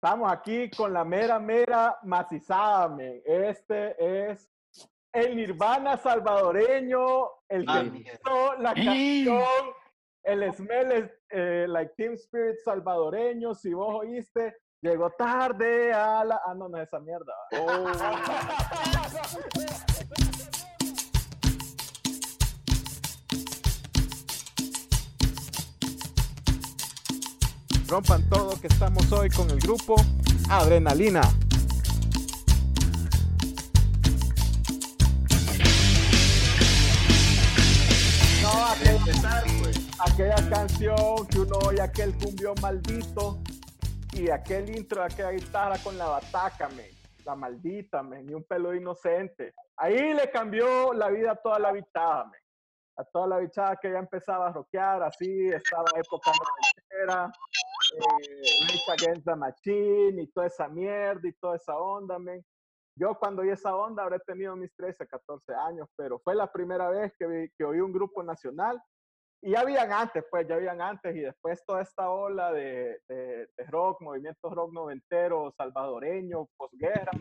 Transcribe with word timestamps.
Estamos 0.00 0.30
aquí 0.30 0.70
con 0.70 0.92
la 0.92 1.04
mera, 1.04 1.40
mera 1.40 1.98
macizada, 2.04 2.88
men. 2.88 3.20
Este 3.24 4.30
es 4.30 4.48
el 5.12 5.34
Nirvana 5.34 5.96
salvadoreño, 5.96 7.28
el 7.48 7.66
que 7.66 7.72
Ah, 7.72 7.82
hizo 7.82 8.54
la 8.60 8.74
canción, 8.74 9.42
el 10.22 10.52
Smell 10.54 11.12
eh, 11.30 11.66
Like 11.68 11.94
Team 11.96 12.12
Spirit 12.12 12.58
salvadoreño. 12.64 13.56
Si 13.56 13.74
vos 13.74 13.92
oíste, 13.92 14.58
llegó 14.80 15.10
tarde 15.10 15.92
a 15.92 16.24
la. 16.24 16.42
Ah, 16.46 16.54
no, 16.54 16.68
no 16.68 16.78
es 16.78 16.86
esa 16.86 17.00
mierda. 17.00 17.34
Oh. 17.58 17.88
Rompan 27.88 28.22
todo 28.28 28.60
que 28.60 28.66
estamos 28.66 29.10
hoy 29.12 29.30
con 29.30 29.48
el 29.50 29.58
grupo 29.60 29.96
Adrenalina. 30.50 31.22
No, 38.42 38.66
aquella, 38.66 39.42
pues. 39.62 39.88
aquella 40.00 40.50
canción 40.50 41.26
que 41.30 41.38
uno 41.38 41.56
oye, 41.66 41.80
aquel 41.80 42.14
cumbio 42.18 42.54
maldito 42.60 43.38
y 44.12 44.28
aquel 44.28 44.68
intro, 44.76 45.02
aquella 45.02 45.30
guitarra 45.30 45.78
con 45.78 45.96
la 45.96 46.08
bataca, 46.08 46.68
men, 46.68 46.90
la 47.24 47.36
maldita, 47.36 48.02
men, 48.02 48.28
y 48.28 48.34
un 48.34 48.44
pelo 48.44 48.74
inocente. 48.74 49.54
Ahí 49.78 50.12
le 50.12 50.30
cambió 50.30 50.92
la 50.92 51.08
vida 51.08 51.32
a 51.32 51.36
toda 51.36 51.58
la 51.58 51.72
bichada, 51.72 52.26
men. 52.26 52.47
A 52.98 53.04
toda 53.04 53.28
la 53.28 53.38
bichada 53.38 53.76
que 53.76 53.92
ya 53.92 53.98
empezaba 53.98 54.48
a 54.48 54.52
rockear, 54.52 55.02
así, 55.04 55.48
estaba 55.48 55.84
época 55.96 56.32
noventera, 56.32 57.30
eh, 57.96 58.92
Against 58.92 59.24
the 59.24 59.36
Machine 59.36 60.22
y 60.22 60.26
toda 60.32 60.46
esa 60.48 60.68
mierda 60.68 61.28
y 61.28 61.32
toda 61.34 61.56
esa 61.56 61.76
onda, 61.76 62.18
men. 62.18 62.44
Yo 62.96 63.14
cuando 63.16 63.42
oí 63.42 63.50
esa 63.50 63.76
onda 63.76 64.02
habré 64.02 64.18
tenido 64.26 64.56
mis 64.56 64.74
13, 64.74 65.06
14 65.06 65.54
años, 65.54 65.88
pero 65.96 66.18
fue 66.18 66.34
la 66.34 66.50
primera 66.50 66.88
vez 66.90 67.12
que, 67.16 67.26
vi- 67.28 67.50
que 67.56 67.64
oí 67.64 67.80
un 67.80 67.92
grupo 67.92 68.22
nacional. 68.24 68.82
Y 69.40 69.52
ya 69.52 69.60
habían 69.60 69.92
antes, 69.92 70.24
pues, 70.28 70.48
ya 70.48 70.56
habían 70.56 70.80
antes, 70.82 71.14
y 71.14 71.20
después 71.20 71.64
toda 71.64 71.82
esta 71.82 72.10
ola 72.10 72.50
de, 72.50 73.00
de, 73.08 73.48
de 73.56 73.64
rock, 73.68 74.00
movimiento 74.00 74.50
rock 74.50 74.72
noventero, 74.72 75.52
salvadoreño, 75.56 76.48
posguerra. 76.56 77.12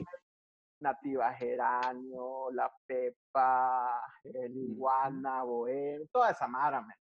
Nativa 0.79 1.33
Geranio, 1.33 2.51
La 2.51 2.71
Pepa, 2.85 4.01
El 4.23 4.55
Iguana, 4.57 5.43
Bohem, 5.43 6.07
toda 6.11 6.31
esa 6.31 6.47
mara, 6.47 6.81
men. 6.81 6.97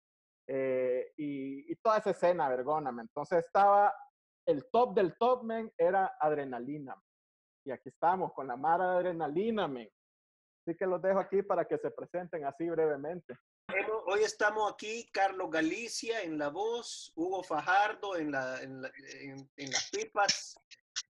Eh, 0.48 1.14
y, 1.18 1.72
y 1.72 1.76
toda 1.78 1.98
esa 2.00 2.10
escena, 2.12 2.50
vergona, 2.50 2.92
men. 2.92 3.06
Entonces 3.08 3.46
estaba, 3.46 3.94
el 4.46 4.70
top 4.72 4.94
del 4.96 5.16
top, 5.18 5.44
men, 5.44 5.72
era 5.78 6.16
Adrenalina. 6.20 6.96
men. 6.96 7.06
Y 7.66 7.72
aquí 7.72 7.90
estamos 7.90 8.34
con 8.34 8.48
la 8.48 8.56
mara 8.58 8.92
de 8.92 8.98
Adrenalina, 8.98 9.68
men. 9.68 9.90
Así 10.66 10.76
que 10.78 10.86
los 10.86 11.02
dejo 11.02 11.20
aquí 11.20 11.42
para 11.42 11.66
que 11.66 11.78
se 11.78 11.90
presenten 11.92 12.46
así 12.46 12.70
brevemente. 12.70 13.36
Hoy 14.06 14.22
estamos 14.24 14.72
aquí, 14.74 15.10
Carlos 15.14 15.50
Galicia 15.50 16.22
en 16.22 16.38
la 16.38 16.50
voz, 16.50 17.12
Hugo 17.16 17.42
Fajardo 17.42 18.18
en, 18.18 18.32
la, 18.32 18.62
en, 18.62 18.82
la- 18.82 18.92
en- 19.22 19.50
en 19.56 19.72
las 19.72 19.90
pipas, 19.92 20.56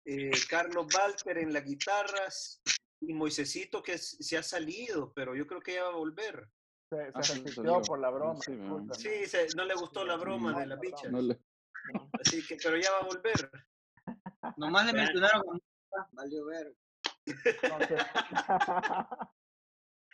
eh, 0.06 0.32
Carlos 0.50 0.88
Walter 0.96 1.38
en 1.38 1.54
las 1.54 1.64
guitarras 1.64 2.62
y 3.02 3.14
Moisecito 3.14 3.82
que 3.82 3.98
se 3.98 4.38
ha 4.38 4.44
salido, 4.44 5.12
pero 5.14 5.36
yo 5.36 5.46
creo 5.48 5.62
que 5.62 5.74
ya 5.76 5.84
va 5.84 5.90
a 5.90 5.96
volver. 5.96 6.50
Se, 6.90 6.98
se 6.98 7.12
Ah, 7.16 7.82
por 7.88 8.00
la 8.00 8.10
broma. 8.10 8.40
Sí, 8.94 9.26
se- 9.26 9.48
no 9.56 9.64
le 9.66 9.74
gustó 9.76 10.04
la 10.06 10.18
broma 10.18 10.52
de 10.60 10.66
No 11.12 11.22
le- 11.22 11.40
así 12.22 12.46
que, 12.46 12.58
pero 12.62 12.78
ya 12.78 12.92
va 12.92 13.00
a 13.00 13.06
volver. 13.06 13.52
Nomás 14.58 14.86
le 14.88 14.94
mencionaron 14.94 15.44
valió 16.12 16.46
ver. 16.46 16.76
Entonces, 17.26 18.02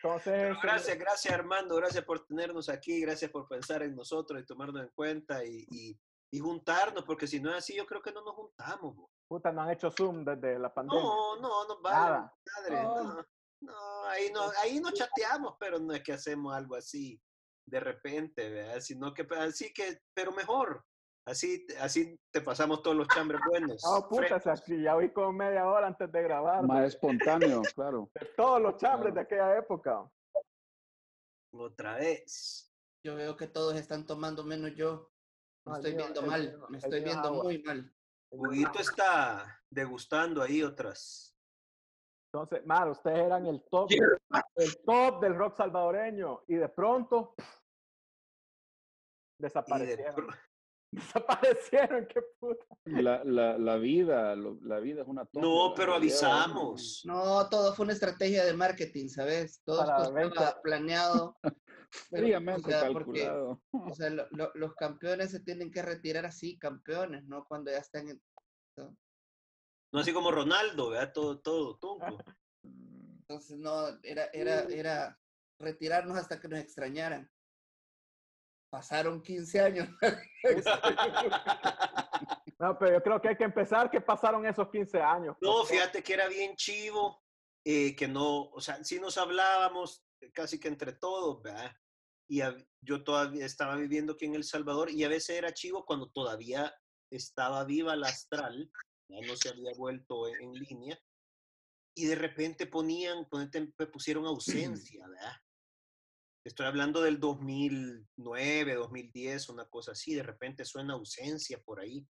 este, 0.03 0.61
gracias, 0.61 0.97
gracias 0.99 1.33
Armando, 1.33 1.75
gracias 1.75 2.03
por 2.05 2.25
tenernos 2.25 2.69
aquí, 2.69 2.99
gracias 3.01 3.31
por 3.31 3.47
pensar 3.47 3.81
en 3.83 3.95
nosotros 3.95 4.41
y 4.41 4.45
tomarnos 4.45 4.83
en 4.83 4.89
cuenta 4.93 5.43
y, 5.43 5.65
y- 5.69 5.99
y 6.31 6.39
juntarnos, 6.39 7.03
porque 7.05 7.25
si 7.25 7.39
no 7.39 7.49
es 7.51 7.55
así, 7.57 7.75
yo 7.75 7.85
creo 7.85 8.01
que 8.01 8.11
no 8.11 8.21
nos 8.21 8.35
juntamos. 8.35 8.95
bo. 8.95 9.09
Puta, 9.27 9.51
no 9.51 9.61
han 9.61 9.71
hecho 9.71 9.91
Zoom 9.91 10.23
desde 10.23 10.57
la 10.59 10.73
pandemia. 10.73 11.03
No, 11.03 11.35
no, 11.37 11.67
no 11.67 11.81
vale. 11.81 11.95
Nada. 11.95 12.33
madre, 12.55 12.83
No. 12.83 13.03
no, 13.03 13.25
no, 13.61 14.03
ahí 14.05 14.31
no, 14.31 14.41
ahí 14.61 14.79
no 14.79 14.91
chateamos, 14.91 15.55
pero 15.59 15.79
no 15.79 15.93
es 15.93 16.03
que 16.03 16.13
hacemos 16.13 16.53
algo 16.55 16.75
así 16.75 17.19
de 17.67 17.79
repente, 17.79 18.49
¿verdad? 18.49 18.79
Sino 18.79 19.13
que 19.13 19.27
así 19.37 19.73
que, 19.73 19.99
pero 20.13 20.31
mejor. 20.31 20.83
Así, 21.25 21.67
así 21.81 22.17
te 22.31 22.39
pasamos 22.39 22.81
todos 22.81 22.95
los 22.95 23.07
chambres 23.09 23.41
buenos. 23.49 23.83
No, 23.83 24.07
puta, 24.07 24.39
que 24.65 24.81
ya 24.81 24.95
vi 24.95 25.09
como 25.11 25.33
media 25.33 25.67
hora 25.67 25.87
antes 25.87 26.09
de 26.09 26.23
grabar. 26.23 26.65
Más 26.65 26.85
espontáneo, 26.85 27.61
claro. 27.75 28.09
de 28.17 28.25
todos 28.37 28.61
los 28.61 28.77
chambres 28.77 29.13
de 29.13 29.21
aquella 29.21 29.57
época. 29.57 30.09
Otra 31.51 31.95
vez. 31.95 32.73
Yo 33.03 33.15
veo 33.15 33.35
que 33.35 33.47
todos 33.47 33.75
están 33.75 34.05
tomando 34.05 34.45
menos 34.45 34.73
yo. 34.75 35.11
Me 35.65 35.73
estoy 35.73 35.95
viendo 35.95 36.21
el 36.21 36.27
mal, 36.27 36.59
me 36.69 36.77
el 36.77 36.83
estoy 36.83 37.03
viendo 37.03 37.27
agua. 37.27 37.43
muy 37.43 37.61
mal. 37.61 37.93
Huguito 38.31 38.79
está 38.79 39.61
degustando 39.69 40.41
ahí 40.41 40.63
otras. 40.63 41.33
Entonces, 42.33 42.65
Mar, 42.65 42.89
ustedes 42.89 43.19
eran 43.19 43.45
el 43.45 43.63
top, 43.69 43.89
el 44.55 44.77
top 44.85 45.21
del 45.21 45.35
rock 45.35 45.55
salvadoreño 45.57 46.43
y 46.47 46.55
de 46.55 46.69
pronto 46.69 47.33
de 47.37 47.45
desaparecieron. 49.47 50.27
Desaparecieron, 50.91 52.07
qué 52.07 52.21
puta. 52.39 52.65
La, 52.85 53.21
la, 53.25 53.57
la 53.57 53.75
vida, 53.75 54.35
lo- 54.35 54.57
la 54.61 54.79
vida 54.79 55.01
es 55.01 55.07
una 55.07 55.25
tómbola, 55.25 55.53
No, 55.69 55.73
pero 55.75 55.93
avisamos. 55.95 57.01
No, 57.05 57.47
todo 57.49 57.73
fue 57.73 57.83
una 57.83 57.93
estrategia 57.93 58.45
de 58.45 58.53
marketing, 58.53 59.09
¿sabes? 59.09 59.61
Todo 59.65 59.81
esto 59.83 60.13
20. 60.13 60.33
estaba 60.33 60.61
planeado. 60.61 61.37
Fríamente 61.89 62.67
o 62.67 62.69
sea, 62.69 62.91
porque, 62.91 63.23
calculado. 63.23 63.61
o 63.71 63.93
sea, 63.95 64.09
lo- 64.09 64.27
lo- 64.31 64.51
los 64.55 64.75
campeones 64.75 65.31
se 65.31 65.39
tienen 65.39 65.71
que 65.71 65.81
retirar 65.81 66.25
así, 66.25 66.57
campeones, 66.59 67.23
¿no? 67.25 67.45
Cuando 67.45 67.71
ya 67.71 67.77
están 67.77 68.09
en... 68.09 68.21
No 69.93 69.99
así 70.01 70.11
como 70.13 70.31
Ronaldo, 70.31 70.89
¿verdad? 70.89 71.13
Todo, 71.13 71.39
todo, 71.39 71.77
tunco. 71.77 72.17
Entonces, 72.63 73.57
no, 73.57 73.87
era, 74.03 74.25
era, 74.33 74.61
era 74.63 75.19
retirarnos 75.59 76.17
hasta 76.17 76.39
que 76.39 76.47
nos 76.47 76.59
extrañaran. 76.59 77.29
Pasaron 78.69 79.21
15 79.21 79.59
años. 79.61 79.89
No, 82.59 82.75
pero 82.79 82.93
yo 82.93 83.03
creo 83.03 83.21
que 83.21 83.27
hay 83.29 83.37
que 83.37 83.43
empezar 83.43 83.91
que 83.91 84.01
pasaron 84.01 84.43
esos 84.45 84.67
15 84.69 84.99
años. 84.99 85.37
No, 85.41 85.63
fíjate 85.63 86.01
que 86.01 86.13
era 86.15 86.27
bien 86.27 86.55
chivo, 86.55 87.21
eh, 87.63 87.95
que 87.95 88.07
no, 88.07 88.45
o 88.49 88.59
sea, 88.59 88.83
sí 88.83 88.99
nos 88.99 89.15
hablábamos 89.19 90.03
casi 90.33 90.59
que 90.59 90.67
entre 90.67 90.93
todos, 90.93 91.41
¿verdad? 91.41 91.71
Y 92.29 92.41
a- 92.41 92.55
yo 92.81 93.03
todavía 93.03 93.45
estaba 93.45 93.75
viviendo 93.75 94.13
aquí 94.13 94.25
en 94.25 94.35
El 94.35 94.43
Salvador 94.43 94.91
y 94.91 95.03
a 95.03 95.09
veces 95.09 95.37
era 95.37 95.53
chivo 95.53 95.85
cuando 95.85 96.09
todavía 96.09 96.73
estaba 97.11 97.63
viva 97.65 97.95
la 97.95 98.07
astral, 98.09 98.71
ya 99.09 99.21
no 99.25 99.35
se 99.35 99.49
había 99.49 99.71
vuelto 99.77 100.27
en, 100.27 100.41
en 100.41 100.53
línea, 100.53 100.99
y 101.95 102.05
de 102.05 102.15
repente 102.15 102.67
ponían, 102.67 103.27
pusieron 103.91 104.25
ausencia, 104.27 105.07
¿verdad? 105.07 105.33
Estoy 106.45 106.65
hablando 106.65 107.01
del 107.01 107.19
2009, 107.19 108.75
2010, 108.75 109.49
una 109.49 109.67
cosa 109.67 109.91
así, 109.91 110.15
de 110.15 110.23
repente 110.23 110.63
suena 110.63 110.93
ausencia 110.93 111.61
por 111.61 111.81
ahí. 111.81 112.07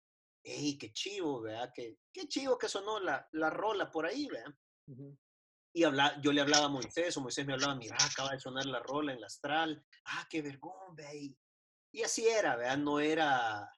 ¡Ey, 0.44 0.78
qué 0.78 0.92
chivo, 0.92 1.42
¿verdad? 1.42 1.70
Qué, 1.74 1.98
qué 2.12 2.28
chivo 2.28 2.56
que 2.56 2.68
sonó 2.68 3.00
la, 3.00 3.28
la 3.32 3.50
rola 3.50 3.90
por 3.90 4.06
ahí, 4.06 4.28
¿verdad? 4.28 4.54
Ujú. 4.86 5.18
Y 5.72 5.84
habla, 5.84 6.20
yo 6.20 6.32
le 6.32 6.40
hablaba 6.40 6.66
a 6.66 6.68
Moisés, 6.68 7.16
o 7.16 7.20
Moisés 7.20 7.46
me 7.46 7.52
hablaba, 7.52 7.74
mira, 7.76 7.96
acaba 8.00 8.32
de 8.32 8.40
sonar 8.40 8.66
la 8.66 8.80
rola 8.80 9.12
en 9.12 9.20
la 9.20 9.28
astral, 9.28 9.84
ah, 10.06 10.26
qué 10.28 10.42
vergón, 10.42 10.94
ve. 10.96 11.36
Y 11.92 12.02
así 12.02 12.26
era, 12.26 12.56
¿verdad? 12.56 12.78
No 12.78 12.98
era, 12.98 13.70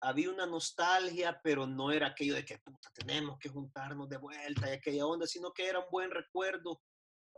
había 0.00 0.30
una 0.30 0.46
nostalgia, 0.46 1.40
pero 1.42 1.66
no 1.66 1.90
era 1.90 2.08
aquello 2.08 2.34
de 2.34 2.44
que, 2.44 2.58
puta, 2.58 2.88
tenemos 2.94 3.36
que 3.38 3.48
juntarnos 3.48 4.08
de 4.08 4.16
vuelta 4.18 4.68
y 4.70 4.74
aquella 4.74 5.06
onda, 5.06 5.26
sino 5.26 5.52
que 5.52 5.66
era 5.66 5.80
un 5.80 5.90
buen 5.90 6.10
recuerdo 6.10 6.82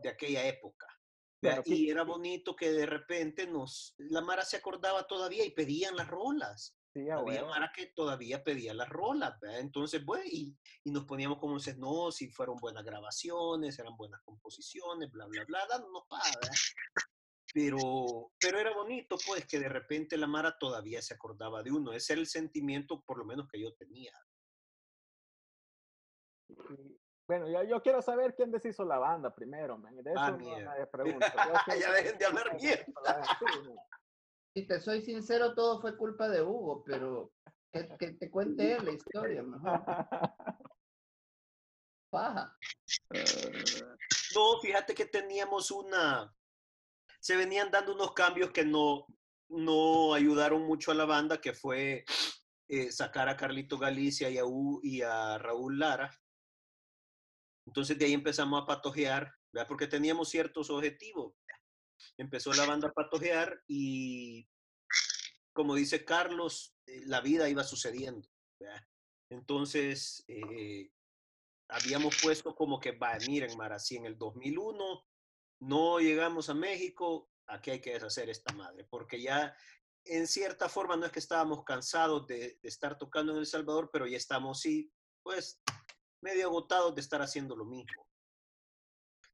de 0.02 0.10
aquella 0.10 0.44
época. 0.46 0.86
Claro, 1.42 1.62
que- 1.62 1.74
y 1.74 1.88
era 1.90 2.02
bonito 2.02 2.54
que 2.54 2.70
de 2.70 2.84
repente 2.84 3.46
nos, 3.46 3.94
la 3.96 4.20
Mara 4.20 4.44
se 4.44 4.58
acordaba 4.58 5.06
todavía 5.06 5.44
y 5.44 5.52
pedían 5.52 5.96
las 5.96 6.08
rolas. 6.08 6.76
Sí, 6.92 7.08
a 7.08 7.18
Había. 7.18 7.44
Mara 7.44 7.70
que 7.74 7.86
todavía 7.94 8.42
pedía 8.42 8.74
las 8.74 8.88
rolas, 8.88 9.38
¿verdad? 9.40 9.60
Entonces, 9.60 10.04
bueno, 10.04 10.24
y, 10.26 10.58
y 10.82 10.90
nos 10.90 11.04
poníamos 11.04 11.38
como 11.38 11.54
dices, 11.56 11.78
no, 11.78 12.10
si 12.10 12.28
fueron 12.30 12.56
buenas 12.56 12.82
grabaciones, 12.84 13.78
eran 13.78 13.96
buenas 13.96 14.20
composiciones, 14.22 15.08
bla, 15.10 15.26
bla, 15.26 15.44
bla, 15.44 15.66
dándonos 15.68 16.02
para. 16.08 16.24
Pero, 17.54 18.32
pero 18.40 18.58
era 18.58 18.74
bonito, 18.74 19.16
pues, 19.26 19.46
que 19.46 19.58
de 19.60 19.68
repente 19.68 20.16
la 20.16 20.26
Mara 20.26 20.56
todavía 20.58 21.00
se 21.02 21.14
acordaba 21.14 21.62
de 21.62 21.70
uno. 21.70 21.92
Ese 21.92 22.14
era 22.14 22.20
el 22.20 22.26
sentimiento, 22.26 23.02
por 23.02 23.18
lo 23.18 23.24
menos, 23.24 23.46
que 23.48 23.60
yo 23.60 23.72
tenía. 23.74 24.12
Bueno, 27.28 27.48
yo, 27.48 27.62
yo 27.62 27.80
quiero 27.82 28.02
saber 28.02 28.34
quién 28.34 28.50
deshizo 28.50 28.84
la 28.84 28.98
banda 28.98 29.32
primero, 29.32 29.78
man. 29.78 29.94
De 29.96 30.10
eso 30.10 30.20
Ah, 30.20 30.30
no 30.32 30.38
mierda. 30.38 30.64
nadie 30.64 30.86
pregunta. 30.92 31.76
Ya 31.78 31.92
dejen 31.92 32.18
de 32.18 32.26
hablar 32.26 32.56
quién 32.58 32.84
Si 34.54 34.66
te 34.66 34.80
soy 34.80 35.02
sincero, 35.02 35.54
todo 35.54 35.80
fue 35.80 35.96
culpa 35.96 36.28
de 36.28 36.42
Hugo, 36.42 36.82
pero 36.84 37.32
que, 37.72 37.88
que 37.98 38.12
te 38.14 38.30
cuente 38.30 38.74
él 38.76 38.84
la 38.84 38.92
historia, 38.92 39.42
mejor. 39.42 39.84
Paja. 42.10 42.56
Eh, 43.14 43.62
No, 44.34 44.60
fíjate 44.60 44.94
que 44.94 45.06
teníamos 45.06 45.70
una. 45.70 46.34
Se 47.20 47.36
venían 47.36 47.70
dando 47.70 47.94
unos 47.94 48.12
cambios 48.12 48.50
que 48.50 48.64
no, 48.64 49.06
no 49.48 50.14
ayudaron 50.14 50.62
mucho 50.62 50.90
a 50.90 50.94
la 50.94 51.04
banda, 51.04 51.40
que 51.40 51.52
fue 51.52 52.04
eh, 52.68 52.90
sacar 52.90 53.28
a 53.28 53.36
Carlito 53.36 53.78
Galicia 53.78 54.28
y 54.30 54.38
a, 54.38 54.44
U- 54.44 54.80
y 54.82 55.02
a 55.02 55.38
Raúl 55.38 55.78
Lara. 55.78 56.10
Entonces 57.66 57.96
de 57.98 58.06
ahí 58.06 58.14
empezamos 58.14 58.60
a 58.62 58.66
patojear, 58.66 59.32
¿verdad? 59.52 59.68
porque 59.68 59.86
teníamos 59.86 60.28
ciertos 60.30 60.70
objetivos. 60.70 61.34
Empezó 62.16 62.52
la 62.52 62.66
banda 62.66 62.88
a 62.88 62.92
patojear 62.92 63.62
y, 63.66 64.48
como 65.52 65.74
dice 65.74 66.04
Carlos, 66.04 66.76
eh, 66.86 67.02
la 67.06 67.20
vida 67.20 67.48
iba 67.48 67.64
sucediendo. 67.64 68.28
Entonces, 69.30 70.24
eh, 70.28 70.90
habíamos 71.68 72.16
puesto 72.20 72.54
como 72.54 72.80
que, 72.80 72.92
va, 72.92 73.16
miren, 73.26 73.56
Mara, 73.56 73.78
si 73.78 73.96
en 73.96 74.06
el 74.06 74.18
2001 74.18 75.06
no 75.60 76.00
llegamos 76.00 76.50
a 76.50 76.54
México, 76.54 77.30
aquí 77.46 77.70
hay 77.70 77.80
que 77.80 77.92
deshacer 77.92 78.28
esta 78.28 78.52
madre, 78.54 78.84
porque 78.84 79.20
ya 79.20 79.54
en 80.04 80.26
cierta 80.26 80.68
forma 80.68 80.96
no 80.96 81.06
es 81.06 81.12
que 81.12 81.18
estábamos 81.18 81.64
cansados 81.64 82.26
de, 82.26 82.58
de 82.60 82.68
estar 82.68 82.98
tocando 82.98 83.32
en 83.32 83.38
El 83.38 83.46
Salvador, 83.46 83.90
pero 83.92 84.06
ya 84.06 84.16
estamos, 84.16 84.60
sí, 84.60 84.92
pues, 85.22 85.60
medio 86.22 86.46
agotados 86.46 86.94
de 86.94 87.00
estar 87.00 87.22
haciendo 87.22 87.54
lo 87.56 87.64
mismo. 87.64 88.09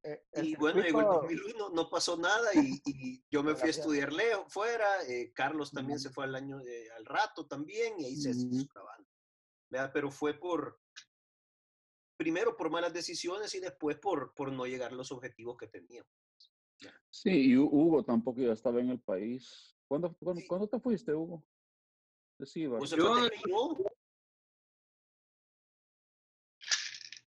Eh, 0.03 0.23
Y 0.43 0.55
bueno, 0.55 0.81
llegó 0.81 0.99
el 1.01 1.05
circuito- 1.07 1.21
2001, 1.21 1.69
no 1.69 1.89
pasó 1.89 2.15
nada 2.17 2.49
y, 2.53 2.81
y 2.85 3.23
yo 3.29 3.43
me 3.43 3.55
fui 3.55 3.67
a 3.67 3.71
estudiar 3.71 4.13
lejos, 4.13 4.45
fuera, 4.53 5.03
eh, 5.07 5.31
Carlos 5.33 5.71
también 5.71 5.99
se 5.99 6.09
fue 6.11 6.23
al 6.25 6.35
año, 6.35 6.59
eh, 6.61 6.89
al 6.97 7.05
rato 7.05 7.45
también 7.47 7.99
y 7.99 8.05
ahí 8.05 8.15
se 8.15 8.29
hizo 8.31 8.67
la 8.75 8.83
banda. 8.83 9.09
¿verdad? 9.69 9.91
Pero 9.93 10.09
fue 10.11 10.33
por, 10.35 10.79
primero 12.17 12.55
por 12.55 12.69
malas 12.69 12.93
decisiones 12.93 13.53
y 13.55 13.59
después 13.59 13.97
por, 13.99 14.33
por 14.33 14.51
no 14.51 14.65
llegar 14.65 14.91
a 14.93 14.95
los 14.95 15.11
objetivos 15.11 15.57
que 15.57 15.67
teníamos. 15.67 16.09
Sí, 17.09 17.31
y 17.31 17.55
Hu- 17.55 17.67
Hugo 17.69 18.03
tampoco 18.05 18.39
ya 18.39 18.53
estaba 18.53 18.79
en 18.79 18.91
el 18.91 18.99
país. 19.01 19.75
¿Cuándo, 19.87 20.15
cuándo, 20.19 20.41
Sí. 20.41 20.47
cuándo 20.47 20.67
te 20.69 20.79
fuiste, 20.79 21.13
Hugo? 21.13 21.43
Cibar. 22.45 22.77
Pues 22.79 22.91
yo, 22.91 23.15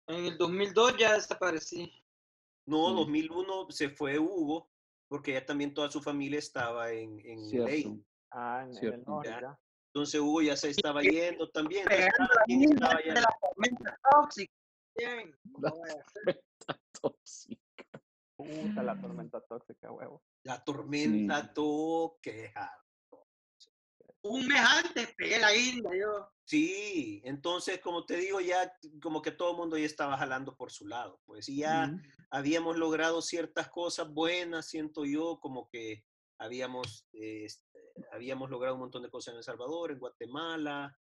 En 0.07 0.25
el 0.27 0.37
2002 0.39 0.97
ya 0.99 1.15
desaparecí. 1.15 2.02
No, 2.67 2.93
Mm. 2.93 2.97
2001 2.97 3.71
se 3.71 3.89
fue 3.91 4.19
Hugo, 4.19 4.71
porque 5.09 5.33
ya 5.33 5.45
también 5.45 5.75
toda 5.75 5.91
su 5.91 6.01
familia 6.03 6.39
estaba 6.39 6.91
en, 6.93 7.19
en 7.25 7.65
ley. 7.65 8.05
Ah, 8.31 8.65
en, 8.67 8.77
en 8.87 8.93
el 8.95 9.05
norte, 9.05 9.29
Ya. 9.31 9.59
Entonces 9.95 10.21
Hugo 10.21 10.41
ya 10.41 10.57
se 10.57 10.71
estaba 10.71 11.03
yendo 11.03 11.51
también. 11.51 11.87
entonces 11.91 12.81
la 12.81 12.89
estaba 12.89 13.03
ya- 13.05 13.27
tormenta 13.41 13.99
tóxica. 14.11 14.53
Bien. 14.97 15.35
La. 15.61 15.73
Tóxica. 17.01 18.01
Puta, 18.37 18.83
la 18.83 19.01
tormenta 19.01 19.41
tóxica, 19.41 19.93
huevo. 19.93 20.23
La 20.45 20.63
tormenta 20.65 21.53
toqueja. 21.53 22.73
Un 24.23 24.47
mes 24.47 24.61
antes 24.61 25.15
pegué 25.17 25.39
la 25.39 25.53
guinda 25.53 25.91
yo. 25.95 26.29
Sí, 26.45 27.23
entonces 27.25 27.81
como 27.81 28.05
te 28.05 28.17
digo, 28.17 28.41
ya 28.41 28.73
como 29.01 29.23
que 29.23 29.31
todo 29.31 29.53
el 29.53 29.57
mundo 29.57 29.79
ya 29.79 29.87
estaba 29.87 30.19
jalando 30.19 30.57
por 30.57 30.71
su 30.71 30.87
lado, 30.87 31.21
pues 31.25 31.49
y 31.49 31.59
ya 31.59 31.93
habíamos 32.31 32.77
logrado 32.77 33.23
ciertas 33.23 33.69
cosas 33.69 34.09
buenas, 34.13 34.69
siento 34.69 35.05
yo, 35.05 35.39
como 35.41 35.69
que 35.69 36.05
habíamos, 36.39 37.07
eh, 37.13 37.47
habíamos 38.13 38.51
logrado 38.51 38.75
un 38.75 38.83
montón 38.83 39.03
de 39.03 39.11
cosas 39.11 39.33
en 39.33 39.39
El 39.39 39.45
Salvador, 39.45 39.93
en 39.93 39.99
Guatemala, 39.99 40.99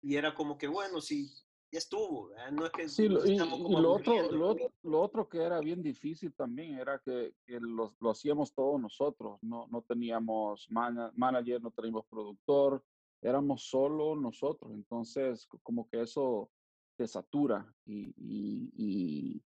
y 0.00 0.16
era 0.16 0.34
como 0.34 0.56
que 0.56 0.68
bueno, 0.68 1.00
sí, 1.00 1.30
ya 1.72 1.78
estuvo, 1.78 2.28
¿verdad? 2.28 2.50
no 2.52 2.66
es 2.66 2.72
que 2.72 2.88
Sí, 2.88 3.08
lo, 3.08 3.24
y, 3.24 3.32
y 3.34 3.38
lo, 3.38 3.92
otro, 3.92 4.30
lo, 4.32 4.56
lo 4.82 5.00
otro 5.00 5.28
que 5.28 5.38
era 5.42 5.60
bien 5.60 5.82
difícil 5.82 6.34
también 6.34 6.78
era 6.78 6.98
que, 6.98 7.34
que 7.46 7.60
lo, 7.60 7.94
lo 8.00 8.10
hacíamos 8.10 8.52
todos 8.52 8.80
nosotros, 8.80 9.38
no, 9.42 9.66
no 9.68 9.82
teníamos 9.82 10.66
mana- 10.70 11.12
manager, 11.14 11.62
no 11.62 11.70
teníamos 11.70 12.06
productor, 12.06 12.84
éramos 13.22 13.62
solo 13.68 14.16
nosotros, 14.16 14.72
entonces 14.72 15.46
co- 15.46 15.60
como 15.62 15.88
que 15.88 16.00
eso 16.02 16.50
te 16.96 17.06
satura 17.06 17.72
y, 17.84 18.08
y, 18.16 18.72
y 18.76 19.42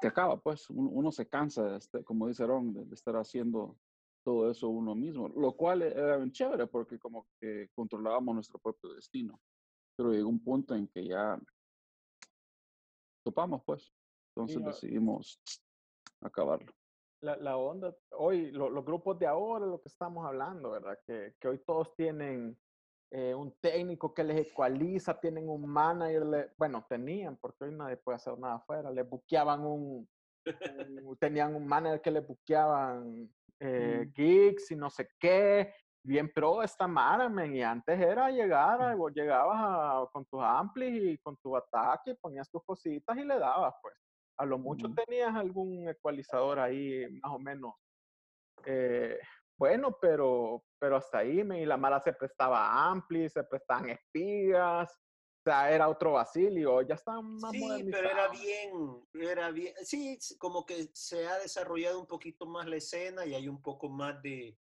te 0.00 0.08
acaba, 0.08 0.40
pues 0.40 0.68
uno, 0.70 0.90
uno 0.90 1.12
se 1.12 1.28
cansa, 1.28 1.62
de 1.64 1.76
este- 1.78 2.02
como 2.04 2.26
dice 2.26 2.46
Ron, 2.46 2.72
de, 2.72 2.84
de 2.86 2.94
estar 2.94 3.14
haciendo 3.16 3.78
todo 4.24 4.50
eso 4.50 4.68
uno 4.68 4.94
mismo, 4.94 5.28
lo 5.28 5.52
cual 5.56 5.82
era 5.82 6.16
bien 6.16 6.32
chévere 6.32 6.66
porque 6.66 6.98
como 6.98 7.28
que 7.40 7.68
controlábamos 7.72 8.34
nuestro 8.34 8.58
propio 8.58 8.92
destino 8.94 9.40
pero 10.00 10.12
llegó 10.14 10.30
un 10.30 10.42
punto 10.42 10.74
en 10.74 10.88
que 10.88 11.04
ya 11.06 11.38
topamos, 13.22 13.62
pues. 13.66 13.92
Entonces 14.34 14.62
no- 14.62 14.68
decidimos 14.68 15.42
acabarlo. 16.22 16.72
La, 17.22 17.36
la 17.36 17.58
onda, 17.58 17.94
hoy, 18.12 18.50
lo- 18.50 18.70
los 18.70 18.82
grupos 18.82 19.18
de 19.18 19.26
ahora, 19.26 19.66
lo 19.66 19.82
que 19.82 19.88
estamos 19.90 20.24
hablando, 20.26 20.70
¿verdad? 20.70 20.98
Que, 21.06 21.34
que 21.38 21.48
hoy 21.48 21.58
todos 21.58 21.94
tienen 21.94 22.58
eh, 23.10 23.34
un 23.34 23.52
técnico 23.60 24.14
que 24.14 24.24
les 24.24 24.48
ecualiza, 24.50 25.20
tienen 25.20 25.50
un 25.50 25.66
manager, 25.66 26.24
le- 26.24 26.50
bueno, 26.56 26.86
tenían, 26.88 27.36
porque 27.36 27.64
hoy 27.64 27.72
nadie 27.74 27.98
puede 27.98 28.16
hacer 28.16 28.38
nada 28.38 28.54
afuera, 28.54 28.90
les 28.90 29.06
buqueaban 29.06 29.60
un, 29.66 30.08
un- 31.04 31.16
tenían 31.18 31.54
un 31.54 31.66
manager 31.66 32.00
que 32.00 32.10
les 32.10 32.26
buqueaban 32.26 33.30
eh, 33.58 34.06
Mm. 34.06 34.12
gigs 34.14 34.70
y 34.70 34.76
no 34.76 34.88
sé 34.88 35.10
qué, 35.18 35.74
bien 36.02 36.32
pro 36.32 36.62
esta 36.62 36.86
mara, 36.86 37.28
men, 37.28 37.54
y 37.54 37.62
antes 37.62 37.98
era 38.00 38.30
llegar, 38.30 38.80
a- 38.80 38.94
vos 38.94 39.12
llegabas 39.14 39.56
a- 39.60 40.08
con 40.12 40.24
tus 40.26 40.40
amplis 40.42 41.02
y 41.14 41.18
con 41.18 41.36
tu 41.36 41.56
ataque, 41.56 42.14
ponías 42.14 42.50
tus 42.50 42.64
cositas 42.64 43.16
y 43.16 43.24
le 43.24 43.38
dabas, 43.38 43.74
pues. 43.82 43.94
A 44.38 44.46
lo 44.46 44.58
mucho 44.58 44.86
Ujú. 44.86 44.96
tenías 45.06 45.34
algún 45.34 45.88
ecualizador 45.88 46.58
ahí, 46.58 47.06
más 47.22 47.32
o 47.32 47.38
menos. 47.38 47.74
eh, 48.64 49.18
bueno, 49.56 49.96
pero, 50.00 50.64
pero 50.78 50.96
hasta 50.96 51.18
ahí, 51.18 51.42
men, 51.44 51.58
y 51.60 51.66
la 51.66 51.76
mara 51.78 51.98
se 52.00 52.12
prestaba 52.12 52.66
a 52.66 52.90
amplis, 52.90 53.32
se 53.32 53.42
prestaban 53.44 53.88
espigas, 53.90 54.92
o 54.92 55.42
sea, 55.44 55.70
era 55.70 55.88
otro 55.88 56.12
Basilio, 56.12 56.82
ya 56.82 56.94
están 56.94 57.38
más 57.38 57.52
Sí, 57.52 57.84
pero 57.90 58.10
era 58.10 58.28
bien, 58.28 59.02
era 59.14 59.50
bien, 59.50 59.74
sí, 59.82 60.18
como 60.38 60.64
que 60.66 60.88
se 60.92 61.26
ha 61.26 61.38
desarrollado 61.38 62.00
un 62.00 62.06
poquito 62.06 62.46
más 62.46 62.66
la 62.66 62.76
escena 62.76 63.24
y 63.24 63.34
hay 63.34 63.48
un 63.48 63.62
poco 63.62 63.88
más 63.88 64.20
de, 64.22 64.58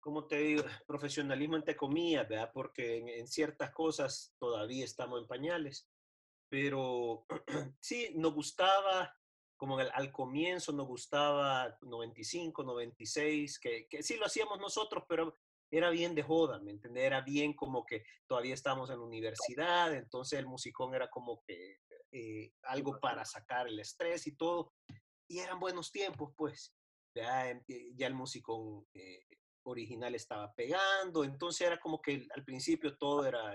¿cómo 0.00 0.26
te 0.26 0.36
digo? 0.38 0.64
Profesionalismo 0.86 1.56
entre 1.56 1.76
comillas, 1.76 2.28
¿verdad? 2.28 2.50
Porque 2.52 2.98
en, 2.98 3.08
en 3.08 3.26
ciertas 3.28 3.70
cosas 3.70 4.34
todavía 4.38 4.84
estamos 4.84 5.20
en 5.20 5.28
pañales, 5.28 5.88
pero 6.48 7.26
sí, 7.80 8.12
nos 8.16 8.34
gustaba, 8.34 9.14
como 9.56 9.78
al, 9.78 9.90
al 9.94 10.10
comienzo 10.10 10.72
nos 10.72 10.86
gustaba 10.86 11.76
95, 11.82 12.64
96, 12.64 13.58
que, 13.58 13.86
que 13.88 14.02
sí 14.02 14.16
lo 14.16 14.26
hacíamos 14.26 14.58
nosotros, 14.58 15.04
pero 15.08 15.38
era 15.72 15.90
bien 15.90 16.14
de 16.14 16.22
joda, 16.22 16.58
¿me 16.58 16.72
entiendes? 16.72 17.04
Era 17.04 17.20
bien 17.20 17.54
como 17.54 17.86
que 17.86 18.04
todavía 18.26 18.54
estábamos 18.54 18.90
en 18.90 18.98
la 18.98 19.04
universidad, 19.04 19.94
entonces 19.94 20.38
el 20.38 20.46
musicón 20.46 20.94
era 20.94 21.08
como 21.08 21.42
que 21.46 21.78
eh, 22.10 22.52
algo 22.64 22.98
para 22.98 23.24
sacar 23.24 23.68
el 23.68 23.78
estrés 23.78 24.26
y 24.26 24.36
todo. 24.36 24.74
Y 25.28 25.38
eran 25.38 25.60
buenos 25.60 25.92
tiempos, 25.92 26.32
pues. 26.36 26.74
Ya, 27.14 27.50
em- 27.50 27.62
eh, 27.68 27.92
ya 27.94 28.08
el 28.08 28.14
musicón 28.14 28.88
eh, 28.94 29.20
original 29.70 30.14
estaba 30.14 30.52
pegando, 30.54 31.24
entonces 31.24 31.66
era 31.66 31.78
como 31.80 32.00
que 32.00 32.26
al 32.34 32.44
principio 32.44 32.96
todo 32.96 33.24
era. 33.26 33.54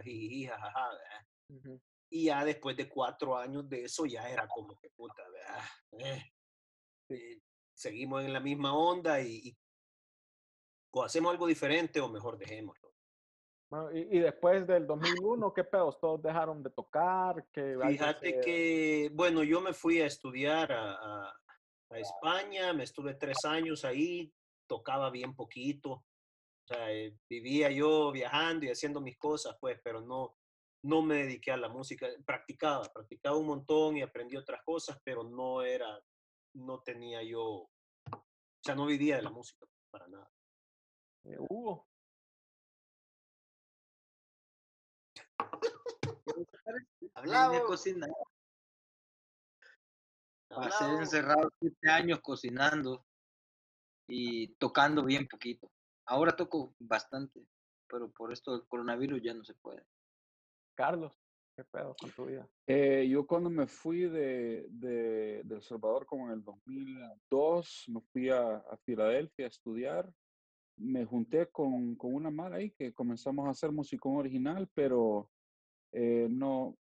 Ujú. 1.49 1.79
Y 2.11 2.25
ya 2.25 2.43
después 2.45 2.75
de 2.77 2.87
cuatro 2.89 3.37
años 3.37 3.67
de 3.69 3.83
eso 3.85 4.05
ya 4.05 4.29
era 4.29 4.47
como 4.47 4.77
que 4.77 4.89
puta, 4.91 5.23
¿verdad? 5.29 5.63
Eh, 5.99 6.23
eh, 7.09 7.39
seguimos 7.75 8.23
en 8.23 8.33
la 8.33 8.39
misma 8.39 8.73
onda 8.77 9.19
y, 9.21 9.49
y 9.49 9.57
o 10.93 11.03
hacemos 11.03 11.31
algo 11.31 11.45
diferente 11.47 11.99
o 11.99 12.07
mejor 12.09 12.37
dejémoslo. 12.37 12.93
Bueno, 13.69 13.91
y, 13.91 14.17
y 14.17 14.19
después 14.19 14.65
del 14.67 14.87
2001, 14.87 15.53
¿qué 15.53 15.63
pedos? 15.63 15.99
¿Todos 15.99 16.21
dejaron 16.21 16.63
de 16.63 16.69
tocar? 16.69 17.45
que 17.51 17.75
Fíjate 17.89 18.39
que, 18.41 19.09
bueno, 19.13 19.43
yo 19.43 19.59
me 19.59 19.73
fui 19.73 19.99
a 20.01 20.05
estudiar 20.05 20.71
a, 20.71 20.91
a- 20.93 21.33
a 21.91 21.99
España, 21.99 22.73
me 22.73 22.83
estuve 22.83 23.13
tres 23.15 23.43
años 23.45 23.83
ahí, 23.85 24.33
tocaba 24.67 25.09
bien 25.09 25.35
poquito, 25.35 25.91
o 25.91 26.67
sea, 26.67 26.91
eh, 26.91 27.15
vivía 27.29 27.69
yo 27.69 28.11
viajando 28.11 28.65
y 28.65 28.69
haciendo 28.69 28.99
mis 28.99 29.17
cosas, 29.17 29.55
pues, 29.59 29.79
pero 29.83 30.01
no, 30.01 30.35
no 30.83 31.01
me 31.01 31.17
dediqué 31.17 31.51
a 31.51 31.57
la 31.57 31.69
música, 31.69 32.07
practicaba, 32.25 32.83
practicaba 32.91 33.37
un 33.37 33.47
montón 33.47 33.97
y 33.97 34.01
aprendí 34.01 34.35
otras 34.35 34.63
cosas, 34.63 34.99
pero 35.03 35.23
no 35.23 35.61
era, 35.61 35.99
no 36.53 36.81
tenía 36.81 37.21
yo, 37.23 37.43
o 37.43 37.69
sea, 38.63 38.75
no 38.75 38.85
vivía 38.85 39.17
de 39.17 39.21
la 39.21 39.31
música 39.31 39.65
para 39.91 40.07
nada. 40.07 40.31
eh, 41.25 41.37
Hugo. 41.49 41.87
Hablaba, 47.13 47.63
cocinar. 47.63 48.09
Pasé 50.47 50.83
hablaba. 50.83 51.01
encerrado 51.01 51.49
siete 51.59 51.89
años 51.89 52.19
cocinando 52.21 53.05
y 54.07 54.47
tocando 54.55 55.03
bien 55.03 55.27
poquito. 55.27 55.71
Ahora 56.05 56.35
toco 56.35 56.75
bastante, 56.79 57.45
pero 57.89 58.11
por 58.11 58.31
esto 58.31 58.51
del 58.51 58.67
coronavirus 58.67 59.21
ya 59.23 59.33
no 59.33 59.43
se 59.43 59.55
puede. 59.55 59.83
Carlos, 60.75 61.19
¿qué 61.55 61.63
pedo 61.63 61.95
con 61.99 62.11
tu 62.11 62.25
vida? 62.25 62.47
Eh, 62.67 63.07
yo 63.09 63.25
cuando 63.25 63.49
me 63.49 63.65
fui 63.65 64.01
de, 64.01 64.67
de, 64.69 65.41
de 65.43 65.55
El 65.55 65.63
Salvador, 65.63 66.05
como 66.05 66.27
en 66.27 66.33
el 66.33 66.43
2002, 66.43 67.85
me 67.87 68.01
fui 68.01 68.29
a, 68.29 68.57
a 68.57 68.77
Filadelfia 68.85 69.45
a 69.45 69.49
estudiar. 69.49 70.11
Me 70.77 71.05
junté 71.05 71.47
con, 71.47 71.95
con 71.95 72.13
una 72.13 72.29
mala 72.29 72.57
ahí 72.57 72.71
que 72.71 72.93
comenzamos 72.93 73.47
a 73.47 73.51
hacer 73.51 73.71
música 73.71 74.09
original, 74.09 74.69
pero 74.73 75.31
eh, 75.93 76.27
no, 76.29 76.77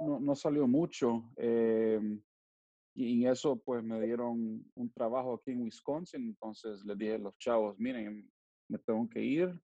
no, 0.00 0.18
no 0.18 0.34
salió 0.34 0.66
mucho. 0.66 1.30
eh, 1.36 2.00
y 2.94 3.24
en 3.24 3.32
eso 3.32 3.56
pues 3.56 3.82
me 3.82 4.00
dieron 4.00 4.64
un 4.74 4.92
trabajo 4.92 5.34
aquí 5.34 5.50
en 5.50 5.62
Wisconsin, 5.62 6.22
entonces 6.28 6.84
les 6.84 6.96
dije 6.96 7.14
a 7.14 7.18
los 7.18 7.36
chavos, 7.38 7.78
miren, 7.78 8.30
me 8.68 8.78
tengo 8.78 9.08
que 9.08 9.22
ir, 9.22 9.60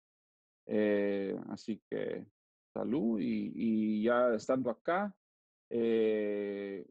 eh, 0.66 1.38
así 1.50 1.82
que 1.90 2.26
salud 2.74 3.20
y, 3.20 3.52
y 3.54 4.04
ya 4.04 4.34
estando 4.34 4.70
acá, 4.70 5.16
eh, 5.70 6.86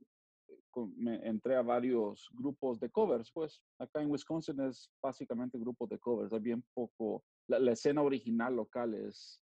con- 0.70 0.94
me 0.98 1.26
entré 1.26 1.56
a 1.56 1.62
varios 1.62 2.28
grupos 2.32 2.78
de 2.80 2.90
covers, 2.90 3.30
pues 3.32 3.62
acá 3.78 4.02
en 4.02 4.10
Wisconsin 4.10 4.60
es 4.60 4.90
básicamente 5.02 5.58
grupos 5.58 5.88
de 5.88 5.98
covers, 5.98 6.32
hay 6.32 6.40
bien 6.40 6.62
poco, 6.74 7.24
la, 7.48 7.58
la 7.58 7.72
escena 7.72 8.02
original 8.02 8.54
local 8.54 8.94
es, 8.94 9.42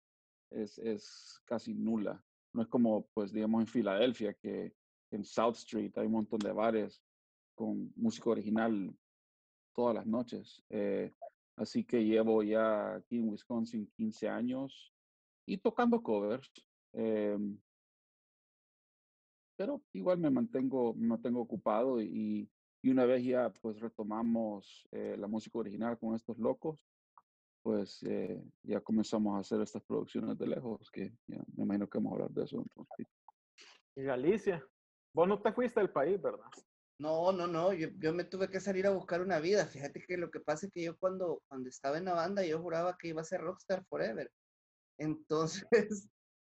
es, 0.51 0.79
es 0.79 1.41
casi 1.45 1.75
nula, 1.75 2.25
no 2.55 2.63
es 2.63 2.69
como 2.69 3.09
pues 3.13 3.33
digamos 3.33 3.63
en 3.63 3.67
Filadelfia 3.67 4.35
que 4.35 4.73
en 5.11 5.25
South 5.25 5.57
Street 5.57 5.93
hay 5.97 6.07
un 6.07 6.13
montón 6.13 6.39
de 6.39 6.53
bares 6.53 7.03
con 7.55 7.93
música 7.97 8.31
original 8.31 8.95
todas 9.75 9.95
las 9.95 10.07
noches. 10.07 10.63
eh, 10.71 11.13
así 11.57 11.85
que 11.85 12.05
llevo 12.05 12.43
ya 12.43 12.97
aquí 12.97 13.19
en 13.19 13.29
Wisconsin 13.29 13.91
15 13.97 14.29
años 14.29 14.93
y 15.47 15.59
tocando 15.59 16.03
covers. 16.03 16.51
em, 16.93 17.59
pero 19.57 19.83
igual 19.95 20.19
me 20.19 20.31
mantengo, 20.31 20.93
me 20.95 21.07
mantengo 21.07 21.41
ocupado 21.41 22.01
y, 22.01 22.49
y 22.83 22.91
una 22.91 23.07
vez 23.07 23.25
ya 23.25 23.51
pues 23.51 23.81
retomamos 23.81 24.87
eh, 24.93 25.17
la 25.19 25.27
música 25.27 25.59
original 25.59 25.99
con 25.99 26.15
estos 26.15 26.39
locos, 26.39 26.79
pues 27.63 28.03
eh, 28.05 28.41
ya 28.63 28.81
comenzamos 28.81 29.35
a 29.35 29.41
hacer 29.41 29.61
estas 29.61 29.83
producciones 29.83 30.39
de 30.39 30.47
lejos, 30.47 30.91
que 30.91 31.13
ya 31.27 31.43
me 31.57 31.65
imagino 31.65 31.89
que 31.89 31.99
vamos 31.99 32.13
a 32.13 32.15
hablar 32.15 32.31
de 32.31 32.45
eso. 32.45 32.65
Y 33.97 34.03
Galicia. 34.03 34.63
Vos 35.17 35.27
no 35.27 35.41
te 35.41 35.51
fuiste 35.51 35.81
del 35.81 35.89
país, 35.89 36.21
¿verdad? 36.21 36.45
No, 36.99 37.33
no, 37.33 37.47
no, 37.47 37.73
yo, 37.73 37.89
yo 37.97 38.13
me 38.13 38.25
tuve 38.25 38.51
que 38.51 38.61
salir 38.61 38.87
a 38.87 38.91
buscar 38.91 39.23
una 39.23 39.41
vida. 39.41 39.65
Fíjate 39.65 40.05
que 40.07 40.19
lo 40.19 40.31
que 40.31 40.41
pasa 40.41 40.67
es 40.67 40.73
que 40.75 40.83
yo 40.83 40.99
cuando, 40.99 41.43
cuando 41.49 41.71
estaba 41.71 41.97
en 41.97 42.05
la 42.05 42.13
banda, 42.13 42.45
yo 42.45 42.61
juraba 42.61 42.99
que 42.99 43.09
iba 43.09 43.23
a 43.23 43.25
ser 43.25 43.41
rockstar 43.41 43.83
forever. 43.87 44.31
Entonces, 44.99 45.67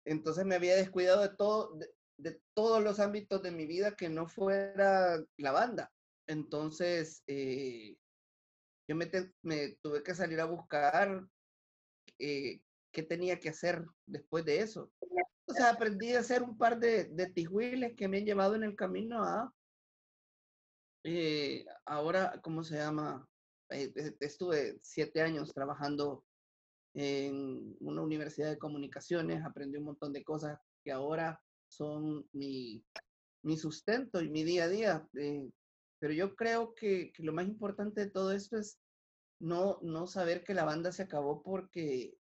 entonces 0.05 0.45
me 0.45 0.53
había 0.53 0.75
descuidado 0.75 1.23
de 1.23 1.35
todo, 1.35 1.75
de, 2.17 2.39
todos 2.53 2.83
los 2.83 2.99
ámbitos 2.99 3.41
de 3.41 3.49
mi 3.49 3.65
vida 3.65 3.95
que 3.95 4.09
no 4.09 4.27
fuera 4.27 5.17
la 5.37 5.51
banda. 5.51 5.91
Entonces, 6.27 7.23
eh, 7.25 7.95
yo 8.87 8.95
me 8.95 9.07
tuve 9.81 10.03
que 10.03 10.13
salir 10.13 10.39
a 10.39 10.45
buscar 10.45 11.25
eh, 12.19 12.61
qué 12.91 13.01
tenía 13.01 13.39
que 13.39 13.49
hacer 13.49 13.83
después 14.05 14.45
de 14.45 14.59
eso. 14.59 14.91
O 15.51 15.53
sea, 15.53 15.71
aprendí 15.71 16.13
a 16.13 16.19
hacer 16.19 16.43
un 16.43 16.57
par 16.57 16.79
de, 16.79 17.05
de 17.05 17.27
tijuiles 17.27 17.93
que 17.95 18.07
me 18.07 18.19
han 18.19 18.25
llevado 18.25 18.55
en 18.55 18.63
el 18.63 18.75
camino 18.75 19.23
a, 19.23 19.53
eh, 21.03 21.65
ahora, 21.85 22.39
¿cómo 22.41 22.63
se 22.63 22.77
llama? 22.77 23.27
Eh, 23.69 23.91
eh, 23.95 24.15
estuve 24.19 24.79
siete 24.81 25.21
años 25.21 25.53
trabajando 25.53 26.25
en 26.93 27.75
una 27.79 28.01
universidad 28.01 28.49
de 28.49 28.57
comunicaciones, 28.57 29.43
aprendí 29.43 29.77
un 29.77 29.85
montón 29.85 30.13
de 30.13 30.23
cosas 30.23 30.59
que 30.83 30.91
ahora 30.91 31.41
son 31.67 32.27
mi, 32.33 32.83
mi 33.43 33.57
sustento 33.57 34.21
y 34.21 34.29
mi 34.29 34.43
día 34.43 34.65
a 34.65 34.69
día. 34.69 35.09
eh, 35.17 35.49
pero 35.99 36.13
yo 36.13 36.35
creo 36.35 36.73
que, 36.73 37.11
que 37.13 37.23
lo 37.23 37.31
más 37.31 37.47
importante 37.47 38.01
de 38.01 38.11
todo 38.11 38.31
esto 38.31 38.57
es 38.57 38.79
no, 39.39 39.79
no 39.81 40.07
saber 40.07 40.43
que 40.43 40.55
la 40.55 40.65
banda 40.65 40.91
se 40.91 41.03
acabó 41.03 41.43
porque, 41.43 42.15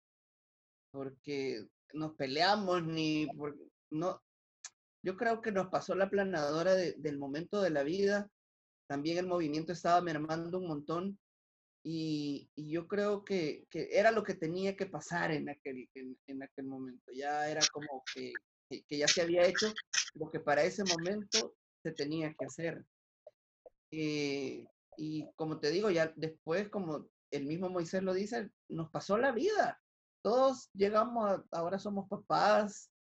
porque 0.91 1.69
nos 1.93 2.15
peleamos 2.15 2.84
ni 2.86 3.27
por, 3.36 3.58
no. 3.91 4.22
Yo 5.03 5.15
creo 5.15 5.41
que 5.41 5.51
nos 5.51 5.67
pasó 5.69 5.96
la 5.96 6.10
planadora 6.10 6.75
de- 6.75 6.93
del 6.98 7.17
momento 7.17 7.62
de 7.62 7.69
la 7.69 7.84
vida. 7.84 8.29
También 8.88 9.17
el 9.17 9.27
movimiento 9.27 9.72
estaba 9.72 10.01
mermando 10.01 10.60
un 10.60 10.67
montón 10.67 11.19
y, 11.84 12.50
y 12.55 12.72
yo 12.72 12.88
creo 12.88 13.24
que, 13.24 13.65
que 13.69 13.89
era 13.91 14.12
lo 14.12 14.24
que 14.24 14.34
tenía 14.36 14.75
que 14.75 14.86
pasar 14.88 15.31
en 15.31 15.50
aquel, 15.50 15.89
en, 15.93 16.17
en 16.27 16.43
aquel 16.43 16.65
momento. 16.65 17.12
Ya 17.13 17.50
era 17.50 17.62
como 17.72 18.03
que, 18.13 18.34
que, 18.69 18.84
que 18.84 18.98
ya 18.98 19.08
se 19.08 19.22
había 19.22 19.46
hecho 19.46 19.72
lo 20.15 20.29
que 20.31 20.39
para 20.41 20.63
ese 20.63 20.84
momento 20.84 21.55
se 21.84 21.91
tenía 21.93 22.34
que 22.38 22.46
hacer. 22.46 22.86
Eh, 23.91 24.65
y 24.98 25.25
como 25.36 25.60
te 25.60 25.72
digo, 25.72 25.89
ya 25.89 26.12
después, 26.15 26.69
como 26.69 27.08
el 27.31 27.46
mismo 27.46 27.69
Moisés 27.69 28.03
lo 28.03 28.13
dice, 28.13 28.50
nos 28.67 28.89
pasó 28.91 29.17
la 29.17 29.31
vida. 29.31 29.81
Todos 30.21 30.69
llegamos, 30.73 31.29
a- 31.29 31.45
ahora 31.51 31.79
somos 31.79 32.07
papás, 32.09 32.91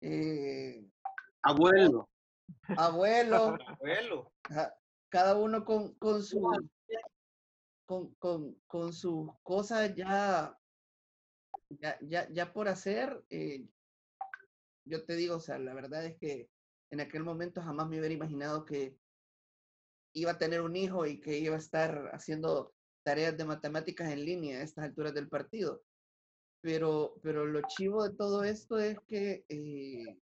eh, 0.00 0.86
Abuelo, 1.42 2.08
abuelos, 2.68 3.58
Abuelo. 3.80 4.32
Ajá, 4.44 4.74
cada 5.10 5.36
uno 5.36 5.64
con, 5.64 5.94
con 5.94 6.22
su 6.22 6.40
con, 7.86 8.14
con, 8.14 8.54
con 8.66 8.92
sus 8.92 9.30
cosas 9.42 9.94
ya, 9.94 10.58
ya, 11.70 11.98
ya, 12.00 12.28
ya 12.30 12.52
por 12.52 12.68
hacer. 12.68 13.24
eh, 13.28 13.66
yo 14.86 15.04
te 15.04 15.16
digo, 15.16 15.36
o 15.36 15.40
sea, 15.40 15.58
la 15.58 15.74
verdad 15.74 16.04
es 16.04 16.16
que 16.18 16.50
en 16.90 17.00
aquel 17.00 17.24
momento 17.24 17.62
jamás 17.62 17.88
me 17.88 17.98
hubiera 17.98 18.14
imaginado 18.14 18.64
que 18.64 18.98
iba 20.14 20.32
a 20.32 20.38
tener 20.38 20.60
un 20.60 20.76
hijo 20.76 21.06
y 21.06 21.20
que 21.20 21.38
iba 21.38 21.56
a 21.56 21.58
estar 21.58 22.10
haciendo 22.12 22.74
tareas 23.02 23.36
de 23.36 23.44
matemáticas 23.44 24.10
en 24.12 24.24
línea 24.24 24.58
a 24.58 24.62
estas 24.62 24.84
alturas 24.84 25.12
del 25.14 25.28
partido. 25.28 25.82
Pero, 26.64 27.20
pero 27.22 27.44
lo 27.44 27.60
chivo 27.68 28.08
de 28.08 28.16
todo 28.16 28.42
esto 28.42 28.78
es 28.78 28.98
que, 29.00 29.44
eh, 29.50 30.18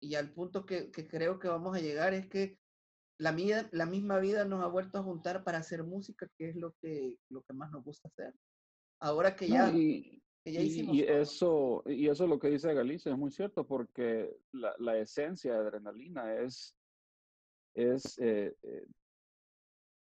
y 0.00 0.14
al 0.14 0.32
punto 0.32 0.64
que, 0.64 0.92
que 0.92 1.08
creo 1.08 1.40
que 1.40 1.48
vamos 1.48 1.76
a 1.76 1.80
llegar, 1.80 2.14
es 2.14 2.28
que 2.28 2.56
la, 3.18 3.32
vida, 3.32 3.68
la 3.72 3.84
misma 3.84 4.20
vida 4.20 4.44
nos 4.44 4.62
ha 4.62 4.68
vuelto 4.68 4.98
a 4.98 5.02
juntar 5.02 5.42
para 5.42 5.58
hacer 5.58 5.82
música, 5.82 6.28
que 6.38 6.50
es 6.50 6.54
lo 6.54 6.72
que, 6.80 7.18
lo 7.30 7.42
que 7.42 7.52
más 7.52 7.72
nos 7.72 7.82
gusta 7.82 8.06
hacer. 8.06 8.32
Ahora 9.00 9.34
que 9.34 9.48
No, 9.48 9.54
ya, 9.56 9.72
y, 9.76 10.22
que 10.44 10.52
ya 10.52 10.60
hicimos 10.60 10.94
y 10.94 11.02
eso, 11.02 11.82
y 11.86 12.06
eso 12.06 12.28
lo 12.28 12.38
que 12.38 12.50
dice 12.50 12.72
Galicia 12.72 13.10
es 13.10 13.18
muy 13.18 13.32
cierto 13.32 13.66
porque 13.66 14.36
la, 14.52 14.72
la 14.78 14.96
esencia 14.98 15.52
de 15.52 15.58
adrenalina 15.58 16.32
es, 16.42 16.76
es 17.74 18.16
eh, 18.20 18.54
eh, 18.62 18.86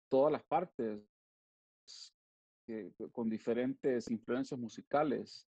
todas 0.08 0.32
las 0.32 0.44
partes 0.44 1.02
con 3.12 3.28
diferentes 3.28 4.10
influencias 4.10 4.58
musicales 4.60 5.48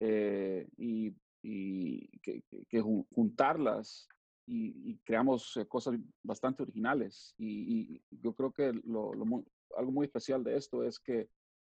eh, 0.00 0.68
y, 0.76 1.14
y 1.42 2.18
que, 2.20 2.42
que- 2.42 2.66
que 2.66 2.80
jun- 2.82 3.06
juntarlas 3.14 4.08
y, 4.46 4.92
y 4.92 4.98
creamos 5.04 5.56
eh, 5.56 5.66
cosas 5.66 5.96
bastante 6.22 6.62
originales. 6.62 7.34
Y, 7.38 7.94
y 7.96 8.02
yo 8.10 8.34
creo 8.34 8.52
que 8.52 8.72
lo, 8.84 9.14
lo 9.14 9.24
muy- 9.24 9.44
algo 9.76 9.92
muy 9.92 10.06
especial 10.06 10.44
de 10.44 10.56
esto 10.56 10.84
es 10.84 10.98
que 11.00 11.28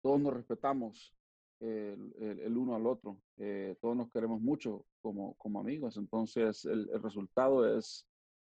todos 0.01 0.19
nos 0.21 0.33
respetamos 0.33 1.15
el, 1.59 2.13
el- 2.19 2.39
el 2.41 2.57
uno 2.57 2.75
al 2.75 2.85
otro. 2.87 3.21
eh, 3.37 3.75
todos 3.81 3.95
nos 3.95 4.09
queremos 4.11 4.41
mucho 4.41 4.85
como, 5.01 5.35
como 5.35 5.59
amigos. 5.59 5.97
Entonces, 5.97 6.65
el, 6.65 6.89
el 6.93 7.01
resultado 7.01 7.77
es, 7.77 8.07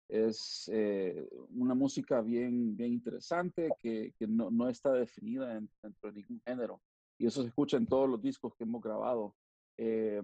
es 0.09 0.69
eh, 0.73 1.29
una 1.51 1.75
música 1.75 2.21
bien, 2.21 2.75
bien 2.75 2.93
interesante 2.93 3.69
que, 3.79 4.13
que 4.17 4.27
no, 4.27 4.49
no 4.49 4.67
está 4.67 4.91
definida 4.91 5.55
en- 5.55 5.69
dentro 5.83 6.11
de 6.11 6.19
ningún 6.19 6.41
género. 6.45 6.81
Y 7.19 7.27
eso 7.27 7.41
se 7.43 7.49
escucha 7.49 7.77
en 7.77 7.85
todos 7.85 8.09
los 8.09 8.21
discos 8.21 8.55
que 8.55 8.63
hemos 8.63 8.81
grabado. 8.81 9.35
Eh, 9.77 10.21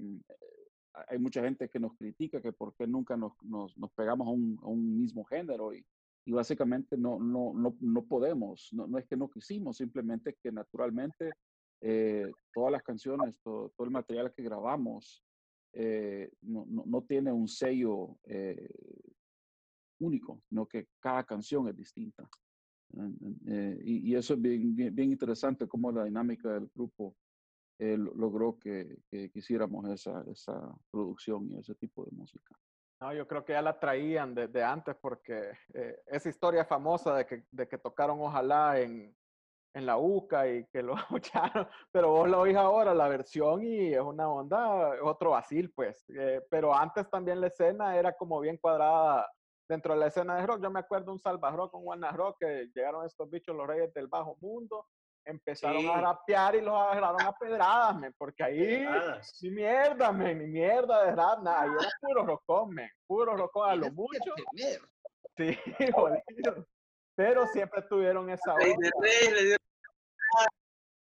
hay 1.08 1.20
mucha 1.20 1.44
gente 1.44 1.70
que 1.70 1.80
nos 1.80 1.94
critica 1.96 2.42
que 2.42 2.52
por 2.52 2.74
qué 2.76 2.88
nunca 2.88 3.16
nos, 3.16 3.34
nos, 3.44 3.76
pegamos 3.96 4.28
a 4.28 4.32
un, 4.32 4.58
a 4.64 4.68
un 4.68 4.98
mismo 4.98 5.24
género 5.26 5.74
y, 5.74 5.86
y 6.26 6.32
básicamente 6.32 6.98
no, 6.98 7.20
no, 7.20 7.54
no, 7.54 7.76
no 7.80 8.06
podemos, 8.06 8.70
no, 8.72 8.88
no 8.88 8.98
es 8.98 9.06
que 9.06 9.18
no 9.18 9.30
quisimos, 9.30 9.78
simplemente 9.78 10.36
que 10.42 10.52
naturalmente 10.52 11.34
eh, 11.82 12.32
todas 12.54 12.72
las 12.72 12.82
canciones, 12.82 13.36
todo, 13.44 13.72
el 13.78 13.92
material 13.92 14.34
que 14.34 14.42
grabamos 14.44 15.22
no, 16.42 16.66
no, 16.66 17.04
tiene 17.04 17.34
un 17.34 17.50
sello 17.50 18.18
único, 20.00 20.42
sino 20.50 20.66
que 20.66 20.88
cada 21.00 21.24
canción 21.24 21.68
es 21.68 21.76
distinta. 21.76 22.28
Eh, 23.48 23.80
y, 23.84 24.12
y, 24.12 24.16
eso 24.16 24.36
es 24.36 24.42
bien, 24.42 24.76
bien, 24.76 24.96
bien, 24.96 25.12
interesante 25.12 25.68
cómo 25.68 25.92
la 25.92 26.06
dinámica 26.06 26.50
del 26.54 26.70
grupo 26.74 27.16
eh, 27.80 27.98
logró 27.98 28.58
que, 28.58 29.00
que, 29.10 29.30
hiciéramos 29.34 29.90
esa, 29.90 30.24
esa 30.32 30.74
producción 30.92 31.50
y 31.52 31.60
ese 31.60 31.76
tipo 31.76 32.06
de 32.06 32.12
música. 32.12 32.56
No, 33.02 33.14
yo 33.14 33.28
creo 33.28 33.44
que 33.44 33.54
ya 33.54 33.62
la 33.62 33.78
traían 33.78 34.34
desde 34.34 34.54
de 34.54 34.64
antes 34.64 34.96
porque 35.02 35.52
eh, 35.74 36.00
esa 36.06 36.30
historia 36.30 36.64
famosa 36.64 37.16
de 37.16 37.26
que, 37.26 37.44
de 37.52 37.68
que 37.68 37.78
tocaron 37.78 38.22
Ojalá 38.22 38.80
en, 38.80 39.14
en 39.74 39.86
la 39.86 39.98
UCA 39.98 40.48
y 40.48 40.66
que 40.68 40.82
lo 40.82 40.96
escucharon, 40.98 41.68
pero 41.92 42.12
vos 42.12 42.30
lo 42.30 42.42
oís 42.42 42.56
ahora, 42.56 42.94
la 42.94 43.10
versión, 43.10 43.62
y 43.64 43.94
es 43.94 44.00
una 44.00 44.30
onda, 44.30 45.04
otro 45.04 45.32
vacil, 45.32 45.72
pues. 45.72 46.06
Eh, 46.10 46.42
pero 46.50 46.74
antes 46.74 47.10
también 47.10 47.42
la 47.42 47.48
escena 47.48 47.98
era 47.98 48.14
como 48.14 48.40
bien 48.40 48.58
cuadrada 48.58 49.30
dentro 49.68 49.94
de 49.94 50.00
la 50.00 50.08
escena 50.08 50.36
de 50.38 50.46
rock. 50.48 50.62
Yo 50.62 50.70
me 50.72 50.80
acuerdo 50.80 51.12
un 51.12 51.20
Salvador 51.20 51.70
con 51.72 51.84
Juana 51.84 52.12
Rock 52.12 52.38
que 52.40 52.70
llegaron 52.74 53.06
estos 53.06 53.30
bichos, 53.30 53.56
los 53.56 53.68
reyes 53.68 53.94
del 53.94 54.08
bajo 54.08 54.38
mundo, 54.40 54.88
empezaron 55.26 55.82
Sí. 55.82 55.88
a 55.90 56.02
rapear 56.02 56.56
y 56.56 56.62
los 56.62 56.74
agarraron 56.76 57.22
a 57.22 57.32
pedradas, 57.34 57.98
men, 57.98 58.14
porque 58.18 58.44
ahí 58.44 58.86
ni 59.42 59.50
mierda, 59.50 60.12
men, 60.12 60.38
ni 60.40 60.48
mierda 60.48 61.04
de 61.06 61.16
rap, 61.16 61.42
nada, 61.42 61.62
ahí 61.64 61.70
era 61.80 61.90
puro 62.00 62.26
rocón, 62.26 62.70
men, 62.76 62.90
puro 63.08 63.36
rocón 63.36 63.70
a 63.70 63.76
lo 63.76 63.92
mucho, 63.92 64.20
sí. 65.36 65.58
Pero 67.18 67.48
siempre 67.48 67.82
tuvieron 67.84 68.30
esa 68.30 68.54
onda. 68.54 68.90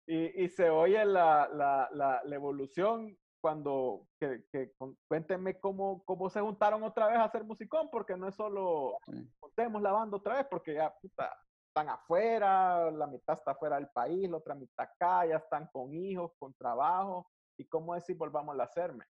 Y, 0.06 0.44
y 0.44 0.48
se 0.50 0.68
oye 0.68 1.02
la, 1.04 1.48
la, 1.48 1.88
la, 1.92 2.20
la 2.24 2.34
evolución 2.34 3.16
cuando, 3.44 4.08
que, 4.18 4.46
que 4.50 4.72
con- 4.78 4.96
cuéntenme 5.06 5.60
cómo, 5.60 6.02
cómo 6.06 6.30
se 6.30 6.40
juntaron 6.40 6.82
otra 6.82 7.08
vez 7.08 7.16
a 7.18 7.24
hacer 7.24 7.44
musicón, 7.44 7.90
porque 7.90 8.16
no 8.16 8.26
es 8.26 8.34
solo 8.34 8.96
Sí. 9.04 9.30
juntemos 9.38 9.82
la 9.82 9.92
banda 9.92 10.16
otra 10.16 10.36
vez, 10.36 10.46
porque 10.50 10.72
ya 10.72 10.90
puta, 10.98 11.30
están 11.68 11.90
afuera, 11.90 12.90
la 12.90 13.06
mitad 13.06 13.36
está 13.36 13.54
fuera 13.54 13.76
del 13.76 13.90
país, 13.90 14.30
la 14.30 14.38
otra 14.38 14.54
mitad 14.54 14.86
acá, 14.90 15.26
ya 15.26 15.36
están 15.36 15.66
con 15.70 15.92
hijos, 15.92 16.32
con 16.38 16.54
trabajo, 16.54 17.30
y 17.58 17.66
cómo 17.66 17.94
decir 17.94 18.16
volvamos 18.16 18.58
a 18.58 18.62
hacerme. 18.62 19.04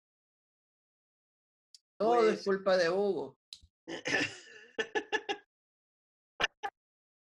Todo 1.97 2.17
es 2.29 2.43
Pues- 2.43 2.45
culpa 2.45 2.77
de 2.77 2.91
Hugo. 2.91 3.37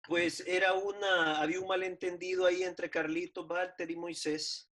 Pues 0.09 0.41
era 0.47 0.73
una, 0.73 1.41
había 1.43 1.61
un 1.61 1.67
malentendido 1.67 2.47
ahí 2.47 2.63
entre 2.63 2.89
Carlitos, 2.89 3.47
Walter 3.47 3.91
y 3.91 3.97
Moisés, 3.97 4.71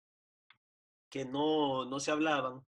que 1.11 1.25
no, 1.25 1.85
no 1.85 2.01
se 2.01 2.11
hablaban, 2.11 2.65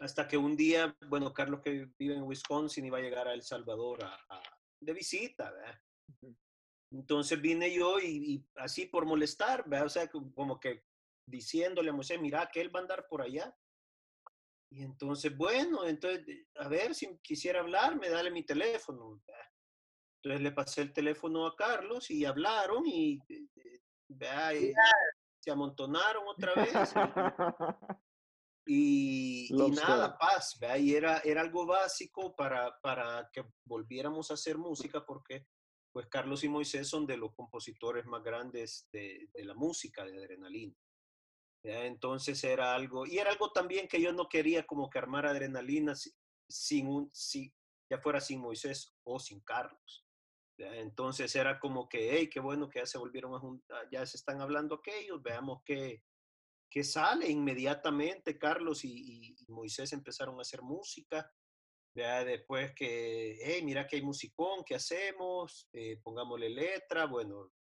hasta 0.00 0.26
que 0.26 0.36
un 0.36 0.56
día, 0.56 0.96
bueno, 1.08 1.32
Carlos 1.32 1.60
que 1.62 1.88
vive 1.98 2.14
en 2.16 2.24
Wisconsin 2.24 2.84
iba 2.84 2.98
a 2.98 3.02
llegar 3.02 3.28
a 3.28 3.34
El 3.34 3.42
Salvador 3.42 4.04
a- 4.04 4.18
a- 4.28 4.58
de 4.80 4.92
visita, 4.92 5.50
¿verdad? 5.52 5.80
Entonces 6.90 7.40
vine 7.40 7.72
yo 7.72 7.98
y, 8.00 8.34
y 8.34 8.46
así 8.56 8.86
por 8.86 9.06
molestar, 9.06 9.66
¿verdad? 9.68 9.86
O 9.86 9.90
sea, 9.90 10.10
como 10.10 10.58
que 10.60 10.84
diciéndole 11.26 11.90
a 11.90 11.92
Moisés, 11.92 12.20
mira, 12.20 12.50
que 12.52 12.60
él 12.60 12.74
va 12.74 12.80
a 12.80 12.82
andar 12.82 13.06
por 13.08 13.22
allá. 13.22 13.56
Y 14.70 14.82
entonces, 14.82 15.36
bueno, 15.36 15.86
entonces, 15.86 16.46
a 16.56 16.68
ver 16.68 16.94
si 16.94 17.16
quisiera 17.18 17.60
hablarme, 17.60 18.08
dale 18.08 18.30
mi 18.30 18.42
teléfono. 18.42 19.22
¿verdad? 19.26 19.44
Entonces 20.16 20.40
le 20.42 20.52
pasé 20.52 20.82
el 20.82 20.92
teléfono 20.92 21.46
a 21.46 21.54
Carlos 21.56 22.10
y 22.10 22.24
hablaron 22.24 22.84
y, 22.86 23.18
eh, 23.28 23.46
eh, 23.56 23.80
vea, 24.08 24.54
y 24.54 24.72
se 25.42 25.50
amontonaron 25.50 26.24
otra 26.28 26.54
vez. 26.54 26.72
Y, 28.64 29.48
nada, 29.74 30.16
paz, 30.18 30.56
vea, 30.60 30.78
y 30.78 30.94
era, 30.94 31.18
era 31.24 31.40
algo 31.40 31.66
básico 31.66 32.36
para, 32.36 32.78
para 32.80 33.28
que 33.32 33.44
volviéramos 33.64 34.30
a 34.30 34.34
hacer 34.34 34.56
música 34.56 35.04
porque 35.04 35.48
pues 35.92 36.06
Carlos 36.06 36.44
y 36.44 36.48
Moisés 36.48 36.88
son 36.88 37.04
de 37.04 37.16
los 37.16 37.34
compositores 37.34 38.06
más 38.06 38.22
grandes 38.22 38.88
de, 38.92 39.28
de 39.34 39.44
la 39.44 39.54
música 39.54 40.04
de 40.04 40.16
adrenalina. 40.16 40.76
¿ya? 41.64 41.84
Entonces 41.86 42.42
era 42.44 42.72
algo, 42.72 43.04
y 43.04 43.18
era 43.18 43.32
algo 43.32 43.50
también 43.50 43.88
que 43.88 44.00
yo 44.00 44.12
no 44.12 44.28
quería 44.28 44.64
como 44.64 44.88
que 44.88 44.98
armar 45.00 45.26
adrenalina 45.26 45.96
si- 45.96 46.14
sin 46.48 46.86
un, 46.86 47.10
si, 47.12 47.52
ya 47.90 47.98
fuera 47.98 48.20
sin 48.20 48.40
Moisés 48.40 48.94
o 49.02 49.18
sin 49.18 49.40
Carlos. 49.40 50.01
Entonces 50.62 51.34
era 51.36 51.58
como 51.58 51.88
que, 51.88 52.16
hey, 52.16 52.28
qué 52.30 52.40
bueno 52.40 52.68
que 52.68 52.80
ya 52.80 52.86
se 52.86 52.98
volvieron 52.98 53.34
a 53.34 53.38
juntar, 53.40 53.88
ya 53.90 54.04
se 54.06 54.16
están 54.16 54.40
hablando 54.40 54.76
aquellos, 54.76 55.22
veamos 55.22 55.62
qué, 55.64 56.02
qué 56.70 56.84
sale 56.84 57.28
inmediatamente. 57.28 58.38
Carlos 58.38 58.84
y 58.84 59.36
Moisés 59.48 59.92
empezaron 59.92 60.38
a 60.38 60.42
hacer 60.42 60.62
música. 60.62 61.30
Ya 61.94 62.24
después 62.24 62.72
que, 62.74 63.36
hey, 63.44 63.62
mira 63.62 63.86
que 63.86 63.96
hay 63.96 64.02
musicón, 64.02 64.64
¿qué 64.64 64.74
hacemos? 64.76 65.68
Eh, 65.74 66.00
pongámosle 66.02 66.48
letra, 66.48 67.04
bueno, 67.06 67.52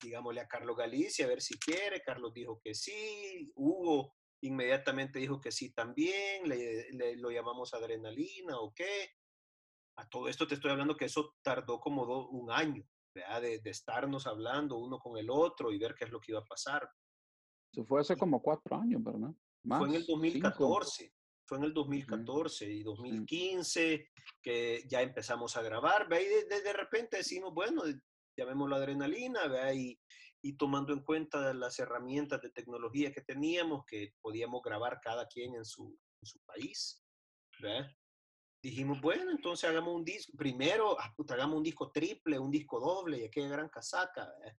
digámosle 0.00 0.40
a 0.40 0.48
Carlos 0.48 0.76
Galicia 0.76 1.26
a 1.26 1.28
ver 1.28 1.42
si 1.42 1.58
quiere. 1.58 2.00
Carlos 2.02 2.32
dijo 2.32 2.60
que 2.62 2.74
sí. 2.74 3.52
Hugo 3.54 4.16
inmediatamente 4.40 5.18
dijo 5.18 5.40
que 5.40 5.52
sí 5.52 5.72
también. 5.72 6.48
Le, 6.48 6.90
le- 6.92 7.16
lo 7.16 7.30
llamamos 7.30 7.74
adrenalina 7.74 8.58
o 8.60 8.72
qué. 8.74 9.17
A 9.98 10.08
todo 10.08 10.28
esto 10.28 10.46
te 10.46 10.54
estoy 10.54 10.70
hablando 10.70 10.96
que 10.96 11.06
eso 11.06 11.34
tardó 11.42 11.80
como 11.80 12.06
do- 12.06 12.28
un 12.28 12.50
año, 12.50 12.84
¿verdad? 13.14 13.42
De, 13.42 13.58
de 13.58 13.70
estarnos 13.70 14.26
hablando 14.26 14.78
uno 14.78 14.98
con 14.98 15.18
el 15.18 15.28
otro 15.28 15.72
y 15.72 15.78
ver 15.78 15.94
qué 15.94 16.04
es 16.04 16.10
lo 16.12 16.20
que 16.20 16.32
iba 16.32 16.40
a 16.40 16.44
pasar. 16.44 16.88
Se 17.72 17.84
fue 17.84 18.00
hace 18.00 18.16
como 18.16 18.40
cuatro 18.40 18.76
años, 18.76 19.02
¿verdad? 19.02 19.30
Más, 19.64 19.78
Fue 19.80 19.88
en 19.88 19.94
el 19.96 20.02
cinco. 20.02 20.12
2014. 20.12 21.12
Fue 21.46 21.58
en 21.58 21.64
el 21.64 21.72
2014 21.74 22.70
y 22.70 22.82
2015 22.82 24.10
que 24.42 24.84
ya 24.86 25.00
empezamos 25.02 25.56
a 25.56 25.62
grabar. 25.62 26.08
¿ve? 26.08 26.22
Y 26.22 26.26
de, 26.48 26.60
de- 26.62 26.72
repente 26.72 27.16
decimos, 27.18 27.52
bueno, 27.54 27.82
llamémoslo 28.36 28.76
adrenalina, 28.76 29.48
¿ve? 29.48 29.74
Y, 29.74 30.00
y 30.42 30.56
tomando 30.56 30.92
en 30.92 31.02
cuenta 31.02 31.52
las 31.54 31.78
herramientas 31.80 32.40
de 32.42 32.50
tecnología 32.50 33.10
que 33.12 33.22
teníamos, 33.22 33.84
que 33.86 34.14
podíamos 34.20 34.62
grabar 34.62 35.00
cada 35.02 35.26
quien 35.26 35.54
en 35.56 35.64
su, 35.64 35.98
en 36.22 36.26
su 36.26 36.38
país. 36.44 37.02
¿ve? 37.60 37.96
Dijimos, 38.60 39.00
bueno, 39.00 39.30
entonces 39.30 39.68
hagamos 39.68 39.94
un 39.94 40.04
disco. 40.04 40.32
Primero, 40.36 40.98
ah, 40.98 41.12
puta, 41.16 41.34
hagamos 41.34 41.58
un 41.58 41.62
disco 41.62 41.90
triple, 41.90 42.38
un 42.38 42.50
disco 42.50 42.80
doble, 42.80 43.18
y 43.18 43.24
aquella 43.24 43.48
gran 43.48 43.68
casaca. 43.68 44.32
¿ve? 44.40 44.56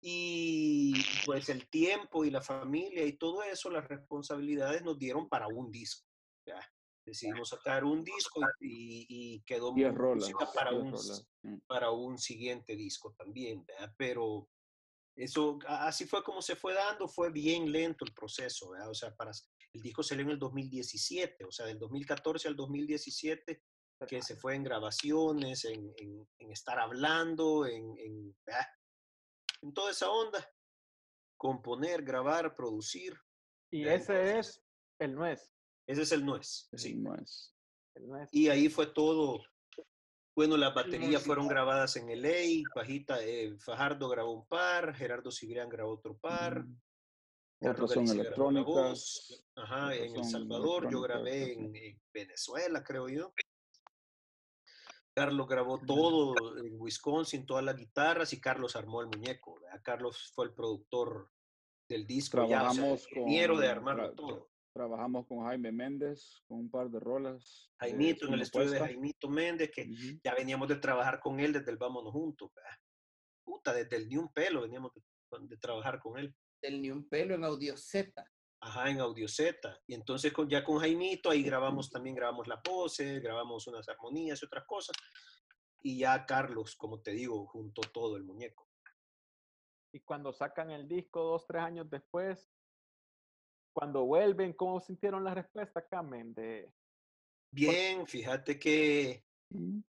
Y 0.00 0.94
pues 1.24 1.48
el 1.48 1.68
tiempo 1.68 2.24
y 2.24 2.30
la 2.30 2.40
familia 2.40 3.04
y 3.04 3.14
todo 3.14 3.42
eso, 3.42 3.70
las 3.70 3.88
responsabilidades 3.88 4.82
nos 4.82 4.98
dieron 4.98 5.28
para 5.28 5.48
un 5.48 5.70
disco. 5.70 6.06
¿ya? 6.46 6.60
Decidimos 7.04 7.48
sacar 7.48 7.84
un 7.84 8.04
disco 8.04 8.40
y, 8.60 9.06
y- 9.08 9.40
quedó 9.42 9.72
música 9.72 10.50
para 10.52 10.72
un, 10.72 10.96
sí. 10.96 11.22
para 11.66 11.90
un 11.90 12.18
siguiente 12.18 12.76
disco 12.76 13.12
también, 13.16 13.64
¿verdad? 13.64 13.92
Pero 13.96 14.48
eso, 15.16 15.58
así 15.66 16.04
fue 16.04 16.22
como 16.22 16.42
se 16.42 16.56
fue 16.56 16.74
dando, 16.74 17.08
fue 17.08 17.30
bien 17.30 17.70
lento 17.72 18.04
el 18.04 18.12
proceso, 18.12 18.70
¿verdad? 18.70 18.90
O 18.90 18.94
sea, 18.94 19.14
para, 19.14 19.32
el 19.76 19.82
disco 19.82 20.02
salió 20.02 20.24
en 20.24 20.30
el 20.30 20.38
2017, 20.38 21.44
o 21.44 21.50
sea, 21.52 21.66
del 21.66 21.78
2014 21.78 22.48
al 22.48 22.56
2017, 22.56 23.62
que 24.06 24.20
se 24.22 24.36
fue 24.36 24.54
en 24.54 24.64
grabaciones, 24.64 25.64
en, 25.64 25.92
en- 25.96 26.28
en 26.38 26.50
estar 26.52 26.78
hablando, 26.78 27.66
en, 27.66 27.96
en, 27.98 28.36
¿verdad? 28.44 28.66
en 29.62 29.72
toda 29.72 29.90
esa 29.90 30.10
onda. 30.10 30.46
Componer, 31.38 32.02
grabar, 32.02 32.54
producir. 32.54 33.18
Y 33.70 33.86
ese 33.86 34.38
es 34.38 34.62
el 34.98 35.14
nuez, 35.14 35.52
Ese 35.86 36.02
es 36.02 36.12
el 36.12 36.24
nuez, 36.24 36.68
sí. 36.74 36.92
el 36.92 38.06
nuez. 38.06 38.28
Y 38.32 38.48
ahí 38.48 38.68
fue 38.68 38.86
todo. 38.86 39.42
Bueno, 40.34 40.56
las 40.58 40.74
baterías 40.74 41.22
fueron 41.22 41.48
grabadas 41.48 41.96
en 41.96 42.10
LA, 42.10 42.68
Pajita, 42.74 43.22
eh, 43.24 43.56
Fajardo 43.58 44.08
grabó 44.08 44.32
un 44.32 44.46
par, 44.46 44.94
Gerardo 44.94 45.30
Cibrián 45.30 45.68
grabó 45.70 45.92
otro 45.94 46.16
par, 46.18 46.60
Ujú. 46.60 46.76
Otras 47.60 47.90
son 47.92 48.08
electrónicas. 48.08 49.44
ajá, 49.56 49.94
en 49.94 50.16
El 50.16 50.24
Salvador, 50.24 50.90
yo 50.90 51.00
grabé 51.00 51.52
en, 51.54 51.74
en 51.74 52.00
Venezuela, 52.12 52.84
creo 52.84 53.08
yo. 53.08 53.32
Carlos 55.14 55.48
grabó 55.48 55.78
todo 55.78 56.58
en 56.58 56.78
Wisconsin, 56.78 57.46
todas 57.46 57.64
las 57.64 57.76
guitarras 57.76 58.32
y 58.34 58.40
Carlos 58.40 58.76
armó 58.76 59.00
el 59.00 59.06
muñeco. 59.06 59.58
¿verdad? 59.60 59.80
Carlos 59.82 60.30
fue 60.34 60.44
el 60.46 60.52
productor 60.52 61.30
del 61.88 62.06
disco, 62.06 62.36
ya, 62.38 62.44
o 62.44 62.48
sea, 62.48 62.58
Trabajamos 62.58 63.08
ingeniero 63.10 63.56
de 63.58 63.66
con- 63.68 63.76
armarlo 63.76 64.12
tra- 64.12 64.14
todo. 64.16 64.50
Trabajamos 64.74 65.26
con 65.26 65.42
Jaime 65.46 65.72
Méndez 65.72 66.42
con 66.46 66.58
un 66.58 66.70
par 66.70 66.90
de 66.90 67.00
rolas. 67.00 67.70
de 67.80 67.88
Jaimito, 67.88 68.26
en 68.26 68.34
el 68.34 68.42
estudio 68.42 68.70
de. 68.72 68.78
Jaimito 68.78 69.28
Méndez, 69.30 69.70
que 69.74 69.88
ya 70.22 70.34
veníamos 70.34 70.68
de 70.68 70.76
trabajar 70.76 71.18
con 71.18 71.40
él 71.40 71.54
desde 71.54 71.70
el 71.70 71.78
Vámonos 71.78 72.12
Juntos. 72.12 72.50
¿verdad? 72.54 72.76
Puta, 73.42 73.72
desde 73.72 73.96
el 73.96 74.08
Ni 74.10 74.18
Un 74.18 74.28
Pelo 74.34 74.60
veníamos 74.60 74.92
de, 74.92 75.00
de 75.48 75.56
trabajar 75.56 75.98
con 75.98 76.18
él. 76.18 76.34
Del 76.66 76.82
ni 76.82 76.90
un 76.90 77.08
pelo 77.08 77.36
en 77.36 77.44
audio 77.44 77.76
Z. 77.76 78.12
Ajá, 78.60 78.90
en 78.90 79.00
Audio 79.00 79.28
Z. 79.28 79.80
Y 79.86 79.94
entonces 79.94 80.32
con, 80.32 80.48
ya 80.48 80.64
con 80.64 80.78
Jaimito 80.78 81.30
ahí 81.30 81.44
grabamos 81.44 81.88
también, 81.90 82.16
grabamos 82.16 82.48
la 82.48 82.60
pose, 82.60 83.20
grabamos 83.20 83.66
unas 83.68 83.88
armonías 83.88 84.42
y 84.42 84.46
otras 84.46 84.64
cosas. 84.66 84.96
Y 85.82 85.98
ya 85.98 86.26
Carlos, 86.26 86.74
como 86.74 87.00
te 87.00 87.12
digo, 87.12 87.46
juntó 87.46 87.82
todo 87.82 88.16
el 88.16 88.24
muñeco. 88.24 88.68
Y 89.92 90.00
cuando 90.00 90.32
sacan 90.32 90.70
el 90.72 90.88
disco 90.88 91.22
dos, 91.22 91.46
tres 91.46 91.62
años 91.62 91.88
después, 91.88 92.50
cuando 93.72 94.04
vuelven, 94.04 94.52
¿cómo 94.52 94.80
sintieron 94.80 95.22
la 95.22 95.34
respuesta, 95.34 95.86
Carmen? 95.86 96.34
De, 96.34 96.72
Bien, 97.52 98.06
fíjate 98.06 98.58
que. 98.58 99.25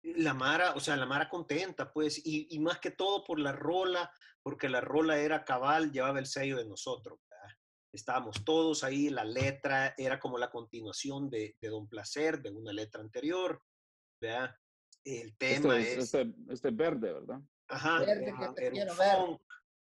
La 0.02 0.34
Mara, 0.34 0.74
o 0.74 0.80
sea, 0.80 0.96
la 0.96 1.06
Mara 1.06 1.30
contenta, 1.30 1.92
pues, 1.92 2.22
y, 2.26 2.48
y 2.50 2.60
más 2.60 2.80
que 2.80 2.92
todo 2.92 3.24
por 3.24 3.40
la 3.40 3.52
rola, 3.52 4.12
porque 4.44 4.70
la 4.70 4.82
rola 4.82 5.18
era 5.18 5.44
cabal, 5.44 5.92
llevaba 5.92 6.20
el 6.20 6.26
sello 6.26 6.58
de 6.58 6.66
nosotros. 6.66 7.20
¿verdad? 7.30 7.56
Estábamos 7.92 8.44
todos 8.44 8.84
ahí, 8.84 9.10
la 9.10 9.24
letra 9.24 9.96
era 9.98 10.20
como 10.20 10.38
la 10.38 10.50
continuación 10.50 11.30
de, 11.30 11.56
de 11.60 11.70
Don 11.70 11.88
Placer, 11.88 12.42
de 12.42 12.52
una 12.52 12.74
letra 12.74 13.02
anterior, 13.02 13.62
¿verdad? 14.22 14.56
El 15.04 15.36
tema 15.38 15.78
Este, 15.78 15.92
es, 15.94 15.98
es, 15.98 16.04
este, 16.04 16.36
este 16.50 16.72
verde, 16.72 17.14
¿verdad? 17.14 17.40
ajá, 17.68 18.00
Verde 18.00 18.34
que 18.56 18.68
era 18.68 18.92
un 18.92 18.98
funk, 18.98 19.42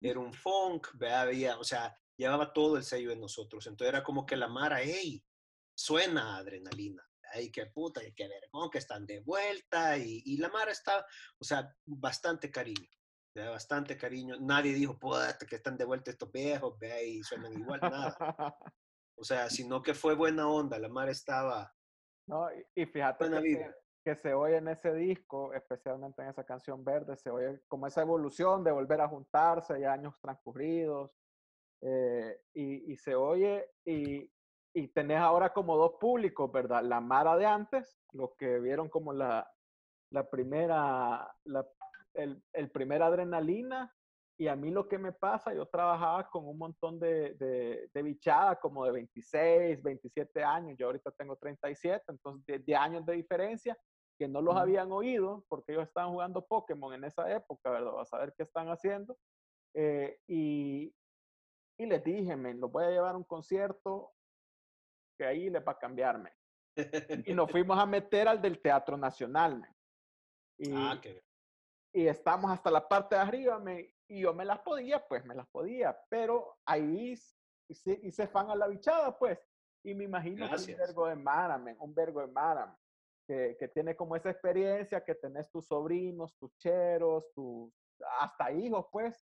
era 0.01 0.21
un 0.21 0.33
funk, 0.35 0.89
¿vea? 0.95 1.23
Había, 1.23 1.59
o 1.59 1.65
sea, 1.65 1.95
llevaba 2.17 2.53
todo 2.53 2.77
el 2.77 2.85
sello 2.85 3.11
de 3.11 3.17
nosotros. 3.17 3.67
Entonces 3.67 3.95
era 3.95 4.03
como 4.03 4.27
que 4.27 4.37
la 4.37 4.49
Mara, 4.49 4.81
hey, 4.83 5.23
suena 5.75 6.37
adrenalina. 6.37 7.03
Ay, 7.33 7.51
qué 7.51 7.67
puta, 7.67 8.03
y 8.05 8.13
qué 8.13 8.29
vergón, 8.29 8.71
que 8.71 8.79
están 8.79 9.07
de 9.07 9.21
vuelta. 9.21 9.97
Y, 9.97 10.23
y 10.25 10.37
la 10.37 10.49
Mara 10.51 10.71
está, 10.71 11.05
o 11.39 11.45
sea, 11.45 11.75
bastante 11.87 12.51
cariño. 12.51 12.89
¿vea? 13.35 13.51
Bastante 13.51 13.97
cariño. 13.97 14.37
Nadie 14.41 14.75
dijo, 14.75 14.99
puta, 14.99 15.37
que 15.49 15.57
están 15.57 15.77
de 15.77 15.85
vuelta 15.85 16.11
estos 16.11 16.31
viejos, 16.31 16.79
vea, 16.79 17.03
y 17.03 17.23
suenan 17.23 17.53
igual, 17.59 17.81
nada. 17.81 18.17
O 19.15 19.25
sea, 19.25 19.49
sino 19.51 19.83
que 19.83 19.95
fue 19.95 20.15
buena 20.17 20.49
onda. 20.49 20.79
La 20.79 20.89
Mara 20.89 21.13
estaba 21.13 21.73
No, 22.27 22.49
y, 22.53 22.83
y 22.83 22.87
fíjate 22.87 23.29
buena 23.29 23.41
que, 23.41 23.49
vida. 23.49 23.77
que 24.05 24.17
se 24.17 24.35
oye 24.35 24.57
en 24.57 24.69
ese 24.69 24.93
disco, 24.95 25.55
especialmente 25.55 26.23
en 26.23 26.29
esa 26.29 26.45
canción 26.45 26.83
verde, 26.83 27.17
se 27.17 27.31
oye 27.31 27.63
como 27.69 27.87
esa 27.87 28.01
evolución 28.03 28.65
de 28.65 28.73
volver 28.73 29.01
a 29.01 29.09
juntarse, 29.09 29.79
ya 29.81 29.93
años 29.93 30.15
transcurridos, 30.21 31.13
eh, 31.83 32.41
y, 32.55 32.93
y 32.93 32.97
se 32.97 33.15
oye, 33.15 33.71
y, 33.85 34.29
y 34.75 34.89
tenés 34.89 35.19
ahora 35.19 35.53
como 35.53 35.77
dos 35.77 35.95
públicos, 36.01 36.51
¿verdad? 36.51 36.83
La 36.83 37.01
Mara 37.01 37.37
de 37.37 37.47
antes, 37.47 38.01
los 38.13 38.35
que 38.37 38.59
vieron 38.59 38.89
como 38.89 39.13
la, 39.13 39.51
la 40.11 40.29
primera, 40.31 41.35
la, 41.45 41.67
el, 42.15 42.43
el 42.53 42.71
primer 42.71 43.03
adrenalina, 43.03 43.95
y 44.39 44.49
a 44.49 44.57
mí 44.57 44.71
lo 44.71 44.89
que 44.89 44.99
me 44.99 45.13
pasa, 45.13 45.53
yo 45.55 45.67
trabajaba 45.67 46.29
con 46.29 46.49
un 46.49 46.59
montón 46.59 46.99
de, 46.99 47.35
de, 47.35 47.91
de 47.93 48.03
bichada, 48.03 48.57
como 48.59 48.85
de 48.85 48.93
26, 48.93 49.83
27 49.83 50.43
años, 50.43 50.77
yo 50.79 50.87
ahorita 50.87 51.11
tengo 51.13 51.37
37, 51.37 52.05
entonces 52.09 52.45
10, 52.47 52.65
10 52.65 52.79
años 52.79 53.07
de 53.07 53.13
diferencia, 53.13 53.79
que 54.19 54.27
no 54.29 54.41
los 54.41 54.57
habían 54.57 54.91
oído, 54.91 55.45
porque 55.49 55.73
ellos 55.73 55.85
estaban 55.87 56.13
jugando 56.13 56.47
Pokémon 56.47 56.95
en 56.95 57.05
esa 57.05 57.31
época, 57.31 57.71
¿verdad? 57.71 58.01
A 58.01 58.05
saber 58.05 58.33
qué 58.37 58.45
están 58.45 58.69
haciendo. 58.69 59.17
eh, 59.75 60.19
y, 60.27 60.95
y 61.79 61.87
les 61.87 62.03
dije, 62.05 62.37
men, 62.37 62.61
los 62.61 62.71
voy 62.71 62.85
a 62.85 62.91
llevar 62.91 63.15
a 63.15 63.19
un 63.19 63.25
concierto 63.25 64.13
que 65.23 65.29
ahí 65.29 65.51
les 65.51 65.63
va 65.67 65.73
a 65.73 65.79
cambiarme. 65.79 66.33
Y 67.31 67.35
nos 67.35 67.51
fuimos 67.51 67.79
a 67.79 67.87
meter 67.87 68.27
al 68.27 68.41
del 68.43 68.61
Teatro 68.61 68.97
Nacional, 68.97 69.61
men. 69.61 69.77
Y, 70.59 70.73
Ah, 70.75 70.99
qué 71.01 71.23
y 71.95 72.07
estamos 72.07 72.51
hasta 72.51 72.71
la 72.71 72.89
parte 72.89 73.15
de 73.15 73.21
arriba, 73.21 73.59
me, 73.59 73.95
y 74.09 74.23
yo 74.23 74.33
me 74.33 74.47
las 74.47 74.61
podía, 74.61 75.07
pues 75.07 75.25
me 75.27 75.35
las 75.35 75.47
podía, 75.49 75.95
pero 76.09 76.57
ahí 76.65 77.15
hice, 77.69 78.01
hice 78.03 78.27
fan 78.27 78.51
a 78.51 78.57
la 78.57 78.67
bichada, 78.67 79.17
pues, 79.19 79.39
y 79.85 79.95
me 79.95 80.05
imagino 80.05 80.49
que 80.49 80.73
un 80.73 80.79
vergo 80.79 81.07
de 81.07 81.17
Mara, 81.17 81.63
un 81.79 81.95
vergo 81.95 82.21
de 82.23 82.29
Mara, 82.29 82.75
que, 83.29 83.57
que 83.61 83.69
tiene 83.69 83.95
como 83.95 84.17
esa 84.17 84.31
experiencia, 84.31 85.05
que 85.05 85.15
tenés 85.15 85.51
tus 85.51 85.67
sobrinos, 85.67 86.35
tus 86.39 86.57
cheros, 86.57 87.31
tus, 87.35 87.71
hasta 88.21 88.51
hijos, 88.53 88.87
pues, 88.91 89.23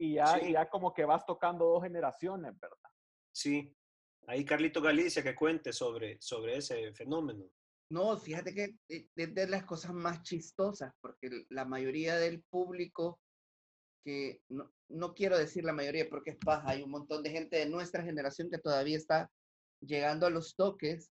y 0.00 0.14
ya, 0.14 0.26
Sí. 0.38 0.52
ya 0.52 0.68
como 0.68 0.92
que 0.92 1.04
vas 1.04 1.24
tocando 1.24 1.66
dos 1.66 1.84
generaciones, 1.84 2.58
¿verdad? 2.58 2.90
Sí. 3.32 3.76
Ahí 4.28 4.44
Carlito 4.44 4.82
Galicia 4.82 5.22
que 5.22 5.34
cuente 5.34 5.72
sobre, 5.72 6.18
sobre 6.20 6.58
ese 6.58 6.92
fenómeno. 6.92 7.50
No, 7.90 8.18
fíjate 8.18 8.54
que 8.54 8.76
e- 8.90 9.08
es 9.16 9.34
de 9.34 9.48
las 9.48 9.64
cosas 9.64 9.94
más 9.94 10.22
chistosas, 10.22 10.92
porque 11.00 11.46
la 11.48 11.64
mayoría 11.64 12.16
del 12.18 12.42
público, 12.42 13.18
que 14.04 14.42
no, 14.50 14.70
no 14.90 15.14
quiero 15.14 15.38
decir 15.38 15.64
la 15.64 15.72
mayoría 15.72 16.10
porque 16.10 16.32
es 16.32 16.36
paja, 16.36 16.68
hay 16.68 16.82
un 16.82 16.90
montón 16.90 17.22
de 17.22 17.30
gente 17.30 17.56
de 17.56 17.70
nuestra 17.70 18.02
generación 18.02 18.50
que 18.50 18.58
todavía 18.58 18.98
está 18.98 19.30
llegando 19.80 20.26
a 20.26 20.30
los 20.30 20.54
toques, 20.54 21.10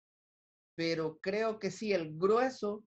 pero 0.77 1.19
creo 1.23 1.59
que 1.59 1.71
sí, 1.71 1.95
el 1.95 2.15
grueso 2.15 2.85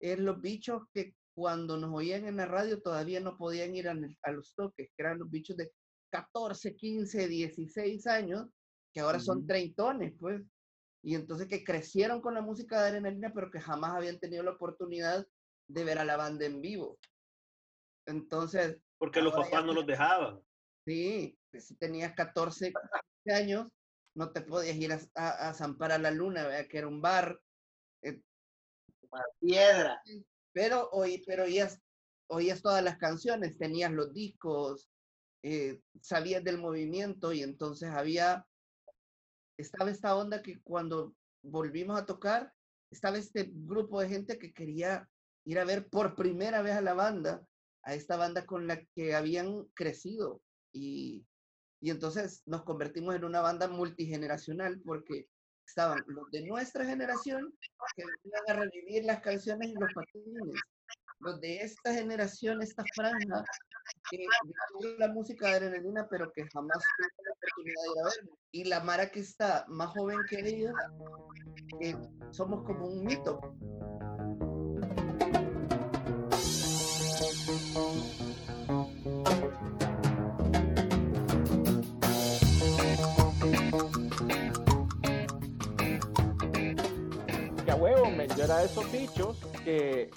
es 0.00 0.18
los 0.18 0.40
bichos 0.40 0.82
que 0.92 1.14
cuando 1.32 1.76
nos 1.76 1.94
oían 1.94 2.26
en 2.26 2.36
la 2.36 2.46
radio 2.46 2.82
todavía 2.82 3.20
no 3.20 3.38
podían 3.38 3.76
ir 3.76 3.88
a, 3.88 3.96
a 4.24 4.32
los 4.32 4.52
toques, 4.56 4.88
que 4.88 5.02
eran 5.02 5.20
los 5.20 5.30
bichos 5.30 5.56
de 5.56 5.70
14, 6.10 6.74
15, 6.74 7.28
16 7.28 8.06
años, 8.08 8.48
que 8.92 9.00
ahora 9.00 9.20
son 9.20 9.46
treintones, 9.46 10.14
pues 10.18 10.42
y 11.02 11.14
entonces 11.14 11.48
que 11.48 11.64
crecieron 11.64 12.20
con 12.20 12.34
la 12.34 12.42
música 12.42 12.80
de 12.82 12.88
Adrenalina, 12.88 13.32
pero 13.34 13.50
que 13.50 13.60
jamás 13.60 13.92
habían 13.96 14.18
tenido 14.18 14.42
la 14.42 14.50
oportunidad 14.52 15.26
de 15.68 15.84
ver 15.84 15.98
a 15.98 16.04
la 16.04 16.16
banda 16.16 16.44
en 16.44 16.60
vivo. 16.60 16.98
Entonces, 18.06 18.78
Porque 18.98 19.22
los 19.22 19.32
papás 19.32 19.64
no 19.64 19.72
los 19.72 19.86
dejaban. 19.86 20.40
sí, 20.84 21.38
que 21.50 21.60
si 21.60 21.74
tenías 21.76 22.14
14 22.14 22.72
15 23.24 23.36
años, 23.42 23.72
no 24.14 24.30
te 24.32 24.42
podías 24.42 24.76
ir 24.76 24.92
a, 24.92 25.00
a, 25.14 25.48
a 25.50 25.54
Zampar 25.54 25.92
a 25.92 25.98
la 25.98 26.10
Luna, 26.10 26.46
¿verdad? 26.46 26.66
que 26.68 26.78
era 26.78 26.88
un 26.88 27.00
bar, 27.00 27.40
Piedra. 29.40 30.00
pero, 30.52 30.88
oí, 30.92 31.22
pero 31.26 31.44
oías, 31.44 31.80
oías 32.28 32.62
todas 32.62 32.82
las 32.84 32.98
canciones, 32.98 33.58
tenías 33.58 33.90
los 33.90 34.12
discos, 34.12 34.88
eh, 35.42 35.80
sabías 36.00 36.44
del 36.44 36.58
movimiento 36.58 37.32
y 37.32 37.42
entonces 37.42 37.90
había, 37.90 38.46
estaba 39.60 39.90
esta 39.90 40.16
onda 40.16 40.42
que 40.42 40.60
cuando 40.62 41.14
volvimos 41.42 41.98
a 41.98 42.06
tocar, 42.06 42.52
estaba 42.90 43.18
este 43.18 43.50
grupo 43.52 44.00
de 44.00 44.08
gente 44.08 44.38
que 44.38 44.52
quería 44.52 45.08
ir 45.44 45.58
a 45.58 45.64
ver 45.64 45.88
por 45.88 46.16
primera 46.16 46.62
vez 46.62 46.74
a 46.74 46.80
la 46.80 46.94
banda, 46.94 47.46
a 47.82 47.94
esta 47.94 48.16
banda 48.16 48.46
con 48.46 48.66
la 48.66 48.82
que 48.94 49.14
habían 49.14 49.64
crecido 49.74 50.42
y, 50.72 51.26
y 51.80 51.90
entonces 51.90 52.42
nos 52.46 52.62
convertimos 52.64 53.14
en 53.14 53.24
una 53.24 53.40
banda 53.40 53.68
multigeneracional 53.68 54.80
porque 54.84 55.28
estaban 55.66 56.04
los 56.08 56.30
de 56.30 56.46
nuestra 56.46 56.84
generación 56.84 57.54
que 57.96 58.04
venían 58.04 58.42
a 58.48 58.64
revivir 58.64 59.04
las 59.04 59.20
canciones 59.20 59.70
y 59.70 59.74
los 59.74 59.92
patines. 59.94 60.60
Los 61.20 61.38
de 61.40 61.58
esta 61.58 61.92
generación, 61.92 62.62
esta 62.62 62.82
franja, 62.94 63.44
que 64.10 64.24
la 64.98 65.08
música 65.08 65.48
de 65.48 65.56
Adrenalina, 65.56 66.06
pero 66.08 66.32
que 66.32 66.46
jamás 66.48 66.78
tuvo 66.96 67.08
la 67.24 67.32
oportunidad 67.32 67.82
de 67.82 67.88
ir 67.88 68.16
verlo. 68.16 68.38
Y 68.52 68.64
la 68.64 68.80
Mara 68.80 69.10
que 69.10 69.20
está 69.20 69.66
más 69.68 69.90
joven 69.90 70.18
que 70.28 70.72
que 71.78 71.96
somos 72.30 72.64
como 72.64 72.86
un 72.86 73.04
mito. 73.04 73.38
que 87.64 87.70
a 87.70 87.76
huevo, 87.76 88.10
men, 88.10 88.28
yo 88.36 88.46
de 88.46 88.64
esos 88.64 88.90
bichos 88.90 89.38
que, 89.64 90.10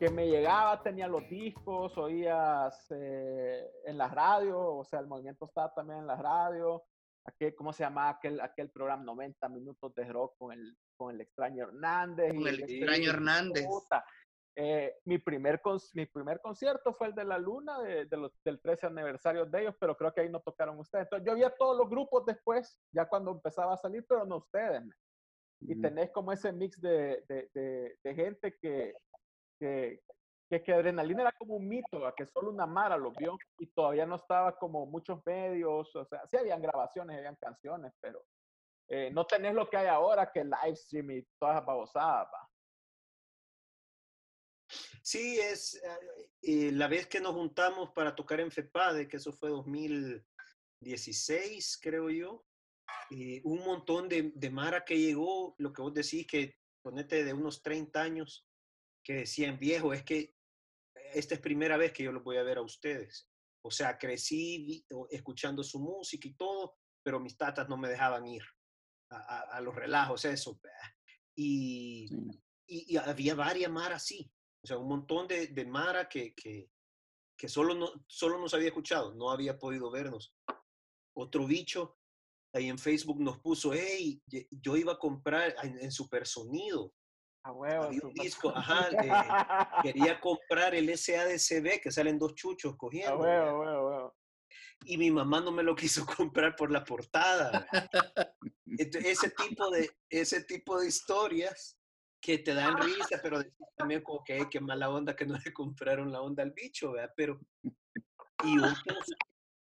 que 0.00 0.08
me 0.08 0.26
llegaba, 0.28 0.82
tenía 0.82 1.06
los 1.06 1.28
discos, 1.28 1.96
oías 1.98 2.86
eh, 2.90 3.70
en 3.84 3.98
la 3.98 4.08
radio, 4.08 4.58
o 4.58 4.82
sea, 4.84 4.98
el 4.98 5.06
movimiento 5.06 5.44
estaba 5.44 5.74
también 5.74 5.98
en 6.00 6.06
la 6.06 6.16
radio. 6.16 6.82
Aquel, 7.26 7.54
¿Cómo 7.54 7.70
se 7.74 7.82
llamaba 7.84 8.08
aquel, 8.08 8.40
aquel 8.40 8.70
programa 8.70 9.04
90 9.04 9.46
minutos 9.50 9.94
de 9.94 10.04
rock 10.10 10.38
con 10.38 10.52
el, 10.52 10.74
con 10.96 11.14
el 11.14 11.20
extraño 11.20 11.64
Hernández? 11.68 12.32
Con 12.32 12.48
el 12.48 12.60
este 12.62 12.78
extraño 12.78 12.98
bicho, 13.00 13.10
Hernández. 13.12 13.66
puta. 13.66 14.04
Eh, 14.56 14.96
mi, 15.04 15.18
primer 15.18 15.60
con- 15.60 15.78
mi 15.92 16.06
primer 16.06 16.40
concierto 16.40 16.94
fue 16.94 17.08
el 17.08 17.14
de 17.14 17.24
La 17.24 17.36
Luna, 17.38 17.78
de, 17.82 18.06
de 18.06 18.16
los, 18.16 18.32
del 18.42 18.58
13 18.58 18.86
aniversario 18.86 19.44
de 19.44 19.60
ellos, 19.60 19.74
pero 19.78 19.94
creo 19.98 20.14
que 20.14 20.22
ahí 20.22 20.30
no 20.30 20.40
tocaron 20.40 20.78
ustedes. 20.78 21.04
Entonces, 21.04 21.26
yo 21.28 21.34
vi 21.34 21.42
a 21.44 21.54
todos 21.54 21.76
los 21.76 21.90
grupos 21.90 22.24
después, 22.24 22.80
ya 22.90 23.06
cuando 23.06 23.32
empezaba 23.32 23.74
a 23.74 23.76
salir, 23.76 24.02
pero 24.08 24.24
no 24.24 24.38
ustedes. 24.38 24.82
y 25.60 25.78
tenés 25.78 26.10
como 26.10 26.32
ese 26.32 26.52
mix 26.52 26.80
de, 26.80 27.22
de, 27.28 27.50
de, 27.52 27.98
de 28.02 28.14
gente 28.14 28.56
que, 28.62 28.94
que, 29.60 30.02
que, 30.48 30.62
que 30.62 30.72
Adrenalina 30.72 31.22
era 31.22 31.32
como 31.32 31.54
un 31.54 31.68
mito, 31.68 32.12
que 32.16 32.26
solo 32.26 32.50
una 32.50 32.66
Mara 32.66 32.96
lo 32.96 33.12
vio 33.12 33.36
y 33.58 33.66
todavía 33.68 34.06
no 34.06 34.16
estaba 34.16 34.56
como 34.58 34.86
muchos 34.86 35.24
medios, 35.24 35.94
o 35.94 36.04
sea, 36.06 36.26
sí 36.26 36.36
habían 36.38 36.62
grabaciones, 36.62 37.16
habían 37.16 37.36
canciones, 37.36 37.92
pero 38.00 38.24
eh, 38.88 39.10
no 39.12 39.24
tenés 39.26 39.54
lo 39.54 39.68
que 39.70 39.76
hay 39.76 39.86
ahora, 39.86 40.32
que 40.32 40.42
live 40.42 40.74
stream 40.74 41.10
y 41.12 41.22
todas 41.38 41.54
esas 41.56 41.66
babosadas, 41.66 42.26
va. 42.34 42.48
Sí, 45.02 45.38
es 45.40 45.80
eh, 46.42 46.70
la 46.72 46.88
vez 46.88 47.06
que 47.06 47.20
nos 47.20 47.34
juntamos 47.34 47.90
para 47.90 48.14
tocar 48.14 48.40
en 48.40 48.50
FEPADE, 48.50 49.08
que 49.08 49.16
eso 49.18 49.32
fue 49.32 49.50
2016, 49.50 51.78
creo 51.82 52.10
yo. 52.10 52.44
eh, 53.10 53.40
un 53.44 53.64
montón 53.64 54.08
de, 54.08 54.32
de 54.34 54.50
Mara 54.50 54.84
que 54.84 54.98
llegó, 54.98 55.54
lo 55.58 55.72
que 55.72 55.82
vos 55.82 55.94
decís, 55.94 56.26
que 56.26 56.56
ponete 56.82 57.24
de 57.24 57.32
unos 57.32 57.62
30 57.62 58.02
años, 58.02 58.46
que 59.10 59.16
decían, 59.16 59.58
viejo, 59.58 59.92
es 59.92 60.04
que 60.04 60.36
esta 61.12 61.34
es 61.34 61.40
primera 61.40 61.76
vez 61.76 61.92
que 61.92 62.04
yo 62.04 62.12
los 62.12 62.22
voy 62.22 62.36
a 62.36 62.44
ver 62.44 62.58
a 62.58 62.62
ustedes. 62.62 63.28
O 63.64 63.68
sea, 63.72 63.98
crecí 63.98 64.86
escuchando 65.10 65.64
su 65.64 65.80
música 65.80 66.28
y 66.28 66.34
todo, 66.34 66.76
pero 67.02 67.18
mis 67.18 67.36
tatas 67.36 67.68
no 67.68 67.76
me 67.76 67.88
dejaban 67.88 68.24
ir 68.28 68.44
a, 69.10 69.16
a- 69.16 69.56
a 69.56 69.60
los 69.60 69.74
relajos, 69.74 70.24
eso. 70.26 70.60
Y, 71.36 72.06
Sí. 72.06 72.42
y, 72.68 72.94
y 72.94 72.96
había 72.98 73.34
varias 73.34 73.68
Mara 73.72 73.96
así. 73.96 74.30
O 74.62 74.66
sea, 74.68 74.78
un 74.78 74.86
montón 74.86 75.26
de, 75.26 75.48
de 75.48 75.64
Mara 75.64 76.08
que, 76.08 76.32
que, 76.32 76.70
que 77.36 77.48
solo, 77.48 77.74
no, 77.74 77.90
solo 78.06 78.38
nos 78.38 78.54
había 78.54 78.68
escuchado, 78.68 79.12
no 79.16 79.30
había 79.32 79.58
podido 79.58 79.90
vernos. 79.90 80.36
Otro 81.16 81.48
bicho 81.48 81.98
ahí 82.54 82.68
en 82.68 82.78
Facebook 82.78 83.20
nos 83.20 83.40
puso, 83.40 83.72
hey, 83.74 84.22
yo 84.50 84.76
iba 84.76 84.92
a 84.92 84.98
comprar 85.00 85.56
en, 85.64 85.80
en 85.80 85.90
Supersonido, 85.90 86.94
A 87.42 87.52
huevo. 87.52 87.84
había 87.84 88.00
un 88.04 88.12
disco, 88.14 88.52
ajá, 88.54 88.88
eh, 88.90 88.92
quería 89.82 90.20
comprar 90.20 90.74
el 90.74 90.88
SADCB, 90.96 91.80
que 91.80 91.90
salen 91.90 92.18
dos 92.18 92.34
chuchos 92.34 92.74
A 92.74 92.76
cogiendo. 92.76 93.18
huevo, 93.18 93.46
a 93.48 93.58
huevo, 93.58 93.70
a 93.78 93.84
huevo. 93.96 94.16
y 94.84 94.98
mi 94.98 95.10
mamá 95.10 95.40
no 95.40 95.50
me 95.52 95.62
lo 95.62 95.74
quiso 96.04 96.04
comprar 96.04 96.54
por 96.56 96.70
la 96.70 96.84
portada. 96.84 97.66
¿verdad? 97.92 98.34
Ent- 98.66 99.04
ese 99.04 99.30
tipo 99.30 99.70
de 99.70 99.90
ese 100.10 100.44
tipo 100.44 100.78
de 100.80 100.86
historias 100.88 101.78
que 102.22 102.38
te 102.38 102.52
dan 102.52 102.76
risa, 102.76 103.18
pero 103.22 103.42
también 103.76 104.02
como 104.02 104.22
que 104.22 104.34
"Ay, 104.34 104.46
qué 104.50 104.60
mala 104.60 104.90
onda 104.90 105.16
que 105.16 105.24
no 105.24 105.38
le 105.42 105.52
compraron 105.54 106.12
la 106.12 106.20
onda 106.20 106.42
al 106.42 106.52
bicho, 106.52 106.92
¿verdad? 106.92 107.12
Pero 107.16 107.40
y 108.44 108.58
otros 108.58 109.04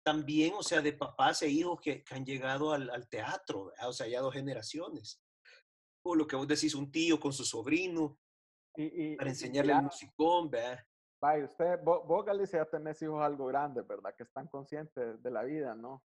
también, 0.04 0.54
o 0.56 0.62
sea, 0.62 0.80
de 0.80 0.92
papás 0.92 1.42
e 1.42 1.48
hijos 1.48 1.78
que, 1.80 2.02
que 2.02 2.14
han 2.14 2.24
llegado 2.24 2.72
al, 2.72 2.90
al 2.90 3.08
teatro, 3.08 3.66
¿verdad? 3.66 3.88
o 3.88 3.92
sea, 3.92 4.08
ya 4.08 4.20
dos 4.20 4.34
generaciones. 4.34 5.20
O 6.10 6.14
lo 6.14 6.26
que 6.26 6.36
vos 6.36 6.48
decís, 6.48 6.74
un 6.74 6.90
tío 6.90 7.20
con 7.20 7.32
su 7.32 7.44
sobrino 7.44 8.18
Y, 8.76 9.12
y- 9.12 9.16
para 9.16 9.28
enseñarle 9.30 9.72
el 9.72 9.82
musicón, 9.82 10.48
¿verdad? 10.50 10.78
vaya, 11.20 11.44
usted, 11.44 11.80
vos, 11.82 12.06
vos, 12.06 12.24
Galicia, 12.24 12.60
ya 12.60 12.64
tenés 12.64 13.02
hijos 13.02 13.22
algo 13.22 13.46
grandes, 13.46 13.86
¿verdad? 13.86 14.14
Que 14.16 14.22
están 14.22 14.46
conscientes 14.48 15.22
de 15.22 15.30
la 15.30 15.42
vida, 15.42 15.74
¿no? 15.74 16.02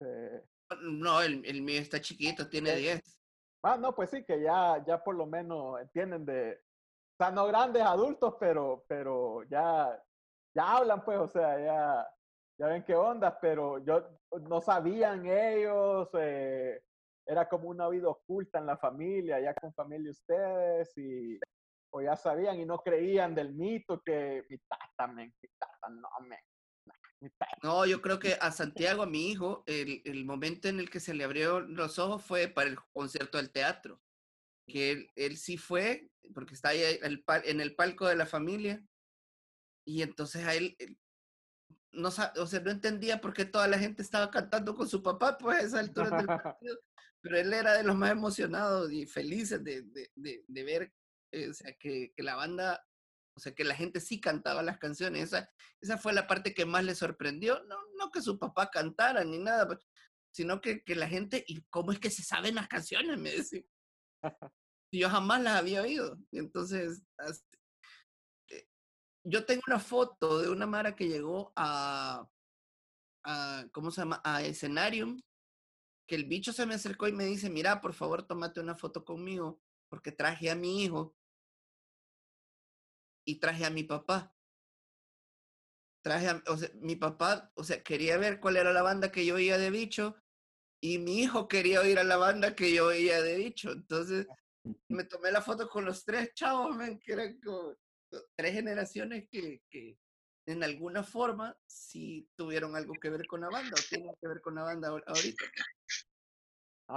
Eh, 0.00 0.42
No, 0.82 1.22
el, 1.22 1.44
el 1.44 1.62
mío 1.62 1.80
está 1.80 2.00
chiquito, 2.00 2.48
tiene 2.48 2.70
Eh, 2.72 2.76
10. 2.76 3.20
Ah, 3.62 3.76
no, 3.76 3.94
pues 3.94 4.10
sí, 4.10 4.24
que 4.24 4.40
ya, 4.40 4.82
ya 4.86 5.02
por 5.02 5.14
lo 5.14 5.26
menos 5.26 5.80
entienden 5.80 6.24
de, 6.24 6.54
o 6.54 7.16
sea, 7.18 7.30
no 7.30 7.46
grandes 7.46 7.82
adultos, 7.82 8.34
pero, 8.40 8.84
pero 8.88 9.42
ya, 9.44 10.02
ya 10.54 10.76
hablan, 10.76 11.04
pues, 11.04 11.18
o 11.18 11.28
sea, 11.28 11.58
ya, 11.60 12.08
ya 12.58 12.66
ven 12.66 12.84
qué 12.84 12.94
onda, 12.96 13.38
pero 13.38 13.78
yo 13.84 14.08
no 14.40 14.60
sabían 14.60 15.26
ellos, 15.26 16.08
eh, 16.14 16.82
era 17.26 17.48
como 17.48 17.68
una 17.68 17.88
vida 17.88 18.08
oculta 18.08 18.58
en 18.58 18.66
la 18.66 18.76
familia, 18.76 19.40
ya 19.40 19.52
con 19.54 19.74
familia 19.74 20.10
ustedes, 20.10 20.96
y, 20.96 21.38
o 21.92 22.00
ya 22.00 22.16
sabían 22.16 22.60
y 22.60 22.64
no 22.64 22.78
creían 22.78 23.34
del 23.34 23.52
mito 23.52 24.00
que 24.04 24.44
mi 24.48 24.58
tata, 24.58 25.12
men, 25.12 25.34
mi 25.42 25.48
tata, 25.58 25.88
no, 25.88 26.08
men, 26.20 26.38
mi 27.20 27.30
tata. 27.30 27.56
No, 27.62 27.84
yo 27.84 28.00
creo 28.00 28.18
que 28.18 28.34
a 28.40 28.52
Santiago, 28.52 29.02
a 29.02 29.06
mi 29.06 29.30
hijo, 29.30 29.64
el, 29.66 30.02
el 30.04 30.24
momento 30.24 30.68
en 30.68 30.78
el 30.78 30.88
que 30.88 31.00
se 31.00 31.14
le 31.14 31.24
abrió 31.24 31.60
los 31.60 31.98
ojos 31.98 32.22
fue 32.22 32.48
para 32.48 32.68
el 32.68 32.78
concierto 32.92 33.38
del 33.38 33.50
teatro. 33.50 34.00
Que 34.68 34.92
él, 34.92 35.10
él 35.14 35.36
sí 35.36 35.56
fue, 35.56 36.10
porque 36.34 36.54
está 36.54 36.70
ahí 36.70 36.82
el 37.02 37.24
en 37.44 37.60
el 37.60 37.74
palco 37.76 38.06
de 38.06 38.16
la 38.16 38.26
familia. 38.26 38.84
Y 39.86 40.02
entonces 40.02 40.44
a 40.44 40.54
él, 40.54 40.74
él 40.80 40.98
no, 41.92 42.08
o 42.08 42.46
sea, 42.46 42.60
no 42.60 42.70
entendía 42.70 43.20
por 43.20 43.32
qué 43.32 43.44
toda 43.44 43.66
la 43.68 43.78
gente 43.78 44.02
estaba 44.02 44.30
cantando 44.30 44.74
con 44.74 44.88
su 44.88 45.02
papá, 45.02 45.38
pues 45.38 45.56
a 45.56 45.62
esa 45.62 45.78
altura 45.80 46.10
del 46.10 46.26
partido. 46.42 46.78
Pero 47.26 47.38
él 47.40 47.52
era 47.52 47.72
de 47.76 47.82
los 47.82 47.96
más 47.96 48.12
emocionados 48.12 48.92
y 48.92 49.04
felices 49.04 49.64
de, 49.64 49.82
de- 49.82 50.12
de- 50.14 50.44
de 50.46 50.62
ver, 50.62 50.94
eh, 51.32 51.48
o 51.48 51.52
sea, 51.54 51.72
que, 51.76 52.12
que 52.16 52.22
la 52.22 52.36
banda, 52.36 52.86
o 53.36 53.40
sea, 53.40 53.52
que 53.52 53.64
la 53.64 53.74
gente 53.74 53.98
sí 53.98 54.20
cantaba 54.20 54.62
las 54.62 54.78
canciones. 54.78 55.24
Esa, 55.24 55.50
esa 55.80 55.98
fue 55.98 56.12
la 56.12 56.28
parte 56.28 56.54
que 56.54 56.64
más 56.64 56.84
le 56.84 56.94
sorprendió. 56.94 57.64
No, 57.64 57.76
no 57.98 58.12
que 58.12 58.22
su 58.22 58.38
papá 58.38 58.70
cantara 58.70 59.24
ni 59.24 59.38
nada, 59.38 59.66
pues, 59.66 59.80
sino 60.32 60.60
que, 60.60 60.84
que 60.84 60.94
la 60.94 61.08
gente, 61.08 61.44
¿y 61.48 61.62
cómo 61.68 61.90
es 61.90 61.98
que 61.98 62.10
se 62.10 62.22
saben 62.22 62.54
las 62.54 62.68
canciones? 62.68 63.18
Me 63.18 63.32
decía. 63.32 63.62
Yo 64.94 65.10
jamás 65.10 65.42
las 65.42 65.56
había 65.56 65.82
oído. 65.82 66.16
Entonces, 66.30 67.02
as- 67.18 67.44
eh, 68.50 68.68
yo 69.26 69.44
tengo 69.44 69.62
una 69.66 69.80
foto 69.80 70.40
de 70.40 70.48
una 70.48 70.64
Mara 70.66 70.94
que 70.94 71.08
llegó 71.08 71.52
a, 71.56 72.30
a, 73.24 73.66
¿cómo 73.72 73.90
se 73.90 74.00
llama? 74.02 74.20
A 74.24 74.42
Escenarium, 74.44 75.20
que 76.06 76.14
el 76.14 76.24
bicho 76.24 76.52
se 76.52 76.66
me 76.66 76.74
acercó 76.74 77.08
y 77.08 77.12
me 77.12 77.24
dice, 77.24 77.50
mira, 77.50 77.80
por 77.80 77.94
favor, 77.94 78.26
tómate 78.26 78.60
una 78.60 78.76
foto 78.76 79.04
conmigo, 79.04 79.60
porque 79.88 80.12
traje 80.12 80.50
a 80.50 80.54
mi 80.54 80.84
hijo 80.84 81.16
y 83.26 83.40
traje 83.40 83.64
a 83.64 83.70
mi 83.70 83.82
papá. 83.82 84.34
Traje 86.02 86.28
a, 86.28 86.42
o 86.46 86.56
sea, 86.56 86.70
mi 86.74 86.94
papá, 86.94 87.50
o 87.54 87.64
sea, 87.64 87.82
quería 87.82 88.16
ver 88.16 88.38
cuál 88.38 88.56
era 88.56 88.72
la 88.72 88.82
banda 88.82 89.10
que 89.10 89.26
yo 89.26 89.34
oía 89.34 89.58
de 89.58 89.70
bicho 89.70 90.16
y 90.80 90.98
mi 90.98 91.22
hijo 91.22 91.48
quería 91.48 91.80
oír 91.80 91.98
a 91.98 92.04
la 92.04 92.16
banda 92.16 92.54
que 92.54 92.72
yo 92.72 92.86
oía 92.86 93.20
de 93.22 93.36
bicho. 93.36 93.72
Entonces, 93.72 94.26
me 94.88 95.04
tomé 95.04 95.32
la 95.32 95.42
foto 95.42 95.68
con 95.68 95.84
los 95.84 96.04
tres 96.04 96.32
chavos, 96.34 96.76
men, 96.76 96.98
que 97.00 97.12
eran 97.12 97.40
como 97.40 97.76
tres 98.36 98.52
generaciones 98.52 99.28
que, 99.28 99.62
que 99.68 99.98
en 100.46 100.62
alguna 100.62 101.02
forma 101.02 101.56
sí 101.66 102.28
tuvieron 102.36 102.76
algo 102.76 102.94
que 102.94 103.10
ver 103.10 103.26
con 103.26 103.40
la 103.40 103.48
banda 103.48 103.72
o 103.76 103.82
tienen 103.88 104.14
que 104.20 104.28
ver 104.28 104.40
con 104.40 104.54
la 104.54 104.62
banda 104.62 104.88
ahor- 104.90 105.04
ahorita. 105.06 105.44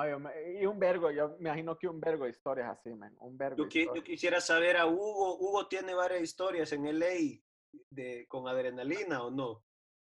Yo 0.08 0.20
me- 0.20 0.62
y 0.62 0.66
un 0.68 0.78
vergo, 0.78 1.10
yo 1.10 1.30
me 1.40 1.50
imagino 1.50 1.76
que 1.78 1.88
un 1.88 2.00
vergo 2.00 2.26
de 2.26 2.30
historias 2.32 2.78
así, 2.78 2.94
man, 2.94 3.16
un 3.22 3.36
vergo 3.38 3.64
Yo, 3.64 3.68
qui- 3.68 3.96
yo 3.96 4.04
quisiera 4.04 4.40
saber 4.40 4.78
a 4.78 4.86
Hugo. 4.86 5.38
Hugo 5.40 5.68
tiene 5.68 5.96
varias 5.96 6.22
historias 6.22 6.72
en 6.74 6.86
LA 6.86 7.42
de, 7.90 8.28
con 8.28 8.48
adrenalina 8.48 9.24
o 9.24 9.32
no. 9.32 9.66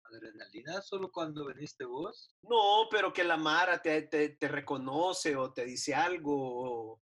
Adrenalina 0.03 0.79
solo 0.83 1.11
cuando 1.11 1.45
veniste 1.45 1.85
vos. 1.85 2.35
No, 2.43 2.87
pero 2.91 3.11
que 3.11 3.23
la 3.23 3.35
Mara 3.35 3.81
te, 3.81 4.03
te, 4.03 4.29
te 4.29 4.47
reconoce 4.47 5.35
o 5.35 5.51
te 5.51 5.65
dice 5.65 5.95
algo. 5.95 6.91
o- 6.91 7.02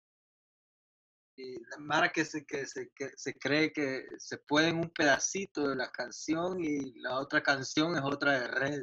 Y 1.37 1.55
la 1.71 1.79
Mara 1.79 2.11
que 2.13 2.25
se, 2.25 2.45
que, 2.47 2.65
se, 2.67 2.91
que 2.95 3.11
se 3.17 3.35
cree 3.35 3.73
que 3.73 4.07
se 4.19 4.39
puede 4.39 4.69
en 4.69 4.77
un 4.79 4.91
pedacito 4.91 5.69
de 5.69 5.75
la 5.77 5.91
canción 5.91 6.63
y 6.63 6.93
la 7.01 7.19
otra 7.19 7.43
canción 7.43 7.97
es 7.97 8.03
otra 8.05 8.39
de 8.41 8.47
red. 8.49 8.83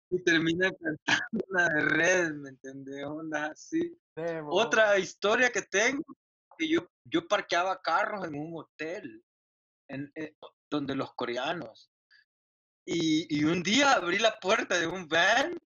Y 0.10 0.23
termina 0.23 0.71
cantando 0.71 1.45
una 1.49 1.67
de 1.67 1.82
red, 1.82 2.32
¿me 2.34 2.49
entendés? 2.49 3.03
Así. 3.51 3.99
Mo- 4.15 4.47
Otra 4.51 4.97
historia 4.97 5.51
que 5.51 5.63
tengo, 5.63 6.01
que 6.58 6.69
yo, 6.69 6.88
yo 7.03 7.27
parqueaba 7.27 7.82
carros 7.82 8.25
en 8.25 8.36
un 8.36 8.53
hotel, 8.58 9.21
en, 9.89 10.10
eh, 10.15 10.34
donde 10.69 10.95
los 10.95 11.13
coreanos. 11.13 11.91
Y, 12.89 13.28
y 13.38 13.43
un 13.43 13.62
día 13.63 13.91
abrí 13.91 14.17
la 14.17 14.39
puerta 14.39 14.80
de 14.80 14.88
un 14.88 15.10
van 15.10 15.60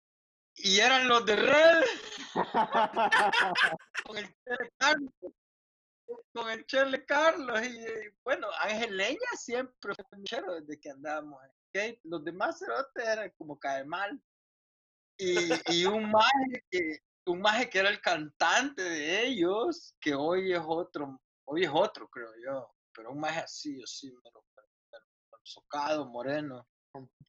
y 0.54 0.80
eran 0.80 1.06
los 1.06 1.26
de 1.26 1.36
Red 1.36 1.84
con 4.06 4.16
el 4.16 4.26
Chele 4.42 4.72
Carlos. 4.78 5.12
Con 6.32 6.50
el 6.50 6.64
Chele 6.64 7.04
Carlos. 7.04 7.60
Y, 7.62 7.76
eh, 7.76 8.14
bueno, 8.24 8.48
Angeleña 8.62 9.18
siempre 9.36 9.94
fue 9.94 10.18
muchero 10.18 10.54
desde 10.54 10.80
que 10.80 10.88
andábamos 10.88 11.44
en 11.44 11.50
skate. 11.68 12.00
Los 12.04 12.24
demás 12.24 12.58
cerotes 12.58 13.06
eran 13.06 13.30
como 13.36 13.58
cae 13.58 13.84
mal. 13.84 14.18
Y, 15.18 15.50
y 15.74 15.84
un 15.84 16.10
maje 16.10 16.64
que, 16.70 17.00
un 17.26 17.42
maje 17.42 17.68
que 17.68 17.80
era 17.80 17.90
el 17.90 18.00
cantante 18.00 18.82
de 18.82 19.26
ellos, 19.26 19.94
que 20.00 20.14
hoy 20.14 20.54
es 20.54 20.62
otro, 20.66 21.20
hoy 21.44 21.64
es 21.64 21.70
otro, 21.70 22.08
creo 22.08 22.32
yo, 22.42 22.74
pero 22.94 23.12
un 23.12 23.20
maje 23.20 23.40
así, 23.40 23.78
así, 23.82 24.06
mero, 24.06 24.42
mero, 24.56 24.68
mero, 24.90 25.40
socado, 25.42 26.06
moreno. 26.06 26.66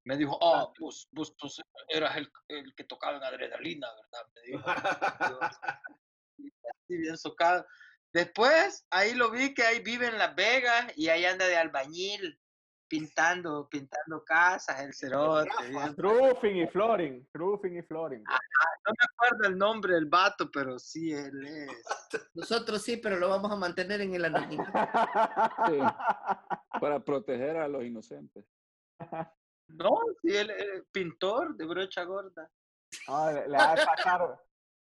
Me 0.04 0.18
dijo, 0.18 0.38
oh, 0.42 0.74
vos, 0.80 1.08
vos, 1.12 1.36
vos 1.42 1.62
eras 1.88 2.18
el, 2.18 2.32
el 2.48 2.74
que 2.76 2.84
tocaba 2.84 3.18
en 3.18 3.24
adrenalina, 3.24 3.88
¿verdad? 3.96 4.28
Me 4.36 4.42
dijo. 4.42 4.64
Así 6.72 6.98
bien 6.98 7.18
socado. 7.18 7.66
Después, 8.14 8.86
ahí 8.90 9.14
lo 9.14 9.32
vi 9.32 9.54
que 9.54 9.64
ahí 9.64 9.82
vive 9.82 10.08
en 10.08 10.18
Las 10.18 10.36
Vegas 10.36 10.92
y 10.98 11.08
ahí 11.08 11.24
anda 11.26 11.48
de 11.48 11.56
albañil, 11.56 12.38
pintando, 12.90 13.70
pintando 13.70 14.24
casas, 14.26 14.82
el 14.82 14.94
cerote. 14.94 15.50
Roofing 15.96 16.58
y 16.58 16.68
flooring, 16.68 17.26
roofing 17.34 17.78
y 17.78 17.82
flooring. 17.84 18.22
no 18.24 18.92
me 18.92 19.06
acuerdo 19.14 19.48
el 19.48 19.58
nombre 19.58 19.94
del 19.94 20.08
vato, 20.08 20.52
pero 20.52 20.78
sí, 20.78 21.14
él 21.14 21.46
es. 21.46 21.72
Nosotros 22.34 22.82
sí, 22.82 22.98
pero 22.98 23.18
lo 23.18 23.30
vamos 23.30 23.50
a 23.50 23.56
mantener 23.56 24.02
en 24.02 24.14
el 24.16 24.26
anonimato. 24.26 24.72
Sí, 25.68 25.78
para 26.82 27.00
proteger 27.00 27.56
a 27.58 27.70
los 27.70 27.86
inocentes. 27.86 28.46
No, 29.74 29.98
sí, 30.22 30.36
él 30.36 30.50
es 30.52 30.84
pintor 30.92 31.56
de 31.56 31.66
brocha 31.66 32.04
gorda. 32.04 32.50
No, 33.08 33.32
le, 33.32 33.48
le 33.48 33.58
ha 33.58 33.76
de 33.76 33.86
pasar, 33.86 34.40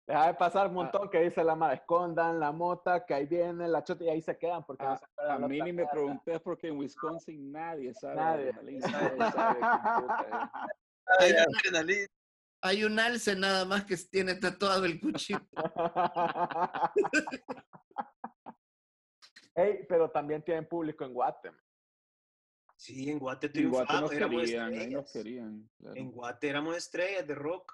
le 0.06 0.14
ha 0.14 0.26
de 0.26 0.34
pasar 0.34 0.66
un 0.68 0.74
montón 0.74 1.08
que 1.08 1.20
dice 1.20 1.42
la 1.42 1.54
madre, 1.56 1.76
escondan 1.76 2.38
la 2.38 2.52
mota, 2.52 3.04
que 3.06 3.14
ahí 3.14 3.26
viene 3.26 3.66
la 3.68 3.82
chota 3.82 4.04
y 4.04 4.10
ahí 4.10 4.20
se 4.22 4.36
quedan 4.36 4.64
porque 4.64 4.84
no 4.84 4.90
A, 4.92 4.96
se 4.98 5.04
a 5.28 5.38
la 5.38 5.48
mí 5.48 5.60
ni 5.62 5.72
me 5.72 5.86
pregunté 5.86 6.38
porque 6.40 6.68
en 6.68 6.76
Wisconsin 6.78 7.50
nadie 7.50 7.94
sabe. 7.94 8.44
de 8.44 8.52
Nadie. 8.52 8.80
sabe 8.82 9.10
puta. 9.10 10.50
Hay, 11.18 11.20
Ay, 11.20 11.32
un- 11.32 11.38
adrenalina. 11.56 12.06
hay 12.62 12.84
un 12.84 12.98
alce 12.98 13.34
nada 13.36 13.64
más 13.64 13.84
que 13.84 13.96
tiene 14.10 14.34
tatuado 14.34 14.84
el 14.84 15.00
cuchillo. 15.00 15.40
Ey, 19.56 19.86
pero 19.88 20.10
también 20.10 20.42
tienen 20.42 20.68
público 20.68 21.04
en 21.04 21.14
Guatemala. 21.14 21.62
Sí, 22.84 23.08
en 23.10 23.18
Guate 23.18 23.46
En 23.46 23.70
Guate 23.70 23.86
triunfamos, 23.86 24.00
nos 24.02 24.12
éramos 24.12 24.42
querían, 24.42 24.72
ahí 24.74 24.90
nos 24.90 25.04
estrellas. 25.06 25.12
querían. 25.12 25.70
claro. 25.78 25.96
En 25.96 26.10
Guate 26.12 26.48
éramos 26.50 26.76
estrellas 26.76 27.26
de 27.26 27.34
rock. 27.34 27.72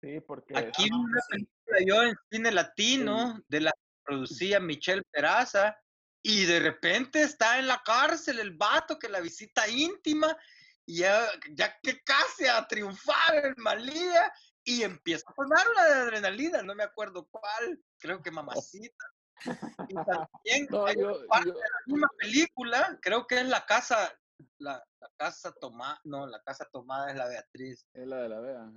Sí, 0.00 0.20
porque 0.20 0.56
Aquí 0.56 0.88
ah, 0.92 0.96
una 0.96 1.20
sí. 1.20 1.26
película 1.30 1.78
yo 1.84 2.02
en 2.04 2.16
cine 2.30 2.52
latino 2.52 3.42
de 3.48 3.60
la 3.60 3.72
que 3.72 4.02
producía 4.04 4.60
Michelle 4.60 5.02
Peraza 5.10 5.76
y 6.22 6.44
de 6.44 6.60
repente 6.60 7.22
está 7.22 7.58
en 7.58 7.66
la 7.66 7.82
cárcel 7.84 8.38
el 8.38 8.56
vato 8.56 8.98
que 9.00 9.08
la 9.08 9.18
visita 9.20 9.66
íntima 9.68 10.36
y 10.84 10.98
ya, 10.98 11.26
ya 11.52 11.76
que 11.82 12.00
casi 12.04 12.46
a 12.46 12.64
triunfar 12.68 13.34
el 13.46 13.56
Malía 13.56 14.32
y 14.62 14.82
empieza 14.84 15.24
a 15.28 15.34
poner 15.34 15.58
una 15.72 15.84
de 15.86 15.94
adrenalina, 15.94 16.62
no 16.62 16.74
me 16.76 16.84
acuerdo 16.84 17.26
cuál, 17.28 17.82
creo 17.98 18.22
que 18.22 18.30
mamacita. 18.30 19.04
Y 19.90 19.94
también 19.94 20.66
No, 20.70 20.86
hay 20.86 20.96
yo, 20.96 21.26
parte 21.26 21.48
yo- 21.48 21.54
de 21.54 21.60
la 21.60 21.80
misma 21.86 22.08
película, 22.18 22.98
creo 23.02 23.26
que 23.26 23.40
es 23.40 23.46
la 23.48 23.66
casa, 23.66 24.16
la, 24.58 24.84
la 25.00 25.10
casa 25.16 25.52
tomada, 25.52 26.00
no, 26.04 26.26
la 26.26 26.40
casa 26.42 26.66
tomada 26.72 27.10
es 27.10 27.16
la 27.16 27.28
Beatriz. 27.28 27.86
es 27.92 28.06
la 28.06 28.22
de 28.22 28.28
la. 28.28 28.72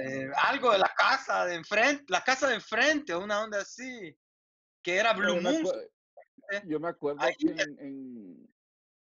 Eh, 0.00 0.30
algo 0.44 0.72
de 0.72 0.78
la 0.78 0.90
casa 0.96 1.44
de 1.46 1.54
enfrente, 1.56 2.04
la 2.08 2.22
casa 2.22 2.48
de 2.48 2.54
enfrente, 2.56 3.14
una 3.14 3.42
onda 3.42 3.58
así, 3.60 4.16
que 4.82 4.96
era 4.96 5.12
Blue 5.12 5.36
Yo 5.36 5.42
me, 5.42 5.62
Moon. 5.62 5.64
acue- 5.64 5.90
yo 6.66 6.80
me 6.80 6.88
acuerdo 6.88 7.22
Ahí 7.22 7.34
que 7.36 7.50
en, 7.50 7.78
en- 7.78 8.54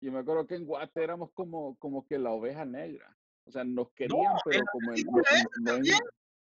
yo 0.02 0.12
me 0.12 0.20
acuerdo 0.20 0.48
que 0.48 0.56
en 0.56 0.66
Guate 0.66 1.04
éramos 1.04 1.32
como, 1.34 1.76
como 1.78 2.06
que 2.08 2.18
la 2.18 2.32
oveja 2.32 2.66
negra. 2.66 3.16
O 3.46 3.52
sea, 3.52 3.64
nos 3.64 3.92
querían, 3.94 4.34
pero 4.46 4.64
como 4.72 4.94
en, 4.94 5.04
no- 5.62 5.78
no. 5.78 5.98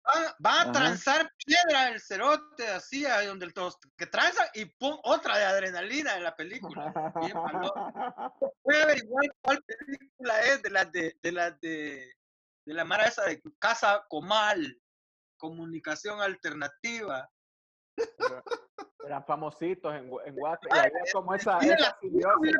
Va, 0.07 0.35
va 0.45 0.51
a 0.59 0.61
Ajá. 0.61 0.71
transar 0.71 1.31
piedra 1.45 1.89
el 1.89 1.99
cerote, 1.99 2.65
así, 2.67 3.05
ahí 3.05 3.27
donde 3.27 3.45
el 3.45 3.53
tos, 3.53 3.77
que 3.97 4.05
tranza 4.05 4.49
y 4.53 4.65
pum, 4.65 4.97
otra 5.03 5.37
de 5.37 5.43
adrenalina 5.43 6.15
en 6.15 6.23
la 6.23 6.33
película. 6.35 6.93
Bien. 7.19 7.33
Voy 8.63 8.75
a 8.75 8.83
averiguar 8.83 9.25
cuál 9.41 9.61
película 9.63 10.39
es 10.41 10.61
de 10.63 10.69
las 10.69 10.91
de, 10.91 11.17
de 11.21 11.31
las 11.31 11.59
de, 11.59 12.13
de 12.65 12.73
la 12.73 12.85
mara 12.85 13.03
esa 13.05 13.25
de 13.25 13.41
Casa 13.59 14.05
Comal, 14.07 14.79
comunicación 15.37 16.21
alternativa. 16.21 17.29
Eran 19.03 19.25
famositos 19.25 19.93
en, 19.93 20.09
en 20.25 20.35
Guate. 20.35 20.67
Y 20.67 20.77
Ah, 20.77 20.81
había 20.83 21.01
como 21.11 21.33
esa, 21.35 21.59
la- 21.61 21.97
simbiosis. 21.99 22.55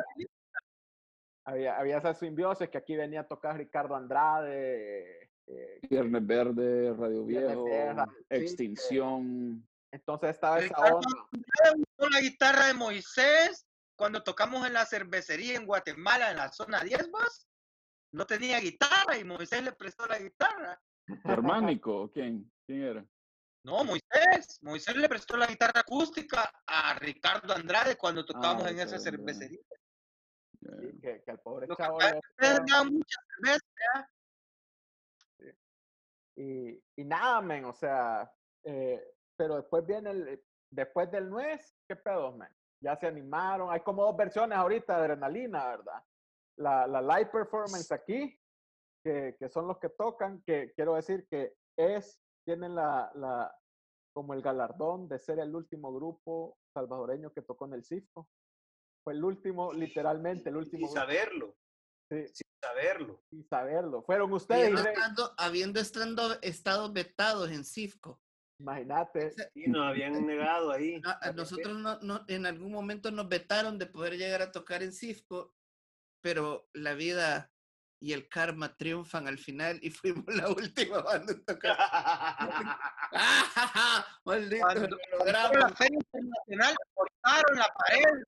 Había, 1.44 1.78
había 1.78 1.96
esa 1.98 2.12
simbiosis 2.12 2.68
que 2.68 2.76
aquí 2.76 2.94
venía 2.94 3.20
a 3.20 3.26
tocar 3.26 3.56
Ricardo 3.56 3.96
Andrade. 3.96 5.27
Eh, 5.48 5.80
Viernes 5.88 6.26
Verde, 6.26 6.94
Radio 6.94 7.24
Viernes 7.24 7.56
Viejo, 7.64 8.04
Chique. 8.06 8.36
Extinción. 8.36 9.66
entonces 9.92 10.30
estaba 10.30 10.60
esa 10.60 10.76
onda. 10.78 11.08
La 12.10 12.20
guitarra 12.20 12.66
de 12.66 12.74
Moisés, 12.74 13.66
cuando 13.96 14.22
tocamos 14.22 14.66
en 14.66 14.72
la 14.74 14.86
cervecería 14.86 15.56
en 15.56 15.66
Guatemala, 15.66 16.30
en 16.30 16.36
la 16.36 16.50
zona 16.52 16.80
10, 16.80 17.10
vos, 17.10 17.46
no 18.12 18.26
tenía 18.26 18.60
guitarra 18.60 19.16
y 19.18 19.24
Moisés 19.24 19.62
le 19.62 19.72
prestó 19.72 20.06
la 20.06 20.18
guitarra. 20.18 20.80
Germánico, 21.24 22.02
¿o 22.02 22.10
¿quién? 22.10 22.50
¿Quién 22.66 22.82
era? 22.82 23.06
No, 23.64 23.84
Moisés. 23.84 24.58
Moisés 24.62 24.96
le 24.96 25.08
prestó 25.08 25.36
la 25.36 25.46
guitarra 25.46 25.80
acústica 25.80 26.50
a 26.66 26.94
Ricardo 26.94 27.52
Andrade 27.54 27.96
cuando 27.96 28.24
tocábamos 28.24 28.66
en 28.70 28.80
esa 28.80 28.98
cervecería. 28.98 29.60
Sí, 30.60 31.00
que, 31.00 31.22
que 31.24 31.30
el 31.30 31.38
pobre 31.40 31.66
Lo 31.66 31.76
chavo 31.76 31.98
le- 31.98 32.20
que 32.38 32.84
mucha 32.90 33.18
cerveza, 33.36 34.10
y, 36.38 36.82
y 36.96 37.04
nada, 37.04 37.40
men, 37.40 37.64
o 37.64 37.72
sea, 37.72 38.30
eh, 38.64 39.14
pero 39.36 39.56
después 39.56 39.84
viene 39.86 40.10
el, 40.10 40.44
después 40.70 41.10
del 41.10 41.28
nuez, 41.28 41.76
¿qué 41.88 41.96
pedos, 41.96 42.36
men? 42.36 42.48
Ya 42.80 42.96
se 42.96 43.06
animaron, 43.08 43.72
hay 43.72 43.80
como 43.80 44.04
dos 44.04 44.16
versiones 44.16 44.56
ahorita 44.56 44.96
de 44.96 45.00
adrenalina, 45.00 45.66
¿verdad? 45.68 46.04
La, 46.56 46.86
la 46.86 47.02
live 47.02 47.30
performance 47.30 47.90
aquí, 47.92 48.38
que, 49.04 49.36
que 49.38 49.48
son 49.48 49.66
los 49.66 49.78
que 49.78 49.88
tocan, 49.88 50.42
que 50.42 50.72
quiero 50.74 50.94
decir 50.94 51.26
que 51.28 51.54
es, 51.76 52.20
tienen 52.44 52.74
la, 52.74 53.10
la, 53.14 53.52
como 54.14 54.34
el 54.34 54.42
galardón 54.42 55.08
de 55.08 55.18
ser 55.18 55.38
el 55.40 55.54
último 55.54 55.92
grupo 55.92 56.58
salvadoreño 56.74 57.32
que 57.32 57.42
tocó 57.42 57.66
en 57.66 57.74
el 57.74 57.84
CIFCO. 57.84 58.28
Fue 59.04 59.12
el 59.12 59.24
último, 59.24 59.72
literalmente, 59.72 60.50
el 60.50 60.56
último 60.56 60.86
grupo, 60.86 61.00
saberlo, 61.00 61.54
sí, 62.10 62.24
sin 62.32 62.46
saberlo. 62.62 63.22
sin 63.30 63.48
saberlo. 63.48 64.02
Fueron 64.02 64.32
ustedes, 64.32 64.62
Habiendo 64.68 64.80
y 64.80 64.84
Rey. 64.84 64.94
estado, 64.94 65.34
habiendo 65.38 65.80
estando, 65.80 66.40
estado 66.42 66.92
vetados 66.92 67.50
en 67.50 67.64
CIFCO. 67.64 68.20
imagínate. 68.60 69.30
Sí, 69.54 69.64
nos 69.68 69.86
habían 69.86 70.26
negado 70.26 70.72
ahí. 70.72 71.00
A- 71.04 71.28
a 71.28 71.32
nosotros 71.32 71.78
no, 71.78 71.98
no- 72.00 72.24
en 72.28 72.44
algún 72.46 72.72
momento 72.72 73.10
nos 73.10 73.28
vetaron 73.28 73.78
de 73.78 73.86
poder 73.86 74.16
llegar 74.18 74.42
a 74.42 74.50
tocar 74.52 74.82
en 74.82 74.92
CIFCO, 74.92 75.54
pero 76.20 76.68
la 76.74 76.94
vida 76.94 77.52
y 78.00 78.12
el 78.12 78.28
karma 78.28 78.76
triunfan 78.76 79.26
al 79.28 79.38
final 79.38 79.78
y 79.82 79.90
fuimos 80.24 80.24
la 80.34 80.48
última 80.50 81.00
banda 81.02 81.32
en 81.32 81.44
tocar. 81.44 81.76
¡Ah, 83.12 84.06
Maldito, 84.24 84.66
lo 84.74 84.96
logramos. 85.18 85.56
la 85.58 85.68
Feria 85.70 85.98
Internacional 85.98 86.74
cortaron 86.94 87.58
la 87.58 87.68
pared. 87.74 88.22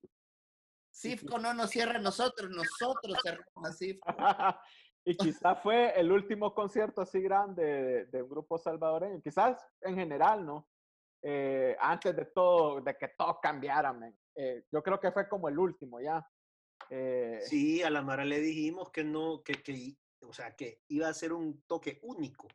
CIFCO 1.00 1.38
no 1.42 1.54
nos 1.54 1.70
cierra 1.70 1.96
a 1.96 2.02
nosotros, 2.02 2.50
nosotros 2.50 3.18
cerramos 3.22 3.64
a 3.64 3.72
CIFCO. 3.72 4.06
y 5.04 5.16
quizás 5.16 5.62
fue 5.62 5.98
el 5.98 6.12
último 6.12 6.54
concierto 6.54 7.00
así 7.00 7.20
grande 7.20 7.64
de, 7.64 8.06
de 8.06 8.22
un 8.22 8.28
grupo 8.28 8.58
salvadoreño, 8.58 9.20
quizás 9.22 9.58
en 9.80 9.96
general, 9.96 10.44
¿no? 10.44 10.68
Eh, 11.22 11.76
antes 11.78 12.16
de 12.16 12.24
todo, 12.26 12.80
de 12.80 12.96
que 12.96 13.08
todo 13.08 13.38
cambiara. 13.40 13.94
Eh, 14.34 14.64
yo 14.70 14.82
creo 14.82 14.98
que 14.98 15.12
fue 15.12 15.28
como 15.28 15.48
el 15.48 15.58
último 15.58 16.00
ya. 16.00 16.26
Eh, 16.88 17.40
Sí, 17.42 17.82
a 17.82 17.90
la 17.90 18.02
Mara 18.02 18.24
le 18.24 18.40
dijimos 18.40 18.90
que 18.90 19.04
no, 19.04 19.42
que, 19.42 19.54
que, 19.62 19.96
o 20.22 20.32
sea, 20.32 20.56
que 20.56 20.82
iba 20.88 21.08
a 21.08 21.14
ser 21.14 21.32
un 21.32 21.62
toque 21.66 21.98
único. 22.02 22.48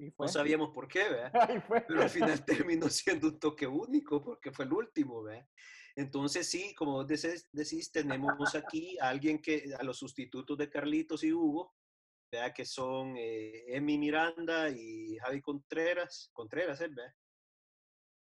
Y 0.00 0.10
fue. 0.10 0.26
No 0.26 0.32
sabíamos 0.32 0.70
por 0.70 0.88
qué, 0.88 1.08
¿verdad? 1.08 1.32
Pero 1.88 2.02
al 2.02 2.10
final 2.10 2.44
terminó 2.46 2.88
siendo 2.88 3.28
un 3.28 3.38
toque 3.38 3.66
único 3.66 4.22
porque 4.22 4.50
fue 4.50 4.64
el 4.64 4.72
último, 4.72 5.22
¿verdad? 5.22 5.46
Entonces 5.94 6.48
sí, 6.48 6.74
como 6.74 6.92
vos 6.92 7.06
decís, 7.06 7.48
decís, 7.52 7.92
tenemos 7.92 8.54
aquí 8.54 8.98
a 8.98 9.08
alguien 9.08 9.42
que, 9.42 9.74
a 9.78 9.82
los 9.82 9.98
sustitutos 9.98 10.56
de 10.56 10.70
Carlitos 10.70 11.22
y 11.24 11.32
Hugo, 11.32 11.74
¿verdad? 12.32 12.54
Que 12.54 12.64
son 12.64 13.16
eh, 13.18 13.64
Emi 13.76 13.98
Miranda 13.98 14.70
y 14.70 15.18
Javi 15.18 15.42
Contreras, 15.42 16.30
Contreras, 16.32 16.80
¿eh? 16.80 16.88
¿verdad? 16.88 17.14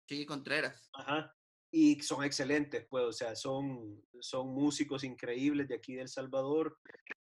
Sí, 0.10 0.26
Contreras. 0.26 0.90
Ajá. 0.94 1.34
Y 1.74 2.02
son 2.02 2.26
excelentes, 2.26 2.86
pues, 2.90 3.06
o 3.06 3.14
sea, 3.14 3.34
son, 3.34 4.04
son 4.20 4.50
músicos 4.50 5.06
increíbles 5.06 5.70
de 5.70 5.76
aquí 5.76 5.96
de 5.96 6.02
El 6.02 6.10
Salvador. 6.10 6.78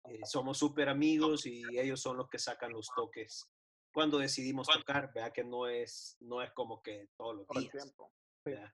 eh, 0.05 0.21
somos 0.25 0.57
súper 0.57 0.89
amigos 0.89 1.45
y 1.45 1.61
ellos 1.77 2.01
son 2.01 2.17
los 2.17 2.27
que 2.29 2.39
sacan 2.39 2.71
los 2.71 2.87
toques 2.95 3.47
cuando 3.93 4.17
decidimos 4.17 4.67
tocar, 4.67 5.11
¿verdad? 5.13 5.31
Que 5.33 5.43
no 5.43 5.67
es, 5.67 6.17
no 6.21 6.41
es 6.41 6.51
como 6.53 6.81
que 6.81 7.09
todos 7.17 7.35
los 7.35 7.47
todo 7.47 7.59
el 7.59 7.65
días. 7.69 7.83
tiempo. 7.83 8.11
Sí. 8.45 8.51
¿verdad? 8.51 8.73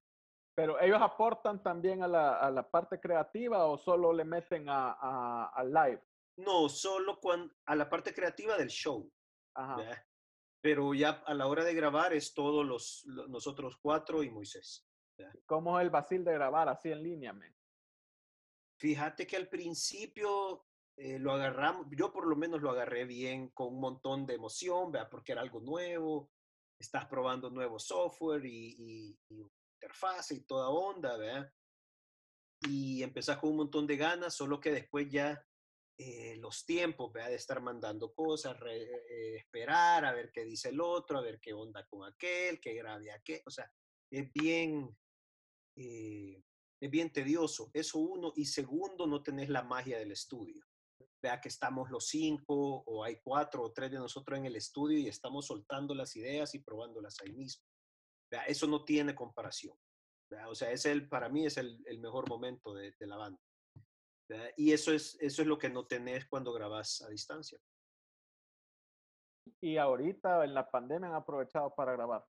Pero 0.55 0.79
ellos 0.79 1.01
aportan 1.01 1.61
también 1.61 2.01
a 2.03 2.07
la, 2.07 2.39
a 2.39 2.49
la 2.49 2.69
parte 2.69 2.99
creativa 2.99 3.65
o 3.65 3.77
solo 3.77 4.13
le 4.13 4.23
meten 4.23 4.69
a, 4.69 4.91
a- 4.93 5.51
al 5.53 5.71
live. 5.73 6.01
No, 6.37 6.69
solo 6.69 7.19
cuando, 7.19 7.53
a 7.65 7.75
la 7.75 7.89
parte 7.89 8.13
creativa 8.13 8.57
del 8.57 8.69
show, 8.69 9.09
Ajá. 9.55 9.75
¿verdad? 9.77 10.05
Pero 10.61 10.93
ya 10.93 11.09
a 11.25 11.33
la 11.33 11.47
hora 11.47 11.63
de 11.63 11.73
grabar 11.73 12.13
es 12.13 12.33
todos 12.33 12.65
los, 12.65 13.03
lo- 13.05 13.27
nosotros 13.27 13.77
cuatro 13.81 14.23
y 14.23 14.29
Moisés. 14.29 14.85
¿Cómo 15.45 15.79
es 15.79 15.83
el 15.85 15.89
vacil 15.91 16.23
de 16.25 16.33
grabar 16.33 16.67
así 16.69 16.91
en 16.91 17.01
línea, 17.03 17.31
men? 17.31 17.55
Fíjate 18.79 19.25
que 19.25 19.37
al 19.37 19.47
principio 19.47 20.65
eh, 20.97 21.19
lo 21.19 21.33
agarramos, 21.33 21.87
yo 21.91 22.11
por 22.11 22.27
lo 22.27 22.35
menos 22.35 22.61
lo 22.61 22.71
agarré 22.71 23.05
bien, 23.05 23.49
con 23.49 23.67
un 23.73 23.81
montón 23.81 24.25
de 24.25 24.35
emoción, 24.35 24.91
¿verdad? 24.91 25.09
Porque 25.09 25.33
era 25.33 25.41
algo 25.41 25.59
nuevo, 25.59 26.31
estás 26.79 27.05
probando 27.07 27.49
nuevo 27.49 27.79
software 27.79 28.45
y, 28.45 28.75
y- 28.77 29.19
y 29.29 29.41
interfase 29.75 30.35
y 30.35 30.45
toda 30.45 30.69
onda, 30.69 31.17
¿verdad? 31.17 31.51
Y 32.61 33.03
empezás 33.03 33.37
con 33.37 33.51
un 33.51 33.57
montón 33.57 33.85
de 33.85 33.97
ganas, 33.97 34.33
solo 34.33 34.59
que 34.59 34.71
después 34.71 35.09
ya 35.09 35.45
eh, 35.97 36.35
los 36.37 36.65
tiempos, 36.65 37.11
¿verdad? 37.13 37.29
De 37.29 37.35
estar 37.35 37.61
mandando 37.61 38.13
cosas, 38.13 38.59
re- 38.59 38.83
eh, 38.83 39.37
esperar 39.37 40.05
a 40.05 40.13
ver 40.13 40.31
qué 40.31 40.43
dice 40.43 40.69
el 40.69 40.81
otro, 40.81 41.17
a 41.17 41.21
ver 41.21 41.39
qué 41.39 41.53
onda 41.53 41.85
con 41.85 42.03
aquel, 42.07 42.59
qué 42.59 42.73
grave 42.73 43.11
aquel, 43.11 43.41
o 43.45 43.49
sea, 43.51 43.71
es 44.11 44.31
bien, 44.33 44.97
eh, 45.77 46.41
es 46.81 46.89
bien 46.89 47.11
tedioso. 47.11 47.69
Eso 47.73 47.99
uno. 47.99 48.33
Y 48.35 48.45
segundo, 48.45 49.07
no 49.07 49.21
tenés 49.23 49.49
la 49.49 49.63
magia 49.63 49.97
del 49.97 50.11
estudio. 50.11 50.63
Vea 51.21 51.41
que 51.41 51.49
estamos 51.49 51.89
los 51.89 52.07
cinco 52.07 52.83
o 52.85 53.03
hay 53.03 53.19
cuatro 53.21 53.63
o 53.63 53.71
tres 53.71 53.91
de 53.91 53.97
nosotros 53.97 54.37
en 54.37 54.45
el 54.45 54.55
estudio 54.55 54.97
y 54.99 55.07
estamos 55.07 55.47
soltando 55.47 55.95
las 55.95 56.15
ideas 56.15 56.53
y 56.53 56.59
probándolas 56.59 57.19
ahí 57.21 57.33
mismo. 57.33 57.63
Vea, 58.31 58.43
eso 58.43 58.67
no 58.67 58.83
tiene 58.83 59.15
comparación. 59.15 59.75
¿verdad? 60.29 60.49
O 60.49 60.55
sea, 60.55 60.71
es 60.71 60.85
el, 60.85 61.07
para 61.07 61.29
mí 61.29 61.45
es 61.45 61.57
el, 61.57 61.83
el 61.87 61.99
mejor 61.99 62.29
momento 62.29 62.73
de, 62.73 62.91
de 62.99 63.07
la 63.07 63.17
banda. 63.17 63.39
Y 64.57 64.71
eso 64.71 64.91
es, 64.91 65.17
eso 65.21 65.41
es 65.41 65.47
lo 65.47 65.57
que 65.57 65.69
no 65.69 65.85
tenés 65.85 66.25
cuando 66.25 66.51
grabás 66.51 67.01
a 67.01 67.09
distancia. 67.09 67.59
Y 69.61 69.77
ahorita 69.77 70.43
en 70.43 70.53
la 70.53 70.69
pandemia 70.69 71.09
han 71.09 71.15
aprovechado 71.15 71.73
para 71.75 71.91
grabar. 71.91 72.25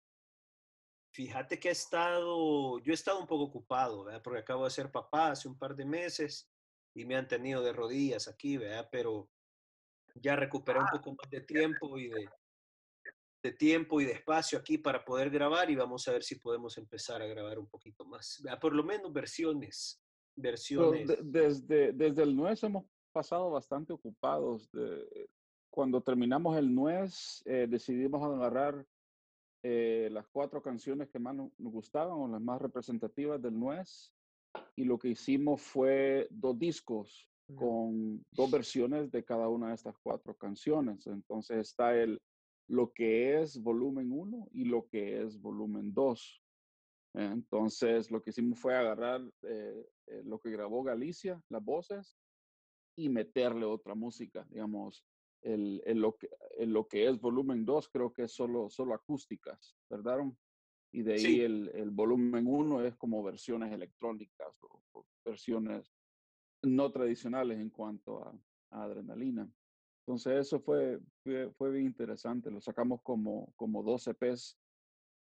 Fíjate 1.13 1.59
que 1.59 1.69
he 1.69 1.73
estado, 1.73 2.79
yo 2.79 2.93
he 2.93 2.95
estado 2.95 3.19
un 3.19 3.27
poco 3.27 3.45
ocupado, 3.45 4.05
¿verdad? 4.05 4.23
Porque 4.23 4.39
acabo 4.39 4.65
de 4.65 4.71
ser 4.71 4.93
papá 4.93 5.33
hace 5.33 5.49
un 5.49 5.59
par 5.59 5.75
de 5.75 5.85
meses 5.85 6.49
y 6.95 7.05
me 7.05 7.17
han 7.17 7.29
tenido 7.29 7.63
de 7.63 7.73
rodillas 7.73 8.29
aquí, 8.29 8.57
¿verdad? 8.57 8.89
Pero 8.91 9.29
ya 10.15 10.37
recuperé 10.37 10.81
un 10.81 10.87
poco 10.91 11.15
más 11.15 11.31
de 11.31 11.41
tiempo 11.43 11.99
y 11.99 12.09
de, 12.09 12.29
de 13.43 13.53
tiempo 13.53 14.01
y 14.01 14.05
de 14.05 14.13
espacio 14.13 14.59
aquí 14.59 14.77
para 14.79 15.05
poder 15.05 15.31
grabar 15.31 15.71
y 15.71 15.77
vamos 15.77 16.07
a 16.09 16.13
ver 16.13 16.23
si 16.23 16.37
podemos 16.37 16.77
empezar 16.79 17.23
a 17.23 17.27
grabar 17.27 17.59
un 17.59 17.69
poquito 17.69 18.05
más. 18.05 18.43
Por 18.61 18.75
lo 18.75 18.83
menos 18.85 19.13
versiones, 19.13 20.03
versiones. 20.37 21.07
de- 21.09 21.19
desde, 21.23 21.93
desde 21.93 22.23
el 22.23 22.35
nuez 22.37 22.63
hemos 22.65 22.85
pasado 23.13 23.51
bastante 23.51 23.93
ocupados. 23.93 24.71
de- 24.73 25.29
cuando 25.73 26.03
terminamos 26.03 26.57
el 26.59 26.75
nuez, 26.75 27.43
eh, 27.47 27.67
decidimos 27.69 28.21
agarrar 28.25 28.85
eh, 29.63 30.09
las 30.11 30.27
cuatro 30.27 30.61
canciones 30.63 31.11
que 31.11 31.19
más 31.19 31.35
nos 31.37 31.51
gustaban 31.59 32.15
o 32.19 32.27
las 32.27 32.41
más 32.41 32.61
representativas 32.63 33.41
del 33.43 33.59
Nuez. 33.59 34.11
Y 34.77 34.85
lo 34.85 34.99
que 34.99 35.09
hicimos 35.09 35.61
fue 35.61 36.27
dos 36.31 36.59
discos 36.59 37.29
con 37.57 38.25
dos 38.31 38.51
versiones 38.51 39.11
de 39.11 39.25
cada 39.25 39.49
una 39.49 39.69
de 39.69 39.75
estas 39.75 39.97
cuatro 39.99 40.35
canciones. 40.37 41.07
Entonces 41.07 41.59
está 41.59 41.97
el 41.97 42.21
lo 42.69 42.93
que 42.93 43.41
es 43.41 43.61
volumen 43.61 44.13
1 44.13 44.49
y 44.53 44.65
lo 44.65 44.87
que 44.87 45.23
es 45.23 45.41
volumen 45.41 45.93
2. 45.93 46.43
Entonces 47.15 48.11
lo 48.11 48.23
que 48.23 48.31
hicimos 48.31 48.61
fue 48.61 48.77
agarrar 48.77 49.21
eh, 49.43 49.89
eh, 50.07 50.23
lo 50.25 50.39
que 50.39 50.51
grabó 50.51 50.85
Galicia, 50.85 51.43
las 51.49 51.65
voces, 51.65 52.17
y 52.97 53.09
meterle 53.09 53.65
otra 53.65 53.95
música, 53.95 54.47
digamos, 54.51 55.05
el, 55.43 55.83
el 55.85 55.99
lo, 55.99 56.17
que, 56.17 56.29
el 56.59 56.73
lo 56.73 56.87
que 56.87 57.09
es 57.09 57.21
volumen 57.21 57.65
2 57.65 57.89
creo 57.89 58.13
que 58.13 58.25
es 58.25 58.33
solo, 58.33 58.69
solo 58.71 58.95
acústicas, 58.95 59.75
¿verdad? 59.89 60.19
Y 60.93 61.03
de 61.03 61.15
ahí 61.15 61.21
Sí. 61.21 61.41
el, 61.41 61.69
el 61.75 61.91
volumen 61.91 62.47
1 62.47 62.83
es 62.85 62.97
como 62.97 63.23
versiones 63.23 63.73
electrónicas 63.73 64.49
o, 64.63 64.83
o 64.93 65.07
versiones 65.25 65.93
no 66.63 66.91
tradicionales 66.91 67.59
en 67.59 67.71
cuanto 67.71 68.25
a, 68.25 68.35
a 68.71 68.83
adrenalina. 68.85 69.49
Entonces 70.07 70.47
eso 70.47 70.61
fue, 70.61 70.99
fue, 71.23 71.51
fue 71.53 71.71
bien 71.71 71.87
interesante. 71.87 72.51
Lo 72.51 72.61
sacamos 72.61 73.01
como, 73.03 73.53
como 73.57 73.83
12 73.83 74.11
EPs. 74.11 74.59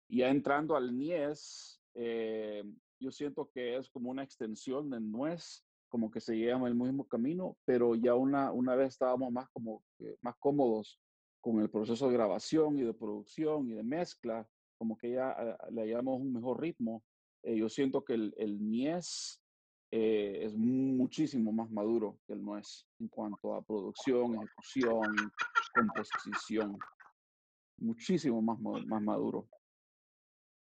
Y 0.09 0.19
ya 0.19 0.29
entrando 0.31 0.75
al 0.77 0.97
Nies, 0.97 1.81
eh, 1.95 2.65
yo 2.99 3.11
siento 3.11 3.49
que 3.51 3.77
es 3.77 3.89
como 3.89 4.11
una 4.11 4.23
extensión 4.25 4.91
del 4.91 5.11
Nuez, 5.11 5.65
como 5.89 6.11
que 6.11 6.21
se 6.21 6.37
llevan 6.37 6.65
el 6.67 6.75
mismo 6.75 7.07
camino, 7.07 7.57
pero 7.65 7.95
ya 7.95 8.15
una, 8.15 8.51
una 8.51 8.75
vez 8.75 8.89
estábamos 8.89 9.31
más, 9.31 9.49
como, 9.51 9.85
más 10.23 10.35
cómodos 10.39 11.01
con 11.41 11.61
el 11.61 11.71
proceso 11.71 12.09
de 12.09 12.15
grabación 12.15 12.79
y 12.79 12.83
de 12.83 12.95
producción 12.95 13.69
y 13.69 13.75
de 13.75 13.83
mezcla, 13.83 14.49
como 14.83 14.99
que 14.99 15.13
ya 15.13 15.57
le 15.71 15.83
hallamos 15.83 16.21
un 16.21 16.33
mejor 16.33 16.61
ritmo. 16.61 17.05
Eh, 17.45 17.57
yo 17.57 17.69
siento 17.69 18.05
que 18.05 18.15
el, 18.15 18.35
el 18.37 18.69
Nies 18.69 19.41
eh, 19.93 20.41
es 20.43 20.57
muchísimo 20.57 21.53
más 21.53 21.71
maduro 21.71 22.19
que 22.27 22.33
el 22.33 22.43
Nuez 22.43 22.85
en 22.99 23.07
cuanto 23.07 23.55
a 23.55 23.63
producción, 23.63 24.35
ejecución, 24.35 25.15
composición. 25.73 26.77
Muchísimo 27.77 28.43
más, 28.43 28.59
más 28.59 29.03
maduro. 29.03 29.49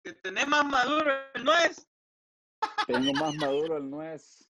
Que 0.02 0.14
tenés 0.14 0.48
más 0.48 0.64
maduro 0.64 1.12
el 1.34 1.44
nuez. 1.44 1.86
Tengo 2.86 3.12
más 3.12 3.34
maduro 3.34 3.76
el 3.76 3.90
Nuez 3.90 4.50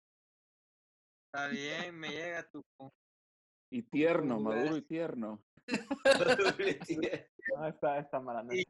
Está 1.27 1.47
bien, 1.47 1.97
me 2.01 2.09
llega 2.09 2.49
tu. 2.51 2.65
Y 3.73 3.83
tierno, 3.83 4.39
maduro 4.39 4.77
y 4.77 4.83
tierno. 4.87 5.43
No, 7.57 7.67
esta, 7.67 7.99
esta 7.99 8.21
mala 8.21 8.43
no 8.43 8.53
Y. 8.53 8.65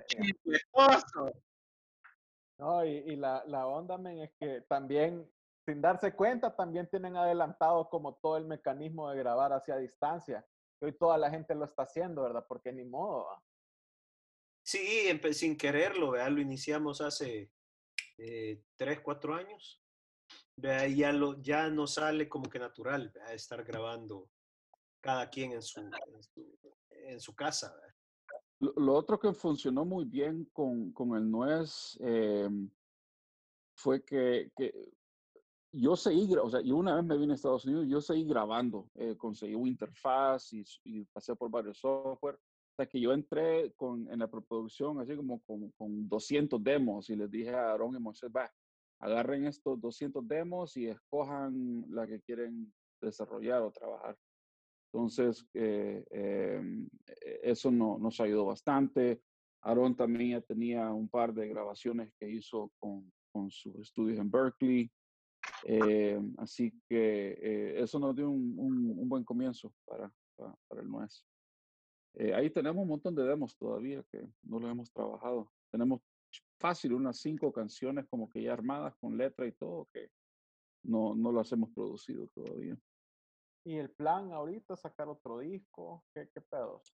No, 2.58 2.84
y, 2.84 2.90
y 2.90 3.16
la, 3.16 3.42
la 3.46 3.66
onda, 3.66 3.98
men, 3.98 4.20
es 4.20 4.30
que 4.38 4.60
también, 4.68 5.28
sin 5.66 5.80
darse 5.80 6.14
cuenta, 6.14 6.54
también 6.54 6.88
tienen 6.88 7.16
adelantado 7.16 7.88
como 7.88 8.14
todo 8.14 8.36
el 8.36 8.44
mecanismo 8.46 9.10
de 9.10 9.18
grabar 9.18 9.52
hacia 9.52 9.76
distancia. 9.76 10.46
Y 10.80 10.84
hoy 10.84 10.92
toda 10.92 11.18
la 11.18 11.30
gente 11.30 11.54
lo 11.56 11.64
está 11.64 11.82
haciendo, 11.82 12.22
¿verdad? 12.22 12.44
Porque 12.46 12.72
ni 12.72 12.84
modo. 12.84 13.24
¿va? 13.24 13.42
Sí, 14.64 15.08
sin 15.32 15.56
quererlo, 15.56 16.12
¿verdad? 16.12 16.30
Lo 16.30 16.40
iniciamos 16.40 17.00
hace 17.00 17.50
eh, 18.18 18.62
tres, 18.76 19.00
cuatro 19.00 19.34
años. 19.34 19.82
¿verdad? 20.54 20.86
Y 20.86 20.96
ya, 20.96 21.12
lo, 21.12 21.40
ya 21.42 21.68
no 21.68 21.88
sale 21.88 22.28
como 22.28 22.48
que 22.48 22.60
natural, 22.60 23.10
¿verdad? 23.12 23.34
Estar 23.34 23.64
grabando 23.64 24.30
cada 25.02 25.28
quien 25.28 25.52
en 25.52 25.62
su, 25.62 25.80
en 25.80 26.22
su, 26.22 26.58
en 26.90 27.20
su 27.20 27.34
casa. 27.34 27.74
Lo, 28.60 28.72
lo 28.76 28.94
otro 28.94 29.18
que 29.18 29.32
funcionó 29.32 29.84
muy 29.84 30.04
bien 30.04 30.48
con, 30.52 30.92
con 30.92 31.16
el 31.16 31.30
Nuez 31.30 31.98
eh, 32.00 32.48
fue 33.74 34.04
que, 34.04 34.50
que 34.56 34.92
yo 35.72 35.96
seguí, 35.96 36.32
o 36.36 36.48
sea, 36.48 36.60
yo 36.60 36.76
una 36.76 36.94
vez 36.94 37.04
me 37.04 37.16
vine 37.16 37.32
a 37.32 37.36
Estados 37.36 37.64
Unidos, 37.64 37.86
yo 37.88 38.00
seguí 38.00 38.24
grabando, 38.24 38.88
eh, 38.94 39.16
conseguí 39.16 39.54
una 39.54 39.68
interfaz 39.68 40.52
y, 40.52 40.64
y 40.84 41.04
pasé 41.06 41.34
por 41.34 41.50
varios 41.50 41.78
software, 41.78 42.38
hasta 42.70 42.86
que 42.86 43.00
yo 43.00 43.12
entré 43.12 43.72
con, 43.74 44.08
en 44.10 44.18
la 44.20 44.30
preproducción 44.30 45.00
así 45.00 45.16
como 45.16 45.42
con, 45.42 45.70
con 45.72 46.08
200 46.08 46.62
demos 46.62 47.10
y 47.10 47.16
les 47.16 47.30
dije 47.30 47.50
a 47.50 47.72
Aaron 47.72 47.96
y 47.96 47.98
Moisés, 47.98 48.30
va, 48.34 48.50
agarren 49.00 49.46
estos 49.46 49.80
200 49.80 50.26
demos 50.28 50.76
y 50.76 50.86
escojan 50.86 51.84
la 51.88 52.06
que 52.06 52.20
quieren 52.20 52.72
desarrollar 53.00 53.62
o 53.62 53.72
trabajar. 53.72 54.16
Entonces, 54.92 55.46
eh, 55.54 56.04
eh, 56.10 56.60
eso 57.42 57.70
no, 57.70 57.98
nos 57.98 58.20
ayudó 58.20 58.46
bastante. 58.46 59.22
Aaron 59.62 59.96
también 59.96 60.32
ya 60.32 60.40
tenía 60.42 60.92
un 60.92 61.08
par 61.08 61.32
de 61.32 61.48
grabaciones 61.48 62.12
que 62.18 62.28
hizo 62.30 62.70
con, 62.78 63.10
con 63.32 63.50
sus 63.50 63.74
estudios 63.76 64.18
en 64.18 64.30
Berkeley. 64.30 64.90
Eh, 65.64 66.20
así 66.38 66.72
que 66.88 67.30
eh, 67.40 67.80
eso 67.82 67.98
nos 67.98 68.14
dio 68.14 68.28
un, 68.30 68.54
un- 68.58 68.98
un 68.98 69.08
buen 69.08 69.24
comienzo 69.24 69.72
para, 69.86 70.12
para, 70.36 70.54
para 70.68 70.82
el 70.82 70.88
Nuez. 70.90 71.24
Eh, 72.14 72.34
ahí 72.34 72.50
tenemos 72.50 72.82
un 72.82 72.88
montón 72.88 73.14
de 73.14 73.22
demos 73.24 73.56
todavía 73.56 74.04
que 74.12 74.28
no 74.42 74.58
los 74.58 74.70
hemos 74.70 74.92
trabajado. 74.92 75.50
Tenemos 75.70 76.00
fácil 76.58 76.92
unas 76.92 77.16
cinco 77.18 77.50
canciones 77.52 78.06
como 78.08 78.28
que 78.28 78.42
ya 78.42 78.52
armadas 78.52 78.94
con 78.96 79.16
letra 79.16 79.46
y 79.46 79.52
todo 79.52 79.88
que 79.92 80.10
no, 80.84 81.14
no 81.14 81.32
las 81.32 81.50
hemos 81.52 81.70
producido 81.70 82.26
todavía. 82.34 82.76
Y 83.64 83.76
el 83.76 83.90
plan 83.90 84.32
ahorita, 84.32 84.76
sacar 84.76 85.08
otro 85.08 85.38
disco, 85.38 86.04
¿qué, 86.12 86.28
qué 86.32 86.40
pedos? 86.40 86.94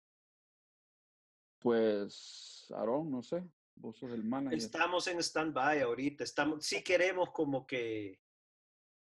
Pues, 1.59 2.67
Aaron, 2.75 3.09
no 3.09 3.23
sé, 3.23 3.43
vos 3.75 3.97
sos 3.97 4.11
el 4.11 4.23
manager. 4.23 4.57
Estamos 4.57 5.07
en 5.07 5.19
stand-by 5.19 5.81
ahorita. 5.81 6.23
Estamos, 6.23 6.65
sí 6.65 6.83
queremos 6.83 7.31
como 7.31 7.65
que 7.65 8.19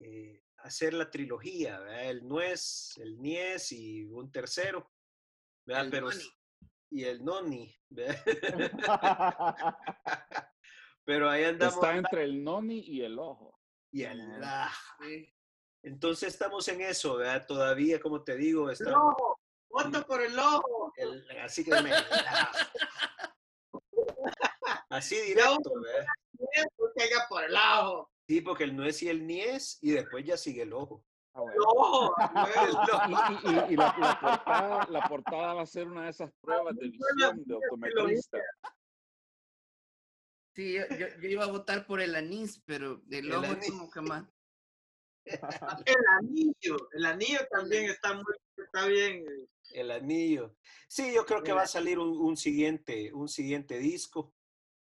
eh, 0.00 0.42
hacer 0.58 0.94
la 0.94 1.10
trilogía, 1.10 1.78
¿verdad? 1.78 2.10
El 2.10 2.26
Nuez, 2.26 2.96
el 2.98 3.20
Nies 3.20 3.72
y 3.72 4.04
un 4.04 4.30
tercero, 4.32 4.90
¿verdad? 5.64 5.84
El 5.84 5.90
Pero, 5.90 6.10
Noni. 6.10 6.24
y 6.90 7.04
el 7.04 7.24
Noni, 7.24 7.76
¿verdad? 7.88 8.24
Pero 11.04 11.28
ahí 11.28 11.44
andamos. 11.44 11.74
Está 11.74 11.96
entre 11.96 12.24
el 12.24 12.42
noni 12.42 12.80
y 12.80 13.02
el 13.02 13.18
ojo. 13.18 13.60
Y 13.92 14.04
el 14.04 14.22
ah. 14.42 14.72
Entonces 15.84 16.32
estamos 16.32 16.66
en 16.68 16.80
eso, 16.80 17.16
¿verdad? 17.16 17.46
Todavía, 17.46 18.00
como 18.00 18.22
te 18.24 18.34
digo, 18.36 18.68
El 18.68 18.72
estamos. 18.72 19.14
ojo. 19.18 19.38
Voto 19.68 20.06
por 20.06 20.22
el 20.22 20.38
ojo. 20.38 20.92
el- 20.96 21.26
así 21.42 21.64
que 21.64 21.70
me- 21.82 21.90
Así 24.88 25.16
directo, 25.20 25.70
¿verdad? 25.80 26.06
Por 27.28 27.44
el 27.44 27.54
ojo. 27.56 28.10
Sí, 28.28 28.40
porque 28.40 28.64
el 28.64 28.76
Nuez 28.76 29.02
y 29.02 29.08
el 29.08 29.26
Nies 29.26 29.78
y 29.82 29.90
después 29.92 30.24
ya 30.24 30.36
sigue 30.36 30.62
el 30.62 30.72
ojo. 30.72 31.04
Ah, 31.34 31.40
El 31.40 31.44
bueno. 31.44 31.64
ojo. 31.66 32.14
Y, 33.08 33.12
y- 33.48 33.54
y- 33.70 33.72
y 33.74 33.76
la, 33.76 33.94
la 33.98 34.20
portada, 34.20 34.86
la 34.88 35.08
portada 35.08 35.54
va 35.54 35.62
a 35.62 35.66
ser 35.66 35.88
una 35.88 36.04
de 36.04 36.10
esas 36.10 36.30
pruebas 36.40 36.74
de 36.76 36.88
visión 36.88 37.42
de 37.44 37.54
optometrista. 37.54 38.38
Sí, 40.54 40.74
yo, 40.74 41.28
iba 41.28 41.44
a 41.44 41.48
votar 41.48 41.84
por 41.84 42.00
el 42.00 42.14
anís, 42.14 42.62
pero 42.64 43.02
el, 43.10 43.26
El 43.26 43.34
ojo 43.34 43.44
anís. 43.46 43.64
es 43.64 43.70
como 43.72 43.90
que 43.90 44.00
más. 44.00 44.24
El 45.86 45.96
anillo. 46.18 46.76
El 46.92 47.06
anillo 47.06 47.40
también 47.50 47.84
está 47.86 48.14
muy, 48.14 48.24
está 48.56 48.86
bien. 48.86 49.24
eh. 49.26 49.48
El 49.72 49.90
anillo. 49.90 50.54
Sí, 50.88 51.12
yo 51.14 51.24
creo 51.24 51.42
que 51.42 51.52
va 51.52 51.62
a 51.62 51.66
salir 51.66 51.98
un, 51.98 52.08
un 52.16 52.36
siguiente, 52.36 53.12
un 53.12 53.28
siguiente 53.28 53.78
disco. 53.78 54.34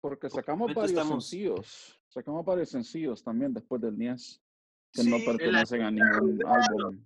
Porque 0.01 0.29
sacamos 0.31 0.63
Ahorita 0.63 0.81
varios 0.81 0.99
estamos- 0.99 1.25
sencillos. 1.29 2.01
Sacamos 2.09 2.45
varios 2.45 2.71
sencillos 2.71 3.23
también 3.25 3.53
después 3.53 3.81
del 3.83 3.99
Nies 3.99 4.41
que 4.93 5.03
no 5.03 5.19
Sí, 5.19 5.25
pertenecen 5.27 5.83
a 5.83 5.91
ningún 5.91 6.41
álbum. 6.47 7.05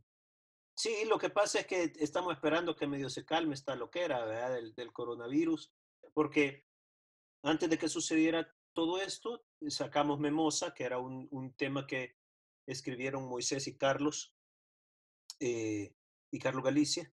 Sí, 0.77 0.95
lo 1.09 1.19
que 1.19 1.31
pasa 1.31 1.61
es 1.61 1.66
que 1.66 1.93
estamos 1.99 2.35
esperando 2.35 2.77
que 2.77 2.87
medio 2.87 3.09
se 3.09 3.25
calme 3.25 3.55
esta 3.55 3.75
loquera, 3.75 4.25
¿verdad? 4.27 4.53
Del, 4.55 4.75
del 4.75 4.93
coronavirus, 4.93 5.73
porque 6.12 6.66
antes 7.43 7.71
de 7.71 7.79
que 7.79 7.89
sucediera 7.89 8.55
todo 8.75 9.01
esto, 9.01 9.43
sacamos 9.69 10.21
Memosa, 10.21 10.75
que 10.75 10.85
era 10.85 10.99
un, 10.99 11.27
un 11.31 11.55
tema 11.55 11.87
que 11.87 12.18
escribieron 12.69 13.29
Moisés 13.29 13.66
y 13.66 13.77
Carlos, 13.77 14.35
eh, 15.41 15.95
y 16.31 16.39
Carlos 16.39 16.64
Galicia, 16.64 17.12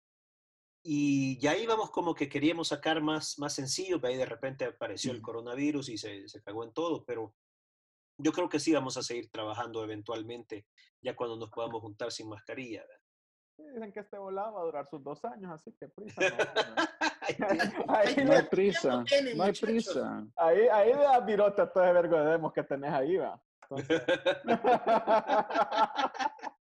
y 0.82 1.38
ya 1.38 1.56
íbamos 1.56 1.90
como 1.90 2.14
que 2.14 2.28
queríamos 2.28 2.68
sacar 2.68 3.00
más, 3.00 3.38
más 3.38 3.54
sencillo, 3.54 4.00
pero 4.00 4.12
ahí 4.12 4.18
de 4.18 4.26
repente 4.26 4.64
apareció 4.66 5.12
el 5.12 5.22
coronavirus 5.22 5.88
y 5.88 5.96
se, 5.96 6.28
se 6.28 6.42
cagó 6.42 6.64
en 6.64 6.72
todo, 6.72 7.04
pero 7.04 7.34
yo 8.18 8.32
creo 8.32 8.48
que 8.48 8.60
sí 8.60 8.72
vamos 8.72 8.96
a 8.96 9.02
seguir 9.02 9.30
trabajando 9.30 9.82
eventualmente, 9.82 10.66
ya 11.00 11.16
cuando 11.16 11.36
nos 11.36 11.50
podamos 11.50 11.80
juntar 11.80 12.12
sin 12.12 12.28
mascarilla, 12.28 12.82
¿verdad? 12.82 13.00
Dicen 13.74 13.92
que 13.92 14.00
este 14.00 14.18
volado 14.18 14.54
va 14.54 14.60
a 14.60 14.64
durar 14.64 14.88
sus 14.88 15.02
dos 15.02 15.24
años, 15.24 15.52
así 15.52 15.72
que 15.72 15.88
prisa 15.88 16.20
no. 16.20 16.36
ahí, 17.94 18.16
No 18.24 18.32
hay 18.32 18.42
prisa, 18.42 19.04
no 19.36 19.44
hay 19.44 19.52
prisa. 19.52 20.26
ahí, 20.36 20.68
ahí 20.68 20.92
le 20.92 20.98
das 20.98 21.24
virote 21.24 21.62
a 21.62 21.72
todo 21.72 21.84
ese 21.84 21.92
vergo 21.92 22.16
de 22.18 22.32
demos 22.32 22.52
que 22.52 22.62
tenés 22.62 22.92
ahí, 22.92 23.16
va. 23.16 23.40
Entonces- 23.70 24.02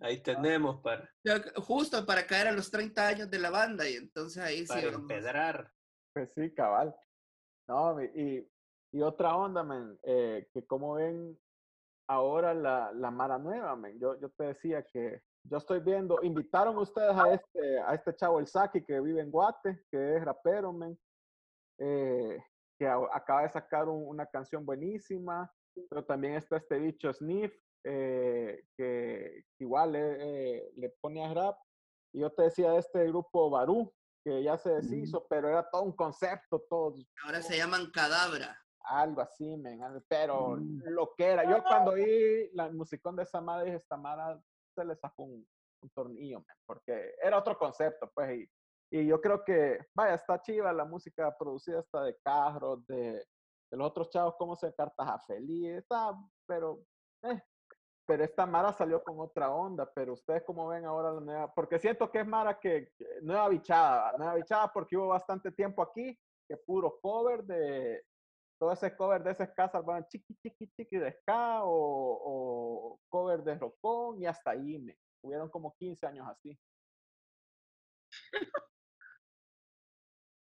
Ahí 0.00 0.22
tenemos 0.22 0.80
para, 0.80 1.10
Justo 1.56 2.06
para 2.06 2.24
caer 2.26 2.46
a 2.48 2.52
los 2.52 2.70
30 2.70 3.06
años 3.08 3.30
de 3.30 3.38
la 3.40 3.50
banda 3.50 3.88
y 3.88 3.94
entonces 3.94 4.42
ahí 4.42 4.60
sí 4.60 4.66
para 4.68 4.82
empedrar. 4.88 5.72
Pues 6.14 6.32
sí, 6.34 6.52
cabal. 6.54 6.94
No, 7.68 8.00
y, 8.02 8.48
y 8.92 9.02
otra 9.02 9.34
onda, 9.36 9.62
men, 9.64 9.98
eh, 10.04 10.48
que 10.52 10.64
como 10.66 10.94
ven 10.94 11.38
ahora 12.08 12.54
la, 12.54 12.92
la 12.92 13.10
Mara 13.10 13.38
Nueva, 13.38 13.74
men. 13.76 13.98
Yo, 13.98 14.18
yo 14.20 14.30
te 14.30 14.44
decía 14.44 14.82
que 14.84 15.22
yo 15.42 15.58
estoy 15.58 15.80
viendo, 15.80 16.20
invitaron 16.22 16.78
ustedes 16.78 17.14
a 17.16 17.32
este, 17.34 17.80
a 17.80 17.94
este 17.94 18.14
chavo, 18.14 18.38
el 18.38 18.46
Saki, 18.46 18.84
que 18.84 19.00
vive 19.00 19.20
en 19.20 19.30
Guate, 19.30 19.84
que 19.90 20.16
es 20.16 20.24
rapero, 20.24 20.72
men, 20.72 20.98
eh, 21.78 22.38
que 22.78 22.86
acaba 22.86 23.42
de 23.42 23.50
sacar 23.50 23.88
un- 23.88 24.06
una 24.06 24.26
canción 24.26 24.64
buenísima, 24.64 25.52
pero 25.90 26.04
también 26.04 26.34
está 26.34 26.56
este 26.56 26.78
bicho 26.78 27.12
Sniff, 27.12 27.52
eh, 27.84 28.64
que, 28.76 29.44
igual 29.58 29.92
le, 29.92 30.16
eh, 30.58 30.72
le 30.76 30.90
pone 31.00 31.24
a 31.24 31.32
rap. 31.34 31.56
Y 32.12 32.20
yo 32.20 32.30
te 32.32 32.44
decía 32.44 32.70
de 32.72 32.78
este 32.78 33.04
grupo 33.06 33.50
Barú, 33.50 33.92
que 34.24 34.42
ya 34.42 34.56
se 34.58 34.70
deshizo, 34.70 35.26
pero 35.28 35.48
era 35.48 35.68
todo 35.70 35.82
un 35.82 35.92
concepto, 35.92 36.64
todo 36.68 36.94
Ahora 37.24 37.42
se 37.42 37.56
llaman 37.56 37.90
Cadabra. 37.92 38.58
algo 38.90 39.20
así, 39.20 39.56
men, 39.56 39.80
pero 40.08 40.56
Mm. 40.56 40.80
lo 40.88 41.12
que 41.16 41.24
era. 41.26 41.44
Yo 41.44 41.62
cuando 41.62 41.90
oí 41.92 42.48
la 42.54 42.70
musicón 42.70 43.16
de 43.16 43.24
esa 43.24 43.40
madre, 43.40 43.66
dije, 43.66 43.76
esta 43.76 43.96
mara 43.98 44.40
se 44.74 44.84
le 44.84 44.96
sacó 44.96 45.24
un, 45.24 45.46
un 45.82 45.90
tornillo, 45.90 46.38
men, 46.38 46.56
porque 46.66 47.14
era 47.22 47.38
otro 47.38 47.56
concepto, 47.58 48.10
pues, 48.14 48.38
y, 48.40 48.50
y 48.90 49.06
yo 49.06 49.20
creo 49.20 49.44
que, 49.44 49.78
vaya, 49.94 50.14
está 50.14 50.40
chiva 50.40 50.72
la 50.72 50.84
música 50.84 51.36
producida 51.36 51.80
hasta 51.80 52.04
de 52.04 52.16
carros, 52.24 52.86
de, 52.86 53.12
de 53.70 53.76
los 53.76 53.86
otros 53.88 54.10
chavos, 54.10 54.34
como 54.36 54.56
se 54.56 54.74
Cartaja 54.74 55.18
Feliz, 55.26 55.76
está, 55.76 56.14
pero, 56.46 56.80
eh, 57.22 57.42
pero 58.06 58.24
esta 58.24 58.46
Mara 58.46 58.72
salió 58.72 59.02
con 59.02 59.20
otra 59.20 59.50
onda, 59.50 59.90
pero 59.94 60.14
ustedes 60.14 60.42
como 60.44 60.68
ven 60.68 60.86
ahora 60.86 61.12
la 61.12 61.20
nueva, 61.20 61.54
porque 61.54 61.78
siento 61.78 62.10
que 62.10 62.20
es 62.20 62.26
Mara 62.26 62.58
que, 62.58 62.92
que 62.96 63.06
nueva 63.22 63.48
bichada, 63.48 64.12
nueva 64.16 64.34
bichada 64.34 64.72
porque 64.72 64.96
hubo 64.96 65.08
bastante 65.08 65.52
tiempo 65.52 65.82
aquí, 65.82 66.18
que 66.48 66.56
puro 66.56 66.98
cover 67.02 67.44
de, 67.44 68.02
todo 68.58 68.72
ese 68.72 68.96
cover 68.96 69.22
de 69.22 69.30
ese 69.30 69.46
ska 69.46 69.68
salvaban 69.68 70.06
chiqui, 70.08 70.34
chiqui, 70.42 70.68
chiqui 70.76 70.98
de 70.98 71.12
ska 71.12 71.62
o, 71.64 71.70
o 72.24 73.00
cover 73.08 73.42
de 73.42 73.54
rockón 73.56 74.20
y 74.20 74.26
hasta 74.26 74.50
ahí, 74.50 74.78
me. 74.78 74.96
Hubieron 75.22 75.48
como 75.50 75.74
15 75.76 76.06
años 76.06 76.26
así. 76.28 76.58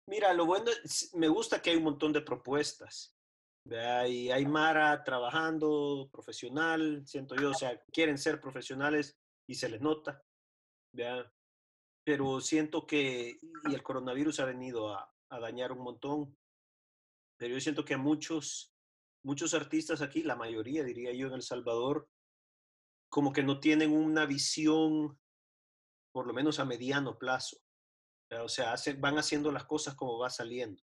Mira, 0.09 0.33
lo 0.35 0.47
bueno, 0.47 0.71
es- 0.85 1.15
me 1.15 1.29
gusta 1.29 1.61
que 1.63 1.71
hay 1.71 1.77
un 1.77 1.85
montón 1.85 2.13
de 2.13 2.23
propuestas. 2.23 3.17
¿verdad? 3.65 4.07
Y 4.07 4.29
hay 4.33 4.45
Mara 4.45 5.05
trabajando, 5.05 6.09
profesional, 6.11 7.07
siento 7.07 7.37
yo, 7.37 7.51
o 7.51 7.55
sea, 7.55 7.81
quieren 7.93 8.19
ser 8.19 8.41
profesionales 8.41 9.17
y 9.49 9.55
se 9.55 9.69
les 9.69 9.81
nota. 9.81 10.21
¿verdad? 10.93 11.33
Pero 12.05 12.41
siento 12.41 12.87
que, 12.87 13.39
y 13.41 13.75
el 13.75 13.83
coronavirus 13.85 14.41
ha 14.41 14.47
venido 14.47 14.93
a, 14.93 15.15
a 15.31 15.39
dañar 15.39 15.71
un 15.71 15.79
montón, 15.79 16.37
pero 17.39 17.55
yo 17.55 17.61
siento 17.61 17.85
que 17.85 17.95
a 17.95 17.99
muchos, 17.99 18.75
muchos 19.25 19.55
artistas 19.55 20.03
aquí, 20.03 20.25
la 20.25 20.35
mayoría 20.35 20.83
diría 20.83 21.13
yo 21.13 21.29
en 21.29 21.35
El 21.35 21.43
Salvador, 21.43 22.09
como 23.09 23.33
que 23.33 23.45
no 23.45 23.61
tienen 23.61 23.93
una 23.93 24.27
visión, 24.27 25.21
por 26.13 26.27
lo 26.27 26.33
menos 26.35 26.59
a 26.59 26.65
mediano 26.65 27.17
plazo. 27.17 27.62
¿Verdad? 28.33 28.45
O 28.45 28.49
sea, 28.49 28.73
hacen- 28.73 29.01
van 29.01 29.19
haciendo 29.19 29.53
las 29.53 29.65
cosas 29.65 29.95
como 29.95 30.19
va 30.19 30.31
saliendo. 30.31 30.83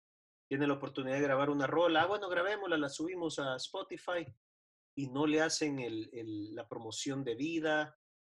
Tienen 0.49 0.69
la 0.69 0.75
oportunidad 0.75 1.15
de 1.15 1.21
grabar 1.21 1.49
una 1.49 1.67
rola, 1.67 2.03
ah, 2.03 2.05
bueno, 2.07 2.29
grabémosla, 2.29 2.77
la 2.77 2.89
subimos 2.89 3.39
a 3.39 3.55
Spotify 3.57 4.25
y 4.95 5.07
no 5.07 5.25
le 5.25 5.41
hacen 5.41 5.79
el- 5.79 6.09
el- 6.13 6.53
la 6.55 6.67
promoción 6.67 7.23
de 7.23 7.35
vida. 7.35 7.97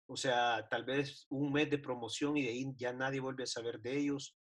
O 0.07 0.15
sea, 0.17 0.67
tal 0.69 0.83
vez 0.85 1.25
un 1.29 1.51
mes 1.51 1.69
de 1.69 1.79
promoción 1.79 2.37
y 2.37 2.43
de 2.43 2.49
ahí 2.49 2.73
ya 2.77 2.93
nadie 2.93 3.19
vuelve 3.19 3.43
a 3.43 3.47
saber 3.47 3.79
de 3.79 3.97
ellos. 3.97 4.37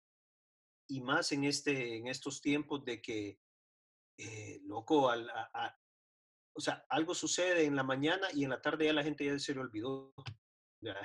Y 0.89 1.01
más 1.03 1.31
en, 1.33 1.45
este, 1.45 1.97
en 1.97 2.09
estos 2.09 2.41
tiempos 2.41 2.85
de 2.85 3.01
que, 3.01 3.39
eh, 4.19 4.61
loco, 4.65 5.09
a- 5.11 5.51
a- 5.55 5.79
o 6.57 6.61
sea, 6.61 6.85
algo 6.89 7.15
sucede 7.15 7.65
en 7.65 7.77
la 7.77 7.85
mañana 7.85 8.27
y 8.35 8.43
en 8.45 8.51
la 8.51 8.61
tarde 8.61 8.87
ya 8.87 8.93
la 8.93 9.05
gente 9.05 9.25
ya 9.25 9.39
se 9.39 9.55
le 9.55 9.61
olvidó. 9.61 10.13
ya. 10.83 10.97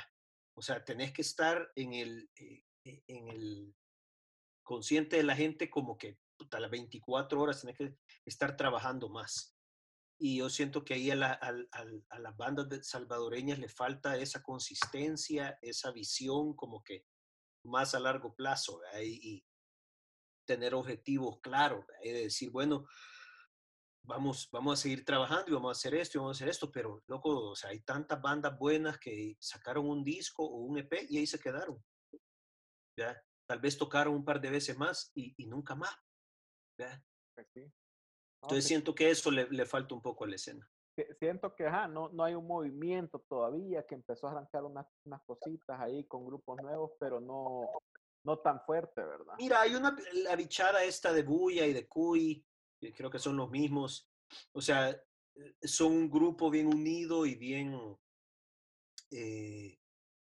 O 0.58 0.62
sea, 0.62 0.84
tenés 0.86 1.12
que 1.12 1.22
estar 1.22 1.70
en 1.76 1.94
el, 1.94 2.30
eh, 2.38 2.64
en 2.86 3.28
el 3.28 3.76
consciente 4.64 5.18
de 5.18 5.24
la 5.24 5.36
gente 5.36 5.70
como 5.70 5.98
que 5.98 6.18
puta, 6.38 6.60
las 6.60 6.72
24 6.72 7.42
horas 7.42 7.62
tenés 7.62 7.78
que 7.78 7.98
estar 8.26 8.56
trabajando 8.56 9.10
más. 9.10 9.56
Y 10.18 10.38
yo 10.38 10.50
siento 10.50 10.86
que 10.86 10.94
ahí 10.94 11.12
a, 11.12 11.16
la- 11.16 11.34
al- 11.34 11.70
a 12.10 12.20
las 12.20 12.38
bandas 12.38 12.88
salvadoreñas 12.88 13.60
le 13.60 13.68
falta 13.70 14.18
esa 14.18 14.42
consistencia, 14.42 15.58
esa 15.62 15.92
visión 15.92 16.56
como 16.56 16.84
que 16.84 17.06
más 17.64 17.96
a 17.96 18.00
largo 18.00 18.34
plazo 18.36 18.80
y, 19.02 19.44
tener 20.46 20.76
objetivos 20.76 21.40
claros 21.42 21.84
y 22.04 22.12
de 22.12 22.22
decir, 22.26 22.52
bueno, 22.52 22.86
vamos, 24.04 24.48
vamos 24.52 24.78
a 24.80 24.82
seguir 24.84 25.04
trabajando 25.04 25.50
y 25.50 25.54
vamos 25.56 25.70
a 25.70 25.80
hacer 25.80 25.96
esto 25.96 26.18
y 26.18 26.20
vamos 26.20 26.36
a 26.36 26.38
hacer 26.38 26.50
esto, 26.50 26.72
pero 26.72 27.04
loco, 27.08 27.50
o 27.50 27.56
sea, 27.56 27.72
hay 27.72 27.80
tantas 27.80 28.22
bandas 28.22 28.56
buenas 28.60 29.00
que 29.00 29.36
sacaron 29.40 29.90
un 29.90 30.04
disco 30.04 30.44
o 30.46 30.58
un 30.58 30.78
EP 30.78 31.08
y 31.10 31.18
ahí 31.18 31.26
se 31.26 31.40
quedaron. 31.40 31.84
Tal 33.48 33.60
vez 33.60 33.78
tocaron 33.78 34.16
un 34.16 34.26
par 34.26 34.42
de 34.42 34.50
veces 34.50 34.78
más 34.78 35.12
y, 35.16 35.34
y 35.38 35.48
nunca 35.48 35.76
más. 35.76 35.96
Pues 37.36 37.48
sí. 37.54 37.62
No, 37.62 37.70
Entonces 38.44 38.64
sí, 38.64 38.70
siento 38.70 38.96
que 38.96 39.10
eso 39.10 39.32
le, 39.32 39.48
le 39.50 39.66
falta 39.66 39.96
un 39.96 40.02
poco 40.02 40.24
a 40.24 40.28
la 40.28 40.36
escena. 40.36 40.70
si- 40.96 41.06
siento 41.20 41.56
que 41.56 41.68
ajá, 41.68 41.88
no, 41.88 42.10
no 42.10 42.24
hay 42.24 42.36
un 42.36 42.48
movimiento 42.48 43.20
todavía 43.28 43.86
que 43.86 43.96
empezó 43.96 44.28
a 44.28 44.32
arrancar 44.32 44.64
unas, 44.64 44.88
unas 45.06 45.22
cositas 45.24 45.80
ahí 45.80 46.06
con 46.06 46.26
grupos 46.26 46.62
nuevos, 46.62 46.92
pero 47.00 47.20
no, 47.20 47.70
no 48.24 48.40
tan 48.40 48.62
fuerte, 48.66 49.02
¿verdad? 49.02 49.36
Mira, 49.38 49.62
hay 49.62 49.76
una, 49.76 49.96
la 50.14 50.36
bichada 50.36 50.84
esta 50.84 51.12
de 51.12 51.24
Buya 51.24 51.66
y 51.66 51.74
de 51.74 51.88
Cuy, 51.88 52.46
que 52.80 52.94
creo 52.94 53.10
que 53.10 53.20
son 53.20 53.36
los 53.38 53.50
mismos. 53.50 54.10
O 54.54 54.62
sea, 54.62 54.90
eh, 54.90 55.56
son 55.62 55.92
un 55.92 56.10
grupo 56.10 56.50
bien 56.50 56.68
unido 56.68 57.26
y 57.26 57.36
bien, 57.36 57.78
eh, 59.12 59.78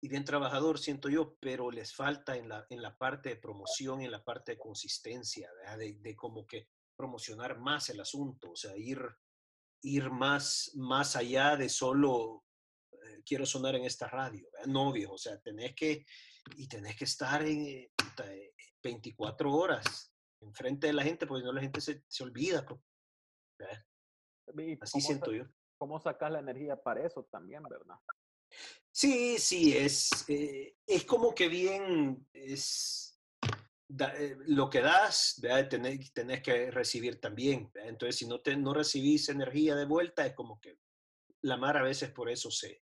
y 0.06 0.08
bien 0.08 0.24
trabajador, 0.24 0.78
siento 0.78 1.10
yo, 1.10 1.36
pero 1.40 1.72
les 1.72 1.96
falta 1.96 2.38
en 2.38 2.48
la, 2.48 2.64
en 2.70 2.80
la 2.84 2.96
parte 2.96 3.30
de 3.30 3.38
promoción, 3.38 4.04
en 4.04 4.12
la 4.12 4.24
parte 4.24 4.52
de 4.52 4.60
consistencia. 4.60 5.50
De, 5.80 5.96
de 5.96 6.16
como 6.16 6.46
que 6.46 6.70
promocionar 6.96 7.58
más 7.58 7.90
el 7.90 8.00
asunto, 8.00 8.52
o 8.52 8.56
sea, 8.56 8.78
ir, 8.78 9.00
ir 9.82 10.12
más, 10.12 10.74
más 10.76 11.16
allá 11.16 11.58
de 11.58 11.70
solo 11.70 12.46
eh, 12.92 13.24
quiero 13.26 13.48
sonar 13.48 13.74
en 13.74 13.86
esta 13.86 14.08
radio, 14.08 14.48
¿verdad? 14.54 14.68
no 14.68 14.92
viejo, 14.92 15.14
o 15.14 15.18
sea, 15.18 15.42
tenés 15.42 15.74
que, 15.74 16.06
y 16.56 16.68
tenés 16.68 16.96
que 16.96 17.06
estar 17.06 17.42
en 17.42 17.66
eh, 17.66 17.92
puta, 17.96 18.32
eh, 18.32 18.54
24 18.84 19.52
horas 19.52 20.14
enfrente 20.40 20.86
de 20.86 20.94
la 20.94 21.02
gente, 21.02 21.26
porque 21.26 21.42
si 21.42 21.48
no 21.48 21.54
la 21.54 21.62
gente 21.62 21.82
se, 21.82 22.04
se 22.08 22.24
olvida, 22.24 22.64
así 24.82 25.02
siento 25.02 25.34
yo. 25.34 25.46
¿Cómo 25.80 26.00
sacas 26.00 26.32
la 26.32 26.40
energía 26.42 26.80
para 26.80 27.04
eso 27.04 27.24
también, 27.24 27.64
verdad? 27.64 27.96
Sí, 28.92 29.38
sí, 29.40 29.76
es, 29.78 30.10
eh, 30.30 30.78
es 30.88 31.04
como 31.06 31.36
que 31.36 31.50
bien, 31.50 32.28
es 32.34 33.22
eh, 34.00 34.38
lo 34.48 34.70
que 34.70 34.82
das. 34.82 35.42
Tenés, 35.70 36.14
tenés 36.14 36.42
que 36.42 36.72
recibir 36.72 37.20
también. 37.20 37.72
Entonces, 37.76 38.16
si 38.18 38.28
no, 38.28 38.40
te, 38.42 38.56
no 38.56 38.74
recibís 38.74 39.28
energía 39.30 39.76
de 39.76 39.86
vuelta, 39.86 40.26
es 40.26 40.34
como 40.34 40.60
que 40.60 40.80
la 41.42 41.58
mar 41.58 41.78
a 41.78 41.84
veces 41.84 42.12
por 42.12 42.30
eso 42.30 42.50
se, 42.50 42.84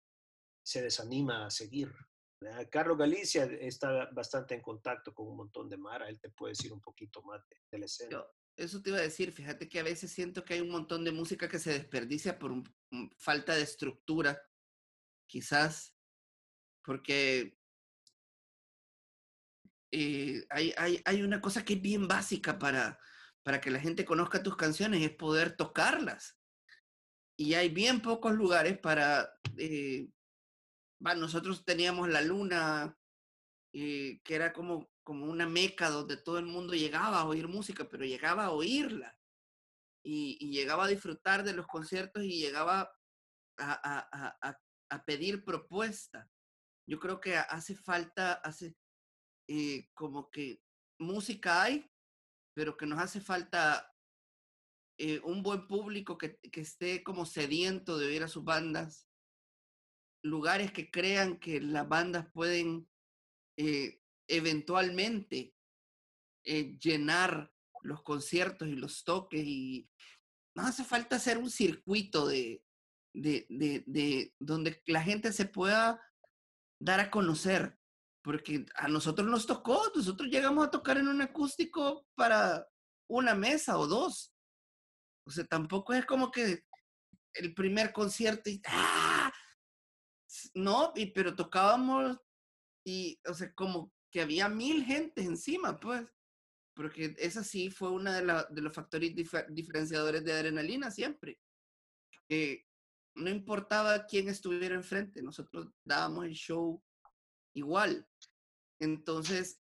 se 0.64 0.82
desanima 0.82 1.46
a 1.46 1.50
seguir. 1.50 1.92
¿verdad? 2.40 2.68
Carlos 2.70 2.98
Galicia 2.98 3.44
está 3.44 4.09
bastante 4.12 4.54
en 4.54 4.61
contacto 4.62 5.12
con 5.14 5.26
un 5.28 5.36
montón 5.36 5.68
de 5.68 5.76
Mara, 5.76 6.09
él 6.09 6.20
te 6.20 6.30
puede 6.30 6.52
decir 6.52 6.72
un 6.72 6.80
poquito 6.80 7.22
más 7.22 7.40
de, 7.48 7.57
de 7.70 7.78
la 7.78 7.86
escena. 7.86 8.24
Eso 8.57 8.80
te 8.80 8.90
iba 8.90 8.98
a 8.98 9.02
decir, 9.02 9.32
fíjate 9.32 9.68
que 9.68 9.80
a 9.80 9.82
veces 9.82 10.11
siento 10.12 10.44
que 10.44 10.54
hay 10.54 10.61
un 10.61 10.70
montón 10.70 11.04
de 11.04 11.12
música 11.12 11.48
que 11.48 11.59
se 11.59 11.72
desperdicia 11.72 12.38
por 12.38 12.52
un- 12.52 12.64
falta 13.18 13.54
de 13.54 13.62
estructura, 13.62 14.40
quizás, 15.27 15.97
porque 16.85 17.59
eh, 19.93 20.47
hay, 20.51 20.74
hay, 20.77 21.03
hay 21.05 21.22
una 21.22 21.41
cosa 21.41 21.64
que 21.64 21.74
es 21.74 21.83
bien 21.83 22.09
básica 22.09 22.59
para, 22.59 22.99
para 23.43 23.61
que 23.61 23.70
la 23.70 23.81
gente 23.81 24.05
conozca 24.05 24.43
tus 24.43 24.57
canciones, 24.57 25.03
es 25.03 25.14
poder 25.16 25.57
tocarlas. 25.57 26.39
Y 27.39 27.55
hay 27.55 27.68
bien 27.68 28.01
pocos 28.01 28.33
lugares 28.33 28.79
para... 28.79 29.39
eh, 29.59 30.09
nosotros 30.99 31.64
teníamos 31.64 32.09
la 32.09 32.22
luna, 32.22 32.99
eh, 33.72 34.20
que 34.24 34.35
era 34.35 34.53
como, 34.53 34.91
como 35.03 35.27
una 35.27 35.47
meca 35.47 35.91
donde 35.91 36.16
todo 36.16 36.39
el 36.39 36.47
mundo 36.47 36.72
llegaba 36.74 37.20
a 37.20 37.27
oír 37.27 37.47
música, 37.49 37.87
pero 37.89 38.05
llegaba 38.05 38.47
a 38.47 38.51
oírla. 38.53 39.18
Y, 40.03 40.51
llegaba 40.51 40.85
a 40.85 40.89
disfrutar 40.89 41.43
de 41.43 41.53
los 41.53 41.66
conciertos 41.66 42.22
y 42.22 42.39
llegaba 42.39 42.93
a- 43.59 44.59
a- 44.91 45.05
pedir 45.05 45.45
propuesta. 45.45 46.30
Yo 46.89 46.99
creo 46.99 47.20
que 47.20 47.37
hace 47.37 47.74
falta, 47.74 48.34
hace 48.34 48.76
eh, 49.49 49.89
como 49.95 50.30
que 50.30 50.62
música 50.99 51.62
hay, 51.62 51.91
pero 52.55 52.76
que 52.76 52.87
nos 52.87 52.99
hace 52.99 53.20
falta 53.20 53.93
eh, 54.99 55.20
un 55.24 55.43
buen 55.43 55.66
público 55.66 56.16
que, 56.16 56.39
que 56.39 56.61
esté 56.61 57.03
como 57.03 57.26
sediento 57.26 57.99
de 57.99 58.07
oír 58.07 58.22
a 58.22 58.28
sus 58.28 58.45
bandas, 58.45 59.09
lugares 60.24 60.72
que 60.72 60.91
crean 60.91 61.39
que 61.39 61.61
las 61.61 61.89
bandas 61.89 62.30
pueden 62.32 62.89
eh, 63.59 64.01
eventualmente 64.28 65.55
llenar 66.45 67.53
los 67.82 68.03
conciertos 68.03 68.68
y 68.68 68.76
los 68.76 69.03
toques 69.05 69.43
y 69.45 69.91
no 70.55 70.62
hace 70.64 70.84
falta 70.84 71.16
hacer 71.16 71.39
un 71.39 71.51
circuito 71.51 72.26
de, 72.28 72.64
de, 73.17 73.47
de, 73.49 73.83
de 73.87 74.35
donde 74.39 74.83
la 74.87 75.03
gente 75.03 75.33
se 75.33 75.47
pueda 75.47 76.01
dar 76.81 77.01
a 77.01 77.11
conocer, 77.11 77.79
porque 78.23 78.67
a 78.75 78.89
nosotros 78.89 79.27
nos 79.29 79.47
tocó, 79.47 79.91
nosotros 79.95 80.29
llegamos 80.29 80.67
a 80.67 80.71
tocar 80.71 80.99
en 80.99 81.09
un 81.09 81.23
acústico 81.23 82.07
para 82.14 82.69
una 83.09 83.35
mesa 83.35 83.79
o 83.79 83.87
dos. 83.87 84.35
O 85.27 85.31
sea, 85.31 85.45
tampoco 85.45 85.95
es 85.95 86.05
como 86.05 86.31
que 86.31 86.62
el 87.35 87.55
primer 87.55 87.93
concierto 87.93 88.51
y 88.51 88.61
¡ah! 88.67 89.33
no, 90.55 90.93
y, 90.95 91.07
pero 91.12 91.35
tocábamos 91.35 92.19
y, 92.85 93.19
o 93.27 93.35
sea, 93.35 93.53
como 93.55 93.93
que 94.12 94.21
había 94.21 94.49
mil 94.49 94.85
gente 94.85 95.23
encima, 95.23 95.81
pues, 95.81 96.07
porque 96.75 97.14
esa 97.19 97.43
sí 97.43 97.71
fue 97.71 97.91
una 97.91 98.14
de, 98.17 98.25
la, 98.25 98.45
de 98.45 98.61
los 98.61 98.75
factores 98.75 99.14
difer- 99.14 99.47
diferenciadores 99.49 100.25
de 100.25 100.33
adrenalina 100.33 100.91
siempre. 100.91 101.41
Que 102.29 102.66
no 103.17 103.31
importaba 103.31 104.07
quién 104.07 104.29
estuviera 104.29 104.75
enfrente, 104.75 105.23
nosotros 105.23 105.69
dábamos 105.85 106.27
el 106.27 106.35
show 106.35 106.83
igual. 107.55 108.07
Entonces, 108.79 109.62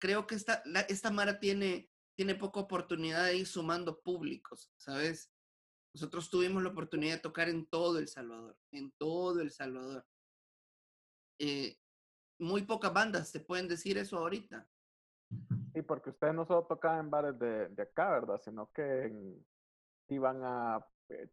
creo 0.00 0.26
que 0.26 0.34
esta, 0.34 0.62
esta 0.88 1.10
Mara 1.10 1.38
tiene, 1.38 1.90
tiene 2.16 2.34
poca 2.34 2.60
oportunidad 2.60 3.26
de 3.26 3.36
ir 3.36 3.46
sumando 3.46 4.00
públicos, 4.00 4.72
¿sabes? 4.76 5.30
Nosotros 5.94 6.28
tuvimos 6.30 6.62
la 6.62 6.70
oportunidad 6.70 7.16
de 7.16 7.20
tocar 7.20 7.48
en 7.48 7.66
todo 7.66 7.98
El 7.98 8.08
Salvador, 8.08 8.58
en 8.72 8.90
todo 8.98 9.40
El 9.40 9.50
Salvador. 9.50 10.04
Eh, 11.38 11.78
muy 12.40 12.62
pocas 12.62 12.92
bandas 12.92 13.30
te 13.30 13.40
pueden 13.40 13.68
decir 13.68 13.98
eso 13.98 14.18
ahorita. 14.18 14.68
Y 15.74 15.82
porque 15.82 16.10
ustedes 16.10 16.34
no 16.34 16.46
solo 16.46 16.66
tocaban 16.66 17.00
en 17.00 17.10
bares 17.10 17.38
de, 17.38 17.68
de 17.68 17.82
acá, 17.82 18.10
¿verdad? 18.12 18.40
Sino 18.42 18.70
que 18.72 19.04
en- 19.04 19.46
iban 20.08 20.40
a 20.42 20.84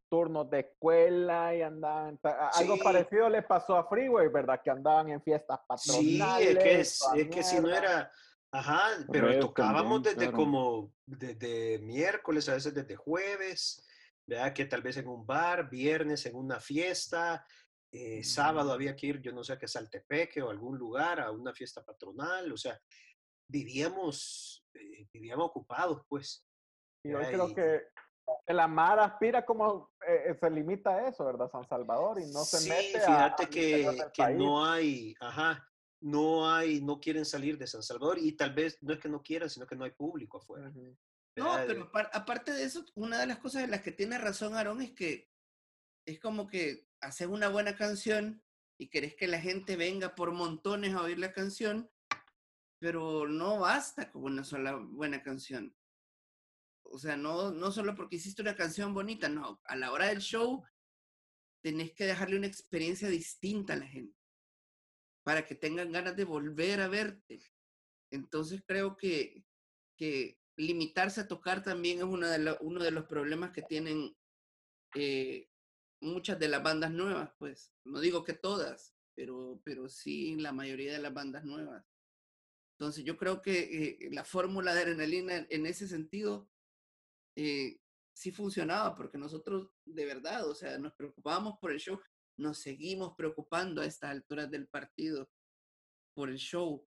turnos 0.09 0.49
de 0.49 0.59
escuela 0.59 1.55
y 1.55 1.61
andaban. 1.61 2.19
Algo 2.23 2.75
Sí. 2.75 2.81
parecido 2.83 3.29
le 3.29 3.41
pasó 3.43 3.75
a 3.77 3.87
Freeway, 3.87 4.27
¿verdad? 4.29 4.61
Que 4.63 4.69
andaban 4.69 5.09
en 5.09 5.21
fiestas 5.21 5.59
Sí, 5.77 6.17
patronales. 6.19 6.47
es 6.47 6.57
que, 6.57 6.79
es, 6.79 7.01
es 7.15 7.29
que 7.29 7.43
si 7.43 7.59
no 7.59 7.69
era, 7.69 8.11
ajá, 8.51 8.89
pero 9.11 9.39
tocábamos 9.39 10.03
también, 10.03 10.03
desde 10.03 10.17
claro. 10.31 10.37
como, 10.37 10.93
desde 11.05 11.79
miércoles, 11.79 12.49
a 12.49 12.53
veces 12.53 12.73
desde 12.73 12.95
jueves, 12.95 13.87
¿verdad? 14.27 14.53
Que 14.53 14.65
tal 14.65 14.81
vez 14.81 14.97
en 14.97 15.07
un 15.07 15.25
bar, 15.25 15.69
viernes 15.69 16.25
en 16.25 16.35
una 16.35 16.59
fiesta, 16.59 17.45
eh, 17.93 18.23
sábado 18.23 18.71
había 18.71 18.95
que 18.95 19.07
ir, 19.07 19.21
yo 19.21 19.31
no 19.33 19.43
sé, 19.43 19.53
a 19.53 19.59
que 19.59 19.67
Saltepeque 19.67 20.41
o 20.41 20.49
algún 20.49 20.77
lugar, 20.77 21.19
a 21.19 21.31
una 21.31 21.53
fiesta 21.53 21.83
patronal, 21.83 22.51
o 22.51 22.57
sea, 22.57 22.79
vivíamos, 23.49 24.65
eh, 24.73 25.07
vivíamos 25.11 25.47
ocupados, 25.47 26.01
pues. 26.07 26.45
Y 27.03 27.13
hoy 27.13 27.25
creo 27.25 27.53
que 27.53 27.81
la 28.47 28.67
Mara 28.67 29.05
aspira 29.05 29.45
como 29.45 29.91
eh, 30.07 30.31
eh, 30.31 30.37
se 30.39 30.49
limita 30.49 30.91
a 30.91 31.07
eso, 31.07 31.25
¿verdad? 31.25 31.49
San 31.51 31.67
Salvador 31.67 32.19
y 32.19 32.25
no 32.31 32.43
se 32.43 32.59
sí, 32.59 32.69
mete 32.69 32.97
a- 32.99 33.05
fíjate 33.05 33.49
que, 33.49 33.97
que 34.13 34.23
país. 34.23 34.37
no 34.37 34.65
hay, 34.65 35.15
ajá, 35.19 35.67
no 36.01 36.51
hay, 36.51 36.81
no 36.81 36.99
quieren 36.99 37.25
salir 37.25 37.57
de 37.57 37.67
San 37.67 37.83
Salvador 37.83 38.17
y 38.19 38.31
tal 38.33 38.53
vez 38.53 38.77
no 38.81 38.93
es 38.93 38.99
que 38.99 39.09
no 39.09 39.21
quieran, 39.21 39.49
sino 39.49 39.65
que 39.67 39.75
no 39.75 39.85
hay 39.85 39.91
público 39.91 40.37
afuera. 40.39 40.69
Ujú. 40.69 40.97
No, 41.37 41.45
¿verdad? 41.45 41.63
pero 41.67 41.91
apar- 41.91 42.09
aparte 42.13 42.51
de 42.51 42.63
eso, 42.63 42.83
una 42.95 43.19
de 43.19 43.27
las 43.27 43.37
cosas 43.39 43.63
en 43.63 43.71
las 43.71 43.81
que 43.81 43.91
tiene 43.91 44.17
razón 44.17 44.55
Aarón 44.55 44.81
es 44.81 44.91
que 44.91 45.31
es 46.05 46.19
como 46.19 46.47
que 46.47 46.89
haces 46.99 47.27
una 47.27 47.47
buena 47.49 47.75
canción 47.75 48.43
y 48.77 48.89
querés 48.89 49.15
que 49.15 49.27
la 49.27 49.39
gente 49.39 49.75
venga 49.77 50.15
por 50.15 50.31
montones 50.31 50.93
a 50.95 51.03
oír 51.03 51.19
la 51.19 51.31
canción, 51.31 51.89
pero 52.79 53.27
no 53.27 53.59
basta 53.59 54.11
con 54.11 54.23
una 54.23 54.43
sola 54.43 54.75
buena 54.75 55.21
canción. 55.21 55.75
O 56.91 56.99
sea, 56.99 57.15
no, 57.17 57.51
no 57.51 57.71
solo 57.71 57.95
porque 57.95 58.17
hiciste 58.17 58.41
una 58.41 58.55
canción 58.55 58.93
bonita, 58.93 59.29
no, 59.29 59.61
a 59.65 59.75
la 59.75 59.91
hora 59.91 60.07
del 60.07 60.19
show 60.19 60.63
tenés 61.61 61.93
que 61.93 62.05
dejarle 62.05 62.37
una 62.37 62.47
experiencia 62.47 63.07
distinta 63.07 63.73
a 63.73 63.77
la 63.77 63.87
gente 63.87 64.17
para 65.23 65.45
que 65.45 65.55
tengan 65.55 65.91
ganas 65.91 66.15
de 66.15 66.25
volver 66.25 66.81
a 66.81 66.87
verte. 66.87 67.41
Entonces 68.11 68.63
creo 68.65 68.97
que, 68.97 69.45
que 69.95 70.39
limitarse 70.57 71.21
a 71.21 71.27
tocar 71.27 71.63
también 71.63 71.99
es 71.99 72.03
uno 72.03 72.83
de 72.83 72.91
los 72.91 73.05
problemas 73.05 73.51
que 73.51 73.61
tienen 73.61 74.15
eh, 74.95 75.49
muchas 76.01 76.39
de 76.39 76.47
las 76.49 76.63
bandas 76.63 76.91
nuevas, 76.91 77.31
pues. 77.37 77.71
No 77.85 77.99
digo 77.99 78.23
que 78.23 78.33
todas, 78.33 78.95
pero, 79.15 79.61
pero 79.63 79.87
sí 79.87 80.35
la 80.35 80.51
mayoría 80.51 80.93
de 80.93 80.99
las 80.99 81.13
bandas 81.13 81.45
nuevas. 81.45 81.85
Entonces 82.73 83.05
yo 83.05 83.15
creo 83.17 83.41
que 83.41 83.59
eh, 83.59 84.09
la 84.11 84.25
fórmula 84.25 84.73
de 84.73 84.81
adrenalina 84.81 85.45
en 85.49 85.65
ese 85.67 85.87
sentido 85.87 86.49
eh, 87.35 87.79
sí 88.13 88.31
funcionaba, 88.31 88.95
porque 88.95 89.17
nosotros 89.17 89.69
de 89.85 90.05
verdad, 90.05 90.47
o 90.47 90.55
sea, 90.55 90.77
nos 90.77 90.93
preocupábamos 90.93 91.57
por 91.59 91.71
el 91.71 91.79
show, 91.79 91.99
nos 92.37 92.59
seguimos 92.59 93.15
preocupando 93.15 93.81
a 93.81 93.85
estas 93.85 94.11
alturas 94.11 94.49
del 94.49 94.67
partido 94.67 95.29
por 96.13 96.29
el 96.29 96.37
show. 96.37 96.85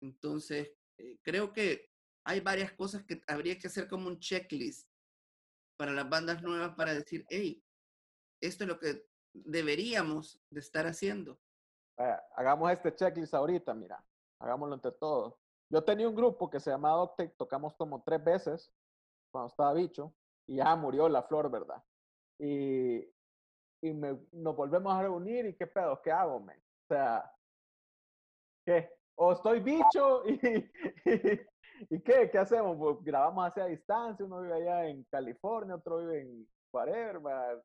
Entonces, 0.00 0.72
eh, 0.98 1.18
creo 1.22 1.52
que 1.52 1.90
hay 2.24 2.40
varias 2.40 2.72
cosas 2.72 3.04
que 3.04 3.20
habría 3.26 3.58
que 3.58 3.68
hacer 3.68 3.88
como 3.88 4.08
un 4.08 4.20
checklist 4.20 4.88
para 5.76 5.92
las 5.92 6.08
bandas 6.08 6.42
nuevas 6.42 6.74
para 6.76 6.94
decir, 6.94 7.24
hey, 7.30 7.64
esto 8.40 8.64
es 8.64 8.68
lo 8.68 8.78
que 8.78 9.06
deberíamos 9.32 10.40
de 10.50 10.60
estar 10.60 10.86
haciendo. 10.86 11.40
Vaya, 11.96 12.22
hagamos 12.36 12.70
este 12.72 12.94
checklist 12.94 13.34
ahorita, 13.34 13.74
mira. 13.74 14.04
Hagámoslo 14.40 14.74
entre 14.74 14.92
todos. 14.92 15.34
Yo 15.70 15.82
tenía 15.82 16.08
un 16.08 16.14
grupo 16.14 16.48
que 16.48 16.60
se 16.60 16.70
llamaba 16.70 17.02
Octave, 17.02 17.34
tocamos 17.36 17.74
como 17.74 18.02
tres 18.02 18.22
veces 18.22 18.72
cuando 19.30 19.48
estaba 19.48 19.74
bicho 19.74 20.14
y 20.46 20.56
ya 20.56 20.74
murió 20.76 21.08
la 21.08 21.22
flor, 21.24 21.50
¿verdad? 21.50 21.82
Y, 22.38 22.98
y 23.82 23.94
me- 23.94 24.20
nos 24.32 24.56
volvemos 24.56 24.92
a 24.94 25.02
reunir 25.02 25.46
y 25.46 25.56
qué 25.56 25.66
pedo, 25.66 26.00
¿qué 26.02 26.12
hago, 26.12 26.40
men? 26.40 26.58
O 26.60 26.94
sea, 26.94 27.32
¿qué? 28.64 28.90
O 29.16 29.32
estoy 29.32 29.60
bicho 29.60 30.22
y, 30.26 30.40
y, 31.90 32.02
¿qué? 32.02 32.30
¿Qué 32.30 32.38
hacemos? 32.38 32.76
Pues 32.78 32.98
grabamos 33.02 33.46
hacia 33.46 33.66
distancia, 33.66 34.24
uno 34.24 34.40
vive 34.42 34.54
allá 34.54 34.86
en 34.88 35.04
California, 35.10 35.74
otro 35.76 35.98
vive 35.98 36.22
en 36.22 36.48
whatever, 36.72 37.20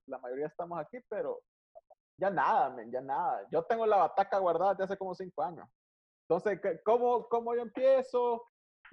la 0.05 0.17
mayoría 0.19 0.47
estamos 0.47 0.79
aquí, 0.79 0.97
pero 1.09 1.41
ya 2.17 2.29
nada, 2.29 2.69
men, 2.71 2.91
ya 2.91 3.01
nada. 3.01 3.47
Yo 3.51 3.63
tengo 3.65 3.85
la 3.85 3.97
bataca 3.97 4.39
guardada 4.39 4.73
desde 4.73 4.85
hace 4.85 4.97
como 4.97 5.15
cinco 5.15 5.43
años. 5.43 5.67
Entonces, 6.27 6.59
¿qué- 6.61 6.81
¿cómo, 6.83 7.27
cómo 7.29 7.55
yo 7.55 7.61
empiezo? 7.63 8.43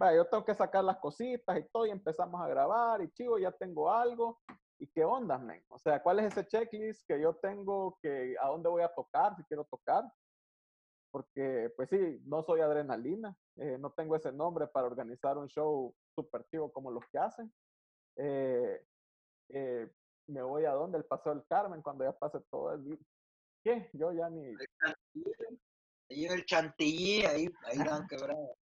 Vaya, 0.01 0.17
yo 0.17 0.25
tengo 0.25 0.47
que 0.47 0.55
sacar 0.55 0.83
las 0.83 0.97
cositas 0.97 1.59
y 1.59 1.69
todo, 1.71 1.85
y 1.85 1.91
empezamos 1.91 2.41
a 2.41 2.49
grabar, 2.49 3.03
y 3.03 3.11
chivo, 3.11 3.39
ya 3.39 3.53
tengo 3.53 3.93
algo. 3.93 4.41
¿Y 4.79 4.87
qué 4.87 5.05
onda, 5.05 5.37
men? 5.37 5.63
O 5.69 5.79
sea, 5.79 6.03
¿cuál 6.03 6.21
es 6.21 6.33
ese 6.33 6.47
checklist 6.47 7.07
que 7.07 7.21
yo 7.21 7.35
tengo? 7.35 7.99
Que, 8.01 8.35
¿A 8.41 8.49
dónde 8.49 8.71
voy 8.71 8.83
a 8.83 8.95
tocar? 8.95 9.37
Si 9.37 9.45
quiero 9.45 9.67
tocar. 9.67 10.05
Porque, 11.11 11.71
pues 11.77 11.91
sí, 11.91 12.19
no 12.25 12.43
soy 12.45 12.63
adrenalina. 12.63 13.37
eh, 13.57 13.77
no 13.79 13.93
tengo 13.93 14.17
ese 14.17 14.33
nombre 14.33 14.69
para 14.69 14.87
organizar 14.87 15.37
un 15.37 15.49
show 15.49 15.95
super 16.15 16.47
chivo 16.47 16.73
como 16.73 16.91
los 16.91 17.05
que 17.13 17.19
hacen. 17.19 17.53
Eh, 18.17 18.83
eh, 19.51 19.87
me 20.29 20.41
voy 20.41 20.65
a 20.65 20.73
dónde? 20.73 20.97
El 20.97 21.05
Paseo 21.05 21.35
del 21.35 21.45
Carmen, 21.47 21.83
cuando 21.83 22.05
ya 22.05 22.13
pase 22.13 22.41
todo 22.51 22.73
el... 22.73 22.99
¿Qué? 23.63 23.91
Yo 23.93 24.13
ya 24.13 24.31
ni... 24.31 24.47
Ahí 26.09 26.25
en 26.25 26.33
el 26.33 26.47
chantilly, 26.47 27.27
ahí, 27.27 27.51
ahí 27.65 27.79
dan 27.85 28.07
quebrado. 28.09 28.57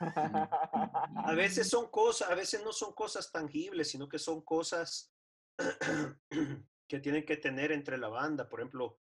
A 0.00 1.34
veces 1.34 1.68
son 1.68 1.90
cosas, 1.90 2.30
a 2.30 2.34
veces 2.34 2.62
no 2.64 2.72
son 2.72 2.92
cosas 2.92 3.30
tangibles, 3.30 3.90
sino 3.90 4.08
que 4.08 4.18
son 4.18 4.42
cosas 4.42 5.14
que 6.88 6.98
tienen 7.00 7.24
que 7.24 7.36
tener 7.36 7.72
entre 7.72 7.98
la 7.98 8.08
banda, 8.08 8.48
por 8.48 8.60
ejemplo, 8.60 9.00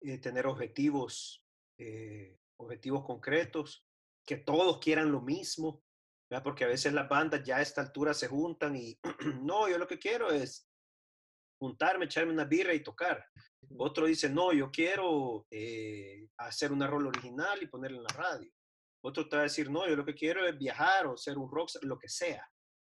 eh, 0.00 0.18
tener 0.18 0.46
objetivos, 0.46 1.44
eh, 1.78 2.38
objetivos 2.56 3.04
concretos, 3.04 3.86
que 4.26 4.36
todos 4.36 4.78
quieran 4.78 5.12
lo 5.12 5.20
mismo, 5.20 5.82
¿verdad? 6.30 6.42
porque 6.42 6.64
a 6.64 6.68
veces 6.68 6.92
las 6.92 7.08
bandas 7.08 7.42
ya 7.42 7.58
a 7.58 7.62
esta 7.62 7.80
altura 7.80 8.14
se 8.14 8.28
juntan 8.28 8.76
y 8.76 8.98
no, 9.42 9.68
yo 9.68 9.78
lo 9.78 9.86
que 9.86 9.98
quiero 9.98 10.30
es 10.30 10.68
juntarme, 11.58 12.06
echarme 12.06 12.32
una 12.32 12.44
birra 12.44 12.74
y 12.74 12.82
tocar. 12.82 13.24
Otro 13.78 14.06
dice, 14.06 14.28
no, 14.28 14.52
yo 14.52 14.70
quiero 14.70 15.46
eh, 15.50 16.28
hacer 16.36 16.72
una 16.72 16.86
rol 16.86 17.06
original 17.06 17.62
y 17.62 17.66
ponerla 17.66 17.98
en 17.98 18.02
la 18.04 18.14
radio. 18.14 18.52
Otro 19.04 19.28
te 19.28 19.36
va 19.36 19.40
a 19.42 19.44
decir, 19.44 19.70
no, 19.70 19.86
yo 19.86 19.96
lo 19.96 20.04
que 20.04 20.14
quiero 20.14 20.46
es 20.46 20.56
viajar 20.58 21.06
o 21.06 21.16
ser 21.16 21.36
un 21.36 21.50
rockstar, 21.50 21.84
lo 21.84 21.98
que 21.98 22.08
sea. 22.08 22.48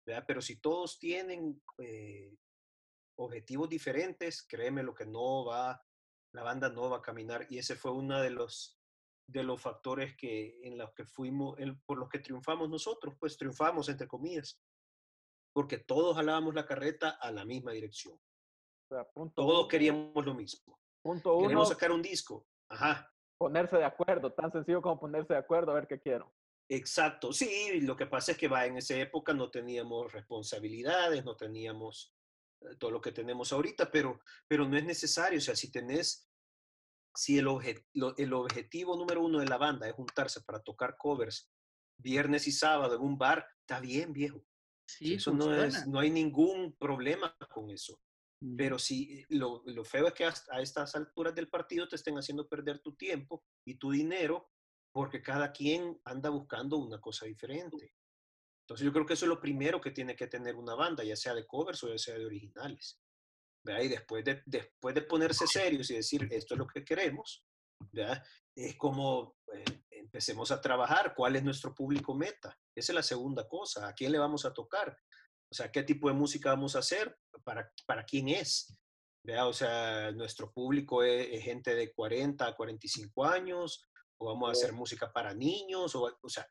¿verdad? 0.07 0.25
Pero 0.27 0.43
si 0.43 0.61
todos 0.61 0.99
tienen 0.99 1.63
eh, 1.79 2.37
objetivos 3.19 3.69
diferentes, 3.69 4.47
créeme 4.47 4.83
lo 4.83 4.93
que 4.95 5.07
no 5.07 5.47
va, 5.47 5.83
la 6.35 6.43
banda 6.43 6.69
no 6.69 6.91
va 6.91 6.99
a 6.99 7.03
caminar. 7.03 7.47
Y 7.49 7.59
ese 7.59 7.75
fue 7.75 7.91
uno 7.93 8.21
de 8.21 8.29
los, 8.31 8.79
de 9.31 9.43
los 9.45 9.61
factores 9.63 10.15
que, 10.17 10.59
en 10.63 10.77
los 10.77 10.93
que 10.95 11.07
fuimos, 11.07 11.59
en- 11.59 11.81
por 11.87 11.97
los 11.99 12.09
que 12.11 12.19
triunfamos 12.19 12.69
nosotros, 12.69 13.15
pues 13.19 13.39
triunfamos 13.39 13.89
entre 13.89 14.07
comillas, 14.07 14.61
porque 15.55 15.79
todos 15.79 16.17
jalábamos 16.17 16.55
la 16.55 16.67
carreta 16.67 17.11
a 17.11 17.31
la 17.31 17.45
misma 17.47 17.73
dirección. 17.73 18.15
O 18.17 18.95
sea, 18.95 19.05
punto 19.11 19.35
Todos 19.43 19.61
uno, 19.61 19.69
queríamos 19.69 20.27
lo 20.27 20.35
mismo. 20.35 20.79
punto 21.03 21.35
uno, 21.37 21.49
Queremos 21.49 21.69
sacar 21.71 21.93
un 21.93 22.03
disco. 22.03 22.47
Ajá. 22.71 23.11
Ponerse 23.39 23.77
de 23.77 23.85
acuerdo, 23.85 24.33
tan 24.33 24.51
sencillo 24.53 24.83
como 24.83 25.01
ponerse 25.01 25.33
de 25.35 25.39
acuerdo 25.41 25.73
a 25.73 25.75
ver 25.77 25.87
qué 25.87 26.01
quiero. 26.01 26.33
Exacto, 26.69 27.33
sí, 27.33 27.81
lo 27.83 27.95
que 27.97 28.07
pasa 28.07 28.33
es 28.33 28.39
que 28.39 28.49
va, 28.49 28.65
en 28.65 28.79
esa 28.79 28.97
época 28.97 29.35
no 29.35 29.51
teníamos 29.51 30.13
responsabilidades, 30.13 31.25
no 31.25 31.37
teníamos 31.37 32.15
eh, 32.63 32.77
todo 32.79 32.91
lo 32.91 33.01
que 33.01 33.13
tenemos 33.13 33.53
ahorita, 33.53 33.91
pero, 33.91 34.21
pero 34.49 34.67
no 34.67 34.77
es 34.77 34.85
necesario, 34.85 35.39
o 35.39 35.43
sea, 35.43 35.55
si 35.57 35.71
tenés, 35.71 36.31
si 37.15 37.39
el, 37.39 37.47
obje- 37.49 37.85
lo- 37.93 38.17
el 38.17 38.33
objetivo 38.33 38.97
número 38.97 39.21
uno 39.23 39.41
de 39.41 39.47
la 39.47 39.59
banda 39.59 39.87
es 39.89 39.95
juntarse 39.95 40.41
para 40.43 40.63
tocar 40.63 40.97
covers 40.97 41.51
viernes 41.99 42.49
y 42.49 42.53
sábado 42.53 42.97
en 42.97 43.03
un 43.03 43.19
bar, 43.19 43.47
está 43.61 43.79
bien, 43.81 44.13
viejo. 44.13 44.45
Sí, 44.87 45.15
eso 45.15 45.33
no 45.33 45.55
es, 45.55 45.87
no 45.87 45.99
hay 46.01 46.11
ningún 46.11 46.75
problema 46.77 47.37
con 47.53 47.71
eso. 47.71 48.01
Pero 48.57 48.79
sí, 48.79 49.25
lo, 49.31 49.63
lo 49.67 49.85
feo 49.85 50.09
es 50.09 50.13
que 50.13 50.25
a 50.25 50.61
estas 50.61 50.95
alturas 50.95 51.35
del 51.35 51.49
partido 51.49 51.89
te 51.89 51.97
estén 51.97 52.17
haciendo 52.17 52.49
perder 52.49 52.81
tu 52.81 52.95
tiempo 52.95 53.45
y 53.67 53.77
tu 53.77 53.91
dinero 53.91 54.51
porque 54.93 55.23
cada 55.23 55.51
quien 55.51 56.01
anda 56.05 56.31
buscando 56.31 56.77
una 56.77 57.01
cosa 57.01 57.27
diferente. 57.27 57.95
Entonces 58.65 58.85
yo 58.85 58.93
creo 58.93 59.05
que 59.05 59.15
eso 59.15 59.25
es 59.25 59.29
lo 59.29 59.41
primero 59.41 59.81
que 59.81 59.91
tiene 59.91 60.15
que 60.15 60.27
tener 60.27 60.55
una 60.57 60.75
banda, 60.75 61.05
ya 61.05 61.17
sea 61.17 61.35
de 61.35 61.47
covers 61.47 61.83
o 61.85 61.89
ya 61.89 61.99
sea 61.99 62.15
de 62.17 62.27
originales. 62.27 63.01
¿verdad? 63.65 63.83
Y 63.83 63.89
después 63.89 64.25
de, 64.25 64.43
después 64.47 64.95
de 64.95 65.03
ponerse 65.03 65.47
serios 65.47 65.91
y 65.91 65.97
decir 65.97 66.29
esto 66.31 66.55
es 66.55 66.59
lo 66.59 66.67
que 66.67 66.85
queremos, 66.85 67.45
¿verdad? 67.93 68.23
es 68.55 68.77
como 68.77 69.37
eh, 69.53 69.65
empecemos 69.91 70.51
a 70.51 70.61
trabajar, 70.61 71.15
cuál 71.15 71.37
es 71.37 71.43
nuestro 71.43 71.75
público 71.75 72.15
meta. 72.15 72.57
Esa 72.75 72.93
es 72.93 72.95
la 72.95 73.03
segunda 73.03 73.49
cosa, 73.49 73.89
a 73.89 73.95
quién 73.95 74.13
le 74.13 74.19
vamos 74.19 74.45
a 74.45 74.53
tocar. 74.53 74.97
O 75.55 75.57
sea, 75.57 75.71
qué 75.71 75.85
tipo 75.85 76.09
de 76.09 76.15
música 76.15 76.51
vamos 76.51 76.75
a 76.75 76.81
hacer, 76.81 77.17
para, 77.45 77.73
para 77.87 78.05
quién 78.05 78.29
es. 78.29 78.77
¿verdad? 79.23 79.47
O 79.47 79.53
sea, 79.53 80.11
nuestro 80.11 80.53
público 80.53 81.05
es, 81.05 81.29
es 81.31 81.45
gente 81.45 81.77
de 81.77 81.95
40 81.95 82.45
a 82.45 82.57
45 82.57 83.25
años, 83.25 83.89
o 84.19 84.27
vamos 84.27 84.49
a 84.49 84.53
hacer 84.53 84.73
música 84.73 85.13
para 85.13 85.33
niños, 85.33 85.95
o, 85.95 86.13
o 86.21 86.29
sea, 86.29 86.45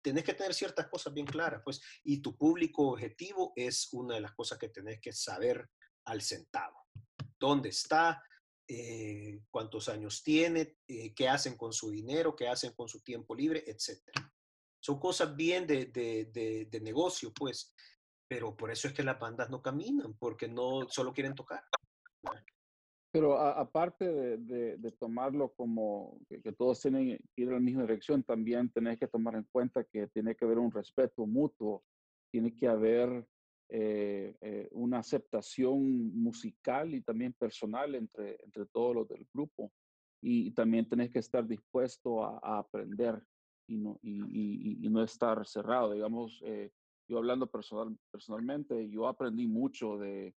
tenés 0.00 0.22
que 0.22 0.34
tener 0.34 0.54
ciertas 0.54 0.86
cosas 0.86 1.12
bien 1.12 1.26
claras, 1.26 1.62
pues, 1.64 1.80
y 2.04 2.22
tu 2.22 2.36
público 2.36 2.90
objetivo 2.92 3.52
es 3.56 3.88
una 3.92 4.14
de 4.14 4.20
las 4.20 4.34
cosas 4.36 4.56
que 4.56 4.68
tenés 4.68 5.00
que 5.00 5.12
saber 5.12 5.68
al 6.04 6.22
centavo. 6.22 6.86
¿Dónde 7.40 7.70
está? 7.70 8.22
Eh, 8.68 9.40
¿Cuántos 9.50 9.88
años 9.88 10.22
tiene? 10.22 10.76
Eh, 10.86 11.12
¿Qué 11.12 11.28
hacen 11.28 11.56
con 11.56 11.72
su 11.72 11.90
dinero? 11.90 12.36
¿Qué 12.36 12.46
hacen 12.46 12.72
con 12.72 12.88
su 12.88 13.02
tiempo 13.02 13.34
libre? 13.34 13.64
Etcétera. 13.66 14.32
Son 14.78 15.00
cosas 15.00 15.34
bien 15.34 15.66
de, 15.66 15.86
de, 15.86 16.26
de, 16.26 16.68
de 16.70 16.80
negocio, 16.80 17.32
pues, 17.34 17.74
pero 18.28 18.54
por 18.56 18.70
eso 18.70 18.88
es 18.88 18.94
que 18.94 19.02
las 19.02 19.18
bandas 19.18 19.48
no 19.50 19.62
caminan, 19.62 20.14
porque 20.18 20.48
no 20.48 20.86
solo 20.88 21.12
quieren 21.12 21.34
tocar. 21.34 21.64
Pero 23.10 23.38
aparte 23.38 24.04
de, 24.12 24.36
de- 24.36 24.76
de 24.76 24.92
tomarlo 24.92 25.54
como 25.54 26.20
que, 26.28 26.42
que 26.42 26.52
todos 26.52 26.80
tienen 26.82 27.16
que 27.34 27.42
ir 27.42 27.48
en 27.48 27.54
la 27.54 27.60
misma 27.60 27.82
dirección, 27.82 28.22
también 28.22 28.70
tenés 28.70 28.98
que 28.98 29.08
tomar 29.08 29.34
en 29.34 29.44
cuenta 29.50 29.82
que 29.82 30.08
tiene 30.08 30.36
que 30.36 30.44
haber 30.44 30.58
un 30.58 30.70
respeto 30.70 31.26
mutuo, 31.26 31.84
tiene 32.30 32.54
que 32.54 32.68
haber 32.68 33.26
eh, 33.70 34.36
eh, 34.42 34.68
una 34.72 34.98
aceptación 34.98 35.80
musical 36.20 36.94
y 36.94 37.00
también 37.00 37.32
personal 37.32 37.94
entre, 37.94 38.36
entre 38.44 38.66
todos 38.66 38.94
los 38.94 39.08
del 39.08 39.26
grupo. 39.32 39.72
Y, 40.22 40.50
también 40.50 40.86
tenés 40.88 41.10
que 41.10 41.20
estar 41.20 41.46
dispuesto 41.46 42.24
a, 42.24 42.40
a 42.42 42.58
aprender 42.58 43.22
y 43.68 43.76
no, 43.78 43.98
y, 44.02 44.20
y- 44.20 44.86
y 44.86 44.88
no 44.90 45.02
estar 45.02 45.46
cerrado. 45.46 45.92
Digamos, 45.92 46.42
eh, 46.44 46.72
yo 47.08 47.18
hablando 47.18 47.46
personal, 47.46 47.96
personalmente, 48.10 48.88
yo 48.90 49.08
aprendí 49.08 49.46
mucho 49.46 49.96
de, 49.98 50.34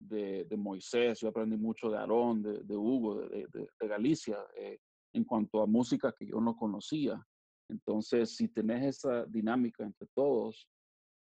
de, 0.00 0.44
de 0.44 0.56
Moisés, 0.56 1.20
yo 1.20 1.28
aprendí 1.28 1.56
mucho 1.56 1.90
de 1.90 1.98
Aarón, 1.98 2.42
de, 2.42 2.62
de 2.62 2.76
Hugo, 2.76 3.20
de, 3.20 3.46
de- 3.52 3.88
Galicia, 3.88 4.38
eh, 4.56 4.78
en 5.12 5.24
cuanto 5.24 5.60
a 5.62 5.66
música 5.66 6.14
que 6.18 6.26
yo 6.26 6.40
no 6.40 6.56
conocía. 6.56 7.22
Entonces, 7.68 8.34
si 8.36 8.48
tenés 8.48 8.84
esa 8.84 9.24
dinámica 9.26 9.84
entre 9.84 10.08
todos, 10.14 10.68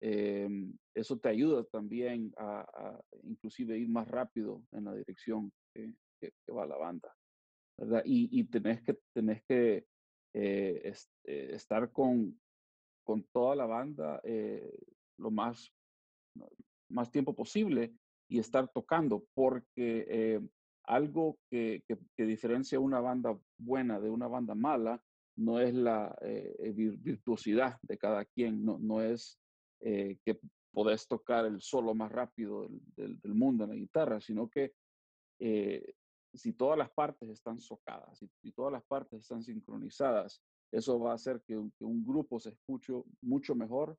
eh, 0.02 0.47
eso 0.95 1.18
te 1.20 1.30
ayuda 1.30 1.64
también 1.66 2.34
a, 2.38 2.62
a 2.62 3.02
inclusive 3.24 3.78
ir 3.78 3.89
más 3.89 4.08
rápido 4.08 4.64
en 4.72 4.86
la 4.86 4.95
dirección 4.95 5.52
que, 5.74 5.93
que- 6.20 6.32
que 6.45 6.52
va 6.54 6.66
la 6.66 6.78
banda, 6.78 7.14
¿verdad? 7.78 8.04
Y, 8.06 8.39
y 8.39 8.43
tenés 8.45 8.82
que, 8.84 8.99
tenés 9.14 9.43
que 9.43 9.86
eh, 10.34 10.93
eh, 11.26 11.49
estar 11.54 11.91
con, 11.91 12.41
con 13.12 13.24
toda 13.34 13.57
la 13.57 13.66
banda 13.66 14.22
eh, 14.24 14.74
lo 15.18 15.32
más, 15.32 15.70
más 16.89 17.12
tiempo 17.12 17.36
posible 17.36 17.93
y 18.30 18.39
estar 18.39 18.72
tocando, 18.72 19.26
porque 19.34 20.05
eh, 20.07 20.39
algo 20.86 21.38
que, 21.49 21.84
que- 21.86 22.26
diferencia 22.26 22.80
una 22.80 23.01
banda 23.01 23.38
buena 23.57 23.99
de 23.99 24.09
una 24.09 24.30
banda 24.30 24.55
mala 24.55 25.03
no 25.36 25.59
es 25.59 25.74
la 25.74 26.18
eh, 26.22 26.55
vir- 26.74 26.97
virtuosidad 27.01 27.78
de 27.82 27.97
cada 27.97 28.24
quien, 28.24 28.64
no, 28.64 28.80
no 28.80 29.01
es 29.01 29.38
que 30.24 30.39
podés 30.72 31.05
tocar 31.05 31.45
el 31.45 31.59
solo 31.59 31.93
más 31.93 32.12
rápido 32.14 32.70
del, 32.95 33.20
del- 33.20 33.34
mundo 33.34 33.66
en 33.66 33.72
la 33.72 33.76
guitarra, 33.76 34.22
sino 34.22 34.47
que 34.49 34.72
si 36.34 36.53
todas 36.53 36.78
las 36.78 36.91
partes 36.91 37.28
están 37.30 37.59
socadas, 37.59 38.20
si, 38.20 38.30
si 38.41 38.53
todas 38.53 38.72
las 38.72 38.84
partes 38.86 39.20
están 39.20 39.43
sincronizadas, 39.43 40.41
eso 40.72 41.00
va 41.00 41.12
a 41.12 41.16
hacer 41.16 41.42
que, 41.42 41.60
que 41.78 41.86
un 41.86 42.06
grupo 42.06 42.40
se 42.40 42.50
escuche 42.50 42.94
mucho 43.22 43.56
mejor 43.56 43.98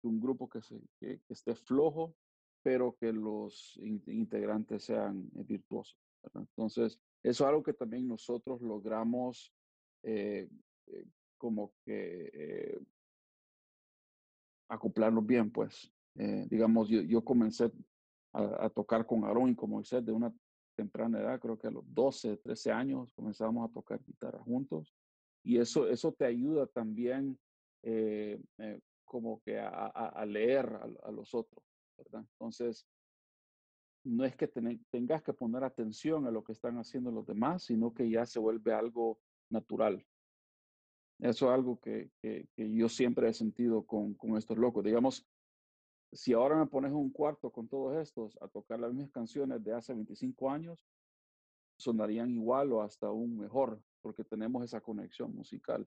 que 0.00 0.08
un 0.08 0.20
grupo 0.20 0.48
que, 0.48 0.62
se, 0.62 0.80
que, 0.98 1.20
que 1.20 1.32
esté 1.32 1.54
flojo, 1.54 2.16
pero 2.62 2.96
que 2.96 3.12
los 3.12 3.76
in- 3.82 4.02
integrantes 4.06 4.84
sean 4.84 5.30
eh, 5.36 5.42
virtuosos. 5.44 5.98
¿verdad? 6.22 6.42
Entonces, 6.48 6.98
eso 7.22 7.44
es 7.44 7.48
algo 7.48 7.62
que 7.62 7.74
también 7.74 8.08
nosotros 8.08 8.60
logramos 8.62 9.52
eh, 10.02 10.48
eh, 10.86 11.06
como 11.36 11.74
que 11.84 12.30
eh, 12.32 12.80
acoplarnos 14.68 15.26
bien, 15.26 15.50
pues. 15.50 15.92
Eh, 16.16 16.46
digamos, 16.50 16.88
yo, 16.88 17.02
yo 17.02 17.22
comencé 17.24 17.70
a, 18.32 18.66
a 18.66 18.70
tocar 18.70 19.06
con 19.06 19.24
Aarón 19.24 19.50
y 19.50 19.54
con 19.54 19.70
Moisés 19.70 20.04
de 20.04 20.12
una 20.12 20.34
temprana 20.76 21.20
edad, 21.20 21.40
creo 21.40 21.58
que 21.58 21.66
a 21.66 21.70
los 21.70 21.84
12, 21.92 22.38
13 22.38 22.72
años 22.72 23.12
comenzamos 23.12 23.68
a 23.68 23.72
tocar 23.72 24.02
guitarra 24.04 24.38
juntos. 24.40 24.94
Y 25.42 25.58
eso, 25.58 25.88
eso 25.88 26.12
te 26.12 26.26
ayuda 26.26 26.66
también 26.66 27.38
eh, 27.82 28.40
eh, 28.58 28.80
como 29.04 29.40
que 29.40 29.58
a, 29.58 30.24
leer 30.26 30.66
a, 31.02 31.10
los 31.10 31.34
otros. 31.34 31.64
Entonces, 32.12 32.86
no 34.04 34.24
es 34.24 34.36
que 34.36 34.48
tengas 34.90 35.22
que 35.22 35.32
poner 35.32 35.64
atención 35.64 36.26
a 36.26 36.30
lo 36.30 36.44
que 36.44 36.52
están 36.52 36.78
haciendo 36.78 37.10
los 37.10 37.26
demás, 37.26 37.64
sino 37.64 37.92
que 37.92 38.08
ya 38.08 38.24
se 38.24 38.38
vuelve 38.38 38.72
algo 38.72 39.18
natural. 39.50 40.06
Eso 41.18 41.46
es 41.46 41.52
algo 41.52 41.78
que, 41.80 42.10
que- 42.22 42.48
yo 42.56 42.88
siempre 42.88 43.28
he 43.28 43.34
sentido 43.34 43.84
con, 43.84 44.14
con 44.14 44.36
estos 44.36 44.56
locos. 44.56 44.84
Digamos, 44.84 45.26
si 46.12 46.32
ahora 46.32 46.56
me 46.56 46.66
pones 46.66 46.92
un 46.92 47.10
cuarto 47.10 47.50
con 47.50 47.68
todos 47.68 47.96
estos 47.96 48.38
a 48.40 48.48
tocar 48.48 48.80
las 48.80 48.92
mismas 48.92 49.12
canciones 49.12 49.62
de 49.62 49.74
hace 49.74 49.92
25 49.92 50.50
años, 50.50 50.86
sonarían 51.76 52.30
igual 52.30 52.72
o 52.72 52.82
hasta 52.82 53.06
aún 53.08 53.36
mejor, 53.36 53.82
porque 54.00 54.24
tenemos 54.24 54.64
esa 54.64 54.80
conexión 54.80 55.34
musical 55.34 55.86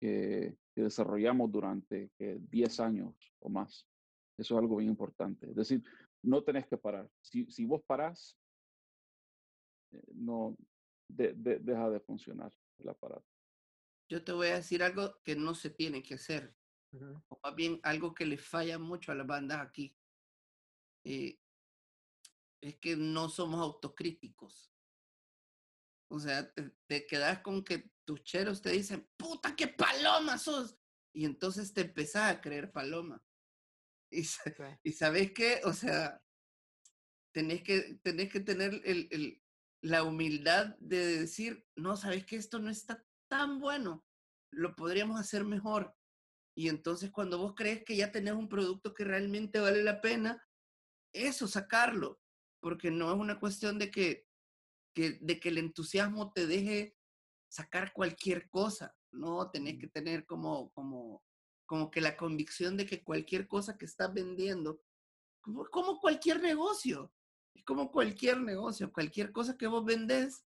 que, 0.00 0.56
que 0.74 0.82
desarrollamos 0.82 1.50
durante 1.50 2.10
eh, 2.18 2.38
10 2.40 2.80
años 2.80 3.14
o 3.40 3.48
más. 3.48 3.88
Eso 4.38 4.54
es 4.54 4.60
algo 4.60 4.76
bien 4.76 4.90
importante. 4.90 5.48
Es 5.50 5.56
decir, 5.56 5.82
no 6.22 6.42
tenés 6.42 6.66
que 6.66 6.76
parar. 6.76 7.10
Si, 7.22 7.50
si 7.50 7.64
vos 7.64 7.82
parás, 7.86 8.38
eh, 9.92 10.02
no 10.14 10.56
de- 11.08 11.32
de- 11.34 11.58
deja 11.60 11.88
de 11.90 12.00
funcionar 12.00 12.52
el 12.78 12.88
aparato. 12.88 13.26
Yo 14.08 14.22
te 14.22 14.32
voy 14.32 14.48
a 14.48 14.56
decir 14.56 14.82
algo 14.82 15.20
que 15.24 15.34
no 15.36 15.54
se 15.54 15.70
tiene 15.70 16.02
que 16.02 16.14
hacer, 16.14 16.54
o 17.28 17.38
más 17.42 17.54
bien 17.56 17.80
algo 17.82 18.14
que 18.14 18.24
le 18.26 18.38
falla 18.38 18.78
mucho 18.78 19.10
a 19.12 19.14
las 19.14 19.26
bandas 19.26 19.60
aquí. 19.60 19.96
Eh, 21.04 21.38
es 22.60 22.76
que 22.78 22.96
no 22.96 23.28
somos 23.28 23.60
autocríticos. 23.60 24.72
O 26.08 26.18
sea, 26.20 26.52
te, 26.52 26.70
te 26.86 27.06
quedas 27.06 27.40
con 27.40 27.64
que 27.64 27.90
tus 28.06 28.22
cheros 28.22 28.62
te 28.62 28.70
dicen, 28.70 29.08
puta, 29.16 29.56
qué 29.56 29.68
paloma 29.68 30.38
sos. 30.38 30.78
Y 31.14 31.24
entonces 31.24 31.72
te 31.72 31.80
empezás 31.82 32.30
a 32.34 32.40
creer 32.40 32.70
paloma. 32.72 33.24
Y, 34.10 34.24
Sí. 34.24 34.40
y 34.84 34.92
sabes 34.92 35.32
qué, 35.32 35.60
o 35.64 35.72
sea, 35.72 36.22
tenés 37.34 37.62
que, 37.62 37.98
tenés 38.02 38.30
que 38.32 38.40
tener 38.40 38.80
el, 38.84 39.08
el- 39.10 39.42
la 39.82 40.02
humildad 40.04 40.76
de 40.78 41.18
decir, 41.20 41.68
no, 41.76 41.96
sabes 41.96 42.24
que 42.24 42.36
esto 42.36 42.58
no 42.58 42.70
está 42.70 43.06
tan 43.28 43.60
bueno, 43.60 44.06
lo 44.52 44.74
podríamos 44.74 45.20
hacer 45.20 45.44
mejor. 45.44 45.94
Y 46.56 46.68
entonces 46.68 47.10
cuando 47.10 47.38
vos 47.38 47.54
crees 47.54 47.84
que 47.84 47.96
ya 47.96 48.10
tenés 48.10 48.34
un 48.34 48.48
producto 48.48 48.94
que 48.94 49.04
realmente 49.04 49.60
vale 49.60 49.82
la 49.82 50.00
pena, 50.00 50.42
eso, 51.14 51.46
sacarlo, 51.46 52.22
porque 52.60 52.90
no 52.90 53.12
es 53.12 53.18
una 53.18 53.38
cuestión 53.38 53.78
de 53.78 53.90
que, 53.90 54.25
que, 54.96 55.18
de 55.20 55.38
que 55.38 55.50
el 55.50 55.58
entusiasmo 55.58 56.32
te 56.32 56.46
deje 56.46 56.96
sacar 57.48 57.92
cualquier 57.92 58.48
cosa, 58.48 58.96
no, 59.12 59.50
tenés 59.50 59.78
que 59.78 59.88
tener 59.88 60.24
como, 60.24 60.70
como, 60.70 61.22
como 61.66 61.90
que 61.90 62.00
la 62.00 62.16
convicción 62.16 62.78
de 62.78 62.86
que 62.86 63.04
cualquier 63.04 63.46
cosa 63.46 63.76
que 63.76 63.84
estás 63.84 64.12
vendiendo, 64.14 64.80
como, 65.42 65.66
como 65.66 66.00
cualquier 66.00 66.40
negocio, 66.40 67.12
es 67.54 67.62
como 67.64 67.92
cualquier 67.92 68.40
negocio, 68.40 68.90
cualquier 68.90 69.32
cosa 69.32 69.58
que 69.58 69.66
vos 69.66 69.84
vendés, 69.84 70.46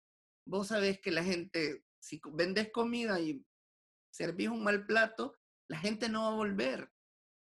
vos 0.46 0.68
sabés 0.68 1.00
que 1.00 1.12
la 1.12 1.24
gente, 1.24 1.86
si 2.02 2.20
vendés 2.34 2.70
comida 2.74 3.22
y 3.22 3.46
servís 4.12 4.50
un 4.50 4.62
mal 4.62 4.86
plato, 4.86 5.38
la 5.70 5.80
gente 5.80 6.10
no 6.10 6.24
va 6.24 6.34
a 6.34 6.36
volver. 6.36 6.92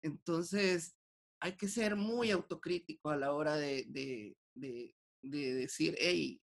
Entonces, 0.02 0.94
hay 1.40 1.56
que 1.56 1.66
ser 1.66 1.96
muy 1.96 2.30
autocrítico 2.30 3.08
a 3.08 3.16
la 3.16 3.32
hora 3.32 3.56
de, 3.56 3.86
de, 3.88 4.36
de, 4.54 4.94
de 5.22 5.54
decir, 5.54 5.96
hey, 5.98 6.42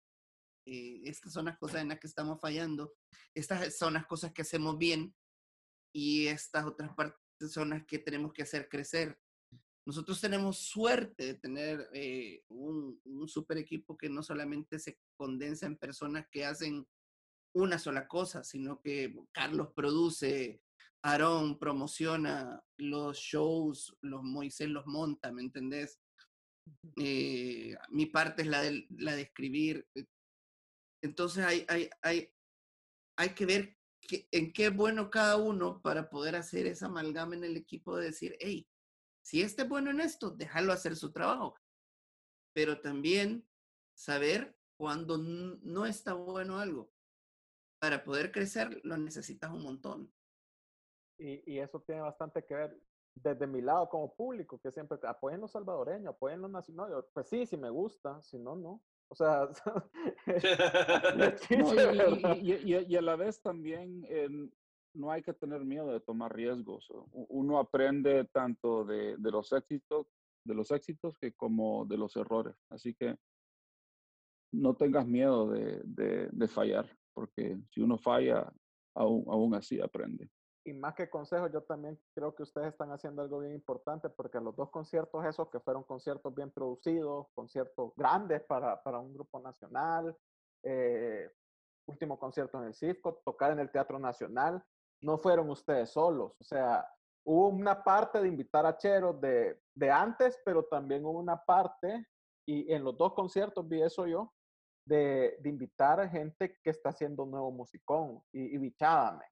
eh, 0.67 1.03
estas 1.05 1.33
son 1.33 1.47
las 1.47 1.59
cosas 1.59 1.83
en 1.83 1.89
las 1.89 2.01
que 2.01 2.09
estamos 2.09 2.41
fallando, 2.41 2.93
estas 3.35 3.77
son 3.77 3.95
las 3.95 4.07
cosas 4.07 4.33
que 4.33 4.43
hacemos 4.43 4.77
bien 4.77 5.15
y 5.95 6.27
estas 6.27 6.65
otras 6.67 6.95
partes 6.95 7.19
son 7.53 7.71
las 7.71 7.87
que 7.87 7.99
tenemos 7.99 8.33
que 8.33 8.43
hacer 8.43 8.69
crecer. 8.69 9.19
Nosotros 9.87 10.21
tenemos 10.21 10.59
suerte 10.59 11.27
de 11.27 11.35
tener 11.35 11.89
eh, 11.93 12.43
un, 12.49 13.01
un 13.05 13.29
super 13.29 13.57
equipo 13.57 13.97
que 13.97 14.09
no 14.09 14.23
solamente 14.23 14.81
se 14.81 14.99
condensa 15.17 15.67
en 15.67 15.77
personas 15.77 16.27
que 16.29 16.45
hacen 16.45 16.87
una 17.55 17.79
sola 17.79 18.07
cosa, 18.07 18.45
sino 18.45 18.83
que 18.83 19.15
Carlos 19.33 19.69
produce, 19.75 20.61
Aarón 21.03 21.59
promociona 21.59 22.61
los 22.77 23.17
shows, 23.17 23.97
los 24.03 24.23
Moisés 24.25 24.69
los 24.69 24.87
monta, 24.87 25.31
¿me 25.31 25.43
entendés? 25.43 26.01
Eh, 26.97 27.75
mi 27.91 28.07
parte 28.07 28.43
es 28.43 28.49
la 28.49 28.61
de, 28.61 28.87
la 28.91 29.15
de 29.15 29.23
escribir. 29.23 29.87
Entonces 31.03 31.45
hay, 31.45 31.67
hay, 31.69 31.91
hay, 32.03 32.33
hay 33.17 33.35
que 33.35 33.47
ver 33.47 33.77
en 34.31 34.53
qué 34.53 34.67
es 34.67 34.77
bueno 34.77 35.11
cada 35.11 35.37
uno 35.37 35.81
para 35.83 36.09
poder 36.09 36.37
hacer 36.37 36.67
esa 36.67 36.87
amalgama 36.87 37.35
en 37.35 37.45
el 37.45 37.57
equipo 37.57 37.97
de 37.97 38.07
decir, 38.07 38.37
hey, 38.41 38.69
si 39.23 39.43
este 39.43 39.63
es 39.63 39.69
bueno 39.69 39.91
en 39.91 40.01
esto, 40.01 40.31
déjalo 40.31 40.73
hacer 40.73 40.97
su 40.97 41.13
trabajo. 41.13 41.57
Pero 42.55 42.81
también 42.81 43.47
saber 43.95 44.57
cuando 44.77 45.19
no 45.19 45.87
está 45.87 46.15
bueno 46.15 46.59
algo. 46.59 46.93
Para 47.81 48.05
poder 48.05 48.33
crecer 48.33 48.81
lo 48.85 48.97
necesitas 48.97 49.51
un 49.51 49.63
montón. 49.63 50.13
Y, 51.19 51.55
y 51.55 51.59
eso 51.59 51.81
tiene 51.81 52.03
bastante 52.03 52.45
que 52.45 52.55
ver 52.55 52.81
desde 53.15 53.47
mi 53.47 53.63
lado 53.63 53.89
como 53.89 54.15
público, 54.15 54.61
que 54.61 54.71
siempre 54.71 54.99
apoyen 55.03 55.41
los 55.41 55.53
salvadoreños, 55.53 56.15
apoyen 56.15 56.43
los 56.43 56.51
nacionales. 56.51 57.05
Pues 57.13 57.29
sí, 57.29 57.47
si 57.47 57.57
me 57.57 57.71
gusta, 57.71 58.23
si 58.23 58.39
no, 58.39 58.55
no. 58.55 58.83
O 59.09 59.15
sea, 59.15 59.49
No, 61.57 61.75
y, 61.75 61.79
y- 61.79 61.97
¿verdad? 61.97 62.37
y- 62.43 62.53
y- 62.75 62.87
y 62.89 62.97
a 62.97 63.03
la 63.03 63.17
vez 63.17 63.41
también 63.41 64.05
eh, 64.09 64.29
no 64.95 65.11
hay 65.11 65.23
que 65.23 65.33
tener 65.33 65.65
miedo 65.65 65.93
de 65.93 66.01
tomar 66.01 66.35
riesgos. 66.35 66.89
Uno 67.13 67.59
aprende 67.59 68.25
tanto 68.27 68.85
de, 68.85 69.17
de 69.17 69.31
los 69.31 69.53
éxitos, 69.53 70.07
de 70.45 70.55
los 70.55 70.71
éxitos 70.71 71.17
que 71.19 71.33
como 71.33 71.85
de 71.87 71.99
los 71.99 72.17
errores. 72.17 72.57
Así 72.71 72.95
que 72.95 73.17
no 74.53 74.75
tengas 74.75 75.07
miedo 75.07 75.49
de, 75.51 75.83
de- 75.85 76.29
de 76.31 76.49
fallar, 76.49 76.89
porque 77.15 77.59
si 77.71 77.81
uno 77.83 77.99
falla, 77.99 78.53
aún, 78.95 79.25
aún 79.29 79.55
así 79.55 79.81
aprende. 79.81 80.31
Y 80.67 80.73
más 80.73 80.95
que 80.95 81.09
consejos, 81.09 81.53
yo 81.53 81.63
también 81.63 81.97
creo 82.13 82.35
que 82.35 82.43
ustedes 82.43 82.69
están 82.69 82.91
haciendo 82.91 83.23
algo 83.23 83.39
bien 83.39 83.53
importante 83.53 84.11
porque 84.11 84.41
los 84.41 84.57
dos 84.57 84.69
conciertos 84.71 85.25
esos 85.25 85.49
que 85.49 85.61
fueron 85.61 85.85
conciertos 85.85 86.35
bien 86.35 86.51
producidos, 86.51 87.29
conciertos 87.37 87.93
grandes 87.95 88.43
para, 88.43 88.83
para 88.83 88.99
un 88.99 89.15
grupo 89.15 89.39
nacional, 89.39 90.17
eh, 90.65 91.31
último 91.87 92.19
concierto 92.19 92.59
en 92.59 92.67
el 92.67 92.75
Cisco, 92.75 93.23
tocar 93.25 93.53
en 93.53 93.61
el 93.61 93.71
Teatro 93.71 94.01
Nacional, 94.01 94.61
no 95.03 95.19
fueron 95.19 95.49
ustedes 95.51 95.91
solos. 95.91 96.33
O 96.41 96.43
sea, 96.43 96.85
hubo 97.25 97.47
una 97.47 97.85
parte 97.85 98.21
de 98.21 98.27
invitar 98.27 98.67
a 98.67 98.77
Cheros 98.77 99.21
de, 99.21 99.61
de 99.73 99.89
antes, 99.89 100.37
pero 100.45 100.65
también 100.65 101.05
hubo 101.05 101.21
una 101.21 101.41
parte, 101.41 102.09
y 102.45 102.73
en 102.73 102.83
los 102.83 102.99
dos 102.99 103.15
conciertos 103.15 103.69
vi 103.69 103.83
eso 103.83 104.05
yo, 104.09 104.33
de, 104.85 105.37
de 105.39 105.49
invitar 105.49 106.01
a 106.01 106.09
gente 106.09 106.59
que 106.61 106.71
está 106.71 106.89
haciendo 106.89 107.25
nuevo 107.25 107.53
musicón 107.53 108.21
y, 108.33 108.57
y 108.57 108.59
bichádame. 108.59 109.27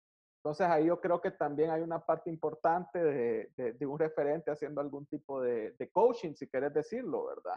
Entonces 0.45 0.67
ahí 0.69 0.87
yo 0.87 1.01
creo 1.01 1.21
que 1.23 1.31
también 1.31 1.71
hay 1.71 1.81
una 1.83 2.05
parte 2.05 2.29
importante 2.31 3.03
de, 3.03 3.51
de- 3.57 3.73
de 3.73 3.87
un 3.87 3.99
referente 3.99 4.51
haciendo 4.51 4.81
algún 4.83 5.07
tipo 5.07 5.41
de, 5.41 5.73
de 5.73 5.91
coaching, 5.91 6.35
si 6.35 6.49
querés 6.49 6.75
decirlo, 6.75 7.27
¿verdad? 7.27 7.57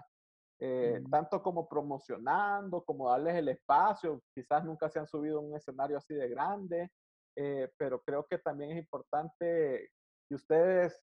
Eh, 0.60 1.02
Ujú. 1.02 1.10
Tanto 1.12 1.42
como 1.44 1.68
promocionando, 1.70 2.84
como 2.86 3.10
darles 3.10 3.36
el 3.36 3.50
espacio, 3.50 4.24
quizás 4.34 4.64
nunca 4.66 4.90
se 4.90 5.00
han 5.00 5.08
subido 5.08 5.40
a 5.40 5.42
un 5.42 5.56
escenario 5.56 5.98
así 5.98 6.16
de 6.16 6.30
grande, 6.30 6.92
eh, 7.36 7.70
pero 7.78 8.02
creo 8.04 8.26
que 8.26 8.40
también 8.40 8.72
es 8.72 8.80
importante 8.80 9.90
que 10.30 10.36
ustedes 10.36 11.04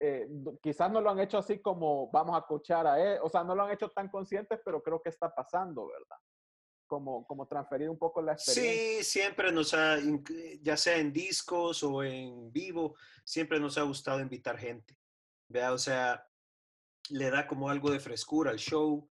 eh, 0.00 0.28
quizás 0.62 0.90
no 0.92 1.00
lo 1.00 1.10
han 1.10 1.20
hecho 1.20 1.38
así 1.38 1.60
como 1.62 2.10
vamos 2.12 2.36
a 2.38 2.42
coachar 2.46 2.86
a 2.86 3.00
él, 3.00 3.20
o 3.22 3.28
sea, 3.28 3.44
no 3.44 3.54
lo 3.54 3.64
han 3.64 3.72
hecho 3.72 3.90
tan 3.90 4.08
conscientes, 4.10 4.60
pero 4.64 4.82
creo 4.82 5.00
que 5.02 5.10
está 5.10 5.34
pasando, 5.34 5.88
¿verdad? 5.88 6.18
Como, 6.88 7.26
como 7.26 7.46
transferir 7.46 7.88
un 7.88 7.98
poco 7.98 8.22
la 8.22 8.32
experiencia. 8.32 9.02
Sí, 9.02 9.04
siempre 9.04 9.52
nos 9.52 9.74
ha, 9.74 9.98
ya 10.62 10.76
sea 10.76 10.96
en 10.96 11.12
discos 11.12 11.82
o 11.82 12.02
en 12.02 12.50
vivo, 12.50 12.96
siempre 13.24 13.60
nos 13.60 13.76
ha 13.76 13.82
gustado 13.82 14.20
invitar 14.20 14.58
gente. 14.58 14.98
¿vea? 15.48 15.72
O 15.72 15.78
sea, 15.78 16.26
le 17.10 17.30
da 17.30 17.46
como 17.46 17.68
algo 17.68 17.90
de 17.90 18.00
frescura 18.00 18.50
al 18.50 18.58
show. 18.58 19.10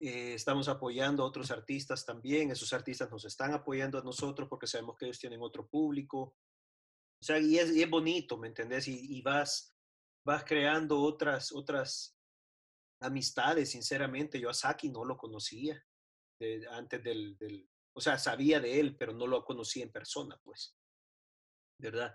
Eh, 0.00 0.34
estamos 0.34 0.68
apoyando 0.68 1.22
a 1.22 1.26
otros 1.26 1.50
artistas 1.50 2.04
también. 2.04 2.50
Esos 2.50 2.72
artistas 2.72 3.10
nos 3.10 3.24
están 3.24 3.52
apoyando 3.52 3.98
a 3.98 4.04
nosotros 4.04 4.48
porque 4.48 4.66
sabemos 4.66 4.96
que 4.96 5.06
ellos 5.06 5.18
tienen 5.18 5.42
otro 5.42 5.66
público. 5.66 6.36
O 7.20 7.24
sea, 7.24 7.38
y 7.38 7.58
es, 7.58 7.74
y 7.74 7.82
es 7.82 7.90
bonito, 7.90 8.36
¿me 8.36 8.48
entendés? 8.48 8.86
Y, 8.86 9.18
y 9.18 9.22
vas, 9.22 9.74
vas 10.24 10.44
creando 10.44 11.00
otras, 11.00 11.50
otras 11.52 12.16
amistades, 13.00 13.70
sinceramente. 13.70 14.38
Yo 14.38 14.50
a 14.50 14.54
Saki 14.54 14.90
no 14.90 15.04
lo 15.04 15.16
conocía 15.16 15.82
de- 16.38 16.66
antes 16.70 17.02
del, 17.02 17.36
del, 17.38 17.68
o 17.92 18.00
sea, 18.00 18.18
sabía 18.18 18.60
de 18.60 18.80
él, 18.80 18.96
pero 18.96 19.12
no 19.12 19.26
lo 19.26 19.44
conocía 19.44 19.84
en 19.84 19.92
persona, 19.92 20.38
pues, 20.44 20.76
¿verdad? 21.78 22.14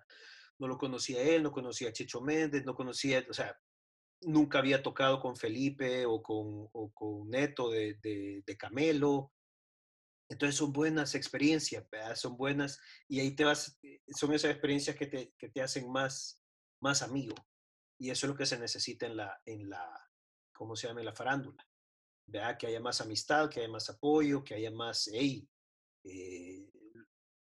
No 0.59 0.67
lo 0.67 0.77
conocía 0.77 1.21
él, 1.21 1.43
no 1.43 1.51
conocía 1.51 1.89
a 1.89 1.93
Chicho 1.93 2.21
Méndez, 2.21 2.63
no 2.65 2.75
conocía, 2.75 3.25
o 3.29 3.33
sea, 3.33 3.57
nunca 4.21 4.59
había 4.59 4.81
tocado 4.83 5.19
con 5.19 5.35
Felipe 5.35 6.05
o 6.05 6.21
con, 6.21 6.69
o 6.71 6.91
con 6.93 7.29
Neto 7.29 7.69
de, 7.69 7.95
de, 7.95 8.43
de 8.45 8.57
Camelo. 8.57 9.33
Entonces 10.29 10.55
son 10.55 10.71
buenas 10.73 11.15
experiencias, 11.15 11.87
¿verdad? 11.89 12.15
son 12.15 12.37
buenas, 12.37 12.79
y 13.07 13.19
ahí 13.19 13.35
te 13.35 13.43
vas, 13.43 13.77
eh, 13.83 14.01
son 14.15 14.33
esas 14.33 14.51
experiencias 14.51 14.95
que 14.95 15.07
te, 15.07 15.33
que 15.37 15.49
te 15.49 15.61
hacen 15.61 15.91
más, 15.91 16.41
más 16.81 17.01
amigo. 17.01 17.35
Y 17.99 18.09
eso 18.09 18.25
es 18.25 18.31
lo 18.31 18.37
que 18.37 18.45
se 18.45 18.57
necesita 18.59 19.05
en 19.05 19.17
la, 19.17 19.41
en 19.45 19.69
la, 19.69 19.85
¿cómo 20.53 20.75
se 20.75 20.87
llama? 20.87 21.01
En 21.01 21.05
la 21.05 21.13
farándula. 21.15 21.63
¿Verdad? 22.25 22.57
Que 22.57 22.67
haya 22.67 22.79
más 22.79 23.01
amistad, 23.01 23.49
que 23.49 23.61
haya 23.61 23.69
más 23.69 23.89
apoyo, 23.89 24.43
que 24.43 24.55
haya 24.55 24.71
más, 24.71 25.09
hey, 25.11 25.47
eh, 26.03 26.69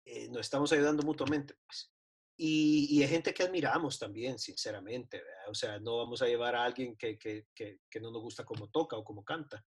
eh, 0.07 0.29
nos 0.29 0.41
estamos 0.41 0.73
ayudando 0.73 1.03
mutuamente, 1.03 1.55
pues. 1.67 1.91
Y, 2.37 2.89
y 2.91 3.03
hay 3.03 3.09
gente 3.09 3.33
que 3.33 3.45
admiramos 3.45 3.97
también, 3.99 4.39
sinceramente, 4.41 5.19
¿verdad? 5.19 5.51
O 5.51 5.55
sea, 5.55 5.79
no 5.79 5.99
vamos 5.99 6.21
a 6.21 6.27
llevar 6.27 6.57
a 6.57 6.65
alguien 6.65 6.97
que, 6.97 7.17
que, 7.17 7.47
que, 7.55 7.81
que 7.89 8.01
no 8.01 8.11
nos 8.11 8.23
gusta 8.23 8.45
cómo 8.45 8.69
toca 8.71 8.97
o 8.97 9.05
cómo 9.05 9.25
canta, 9.25 9.65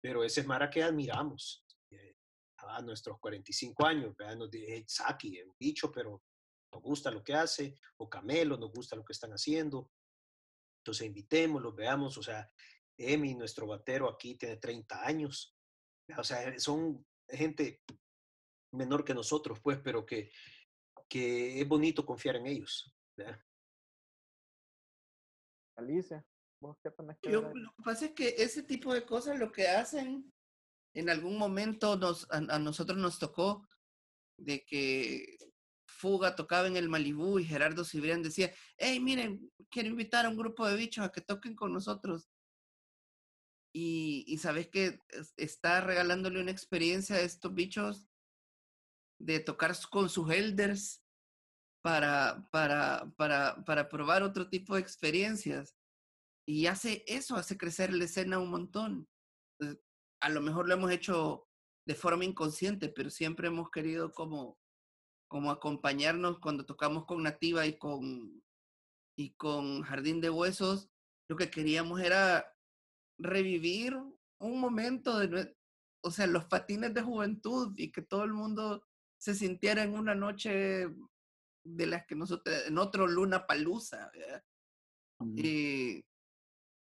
pero 0.00 0.24
ese 0.24 0.40
es 0.40 0.46
Mara 0.46 0.68
que 0.68 0.82
admiramos 0.82 1.64
eh, 1.90 2.16
a 2.58 2.82
nuestros 2.82 3.18
45 3.20 3.86
años, 3.86 4.16
¿verdad? 4.16 4.36
Nos 4.36 4.50
dice, 4.50 4.84
Saki, 4.86 5.40
un 5.42 5.54
bicho, 5.58 5.92
pero 5.92 6.22
nos 6.72 6.82
gusta 6.82 7.10
lo 7.10 7.22
que 7.22 7.34
hace, 7.34 7.78
o 7.98 8.08
Camelo, 8.08 8.56
nos 8.56 8.72
gusta 8.72 8.96
lo 8.96 9.04
que 9.04 9.12
están 9.12 9.30
haciendo. 9.30 9.90
Entonces 10.80 11.06
invitémoslos, 11.06 11.74
veamos, 11.74 12.16
o 12.18 12.22
sea, 12.22 12.50
Emi, 12.98 13.34
nuestro 13.34 13.66
batero 13.66 14.08
aquí, 14.10 14.34
tiene 14.36 14.56
30 14.56 15.06
años. 15.06 15.56
O 16.16 16.24
sea, 16.24 16.58
son 16.58 17.06
gente 17.28 17.80
menor 18.72 19.04
que 19.04 19.14
nosotros, 19.14 19.60
pues, 19.60 19.78
pero 19.78 20.04
que, 20.04 20.30
que 21.08 21.60
es 21.60 21.68
bonito 21.68 22.04
confiar 22.04 22.36
en 22.36 22.46
ellos. 22.46 22.92
¿verdad? 23.16 23.40
Alicia, 25.76 26.26
¿vos 26.60 26.76
qué 26.82 26.90
tenés 26.90 27.18
que 27.20 27.30
Yo- 27.30 27.42
lo 27.54 27.70
que 27.76 27.82
pasa 27.84 28.06
es 28.06 28.12
que 28.12 28.34
ese 28.38 28.62
tipo 28.62 28.92
de 28.92 29.04
cosas 29.06 29.38
lo 29.38 29.52
que 29.52 29.68
hacen, 29.68 30.32
en 30.94 31.10
algún 31.10 31.38
momento 31.38 31.96
nos, 31.96 32.28
a, 32.30 32.38
a 32.38 32.58
nosotros 32.58 32.98
nos 32.98 33.18
tocó 33.18 33.68
de 34.38 34.64
que 34.64 35.36
Fuga 35.86 36.36
tocaba 36.36 36.66
en 36.68 36.76
el 36.76 36.88
Malibú 36.88 37.38
y 37.38 37.44
Gerardo 37.44 37.84
Cibrián 37.84 38.22
decía, 38.22 38.52
hey, 38.76 39.00
miren, 39.00 39.50
quiero 39.70 39.88
invitar 39.88 40.26
a 40.26 40.28
un 40.28 40.36
grupo 40.36 40.66
de 40.66 40.76
bichos 40.76 41.04
a 41.04 41.10
que 41.10 41.20
toquen 41.20 41.54
con 41.56 41.72
nosotros. 41.72 42.28
Y, 43.80 44.24
y 44.26 44.38
sabes 44.38 44.66
que 44.68 44.98
es- 45.10 45.34
está 45.36 45.80
regalándole 45.80 46.40
una 46.40 46.50
experiencia 46.50 47.14
a 47.14 47.20
estos 47.20 47.54
bichos 47.54 48.08
de 49.20 49.38
tocar 49.38 49.72
con 49.88 50.08
sus 50.08 50.28
elders 50.32 51.04
para, 51.80 52.48
para, 52.50 53.12
para, 53.16 53.64
para 53.64 53.88
probar 53.88 54.24
otro 54.24 54.48
tipo 54.50 54.74
de 54.74 54.80
experiencias. 54.80 55.76
Y 56.44 56.66
hace 56.66 57.04
eso, 57.06 57.36
hace 57.36 57.56
crecer 57.56 57.92
la 57.92 58.04
escena 58.06 58.40
un 58.40 58.50
montón. 58.50 59.08
Eh, 59.60 59.76
A 60.22 60.28
lo 60.28 60.40
mejor 60.40 60.66
lo 60.66 60.74
hemos 60.74 60.90
hecho 60.90 61.46
de 61.86 61.94
forma 61.94 62.24
inconsciente, 62.24 62.88
pero 62.88 63.10
siempre 63.10 63.46
hemos 63.46 63.70
querido 63.70 64.10
como, 64.10 64.58
como 65.30 65.52
acompañarnos 65.52 66.40
cuando 66.40 66.66
tocamos 66.66 67.06
con 67.06 67.22
Nativa 67.22 67.64
y 67.64 67.78
con, 67.78 68.42
y 69.16 69.34
con 69.36 69.82
Jardín 69.82 70.20
de 70.20 70.30
Huesos. 70.30 70.90
Lo 71.30 71.36
que 71.36 71.48
queríamos 71.48 72.00
era 72.00 72.57
revivir 73.18 73.96
un 74.40 74.60
momento 74.60 75.18
de, 75.18 75.56
o 76.02 76.10
sea, 76.10 76.26
los 76.26 76.44
patines 76.44 76.94
de 76.94 77.02
juventud 77.02 77.74
y 77.76 77.90
que 77.90 78.02
todo 78.02 78.24
el 78.24 78.32
mundo 78.32 78.84
se 79.18 79.34
sintiera 79.34 79.82
en 79.82 79.94
una 79.94 80.14
noche 80.14 80.86
de 81.64 81.86
las 81.86 82.06
que 82.06 82.14
nosotros, 82.14 82.66
en 82.66 82.78
otro 82.78 83.06
Luna 83.06 83.46
Palusa. 83.46 84.10
Y 85.36 86.04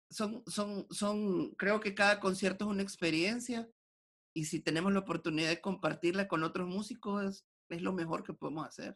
son, 0.09 0.43
son, 0.45 0.87
son, 0.91 1.51
creo 1.55 1.79
que 1.79 1.95
cada 1.95 2.19
concierto 2.19 2.65
es 2.65 2.71
una 2.71 2.83
experiencia 2.83 3.67
y 4.35 4.45
si 4.45 4.59
tenemos 4.59 4.93
la 4.93 4.99
oportunidad 4.99 5.49
de 5.49 5.61
compartirla 5.61 6.27
con 6.27 6.43
otros 6.43 6.67
músicos 6.67 7.23
es, 7.23 7.45
es 7.69 7.81
lo 7.81 7.91
mejor 7.93 8.23
que 8.23 8.33
podemos 8.33 8.67
hacer. 8.67 8.95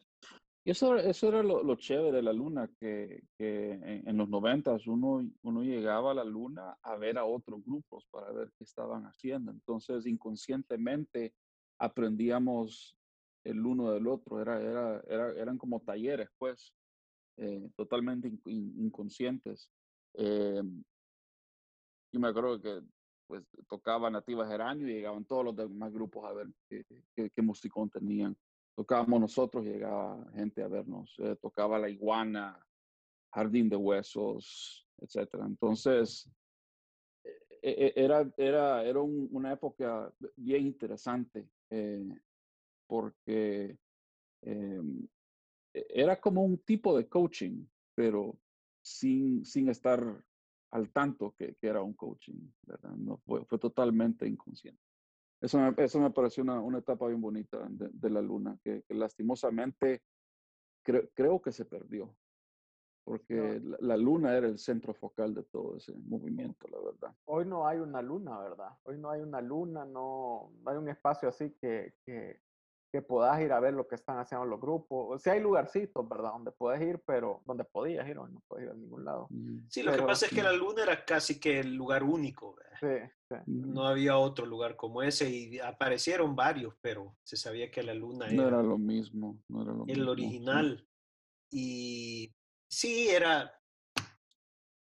Y 0.64 0.70
eso, 0.70 0.96
eso 0.96 1.28
era 1.28 1.42
lo, 1.42 1.62
lo 1.64 1.74
chévere 1.76 2.12
de 2.18 2.22
la 2.22 2.32
luna, 2.32 2.68
que, 2.78 3.24
que 3.36 3.72
en, 3.72 4.08
en 4.08 4.16
los 4.16 4.28
noventas 4.28 4.86
uno, 4.86 5.20
uno 5.42 5.62
llegaba 5.62 6.12
a 6.12 6.14
la 6.14 6.24
luna 6.24 6.78
a 6.82 6.96
ver 6.96 7.18
a 7.18 7.24
otros 7.24 7.64
grupos 7.64 8.06
para 8.10 8.30
ver 8.32 8.52
qué 8.56 8.62
estaban 8.64 9.04
haciendo. 9.04 9.50
Entonces, 9.50 10.06
inconscientemente 10.06 11.34
aprendíamos 11.78 12.96
el 13.42 13.66
uno 13.66 13.90
del 13.92 14.06
otro. 14.06 14.40
Era, 14.40 14.60
era, 14.62 15.00
era, 15.08 15.30
eran 15.32 15.58
como 15.58 15.80
talleres, 15.80 16.28
pues, 16.38 16.76
eh, 17.36 17.68
totalmente 17.76 18.28
in- 18.28 18.40
in- 18.46 18.84
inconscientes. 18.86 19.68
Eh, 20.14 20.62
y 22.12 22.18
me 22.18 22.28
acuerdo 22.28 22.60
que 22.60 22.82
pues 23.26 23.44
tocaba 23.68 24.10
Nativa 24.10 24.46
Geranio 24.46 24.86
y 24.88 24.92
llegaban 24.94 25.24
todos 25.24 25.44
los 25.44 25.56
demás 25.56 25.92
grupos 25.92 26.24
a 26.28 26.32
ver 26.34 26.48
qué, 26.68 26.84
qué, 27.14 27.30
qué 27.30 27.42
musicón 27.42 27.88
tenían 27.88 28.36
tocábamos 28.74 29.20
nosotros, 29.20 29.64
llegaba 29.64 30.30
gente 30.34 30.62
a 30.62 30.68
vernos, 30.68 31.14
eh, 31.18 31.36
tocaba 31.40 31.78
La 31.78 31.88
Iguana, 31.88 32.66
Jardín 33.32 33.68
de 33.68 33.76
Huesos, 33.76 34.88
etcétera. 34.98 35.46
Entonces, 35.46 36.30
e- 37.24 37.30
e- 37.62 37.92
era, 37.96 38.32
era, 38.36 38.84
era 38.84 39.00
un- 39.00 39.28
una 39.32 39.52
época 39.52 40.12
bien 40.36 40.66
interesante 40.66 41.48
eh, 41.70 42.04
porque 42.86 43.78
em, 44.42 45.08
e- 45.74 45.86
era 45.88 46.20
como 46.20 46.44
un 46.44 46.58
tipo 46.58 46.96
de 46.96 47.08
coaching, 47.08 47.66
pero 47.94 48.38
sin, 48.82 49.44
sin 49.44 49.68
estar 49.68 50.24
al 50.70 50.92
tanto 50.92 51.34
que, 51.34 51.54
que 51.56 51.66
era 51.66 51.82
un 51.82 51.94
coaching, 51.94 52.50
¿verdad? 52.62 52.92
No, 52.96 53.18
fue, 53.18 53.44
fue 53.44 53.58
totalmente 53.58 54.26
inconsciente. 54.26 54.82
Eso 55.42 55.58
me, 55.58 55.74
eso 55.76 56.00
me 56.00 56.10
pareció 56.10 56.44
una, 56.44 56.60
una 56.60 56.78
etapa 56.78 57.08
bien 57.08 57.20
bonita 57.20 57.66
de, 57.68 57.90
de 57.92 58.10
la 58.10 58.22
luna, 58.22 58.58
que, 58.62 58.82
que 58.84 58.94
lastimosamente 58.94 60.02
cre- 60.84 61.10
creo 61.14 61.42
que 61.42 61.50
se 61.50 61.64
perdió, 61.64 62.16
porque 63.04 63.60
la, 63.60 63.76
la 63.80 63.96
luna 63.96 64.36
era 64.36 64.46
el 64.46 64.58
centro 64.58 64.94
focal 64.94 65.34
de 65.34 65.42
todo 65.42 65.76
ese 65.76 65.92
movimiento, 65.98 66.68
la 66.68 66.78
verdad. 66.80 67.16
Hoy 67.24 67.44
no 67.44 67.66
hay 67.66 67.78
una 67.78 68.00
luna, 68.00 68.38
¿verdad? 68.38 68.70
Hoy 68.84 68.98
no 68.98 69.10
hay 69.10 69.20
una 69.20 69.40
luna, 69.40 69.84
no, 69.84 70.52
no 70.62 70.70
hay 70.70 70.76
un 70.76 70.88
espacio 70.88 71.28
así 71.28 71.56
que, 71.60 71.94
que, 72.06 72.40
que 72.92 73.00
puedas 73.00 73.40
ir 73.40 73.50
a 73.52 73.58
ver 73.58 73.72
lo 73.72 73.88
que 73.88 73.94
están 73.94 74.18
haciendo 74.18 74.44
los 74.44 74.60
grupos. 74.60 75.16
O 75.16 75.18
sea, 75.18 75.32
hay 75.32 75.40
lugarcitos, 75.40 76.06
¿verdad? 76.06 76.32
Donde 76.32 76.52
puedes 76.52 76.82
ir, 76.82 77.00
pero 77.06 77.42
donde 77.46 77.64
podías 77.64 78.06
ir, 78.06 78.16
no 78.16 78.42
puedes 78.46 78.66
ir 78.66 78.70
a 78.70 78.74
ningún 78.74 79.02
lado. 79.06 79.28
Mm, 79.30 79.60
Sí, 79.70 79.82
lo 79.82 79.92
que 79.92 79.96
Pero- 79.96 80.06
pasa 80.08 80.26
es 80.26 80.32
que 80.32 80.42
la 80.42 80.52
luna 80.52 80.82
era 80.82 81.02
casi 81.06 81.40
que 81.40 81.58
el 81.60 81.74
lugar 81.74 82.02
único. 82.04 82.54
¿verdad? 82.54 83.08
Sí, 83.08 83.10
sí. 83.30 83.34
No 83.46 83.86
había 83.86 84.18
otro 84.18 84.44
lugar 84.44 84.76
como 84.76 85.02
ese 85.02 85.30
y 85.30 85.58
aparecieron 85.58 86.36
varios, 86.36 86.74
pero 86.82 87.16
se 87.24 87.38
sabía 87.38 87.70
que 87.70 87.82
la 87.82 87.94
luna 87.94 88.26
No 88.26 88.42
era 88.42 88.48
era 88.58 88.62
lo 88.62 88.76
mismo, 88.76 89.38
no 89.48 89.62
era 89.62 89.72
lo 89.72 89.84
el 89.84 89.96
mismo, 89.96 90.10
original. 90.10 90.86
Y 91.50 92.34
sí, 92.68 93.08
era, 93.08 93.58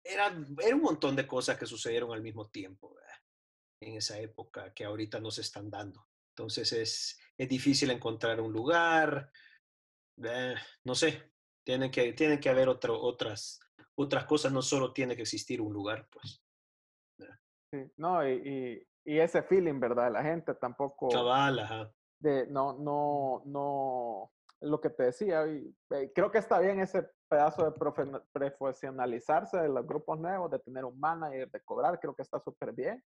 era, 0.03 0.35
era 0.61 0.75
un 0.75 0.81
montón 0.81 1.15
de 1.15 1.25
cosas 1.25 1.57
que 1.57 1.65
sucedieron 1.65 2.11
al 2.11 2.21
mismo 2.21 2.49
tiempo 2.49 2.93
¿verdad? 2.95 3.15
en 3.79 3.95
esa 3.95 4.19
época 4.19 4.73
que 4.73 4.83
ahorita 4.83 5.21
no 5.21 5.31
se 5.31 5.39
están 5.41 5.69
dando. 5.69 6.05
Entonces 6.35 6.71
es, 6.73 7.19
es 7.37 7.47
difícil 7.47 7.91
encontrar 7.91 8.41
un 8.41 8.51
lugar, 8.51 9.31
eh, 10.23 10.55
no 10.83 10.95
sé, 10.95 11.31
tiene 11.63 11.91
que, 11.91 12.13
tiene 12.13 12.39
que 12.39 12.49
haber 12.49 12.69
otro, 12.69 12.99
otras, 12.99 13.59
otras 13.95 14.25
cosas, 14.25 14.51
no 14.51 14.63
solo 14.63 14.93
tiene 14.93 15.15
que 15.15 15.21
existir 15.21 15.61
un 15.61 15.71
lugar, 15.73 16.07
pues. 16.09 16.43
sí. 17.71 17.91
No, 17.97 18.27
y, 18.27 18.87
y, 19.05 19.13
y 19.13 19.19
ese 19.19 19.43
feeling, 19.43 19.79
¿verdad? 19.79 20.11
La 20.11 20.23
gente 20.23 20.55
tampoco. 20.55 21.07
Cabal, 21.09 21.59
ajá. 21.59 21.93
de 22.19 22.47
no, 22.47 22.73
no, 22.73 23.43
no, 23.45 24.31
lo 24.61 24.81
que 24.81 24.89
te 24.89 25.03
decía, 25.03 25.45
y, 25.45 25.75
eh, 25.91 26.11
creo 26.15 26.31
que 26.31 26.39
está 26.39 26.59
bien 26.59 26.79
ese 26.79 27.07
pedazo 27.27 27.63
de 27.63 27.77
profe- 27.77 28.23
profesionalizarse 28.31 29.57
de 29.57 29.69
los 29.69 29.85
grupos 29.85 30.19
nuevos, 30.19 30.49
de 30.49 30.57
tener 30.59 30.83
un 30.83 30.99
manager, 30.99 31.49
de 31.51 31.61
cobrar, 31.61 31.99
creo 31.99 32.15
que 32.15 32.23
está 32.23 32.39
súper 32.39 32.73
bien, 32.73 33.03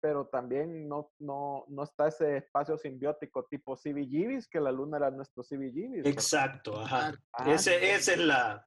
pero 0.00 0.26
también 0.28 0.88
no, 0.88 1.12
no, 1.18 1.64
no 1.68 1.82
está 1.84 2.08
ese 2.08 2.38
espacio 2.38 2.76
simbiótico 2.76 3.44
tipo 3.44 3.76
CBGBs, 3.76 4.48
que 4.48 4.60
la 4.60 4.72
luna 4.72 4.96
era 4.96 5.10
nuestro 5.10 5.42
CBGBs. 5.42 6.06
Exacto, 6.06 6.80
ajá. 6.80 7.12
Ajá, 7.32 7.54
Ese, 7.54 7.92
esa 7.94 8.12
es 8.12 8.18
la, 8.18 8.66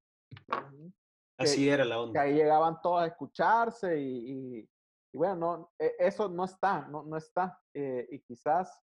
así 1.38 1.70
era 1.70 1.84
la 1.86 1.96
que 1.96 2.02
onda. 2.02 2.22
ahí 2.22 2.34
llegaban 2.36 2.80
todos 2.82 3.02
a 3.02 3.08
escucharse 3.08 4.00
y, 4.00 4.32
y- 4.60 4.70
y 5.16 5.18
bueno, 5.18 5.36
no, 5.36 5.72
e- 5.80 5.96
eso 6.00 6.28
no 6.30 6.46
está, 6.46 6.88
no, 6.88 7.04
no 7.04 7.18
está. 7.18 7.60
eh, 7.74 8.08
y 8.12 8.20
quizás 8.22 8.80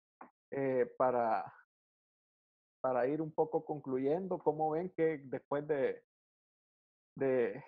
eh, 0.52 0.92
para, 0.98 1.52
para 2.82 3.08
ir 3.08 3.22
un 3.22 3.32
poco 3.34 3.64
concluyendo, 3.66 4.38
¿cómo 4.40 4.72
ven 4.72 4.90
que 4.96 5.22
después 5.26 5.68
de, 5.68 6.04
de 7.16 7.64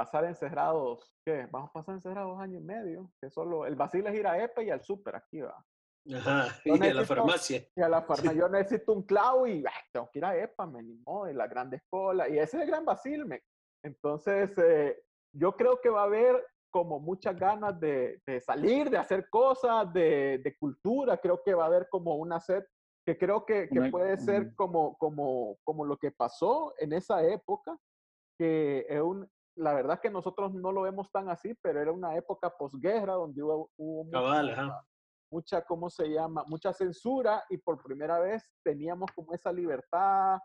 pasar 0.00 0.24
encerrados, 0.24 1.14
¿qué? 1.26 1.46
Vamos 1.50 1.68
a 1.68 1.72
pasar 1.74 1.94
encerrados 1.94 2.30
dos 2.32 2.40
años 2.40 2.62
y 2.62 2.64
medio, 2.64 3.12
que 3.20 3.28
solo 3.28 3.66
el 3.66 3.76
Basil 3.76 4.06
es 4.06 4.14
ir 4.14 4.26
a 4.26 4.42
EPE 4.42 4.64
y 4.64 4.70
al 4.70 4.82
súper 4.82 5.14
aquí 5.16 5.42
va. 5.42 5.62
Ajá, 6.14 6.46
Yo 6.64 6.76
y 6.76 6.78
de 6.78 6.94
la 6.94 7.02
necesito- 7.02 7.06
farmacia. 7.06 7.66
Y 7.76 7.82
a 7.82 7.88
la 7.90 8.00
farmacia, 8.08 8.32
yo 8.32 8.48
necesito 8.48 8.94
un 8.94 9.02
clavo 9.02 9.46
y 9.46 9.62
ah, 9.66 9.72
tengo 9.92 10.08
que 10.10 10.18
ir 10.20 10.24
a 10.24 10.34
EPA, 10.38 10.66
me 10.66 10.82
ni 10.82 10.94
modo, 11.06 11.28
y 11.30 11.34
la 11.34 11.46
grande 11.46 11.82
cola. 11.90 12.30
Y 12.30 12.38
ese 12.38 12.56
es 12.56 12.62
el 12.62 12.68
gran 12.68 12.86
Basil, 12.86 13.26
me. 13.26 13.42
Entonces, 13.84 14.56
eh, 14.56 15.02
yo 15.36 15.52
creo 15.52 15.78
que 15.82 15.90
va 15.90 16.00
a 16.00 16.04
haber 16.04 16.42
como 16.72 16.98
muchas 16.98 17.36
ganas 17.36 17.78
de, 17.78 18.22
de 18.26 18.40
salir, 18.40 18.88
de 18.88 18.96
hacer 18.96 19.28
cosas, 19.28 19.92
de, 19.92 20.40
de 20.42 20.56
cultura. 20.56 21.18
Creo 21.18 21.42
que 21.44 21.52
va 21.52 21.64
a 21.64 21.66
haber 21.66 21.88
como 21.90 22.14
una 22.14 22.40
sed 22.40 22.64
que 23.06 23.18
creo 23.18 23.44
que, 23.44 23.68
que 23.68 23.90
puede 23.90 24.16
ser 24.16 24.54
como, 24.54 24.96
como, 24.96 25.58
como 25.62 25.84
lo 25.84 25.98
que 25.98 26.10
pasó 26.10 26.72
en 26.78 26.92
esa 26.94 27.22
época, 27.22 27.76
que 28.38 28.86
es 28.88 29.00
un, 29.00 29.28
la 29.60 29.74
verdad 29.74 30.00
que 30.00 30.10
nosotros 30.10 30.52
no 30.54 30.72
lo 30.72 30.82
vemos 30.82 31.10
tan 31.10 31.28
así, 31.28 31.54
pero 31.62 31.80
era 31.80 31.92
una 31.92 32.16
época 32.16 32.50
posguerra 32.56 33.14
donde 33.14 33.42
hubo, 33.42 33.70
hubo 33.76 34.04
mucha- 34.04 34.18
Cabal, 34.18 34.50
ajá. 34.50 34.86
mucha, 35.30 35.62
¿cómo 35.64 35.90
se 35.90 36.08
llama? 36.08 36.44
Mucha 36.48 36.72
censura 36.72 37.44
y 37.50 37.58
por 37.58 37.82
primera 37.82 38.18
vez 38.18 38.42
teníamos 38.64 39.10
como 39.14 39.32
esa 39.34 39.52
libertad 39.52 40.38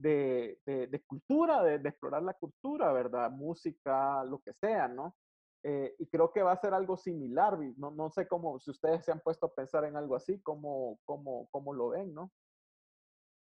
de, 0.00 0.60
de- 0.66 0.86
de 0.86 1.02
cultura, 1.04 1.62
de, 1.62 1.78
de 1.78 1.88
explorar 1.88 2.22
la 2.22 2.34
cultura, 2.34 2.92
¿verdad? 2.92 3.30
Música, 3.30 4.22
lo 4.24 4.38
que 4.40 4.52
sea, 4.54 4.86
¿no? 4.86 5.16
Eh, 5.64 5.96
y 5.98 6.06
creo 6.06 6.30
que 6.32 6.42
va 6.42 6.52
a 6.52 6.60
ser 6.60 6.72
algo 6.72 6.96
similar, 6.96 7.58
no, 7.76 7.90
no 7.90 8.10
sé 8.10 8.28
cómo, 8.28 8.60
si 8.60 8.70
ustedes 8.70 9.04
se 9.04 9.10
han 9.10 9.20
puesto 9.20 9.46
a 9.46 9.54
pensar 9.54 9.84
en 9.86 9.96
algo 9.96 10.14
así, 10.14 10.40
cómo, 10.42 11.00
cómo, 11.04 11.48
cómo 11.50 11.72
lo 11.74 11.88
ven, 11.88 12.14
¿no? 12.14 12.30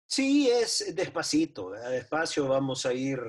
Sí, 0.06 0.48
es 0.50 0.94
despacito, 0.94 1.70
¿verdad? 1.70 1.90
despacio 1.90 2.46
vamos 2.48 2.86
a 2.86 2.92
ir. 2.92 3.20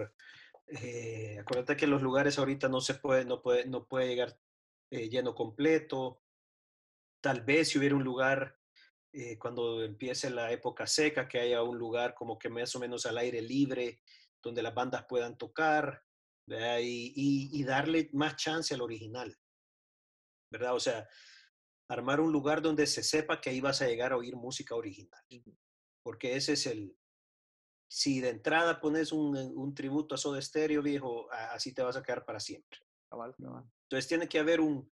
Eh, 0.72 1.38
acuérdate 1.40 1.76
que 1.78 1.88
los 1.88 2.02
lugares 2.02 2.38
ahorita 2.40 2.68
no 2.70 2.82
se 2.82 2.96
puede, 2.96 3.26
no 3.26 3.42
puede, 3.42 3.66
no 3.66 3.86
puede 3.88 4.08
llegar 4.08 4.40
eh, 4.92 5.10
lleno 5.10 5.34
completo. 5.36 6.24
Tal 7.22 7.42
vez 7.42 7.70
si 7.70 7.80
hubiera 7.80 7.96
un 7.96 8.04
lugar 8.04 8.58
eh, 9.14 9.38
cuando 9.38 9.84
empiece 9.84 10.30
la 10.30 10.52
época 10.52 10.88
seca, 10.88 11.28
que 11.28 11.40
haya 11.40 11.64
un 11.64 11.78
lugar 11.78 12.14
como 12.16 12.38
que 12.38 12.50
más 12.50 12.76
o 12.76 12.80
menos 12.80 13.06
al 13.06 13.18
aire 13.18 13.42
libre, 13.42 14.02
donde 14.42 14.62
las 14.62 14.74
bandas 14.74 15.06
puedan 15.08 15.38
tocar, 15.38 16.04
y- 16.82 17.50
y 17.54 17.64
darle 17.64 18.10
más 18.14 18.36
chance 18.36 18.74
al 18.74 18.82
original, 18.82 19.38
¿verdad? 20.52 20.74
O 20.74 20.80
sea, 20.80 21.08
armar 21.90 22.20
un 22.22 22.32
lugar 22.32 22.62
donde 22.62 22.88
se 22.88 23.04
sepa 23.04 23.40
que 23.40 23.52
ahí 23.52 23.62
vas 23.62 23.82
a 23.82 23.88
llegar 23.88 24.14
a 24.14 24.18
oír 24.18 24.36
música 24.36 24.74
original 24.76 25.24
porque 26.04 26.36
ese 26.36 26.54
es 26.54 26.66
el... 26.66 26.98
Si 27.90 28.22
de 28.22 28.30
entrada 28.30 28.80
pones 28.80 29.12
un, 29.12 29.36
un 29.36 29.74
tributo 29.74 30.16
a 30.16 30.18
Soda 30.18 30.42
Stereo, 30.42 30.82
viejo, 30.82 31.30
así 31.32 31.74
te 31.74 31.82
vas 31.82 31.98
a 31.98 32.04
quedar 32.04 32.24
para 32.24 32.40
siempre. 32.40 32.80
Cabal, 33.10 33.36
cabal. 33.36 33.66
Entonces 33.84 34.08
tiene 34.08 34.30
que 34.30 34.40
haber 34.40 34.62
un, 34.62 34.92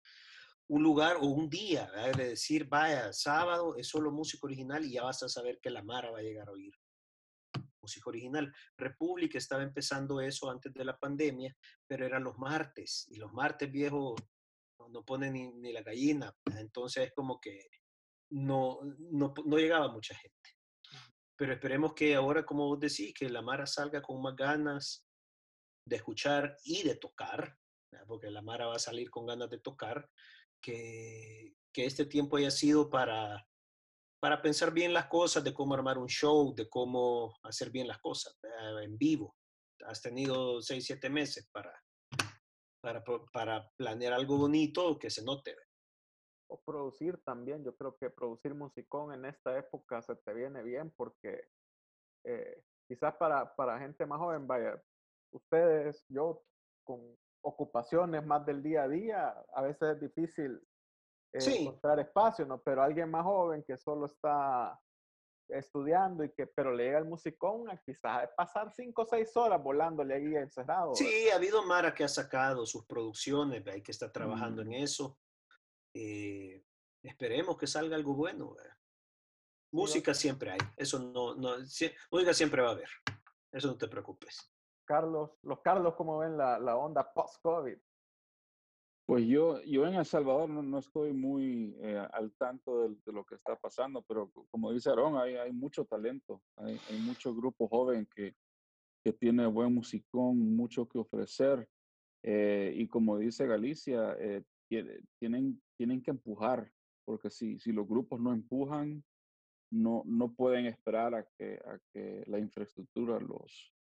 un 0.69 0.83
lugar 0.83 1.17
o 1.21 1.27
un 1.27 1.49
día 1.49 1.91
¿verdad? 1.93 2.15
de 2.17 2.29
decir, 2.31 2.67
vaya, 2.67 3.13
sábado 3.13 3.77
es 3.77 3.89
solo 3.89 4.11
música 4.11 4.47
original 4.47 4.85
y 4.85 4.93
ya 4.93 5.05
vas 5.05 5.23
a 5.23 5.29
saber 5.29 5.61
que 5.61 5.71
la 5.71 5.83
Mara 5.83 6.11
va 6.11 6.19
a 6.19 6.23
llegar 6.23 6.49
a 6.49 6.53
oír 6.53 6.73
música 7.87 8.11
original. 8.11 8.53
República 8.77 9.39
estaba 9.39 9.63
empezando 9.63 10.21
eso 10.21 10.51
antes 10.51 10.75
de 10.75 10.85
la 10.85 10.99
pandemia, 10.99 11.57
pero 11.87 12.05
eran 12.05 12.25
los 12.25 12.37
martes 12.37 13.07
y 13.09 13.17
los 13.17 13.33
martes, 13.33 13.71
viejo, 13.71 14.17
no, 14.79 14.89
no 14.89 15.05
pone 15.05 15.31
ni, 15.31 15.53
ni 15.53 15.73
la 15.73 15.83
gallina. 15.83 16.35
¿verdad? 16.45 16.63
Entonces 16.63 17.07
es 17.07 17.13
como 17.15 17.41
que 17.41 17.69
no, 18.31 18.81
no, 18.99 19.33
no 19.45 19.57
llegaba 19.57 19.93
mucha 19.93 20.17
gente. 20.17 20.56
Pero 21.37 21.53
esperemos 21.53 21.95
que 21.95 22.15
ahora, 22.15 22.45
como 22.45 22.67
vos 22.67 22.81
decís, 22.81 23.13
que 23.15 23.29
la 23.29 23.43
Mara 23.43 23.67
salga 23.67 24.01
con 24.01 24.23
más 24.23 24.35
ganas 24.35 25.07
de 25.87 25.97
escuchar 25.97 26.57
y 26.65 26.83
de 26.83 26.97
tocar, 26.97 27.57
porque 28.07 28.31
la 28.31 28.43
Mara 28.43 28.67
va 28.67 28.77
a 28.77 28.81
salir 28.81 29.11
con 29.11 29.27
ganas 29.27 29.51
de 29.51 29.59
tocar, 29.59 30.09
que, 30.63 31.55
que 31.73 31.85
este 31.85 32.07
tiempo 32.07 32.37
haya 32.37 32.51
sido 32.51 32.89
para, 32.89 33.47
para 34.21 34.41
pensar 34.41 34.73
bien 34.73 34.93
las 34.93 35.07
cosas, 35.07 35.45
de 35.45 35.55
cómo 35.55 35.75
armar 35.75 35.99
un 35.99 36.09
show, 36.09 36.55
de 36.55 36.69
cómo 36.69 37.37
hacer 37.43 37.71
bien 37.71 37.87
las 37.87 37.99
cosas 37.99 38.39
eh, 38.43 38.85
en 38.85 38.97
vivo. 38.97 39.37
Has 39.87 40.01
tenido 40.01 40.61
seis, 40.63 40.87
siete 40.87 41.11
meses 41.11 41.49
para, 41.53 41.73
para, 42.83 43.05
para 43.33 43.71
planear 43.77 44.15
algo 44.15 44.39
bonito 44.39 44.99
que 44.99 45.11
se 45.11 45.23
note. 45.23 45.55
O 46.49 46.61
producir 46.61 47.21
también, 47.25 47.65
yo 47.65 47.75
creo 47.77 47.97
que 47.97 48.09
producir 48.11 48.55
musicón 48.55 49.13
en 49.13 49.25
esta 49.25 49.57
época 49.59 50.01
se 50.03 50.15
te 50.17 50.33
viene 50.33 50.63
bien 50.63 50.93
porque 50.97 51.49
eh, 52.25 52.63
quizás 52.87 53.15
para, 53.17 53.55
para 53.57 53.79
gente 53.79 54.07
más 54.07 54.19
joven, 54.19 54.47
vaya, 54.47 54.81
ustedes, 55.33 56.05
yo, 56.09 56.43
con 56.85 57.17
ocupaciones 57.43 58.25
más 58.25 58.45
del 58.47 58.63
día 58.63 58.85
a 58.85 58.89
día, 58.89 59.45
a 59.55 59.63
veces 59.63 59.95
es 59.95 60.01
difícil 60.01 60.61
eh, 61.33 61.41
Sí. 61.41 61.63
encontrar 61.67 61.99
espacio, 62.01 62.47
¿no? 62.47 62.61
Pero 62.63 62.83
alguien 62.83 63.11
más 63.11 63.25
joven 63.25 63.65
que 63.65 63.77
solo 63.77 64.07
está 64.07 64.81
estudiando 65.49 66.25
y 66.25 66.31
que, 66.33 66.47
pero 66.47 66.73
le 66.73 66.85
llega 66.85 66.99
el 66.99 67.05
musicón, 67.05 67.69
a 67.71 67.77
quizás 67.79 68.29
pasar 68.37 68.73
cinco 68.73 69.03
o 69.03 69.07
seis 69.07 69.37
horas 69.37 69.63
volándole 69.63 70.15
ahí 70.15 70.35
encerrado. 70.37 70.95
Sí, 70.95 71.29
ha 71.31 71.37
habido 71.37 71.63
Mara 71.65 71.95
que 71.95 72.05
ha 72.05 72.09
sacado 72.09 72.67
sus 72.67 72.85
producciones, 72.87 73.65
hay 73.67 73.83
que 73.83 73.93
estar 73.93 74.11
trabajando 74.11 74.63
en 74.63 74.69
Mm. 74.69 74.75
eso. 74.75 75.19
Eh, 75.99 76.63
esperemos 77.03 77.57
que 77.57 77.67
salga 77.67 77.97
algo 77.97 78.15
bueno. 78.15 78.55
¿verdad? 78.55 78.77
Música 79.73 80.13
siempre 80.15 80.51
hay, 80.51 80.59
eso 80.77 80.99
no, 80.99 81.35
música 82.11 82.35
siempre 82.35 82.63
va 82.63 82.69
a 82.69 82.73
haber, 82.73 82.89
eso 83.53 83.69
no 83.69 83.77
te 83.79 83.89
preocupes. 83.89 84.53
Carlos, 84.85 85.31
los 85.43 85.61
Carlos, 85.61 85.95
¿cómo 85.97 86.19
ven 86.19 86.37
la, 86.37 86.59
la 86.59 86.77
onda 86.77 87.13
post-COVID? 87.13 87.77
Pues 89.07 89.25
yo, 89.27 89.63
yo 89.63 89.87
en 89.87 89.95
El 89.95 90.05
Salvador 90.05 90.49
no, 90.51 90.63
no 90.63 90.79
estoy 90.79 91.13
muy 91.13 91.77
eh, 91.81 92.07
al 92.13 92.33
tanto 92.37 92.89
de, 92.89 93.13
lo 93.13 93.25
que 93.25 93.37
está 93.37 93.57
pasando, 93.57 94.03
pero 94.03 94.31
co- 94.31 94.47
como 94.51 94.73
dice 94.73 94.91
Aarón, 94.91 95.17
hay, 95.17 95.37
hay 95.37 95.53
mucho 95.53 95.85
talento, 95.85 96.43
hay, 96.57 96.81
hay 96.89 96.99
mucho 96.99 97.35
grupo 97.35 97.69
joven 97.69 98.07
que, 98.15 98.35
que 99.05 99.13
tiene 99.13 99.47
buen 99.47 99.73
musicón, 99.75 100.57
mucho 100.57 100.87
que 100.89 100.99
ofrecer. 100.99 101.69
eh, 102.25 102.73
y 102.75 102.87
como 102.89 103.19
dice 103.19 103.47
Galicia, 103.47 104.17
eh, 104.19 104.43
tie- 104.69 105.01
tienen, 105.21 105.63
tienen 105.77 106.03
que 106.03 106.11
empujar, 106.11 106.71
porque 107.05 107.31
si, 107.31 107.59
si 107.59 107.73
los 107.73 107.87
grupos 107.87 108.21
no 108.21 108.33
empujan, 108.33 109.05
no, 109.71 110.03
no 110.07 110.33
pueden 110.33 110.67
esperar 110.67 111.15
a 111.15 111.27
que, 111.37 111.55
a 111.65 111.79
que 111.93 112.25
la 112.27 112.39
infraestructura 112.39 113.21
los, 113.21 113.75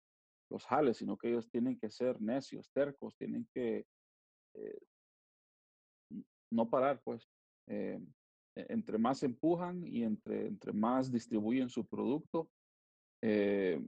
los 0.49 0.65
jale, 0.65 0.93
sino 0.93 1.17
que 1.17 1.29
ellos 1.29 1.49
tienen 1.49 1.77
que 1.77 1.89
ser 1.89 2.21
necios, 2.21 2.71
tercos, 2.71 3.15
tienen 3.17 3.47
que 3.53 3.85
eh, 4.55 4.79
no 6.51 6.69
parar, 6.69 7.01
pues. 7.03 7.27
Eh, 7.67 7.99
e- 8.55 8.65
entre 8.69 8.97
más 8.97 9.23
empujan 9.23 9.85
y 9.85 10.03
entre, 10.03 10.47
entre 10.47 10.73
más 10.73 11.11
distribuyen 11.11 11.69
su 11.69 11.85
producto, 11.85 12.49
eh, 13.21 13.81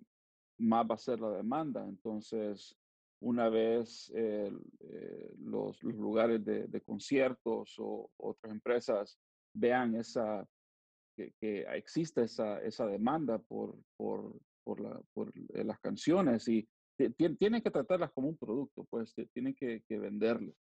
más 0.57 0.85
va 0.89 0.95
a 0.95 0.99
ser 0.99 1.19
la 1.19 1.31
demanda. 1.31 1.85
Entonces, 1.87 2.75
una 3.21 3.49
vez 3.49 4.11
eh, 4.15 4.51
eh, 4.79 5.33
los, 5.39 5.81
los 5.83 5.95
lugares 5.95 6.43
de, 6.45 6.67
de 6.67 6.81
conciertos 6.81 7.75
o 7.79 8.11
otras 8.17 8.51
empresas 8.53 9.19
vean 9.53 9.95
esa, 9.95 10.47
que, 11.15 11.33
que 11.39 11.61
existe 11.75 12.23
esa, 12.23 12.61
esa 12.61 12.85
demanda 12.87 13.39
por, 13.39 13.77
por, 13.97 14.39
por, 14.63 14.79
la- 14.81 15.01
por, 15.13 15.31
eh, 15.53 15.63
las 15.63 15.79
canciones 15.79 16.47
y 16.47 16.67
ti- 16.97 17.09
ti- 17.11 17.35
tienen 17.37 17.61
que 17.61 17.71
tratarlas 17.71 18.11
como 18.11 18.29
un 18.29 18.37
producto, 18.37 18.85
pues 18.89 19.13
ti- 19.13 19.27
tienen 19.27 19.55
que, 19.55 19.83
que 19.87 19.97
venderlo. 19.99 20.53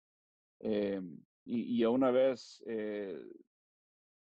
Eh, 0.60 1.00
y, 1.44 1.80
y 1.80 1.84
una 1.86 2.10
vez 2.10 2.62
eh, 2.66 3.18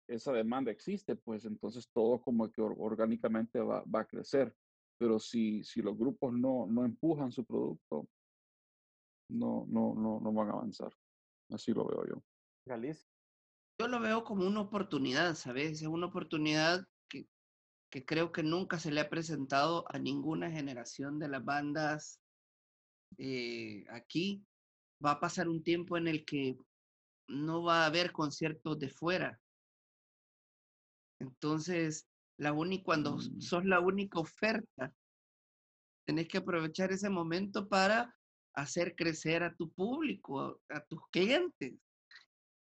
esa 0.09 0.33
demanda 0.33 0.71
existe, 0.71 1.17
pues 1.17 1.45
entonces 1.45 1.89
todo 1.93 2.21
como 2.21 2.51
que 2.51 2.61
or- 2.61 2.77
orgánicamente 2.79 3.61
va, 3.61 3.83
va 3.85 4.01
a 4.01 4.07
crecer. 4.07 4.55
Pero 5.01 5.19
si, 5.19 5.65
si 5.65 5.81
los 5.81 5.97
grupos 5.97 6.35
no, 6.35 6.67
no 6.67 6.85
empujan 6.85 7.33
su 7.33 7.43
producto, 7.43 8.07
no, 9.31 9.65
no, 9.67 9.95
no, 9.95 10.21
no 10.21 10.33
van 10.35 10.49
a 10.49 10.53
avanzar. 10.53 10.93
Así 11.49 11.73
lo 11.73 11.87
veo 11.87 12.07
yo. 12.07 12.23
Galicia. 12.67 13.09
Yo 13.79 13.89
lo 13.89 13.99
veo 13.99 14.25
como 14.25 14.47
una 14.47 14.61
oportunidad, 14.61 15.37
¿sabes? 15.37 15.81
Es 15.81 15.89
una 15.89 16.09
oportunidad 16.09 16.87
que, 17.09 17.27
que 17.91 18.05
creo 18.05 18.31
que 18.31 18.43
nunca 18.43 18.79
se 18.79 18.91
le 18.91 19.01
ha 19.01 19.09
presentado 19.09 19.87
a 19.89 19.99
ninguna 19.99 20.51
generación 20.51 21.19
de 21.19 21.29
las 21.29 21.43
bandas 21.43 22.21
eh, 23.17 23.87
aquí. 23.89 24.45
Va 25.03 25.13
a 25.13 25.21
pasar 25.21 25.49
un 25.49 25.63
tiempo 25.63 25.97
en 25.97 26.09
el 26.09 26.27
que 26.27 26.59
no 27.27 27.63
va 27.63 27.85
a 27.85 27.87
haber 27.87 28.13
conciertos 28.13 28.79
de 28.79 28.91
fuera. 28.91 29.41
Entonces, 31.21 32.10
la 32.41 32.53
única, 32.53 32.85
cuando 32.85 33.17
Mm. 33.17 33.41
sos 33.41 33.65
la 33.67 33.81
única 33.81 34.19
oferta, 34.19 34.95
tenés 36.07 36.27
que 36.27 36.39
aprovechar 36.39 36.91
ese 36.91 37.11
momento 37.11 37.69
para 37.69 38.17
hacer 38.55 38.97
crecer 38.97 39.43
a 39.43 39.55
tu 39.55 39.71
público, 39.73 40.41
a, 40.41 40.77
a 40.77 40.85
tus 40.87 41.01
clientes. 41.11 41.75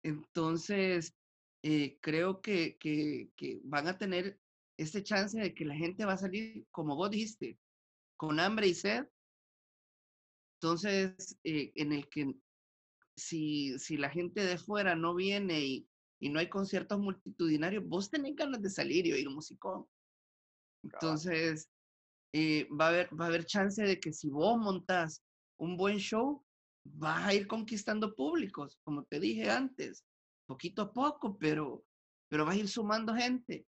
Entonces, 0.05 1.15
eh, 1.63 1.97
creo 2.01 2.41
que, 2.41 2.77
que, 2.79 3.31
que 3.37 3.61
van 3.65 3.87
a 3.87 3.97
tener 3.97 4.39
ese 4.77 5.03
chance 5.03 5.39
de 5.41 5.55
que 5.55 5.65
la 5.65 5.77
gente 5.77 6.05
va 6.05 6.15
a 6.15 6.19
salir, 6.19 6.67
como 6.73 6.97
vos 6.97 7.11
dijiste, 7.11 7.57
con 8.17 8.41
hambre 8.41 8.67
y 8.67 8.75
sed. 8.75 9.07
Entonces, 10.61 11.39
eh, 11.45 11.71
en 11.77 11.93
el 11.93 12.09
que 12.09 12.35
si, 13.17 13.79
si 13.79 13.97
la 13.97 14.11
gente 14.11 14.45
de 14.45 14.59
fuera 14.59 14.97
no 14.97 15.15
viene 15.15 15.61
y, 15.65 15.89
y 16.21 16.29
no 16.29 16.41
hay 16.41 16.49
conciertos 16.49 16.99
multitudinarios, 16.99 17.87
vos 17.87 18.11
tenés 18.11 18.35
ganas 18.35 18.61
de 18.61 18.71
salir 18.71 19.07
y 19.07 19.13
oír 19.13 19.29
un 19.29 19.35
musicón. 19.35 19.87
Entonces, 20.83 21.71
eh, 22.33 22.69
va, 22.69 22.87
a 22.87 22.89
haber, 22.89 23.21
va 23.21 23.27
a 23.27 23.29
haber 23.29 23.45
chance 23.45 23.83
de 23.83 24.01
que 24.01 24.13
si 24.13 24.29
vos 24.29 24.59
montás 24.59 25.25
un 25.59 25.77
buen 25.77 25.99
show, 25.99 26.45
vas 26.85 27.27
a 27.27 27.35
ir 27.35 27.47
conquistando 27.47 28.15
públicos, 28.15 28.79
como 28.85 29.05
te 29.05 29.21
dije 29.21 29.51
antes, 29.51 30.05
poquito 30.47 30.83
a 30.83 30.93
poco, 30.93 31.37
pero, 31.39 31.85
pero 32.29 32.45
vas 32.45 32.57
a 32.57 32.61
ir 32.61 32.69
sumando 32.69 33.15
gente. 33.15 33.67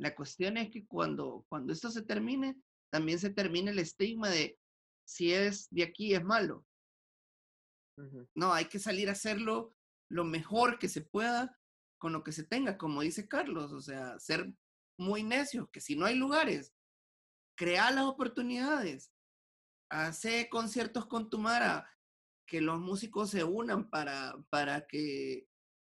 La 0.00 0.14
cuestión 0.14 0.56
es 0.56 0.70
que 0.70 0.86
cuando, 0.86 1.44
cuando 1.48 1.72
esto 1.72 1.90
se 1.90 2.02
termine, 2.02 2.60
también 2.92 3.18
se 3.18 3.30
termine 3.30 3.70
el 3.70 3.78
estigma 3.78 4.28
de 4.28 4.58
si 5.06 5.32
es 5.32 5.68
de 5.70 5.82
aquí 5.82 6.14
es 6.14 6.22
malo. 6.22 6.64
No, 8.36 8.52
hay 8.52 8.66
que 8.66 8.78
salir 8.78 9.08
a 9.08 9.12
hacerlo 9.12 9.74
lo 10.08 10.24
mejor 10.24 10.78
que 10.78 10.88
se 10.88 11.00
pueda 11.00 11.57
con 11.98 12.12
lo 12.12 12.22
que 12.22 12.32
se 12.32 12.44
tenga, 12.44 12.78
como 12.78 13.02
dice 13.02 13.28
Carlos, 13.28 13.72
o 13.72 13.80
sea, 13.80 14.18
ser 14.18 14.52
muy 14.98 15.22
necios, 15.22 15.68
que 15.70 15.80
si 15.80 15.96
no 15.96 16.06
hay 16.06 16.14
lugares, 16.16 16.74
crear 17.56 17.92
las 17.94 18.04
oportunidades, 18.04 19.12
hacer 19.90 20.48
conciertos 20.48 21.06
con 21.06 21.30
tu 21.30 21.38
Mara, 21.38 21.90
que 22.46 22.60
los 22.60 22.78
músicos 22.80 23.30
se 23.30 23.44
unan 23.44 23.90
para, 23.90 24.34
para 24.50 24.86
que 24.86 25.48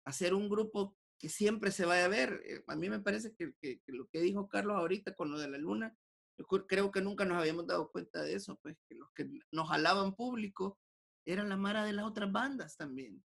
hacer 0.07 0.35
un 0.35 0.49
grupo 0.49 0.97
que 1.21 1.29
siempre 1.29 1.71
se 1.73 1.85
vaya 1.85 2.05
a 2.07 2.09
ver. 2.09 2.41
Eh, 2.47 2.63
A 2.69 2.77
mí 2.77 2.89
me 2.89 3.01
parece 3.01 3.35
que, 3.35 3.53
que- 3.61 3.81
que 3.81 3.93
lo 3.93 4.07
que 4.09 4.21
dijo 4.21 4.49
Carlos 4.49 4.77
ahorita 4.77 5.15
con 5.15 5.31
lo 5.31 5.39
de 5.39 5.49
la 5.49 5.59
luna, 5.59 5.97
yo 6.39 6.47
creo 6.67 6.93
que 6.93 7.03
nunca 7.03 7.25
nos 7.25 7.39
habíamos 7.39 7.67
dado 7.67 7.91
cuenta 7.91 8.23
de 8.23 8.35
eso, 8.35 8.57
pues 8.63 8.77
que 8.89 8.95
los 8.95 9.11
que 9.15 9.29
nos 9.53 9.69
jalaban 9.69 10.15
público 10.15 10.79
eran 11.27 11.49
la 11.49 11.57
Mara 11.57 11.85
de 11.85 11.93
las 11.93 12.07
otras 12.07 12.31
bandas 12.31 12.77
también. 12.77 13.23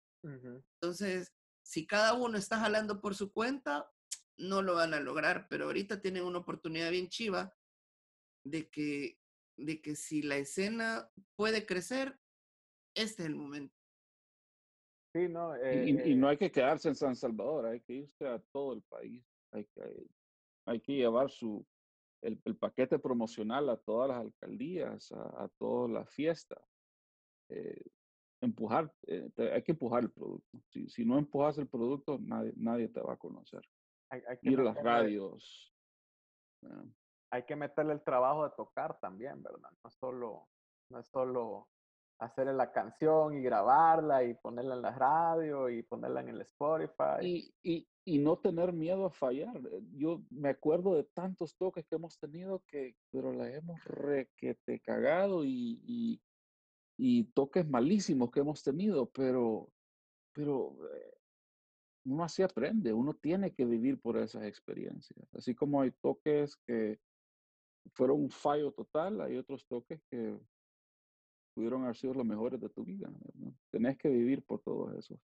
Entonces, 0.81 1.33
si 1.69 1.87
cada 1.87 2.15
uno 2.15 2.39
está 2.39 2.59
jalando 2.59 2.99
por 3.03 3.15
su 3.15 3.31
cuenta, 3.31 3.93
no 4.39 4.63
lo 4.63 4.77
van 4.77 4.95
a 4.95 5.01
lograr, 5.01 5.49
pero 5.51 5.67
ahorita 5.67 6.01
tienen 6.01 6.25
una 6.25 6.39
oportunidad 6.39 6.91
bien 6.91 7.09
chiva 7.09 7.55
de 8.43 8.71
que, 8.71 9.21
de 9.59 9.83
que 9.83 9.95
si 9.95 10.23
la 10.23 10.37
escena 10.39 11.11
puede 11.37 11.67
crecer, 11.67 12.19
este 12.97 13.23
es 13.25 13.29
el 13.29 13.35
momento. 13.37 13.77
Sí, 15.15 15.29
no. 15.29 15.55
Y, 15.57 15.61
eh, 15.63 15.85
y- 15.85 16.09
y 16.09 16.13
eh, 16.13 16.17
no 16.17 16.29
hay 16.29 16.39
que 16.39 16.51
quedarse 16.51 16.89
en 16.89 16.95
San 16.95 17.15
Salvador, 17.15 17.67
hay 17.67 17.83
que 17.83 17.93
irse 17.93 18.27
a 18.27 18.39
todo 18.51 18.73
el 18.73 18.83
país. 18.85 19.27
Hay 19.53 19.67
que, 19.67 20.07
hay 20.67 20.81
que 20.81 20.93
llevar 20.95 21.31
su, 21.31 21.67
el, 22.23 22.41
el 22.47 22.57
paquete 22.57 22.99
promocional 22.99 23.69
a 23.69 23.77
todas 23.77 24.09
las 24.09 24.21
alcaldías, 24.21 25.13
a, 25.13 25.45
a 25.45 25.49
todas 25.59 25.91
las 25.91 26.09
fiestas. 26.11 26.63
Eh, 27.51 27.83
empujar, 28.41 28.93
eh, 29.07 29.31
te- 29.35 29.53
hay 29.53 29.63
que 29.63 29.73
empujar 29.73 30.03
el 30.05 30.11
producto. 30.11 30.59
Si, 30.69 30.89
si 30.89 31.05
no 31.05 31.19
empujas 31.19 31.59
el 31.59 31.69
producto, 31.69 32.19
nadie, 32.21 32.53
nadie 32.57 32.89
te 32.89 33.01
va 33.01 33.15
a 33.15 33.17
conocer. 33.19 33.63
hay, 34.11 34.23
hay 34.29 34.39
que 34.39 34.51
Ir 34.51 34.61
a 34.61 34.65
las 34.65 34.77
radios. 34.83 35.75
ah, 36.65 36.85
hay 37.31 37.43
que 37.45 37.57
meterle 37.57 37.93
el 37.93 38.03
trabajo 38.03 38.45
de 38.45 38.51
tocar 38.57 38.99
también, 39.01 39.43
¿verdad? 39.43 39.71
No 39.85 39.91
solo, 39.91 40.49
no 40.91 41.01
es 41.01 41.09
solo 41.09 41.69
hacer 42.21 42.47
la 42.49 42.73
canción 42.73 43.35
y 43.35 43.43
grabarla 43.43 44.25
y 44.25 44.35
ponerla 44.35 44.75
en 44.75 44.83
la 44.83 44.91
radio 44.93 45.69
y 45.69 45.83
ponerla 45.83 46.21
en 46.23 46.29
el 46.31 46.41
Spotify. 46.41 47.21
Y, 47.23 47.55
y, 47.63 47.89
y 48.05 48.19
no 48.19 48.39
tener 48.39 48.73
miedo 48.73 49.05
a 49.05 49.11
fallar. 49.11 49.57
Eh, 49.59 49.83
Yo 49.93 50.23
me 50.31 50.49
acuerdo 50.49 50.95
de 50.95 51.05
tantos 51.05 51.57
toques 51.57 51.87
que 51.87 51.95
hemos 51.97 52.19
tenido 52.19 52.65
que, 52.67 52.97
pero 53.11 53.33
la 53.33 53.53
hemos 53.53 53.85
requete 53.85 54.81
cagado 54.81 55.45
y, 55.45 55.81
y, 55.85 56.23
y 56.99 57.25
toques 57.33 57.67
malísimos 57.67 58.31
que 58.31 58.41
hemos 58.41 58.63
tenido, 58.63 59.09
pero, 59.11 59.71
pero 60.33 60.77
eh, 60.93 61.15
uno 62.05 62.25
así 62.25 62.43
aprende, 62.43 62.93
uno 62.93 63.15
tiene 63.15 63.55
que 63.55 63.65
vivir 63.65 64.01
por 64.01 64.19
esas 64.19 64.43
experiencias. 64.43 65.33
Así 65.33 65.55
como 65.55 65.81
hay 65.81 65.93
toques 66.03 66.57
que 66.67 66.99
fueron 67.95 68.21
un 68.23 68.31
fallo 68.31 68.73
total, 68.73 69.21
hay 69.21 69.37
otros 69.37 69.65
toques 69.67 70.01
que 70.11 70.37
pudieron 71.55 71.85
haber 71.85 71.97
sido 71.97 72.15
los 72.15 72.27
mejores 72.27 72.61
de 72.61 72.69
tu 72.69 72.85
vida. 72.85 73.09
¿verdad? 73.09 73.53
Tenés 73.71 73.97
que 73.97 74.09
vivir 74.09 74.43
por 74.43 74.61
todo 74.61 74.93
eso. 74.99 75.19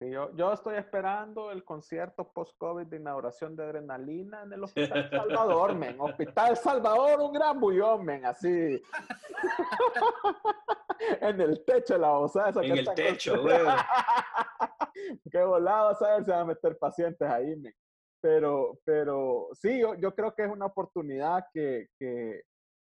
Sí, 0.00 0.10
yo, 0.10 0.30
yo 0.36 0.52
estoy 0.52 0.76
esperando 0.76 1.50
el 1.50 1.64
concierto 1.64 2.30
post-COVID 2.32 2.86
de 2.86 2.98
inauguración 2.98 3.56
de 3.56 3.64
Adrenalina 3.64 4.44
en 4.44 4.52
el 4.52 4.62
Hospital 4.62 5.10
Salvador, 5.10 5.74
men. 5.74 6.00
Hospital 6.00 6.56
Salvador, 6.56 7.20
un 7.20 7.32
gran 7.32 7.58
bullón, 7.58 8.04
men, 8.04 8.24
así. 8.24 8.48
en 11.20 11.40
el 11.40 11.64
techo 11.64 11.94
de 11.94 12.00
la 12.00 12.12
osada. 12.12 12.50
esa 12.50 12.60
que 12.60 12.66
En 12.68 12.78
el 12.78 12.94
techo, 12.94 13.42
güey. 13.42 13.58
Qué 15.32 15.42
volado, 15.42 15.88
a 15.88 15.94
saber 15.96 16.24
si 16.24 16.30
van 16.30 16.40
a 16.40 16.44
meter 16.44 16.78
pacientes 16.78 17.28
ahí, 17.28 17.56
men. 17.56 17.74
Pero, 18.20 18.78
pero 18.84 19.48
sí, 19.52 19.80
yo, 19.80 19.94
yo 19.94 20.14
creo 20.14 20.32
que 20.32 20.44
es 20.44 20.50
una 20.50 20.66
oportunidad 20.66 21.44
que, 21.52 21.88
que 21.98 22.42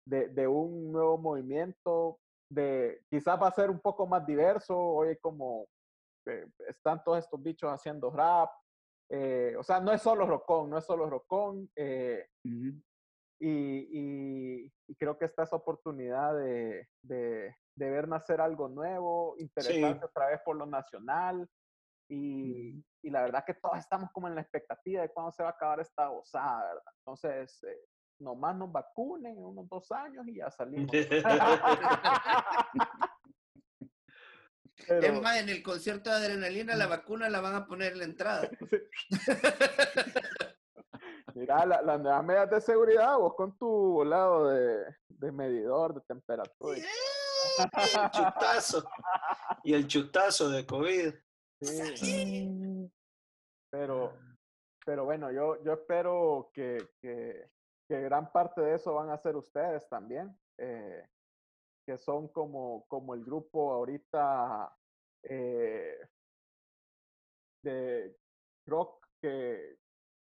de, 0.05 0.29
de 0.29 0.47
un 0.47 0.91
nuevo 0.91 1.17
movimiento, 1.17 2.19
de 2.51 3.01
quizás 3.09 3.41
va 3.41 3.47
a 3.47 3.53
ser 3.53 3.71
un 3.71 3.79
poco 3.79 4.05
más 4.05 4.23
diverso. 4.23 4.77
Hoy 4.77 5.17
como 5.17 5.65
están 6.67 7.03
todos 7.03 7.19
estos 7.19 7.41
bichos 7.41 7.69
haciendo 7.71 8.09
rap. 8.11 8.49
eh, 9.13 9.55
o 9.57 9.63
sea, 9.63 9.79
no 9.81 9.91
es 9.91 10.01
solo 10.01 10.25
rocón, 10.25 10.69
no 10.69 10.77
es 10.77 10.85
solo 10.85 11.09
rocón. 11.09 11.69
eh, 11.75 12.27
y, 13.39 13.49
y- 13.99 14.73
y 14.87 14.95
creo 14.95 15.17
que 15.17 15.25
esta 15.25 15.43
es 15.43 15.51
oportunidad 15.53 16.35
de, 16.37 16.87
de- 17.01 17.55
de 17.75 17.89
ver 17.89 18.07
nacer 18.07 18.39
algo 18.41 18.67
nuevo, 18.69 19.35
interesarse 19.39 20.05
otra 20.05 20.27
vez 20.27 20.39
por 20.45 20.55
lo 20.55 20.65
nacional. 20.65 21.49
Y, 22.09 22.83
y 23.03 23.09
la 23.09 23.21
verdad 23.21 23.43
que 23.45 23.53
todos 23.55 23.77
estamos 23.79 24.11
como 24.11 24.27
en 24.27 24.35
la 24.35 24.41
expectativa 24.41 25.01
de 25.01 25.09
cuándo 25.09 25.31
se 25.31 25.41
va 25.43 25.49
a 25.49 25.53
acabar 25.53 25.79
esta 25.79 26.07
gozada, 26.07 26.65
¿verdad? 26.67 26.93
Entonces, 26.99 27.63
eh, 27.63 27.79
nomás 28.19 28.55
nos 28.57 28.71
vacunen 28.71 29.37
en 29.37 29.45
unos 29.45 29.67
dos 29.69 29.91
años 29.91 30.27
y 30.27 30.35
ya 30.35 30.51
salimos. 30.51 30.91
Pero- 34.87 35.07
Es 35.07 35.21
más, 35.21 35.37
en 35.37 35.49
el 35.49 35.61
concierto 35.63 36.09
de 36.09 36.15
adrenalina 36.17 36.75
la 36.75 36.87
vacuna 36.87 37.29
la 37.29 37.41
van 37.41 37.55
a 37.55 37.65
poner 37.65 37.93
en 37.93 37.99
la 37.99 38.05
entrada. 38.05 38.49
Mira, 41.33 41.65
la- 41.65 41.81
las 41.81 41.99
nuevas 41.99 42.23
medidas 42.25 42.49
de 42.49 42.61
seguridad, 42.61 43.17
vos 43.17 43.35
con 43.35 43.57
tu 43.57 43.67
volado 43.67 44.47
de, 44.49 44.83
de 45.07 45.31
medidor 45.31 45.93
de 45.95 46.01
temperatura. 46.01 46.77
y- 46.77 46.81
el 47.61 48.11
chutazo. 48.11 48.83
Y 49.63 49.73
el 49.73 49.87
chutazo 49.87 50.49
de 50.49 50.65
COVID. 50.65 51.13
sí. 51.61 52.89
Pero, 53.69 54.17
pero 54.85 55.05
bueno, 55.05 55.31
yo, 55.31 55.63
yo 55.63 55.73
espero 55.73 56.51
que, 56.53 56.89
que, 57.01 57.49
que 57.87 58.01
gran 58.01 58.29
parte 58.33 58.59
de 58.59 58.75
eso 58.75 58.93
van 58.93 59.09
a 59.11 59.17
ser 59.17 59.37
ustedes 59.37 59.87
también, 59.87 60.37
eh, 60.57 61.07
que 61.85 61.97
son 61.97 62.27
como, 62.29 62.85
como 62.87 63.13
el 63.13 63.23
grupo 63.23 63.73
ahorita 63.73 64.73
eh, 65.23 65.97
de 67.63 68.17
rock 68.65 69.07
que 69.21 69.77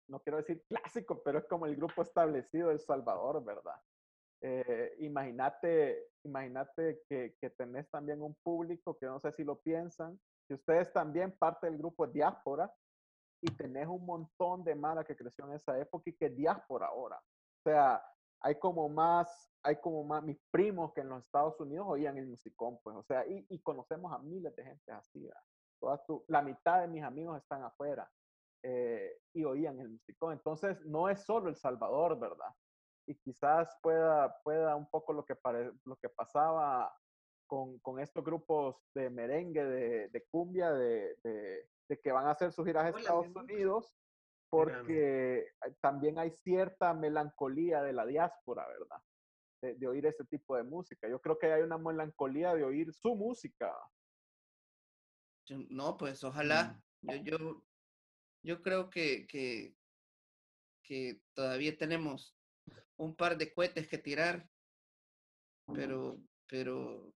no 0.09 0.21
quiero 0.21 0.39
decir 0.39 0.65
clásico, 0.69 1.23
pero 1.23 1.39
es 1.39 1.45
como 1.45 1.67
el 1.67 1.77
grupo 1.77 2.03
establecido 2.03 2.69
de 2.69 2.75
El 2.75 2.81
Salvador, 2.81 3.45
¿verdad? 3.45 3.81
Eh, 4.41 4.97
imagínate, 5.01 6.11
imagínate 6.25 7.03
que, 7.09 7.37
que 7.41 7.51
tenés 7.51 7.91
también 7.91 8.23
un 8.23 8.35
público 8.43 8.97
que 8.97 9.07
no 9.07 9.21
sé 9.21 9.33
si 9.33 9.45
lo 9.45 9.61
piensan, 9.61 10.19
que 10.47 10.55
ustedes 10.55 10.93
también 10.93 11.37
parte 11.37 11.67
del 11.67 11.77
grupo 11.77 12.07
diáspora 12.07 12.73
y 13.43 13.51
tenés 13.57 13.87
un 13.87 14.05
montón 14.07 14.65
de 14.65 14.75
mala 14.75 15.05
que 15.05 15.17
creció 15.17 15.45
en 15.47 15.55
esa 15.55 15.79
época 15.79 16.11
y 16.11 16.15
que 16.15 16.27
es 16.27 16.37
diáspora 16.37 16.87
ahora. 16.87 17.17
O 17.17 17.63
sea, 17.63 18.03
hay 18.41 18.59
como 18.59 18.89
más, 18.89 19.51
hay 19.63 19.77
como 19.81 20.05
más, 20.05 20.23
mis 20.23 20.39
primos 20.51 20.93
que 20.93 21.01
en 21.01 21.09
los 21.09 21.25
Estados 21.25 21.59
Unidos 21.61 21.87
oían 21.89 22.17
el 22.19 22.27
musicón, 22.27 22.79
pues, 22.83 22.97
o 22.97 23.03
sea, 23.03 23.27
y, 23.27 23.47
y 23.49 23.61
conocemos 23.61 24.13
a 24.13 24.19
miles 24.19 24.55
de 24.57 24.65
gente 24.65 24.93
así. 24.93 25.29
Todas 25.81 26.05
tu- 26.07 26.25
la 26.29 26.43
mitad 26.43 26.81
de 26.81 26.89
mis 26.89 27.03
amigos 27.03 27.39
están 27.39 27.63
afuera 27.63 28.11
eh, 28.65 29.17
y 29.33 29.45
oían 29.45 29.79
el 29.81 29.89
musicón. 29.91 30.33
Entonces, 30.33 30.81
no 30.85 31.09
es 31.09 31.25
solo 31.25 31.49
El 31.49 31.57
Salvador, 31.57 32.19
¿verdad? 32.19 32.53
Y 33.07 33.15
quizás 33.17 33.77
pueda, 33.83 34.37
pueda 34.43 34.75
un 34.77 34.89
poco 34.91 35.13
lo 35.13 35.25
que, 35.25 35.37
pare- 35.37 35.73
lo 35.85 35.97
que 35.97 36.09
pasaba 36.09 36.93
con, 37.49 37.79
con 37.79 37.99
estos 38.01 38.25
grupos 38.25 38.77
de 38.95 39.09
merengue, 39.11 39.65
de, 39.65 40.09
de 40.09 40.27
cumbia, 40.31 40.73
de, 40.73 41.17
de- 41.23 41.69
de 41.89 42.01
que 42.01 42.13
van 42.13 42.27
a 42.27 42.33
hacer 42.33 42.53
sus 42.53 42.67
giras 42.67 42.85
a 42.85 42.89
Estados. 43.01 43.27
Unidos. 43.55 43.95
Porque 44.51 45.47
hay- 45.61 45.75
también 45.81 46.19
hay 46.19 46.31
cierta 46.43 46.95
melancolía 46.95 47.83
de 47.83 47.93
la 47.93 48.07
diáspora, 48.07 48.67
¿verdad? 48.67 49.03
De, 49.63 49.75
de 49.75 49.89
oír 49.89 50.07
ese 50.07 50.25
tipo 50.25 50.57
de 50.57 50.63
música. 50.63 51.09
Yo 51.09 51.21
creo 51.21 51.39
que 51.39 51.53
hay 51.53 51.63
una 51.63 51.79
melancolía 51.79 52.55
de 52.55 52.65
oír 52.65 52.93
su 52.93 53.15
música. 53.15 53.75
No, 55.71 55.97
pues 55.97 56.23
ojalá. 56.25 56.81
Yo, 57.01 57.15
yo, 57.17 57.65
yo 58.43 58.63
creo 58.63 58.91
que, 58.91 59.27
que, 59.27 59.75
que 60.83 61.21
todavía 61.35 61.77
tenemos 61.77 62.37
un 62.97 63.15
par 63.17 63.37
de 63.39 63.53
cohetes 63.53 63.89
que 63.89 63.99
tirar, 63.99 64.49
pero, 65.75 66.19
pero, 66.47 67.13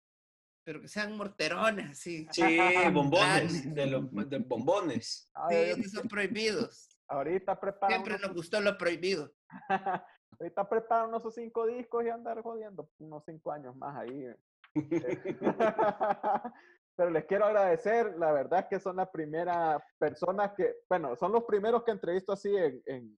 pero 0.63 0.81
que 0.81 0.87
sean 0.87 1.15
morterones, 1.17 1.91
así. 1.91 2.27
Sí, 2.31 2.57
bombones. 2.93 3.73
De, 3.73 3.87
los 3.87 4.11
de 4.29 4.37
bombones. 4.39 5.29
Sí, 5.49 5.55
esos 5.55 5.91
son 5.91 6.07
prohibidos. 6.07 6.98
Ahorita 7.09 7.59
preparan 7.59 7.95
Siempre 7.95 8.15
unos, 8.15 8.27
nos 8.27 8.35
gustó 8.35 8.61
lo 8.61 8.77
prohibido. 8.77 9.31
ahorita 10.39 10.69
preparan 10.69 11.09
unos 11.09 11.33
cinco 11.33 11.65
discos 11.65 12.05
y 12.05 12.09
andar 12.09 12.41
jodiendo 12.41 12.89
unos 12.99 13.23
cinco 13.25 13.51
años 13.51 13.75
más 13.75 13.97
ahí. 13.97 14.33
Pero 16.95 17.11
les 17.11 17.25
quiero 17.25 17.45
agradecer, 17.45 18.17
la 18.17 18.31
verdad 18.33 18.67
que 18.67 18.79
son 18.79 18.97
la 18.97 19.09
primera 19.09 19.81
persona 19.97 20.53
que, 20.53 20.75
bueno, 20.89 21.15
son 21.15 21.31
los 21.31 21.45
primeros 21.45 21.83
que 21.83 21.91
entrevisto 21.91 22.33
así 22.33 22.53
en, 22.55 22.81
en 22.85 23.17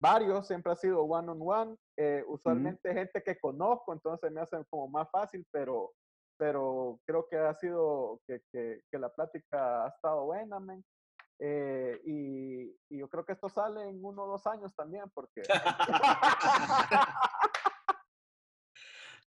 varios, 0.00 0.48
siempre 0.48 0.72
ha 0.72 0.76
sido 0.76 1.04
one 1.04 1.30
on 1.30 1.38
one, 1.40 1.76
eh, 1.96 2.24
usualmente 2.26 2.92
gente 2.92 3.22
que 3.22 3.38
conozco, 3.38 3.92
entonces 3.92 4.32
me 4.32 4.40
hacen 4.40 4.64
como 4.68 4.88
más 4.88 5.08
fácil, 5.12 5.46
pero, 5.52 5.92
pero 6.36 6.98
creo 7.06 7.28
que 7.28 7.36
ha 7.36 7.54
sido, 7.54 8.20
que, 8.26 8.40
que, 8.50 8.80
que 8.90 8.98
la 8.98 9.10
plática 9.10 9.84
ha 9.84 9.88
estado 9.90 10.24
buena, 10.24 10.58
men. 10.58 10.84
Eh, 11.42 11.98
y, 12.04 12.76
y 12.94 12.98
yo 12.98 13.08
creo 13.08 13.24
que 13.24 13.32
esto 13.32 13.48
sale 13.48 13.88
en 13.88 14.04
uno 14.04 14.24
o 14.24 14.28
dos 14.28 14.46
años 14.46 14.74
también, 14.74 15.04
porque... 15.14 15.42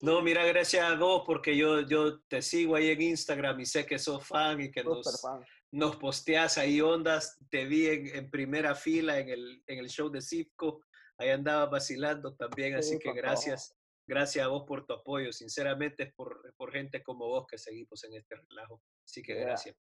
No, 0.04 0.22
mira, 0.22 0.44
gracias 0.44 0.84
a 0.84 0.98
vos 0.98 1.24
porque 1.26 1.56
yo, 1.56 1.80
yo 1.80 2.20
te 2.24 2.42
sigo 2.42 2.76
ahí 2.76 2.90
en 2.90 3.02
Instagram 3.02 3.58
y 3.62 3.66
sé 3.66 3.86
que 3.86 3.98
sos 3.98 4.28
fan 4.28 4.60
y 4.60 4.70
que 4.70 4.84
nos, 4.84 5.22
fan. 5.22 5.42
nos 5.72 5.96
posteas 5.96 6.58
ahí 6.58 6.82
ondas. 6.82 7.38
Te 7.50 7.64
vi 7.64 7.88
en, 7.88 8.08
en 8.14 8.30
primera 8.30 8.76
fila 8.76 9.18
en 9.18 9.30
el, 9.30 9.64
en 9.66 9.80
el 9.80 9.88
show 9.88 10.10
de 10.10 10.22
Cifco. 10.22 10.84
Ahí 11.18 11.30
andaba 11.30 11.68
vacilando 11.68 12.36
también, 12.36 12.76
así 12.76 12.96
Sí, 12.96 13.00
que 13.00 13.14
gracias. 13.14 13.78
Gracias 14.06 14.44
a 14.46 14.50
vos 14.50 14.66
por 14.68 14.86
tu 14.86 14.92
apoyo. 14.92 15.32
Sinceramente 15.32 16.04
es 16.04 16.14
por, 16.14 16.54
por 16.58 16.74
gente 16.74 17.02
como 17.02 17.26
vos 17.30 17.46
que 17.48 17.58
seguimos 17.58 18.04
en 18.04 18.16
este 18.16 18.36
relajo. 18.36 18.82
Así 19.06 19.22
que 19.22 19.36
Yeah. 19.36 19.46
gracias. 19.46 19.78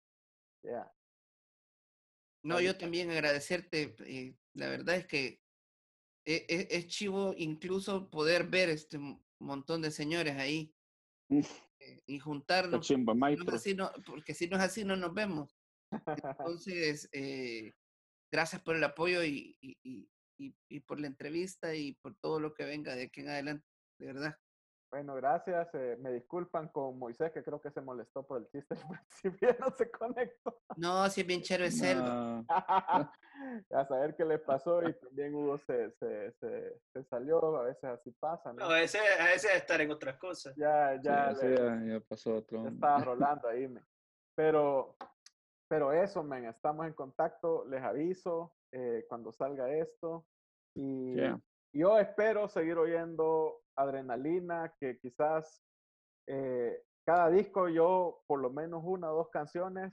Yeah. 0.64 0.92
No, 2.43 2.60
yo 2.60 2.77
también 2.77 3.10
agradecerte. 3.10 3.94
eh, 4.06 4.36
la 4.55 4.69
verdad 4.69 4.97
es 4.97 5.06
que 5.06 5.40
e- 6.27 6.47
e- 6.48 6.69
es, 6.70 6.86
chivo 6.89 7.35
incluso 7.36 8.10
poder 8.10 8.48
ver 8.48 8.69
este 8.70 8.98
montón 9.40 9.82
de 9.82 9.90
señores 9.90 10.36
ahí 10.36 10.74
Mm. 11.31 11.40
eh, 11.81 12.02
y 12.06 12.19
juntarnos. 12.19 12.86
chimba, 12.86 13.12
si 13.12 13.19
no 13.19 13.27
es 13.27 13.36
maestro. 13.36 13.55
así, 13.56 13.74
no- 13.74 13.93
porque 14.06 14.35
si 14.35 14.48
no 14.48 14.56
es 14.56 14.62
así, 14.62 14.85
no 14.85 14.97
nos 14.97 15.12
vemos. 15.15 15.56
Entonces, 16.56 17.09
eh, 17.12 17.73
gracias 18.32 18.62
por 18.62 18.77
el 18.77 18.85
apoyo 18.85 19.23
y- 19.24 19.56
y- 19.60 20.09
y- 20.39 20.55
y 20.69 20.81
por 20.81 21.01
la 21.01 21.06
entrevista 21.09 21.74
y 21.74 21.94
por 21.94 22.15
todo 22.16 22.40
lo 22.40 22.55
que 22.55 22.65
venga 22.65 22.94
de 22.94 23.05
aquí 23.05 23.20
en 23.20 23.28
adelante, 23.28 23.66
de 23.98 24.06
verdad. 24.06 24.36
Bueno, 24.90 25.15
gracias. 25.16 25.69
eh, 25.74 25.97
me 26.01 26.12
disculpan 26.12 26.69
con 26.69 26.98
Moisés, 26.98 27.31
que 27.32 27.43
creo 27.43 27.60
que 27.60 27.70
se 27.70 27.81
molestó 27.82 28.27
por 28.27 28.39
el 28.40 28.48
chiste 28.48 28.74
al 28.82 28.89
principio, 28.89 29.56
no 29.60 29.70
se 29.70 29.90
conectó. 29.90 30.60
No, 30.77 31.09
si 31.10 31.20
es 31.20 31.27
bien 31.27 31.43
chévere 31.43 31.70
serlo. 31.70 32.05
No, 32.05 32.47
a 33.70 33.85
saber 33.86 34.16
qué 34.16 34.24
le 34.24 34.39
pasó 34.39 34.82
y 34.89 34.94
también 34.94 35.35
Hugo 35.35 35.59
se, 35.59 35.90
se, 35.93 36.32
se, 36.32 36.81
se 36.93 37.05
salió, 37.05 37.56
a 37.56 37.65
veces 37.65 37.85
así 37.85 38.10
pasa, 38.12 38.52
¿no? 38.52 38.65
No, 38.65 38.70
a 38.70 38.78
veces, 38.81 39.01
a 39.20 39.24
veces 39.24 39.55
estar 39.55 39.81
en 39.81 39.90
otras 39.90 40.16
cosas. 40.19 40.55
Ya, 40.56 40.98
ya, 41.02 41.35
sí, 41.35 41.47
le- 41.47 41.56
sí, 41.56 41.62
ya, 41.62 41.94
ya 41.94 42.01
pasó 42.01 42.36
otro. 42.36 42.62
ya 42.62 42.70
estaba 42.70 43.05
rolando 43.05 43.48
ahí, 43.48 43.69
men. 43.69 43.85
Pero, 44.35 44.97
pero 45.69 45.93
eso, 45.93 46.23
men, 46.23 46.47
estamos 46.47 46.86
en 46.86 46.94
contacto, 46.94 47.65
les 47.66 47.82
aviso 47.82 48.55
eh, 48.73 49.05
cuando 49.09 49.32
salga 49.32 49.70
esto. 49.70 50.27
Y 50.74 51.16
Yeah. 51.16 51.40
Yo 51.73 51.99
espero 51.99 52.49
seguir 52.49 52.77
oyendo 52.78 53.62
adrenalina, 53.77 54.74
que 54.78 54.99
quizás 54.99 55.62
eh, 56.27 56.82
cada 57.05 57.31
disco 57.31 57.69
yo, 57.69 58.23
por 58.27 58.40
lo 58.40 58.51
menos 58.51 58.82
una 58.85 59.12
o 59.12 59.16
dos 59.16 59.31
canciones, 59.31 59.93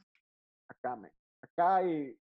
acá, 0.68 0.96
men. 0.96 1.12
Acá 1.42 1.84
y 1.84 2.18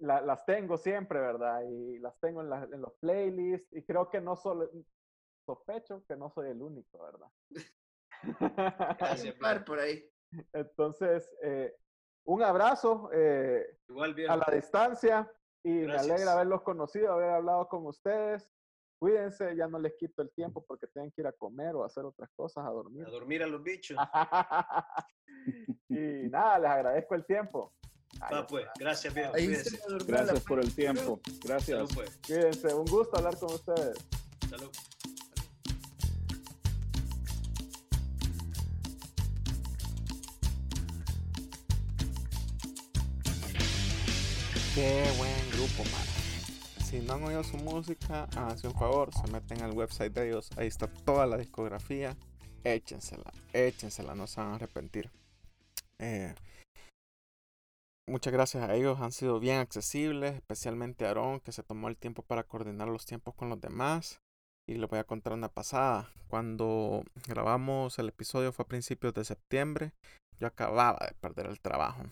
las 0.00 0.44
tengo 0.46 0.76
siempre, 0.76 1.18
¿verdad? 1.18 1.62
Y 1.68 1.98
las 1.98 2.18
tengo 2.20 2.42
en, 2.42 2.72
en 2.72 2.80
los 2.80 2.94
playlists 3.00 3.72
y 3.72 3.82
creo 3.82 4.08
que 4.08 4.20
no 4.20 4.36
solo, 4.36 4.70
sospecho 5.44 6.04
que 6.06 6.16
no 6.16 6.30
soy 6.30 6.50
el 6.50 6.62
único, 6.62 7.02
¿verdad? 7.02 7.28
Gracias, 8.98 9.34
par 9.36 9.64
por 9.64 9.78
ahí. 9.78 10.04
Entonces, 10.52 11.34
eh, 11.42 11.74
un 12.24 12.42
abrazo 12.42 13.10
eh, 13.12 13.78
Igual 13.88 14.14
a 14.28 14.36
la 14.36 14.46
distancia 14.52 15.30
y 15.64 15.80
Gracias. 15.82 16.06
me 16.06 16.12
alegra 16.12 16.32
haberlos 16.32 16.62
conocido, 16.62 17.12
haber 17.12 17.30
hablado 17.30 17.68
con 17.68 17.86
ustedes. 17.86 18.48
Cuídense, 18.98 19.54
ya 19.56 19.68
no 19.68 19.78
les 19.78 19.94
quito 19.94 20.22
el 20.22 20.30
tiempo 20.30 20.64
porque 20.66 20.88
tienen 20.88 21.12
que 21.12 21.20
ir 21.20 21.26
a 21.26 21.32
comer 21.32 21.74
o 21.76 21.84
a 21.84 21.86
hacer 21.86 22.04
otras 22.04 22.30
cosas, 22.34 22.66
a 22.66 22.70
dormir. 22.70 23.06
A 23.06 23.10
dormir 23.10 23.42
a 23.42 23.46
los 23.46 23.62
bichos. 23.62 23.96
y 25.88 26.28
nada, 26.28 26.58
les 26.58 26.70
agradezco 26.70 27.14
el 27.14 27.24
tiempo. 27.24 27.74
Ay, 28.20 28.34
Va 28.34 28.46
pues, 28.46 28.66
gracias 28.78 29.14
Gracias 29.14 30.44
por 30.44 30.58
el 30.58 30.74
tiempo. 30.74 31.20
Gracias. 31.44 31.78
Salud 31.78 31.90
pues. 31.94 32.18
Cuídense, 32.26 32.74
un 32.74 32.86
gusto 32.86 33.16
hablar 33.16 33.38
con 33.38 33.52
ustedes. 33.52 33.96
Salud. 34.48 34.70
Qué 44.78 45.10
buen 45.18 45.50
grupo, 45.50 45.82
man. 45.90 46.06
Si 46.84 47.00
no 47.00 47.14
han 47.14 47.24
oído 47.24 47.42
su 47.42 47.56
música, 47.56 48.28
háganse 48.36 48.68
un 48.68 48.74
favor, 48.74 49.12
se 49.12 49.26
meten 49.26 49.60
al 49.62 49.72
website 49.72 50.12
de 50.12 50.28
ellos, 50.28 50.50
ahí 50.56 50.68
está 50.68 50.86
toda 50.86 51.26
la 51.26 51.36
discografía. 51.36 52.16
Échensela, 52.62 53.32
échensela, 53.52 54.14
no 54.14 54.28
se 54.28 54.40
van 54.40 54.52
a 54.52 54.54
arrepentir. 54.54 55.10
Eh, 55.98 56.32
muchas 58.06 58.32
gracias 58.32 58.70
a 58.70 58.72
ellos, 58.76 59.00
han 59.00 59.10
sido 59.10 59.40
bien 59.40 59.58
accesibles, 59.58 60.36
especialmente 60.36 61.06
a 61.06 61.10
Aaron, 61.10 61.40
que 61.40 61.50
se 61.50 61.64
tomó 61.64 61.88
el 61.88 61.96
tiempo 61.96 62.22
para 62.22 62.44
coordinar 62.44 62.86
los 62.86 63.04
tiempos 63.04 63.34
con 63.34 63.48
los 63.48 63.60
demás. 63.60 64.20
Y 64.68 64.74
les 64.74 64.88
voy 64.88 65.00
a 65.00 65.04
contar 65.04 65.32
una 65.32 65.48
pasada. 65.48 66.08
Cuando 66.28 67.02
grabamos 67.26 67.98
el 67.98 68.10
episodio 68.10 68.52
fue 68.52 68.62
a 68.62 68.68
principios 68.68 69.12
de 69.12 69.24
septiembre. 69.24 69.92
Yo 70.38 70.46
acababa 70.46 71.04
de 71.04 71.16
perder 71.16 71.46
el 71.46 71.58
trabajo 71.58 72.04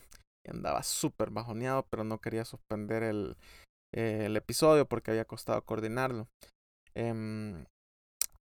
andaba 0.51 0.83
súper 0.83 1.29
bajoneado, 1.31 1.85
pero 1.89 2.03
no 2.03 2.19
quería 2.19 2.45
suspender 2.45 3.03
el, 3.03 3.37
eh, 3.93 4.23
el 4.25 4.35
episodio 4.37 4.87
porque 4.87 5.11
había 5.11 5.25
costado 5.25 5.63
coordinarlo. 5.63 6.27
Em, 6.95 7.65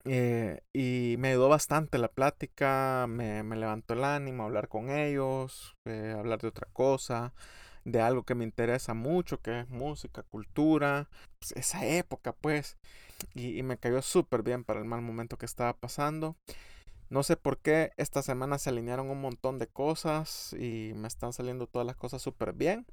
eh, 0.06 0.60
y 0.74 1.16
me 1.18 1.28
ayudó 1.30 1.48
bastante 1.48 1.98
la 1.98 2.08
plática, 2.08 3.06
me, 3.08 3.42
me 3.42 3.56
levantó 3.56 3.94
el 3.94 4.04
ánimo 4.04 4.44
hablar 4.44 4.68
con 4.68 4.90
ellos, 4.90 5.76
eh, 5.86 6.14
hablar 6.16 6.40
de 6.42 6.48
otra 6.48 6.68
cosa, 6.72 7.32
de 7.84 8.00
algo 8.00 8.24
que 8.24 8.34
me 8.34 8.44
interesa 8.44 8.92
mucho, 8.94 9.40
que 9.40 9.60
es 9.60 9.68
música, 9.70 10.22
cultura, 10.24 11.08
pues, 11.38 11.52
esa 11.52 11.86
época 11.86 12.32
pues. 12.32 12.76
Y, 13.34 13.58
y 13.58 13.62
me 13.62 13.78
cayó 13.78 14.02
súper 14.02 14.42
bien 14.42 14.64
para 14.64 14.80
el 14.80 14.86
mal 14.86 15.00
momento 15.02 15.38
que 15.38 15.46
estaba 15.46 15.74
pasando. 15.74 16.36
No 17.10 17.22
sé 17.22 17.36
por 17.36 17.58
qué 17.58 17.92
esta 17.96 18.22
semana 18.22 18.58
se 18.58 18.70
alinearon 18.70 19.10
un 19.10 19.20
montón 19.20 19.58
de 19.58 19.66
cosas 19.66 20.54
y 20.58 20.92
me 20.94 21.08
están 21.08 21.32
saliendo 21.32 21.66
todas 21.66 21.86
las 21.86 21.96
cosas 21.96 22.22
súper 22.22 22.52
bien. 22.52 22.86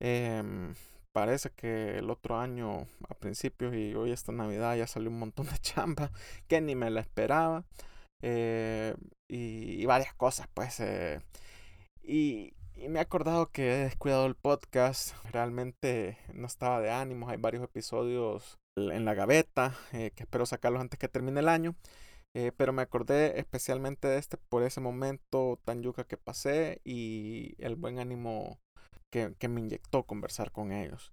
Em, 0.00 0.74
parece 1.12 1.50
que 1.50 1.98
el 1.98 2.10
otro 2.10 2.38
año 2.38 2.86
a 3.08 3.14
principios 3.14 3.74
y 3.74 3.94
hoy 3.94 4.12
esta 4.12 4.32
Navidad 4.32 4.76
ya 4.76 4.86
salió 4.86 5.10
un 5.10 5.18
montón 5.18 5.46
de 5.46 5.58
chamba 5.60 6.10
que 6.48 6.60
ni 6.60 6.74
me 6.74 6.90
la 6.90 7.00
esperaba. 7.00 7.64
Eh, 8.22 8.94
y, 9.28 9.84
varias 9.86 10.14
cosas 10.14 10.46
pues. 10.54 10.80
eh, 10.80 11.20
y, 12.02 12.52
y 12.80 12.88
me 12.88 12.98
he 12.98 13.02
acordado 13.02 13.50
que 13.50 13.72
he 13.72 13.84
descuidado 13.84 14.26
el 14.26 14.34
podcast. 14.34 15.14
Realmente 15.30 16.18
no 16.32 16.46
estaba 16.46 16.80
de 16.80 16.90
ánimos. 16.90 17.30
Hay 17.30 17.36
varios 17.36 17.62
episodios 17.62 18.58
en 18.76 19.04
la 19.04 19.14
gaveta 19.14 19.76
eh, 19.92 20.12
que 20.14 20.22
espero 20.22 20.46
sacarlos 20.46 20.80
antes 20.80 20.98
que 20.98 21.08
termine 21.08 21.40
el 21.40 21.48
año. 21.48 21.74
Eh, 22.34 22.52
pero 22.56 22.72
me 22.72 22.82
acordé 22.82 23.40
especialmente 23.40 24.06
de 24.06 24.18
este 24.18 24.36
por 24.36 24.62
ese 24.62 24.80
momento 24.80 25.58
tan 25.64 25.82
yuca 25.82 26.04
que 26.04 26.16
pasé 26.16 26.80
y 26.84 27.56
el 27.58 27.74
buen 27.74 27.98
ánimo 27.98 28.60
que, 29.10 29.34
que 29.38 29.48
me 29.48 29.60
inyectó 29.60 30.04
conversar 30.04 30.52
con 30.52 30.70
ellos. 30.70 31.12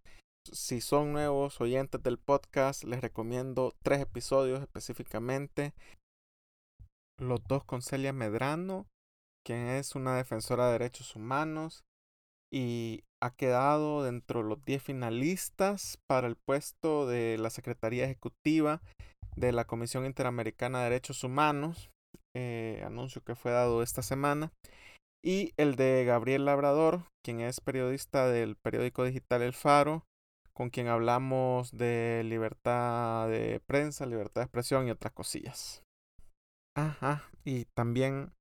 Si 0.52 0.80
son 0.80 1.14
nuevos 1.14 1.60
oyentes 1.60 2.02
del 2.04 2.20
podcast, 2.20 2.84
les 2.84 3.02
recomiendo 3.02 3.74
tres 3.82 4.02
episodios 4.02 4.62
específicamente. 4.62 5.74
Los 7.20 7.44
dos 7.48 7.64
con 7.64 7.82
Celia 7.82 8.14
Medrano, 8.14 8.86
quien 9.44 9.68
es 9.68 9.96
una 9.96 10.16
defensora 10.16 10.68
de 10.68 10.74
derechos 10.74 11.16
humanos 11.16 11.87
y 12.52 13.04
ha 13.22 13.32
quedado 13.32 14.04
dentro 14.04 14.44
de 14.44 14.50
los 14.50 14.64
10 14.64 14.84
finalistas 14.84 15.98
para 16.08 16.28
el 16.28 16.36
puesto 16.36 17.08
de 17.08 17.38
la 17.38 17.50
Secretaría 17.50 18.06
Ejecutiva 18.06 18.82
de 19.36 19.52
la 19.52 19.66
Comisión 19.66 20.06
Interamericana 20.06 20.80
de 20.80 20.84
Derechos 20.86 21.24
Humanos, 21.24 21.90
eh, 22.36 22.84
anuncio 22.86 23.24
que 23.24 23.36
fue 23.36 23.52
dado 23.52 23.84
esta 23.84 24.02
semana, 24.02 24.52
y 25.24 25.54
el 25.58 25.76
de 25.76 26.06
Gabriel 26.06 26.46
Labrador, 26.46 27.04
quien 27.24 27.42
es 27.42 27.60
periodista 27.60 28.28
del 28.28 28.56
periódico 28.56 29.04
digital 29.04 29.42
El 29.42 29.54
Faro, 29.54 30.04
con 30.54 30.70
quien 30.70 30.88
hablamos 30.88 31.72
de 31.72 32.24
libertad 32.26 33.28
de 33.30 33.62
prensa, 33.68 34.06
libertad 34.06 34.42
de 34.42 34.46
expresión 34.46 34.88
y 34.88 34.92
otras 34.92 35.14
cosillas. 35.14 35.84
Ajá, 36.76 37.30
y 37.44 37.66
también 37.76 38.32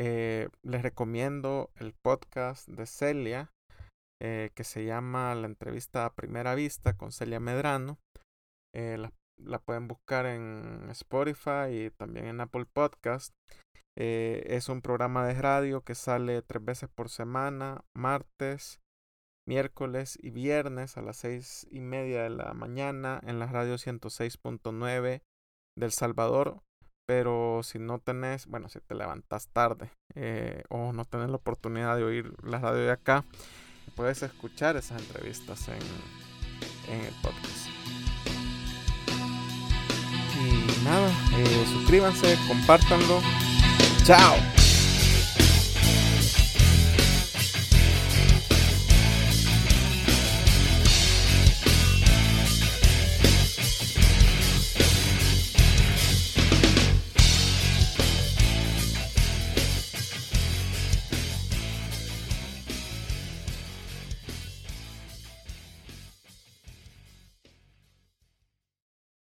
eh, 0.00 0.48
les 0.62 0.82
recomiendo 0.82 1.72
el 1.74 1.92
podcast 1.92 2.68
de 2.68 2.86
Celia, 2.86 3.50
eh, 4.22 4.50
que 4.54 4.62
se 4.62 4.84
llama 4.84 5.34
La 5.34 5.48
entrevista 5.48 6.04
a 6.04 6.14
primera 6.14 6.54
vista 6.54 6.96
con 6.96 7.10
Celia 7.10 7.40
Medrano. 7.40 7.98
Eh, 8.72 8.96
la, 8.96 9.12
la, 9.38 9.58
pueden 9.58 9.88
buscar 9.88 10.26
en 10.26 10.86
Spotify 10.90 11.86
y 11.86 11.90
también 11.90 12.26
en 12.26 12.40
Apple 12.40 12.66
Podcast. 12.72 13.34
Es 13.96 14.68
un 14.68 14.82
programa 14.82 15.26
de 15.26 15.34
radio 15.34 15.82
que 15.82 15.96
sale 15.96 16.42
tres 16.42 16.64
veces 16.64 16.88
por 16.88 17.08
semana, 17.08 17.84
martes, 17.92 18.80
miércoles 19.48 20.16
y 20.22 20.30
viernes 20.30 20.96
a 20.96 21.02
las 21.02 21.16
seis 21.16 21.66
y 21.72 21.80
media 21.80 22.22
de 22.22 22.30
la 22.30 22.54
mañana 22.54 23.20
en 23.26 23.40
la 23.40 23.46
radio 23.46 23.74
106.9 23.74 25.22
del 25.76 25.90
Salvador. 25.90 26.62
Pero 27.08 27.62
si 27.62 27.78
no 27.78 28.00
tenés, 28.00 28.46
bueno, 28.46 28.68
si 28.68 28.80
te 28.80 28.94
levantas 28.94 29.48
tarde 29.48 29.90
eh, 30.14 30.62
o 30.68 30.92
no 30.92 31.06
tenés 31.06 31.30
la 31.30 31.36
oportunidad 31.36 31.96
de 31.96 32.04
oír 32.04 32.34
la 32.42 32.58
radio 32.58 32.82
de 32.82 32.90
acá, 32.90 33.24
puedes 33.96 34.22
escuchar 34.22 34.76
esas 34.76 35.00
entrevistas 35.00 35.68
en, 35.68 36.94
en 36.94 37.06
el 37.06 37.14
podcast. 37.22 37.66
Y 40.36 40.84
nada, 40.84 41.08
eh, 41.34 41.64
suscríbanse, 41.72 42.36
compártanlo. 42.46 43.22
Chao. 44.04 44.57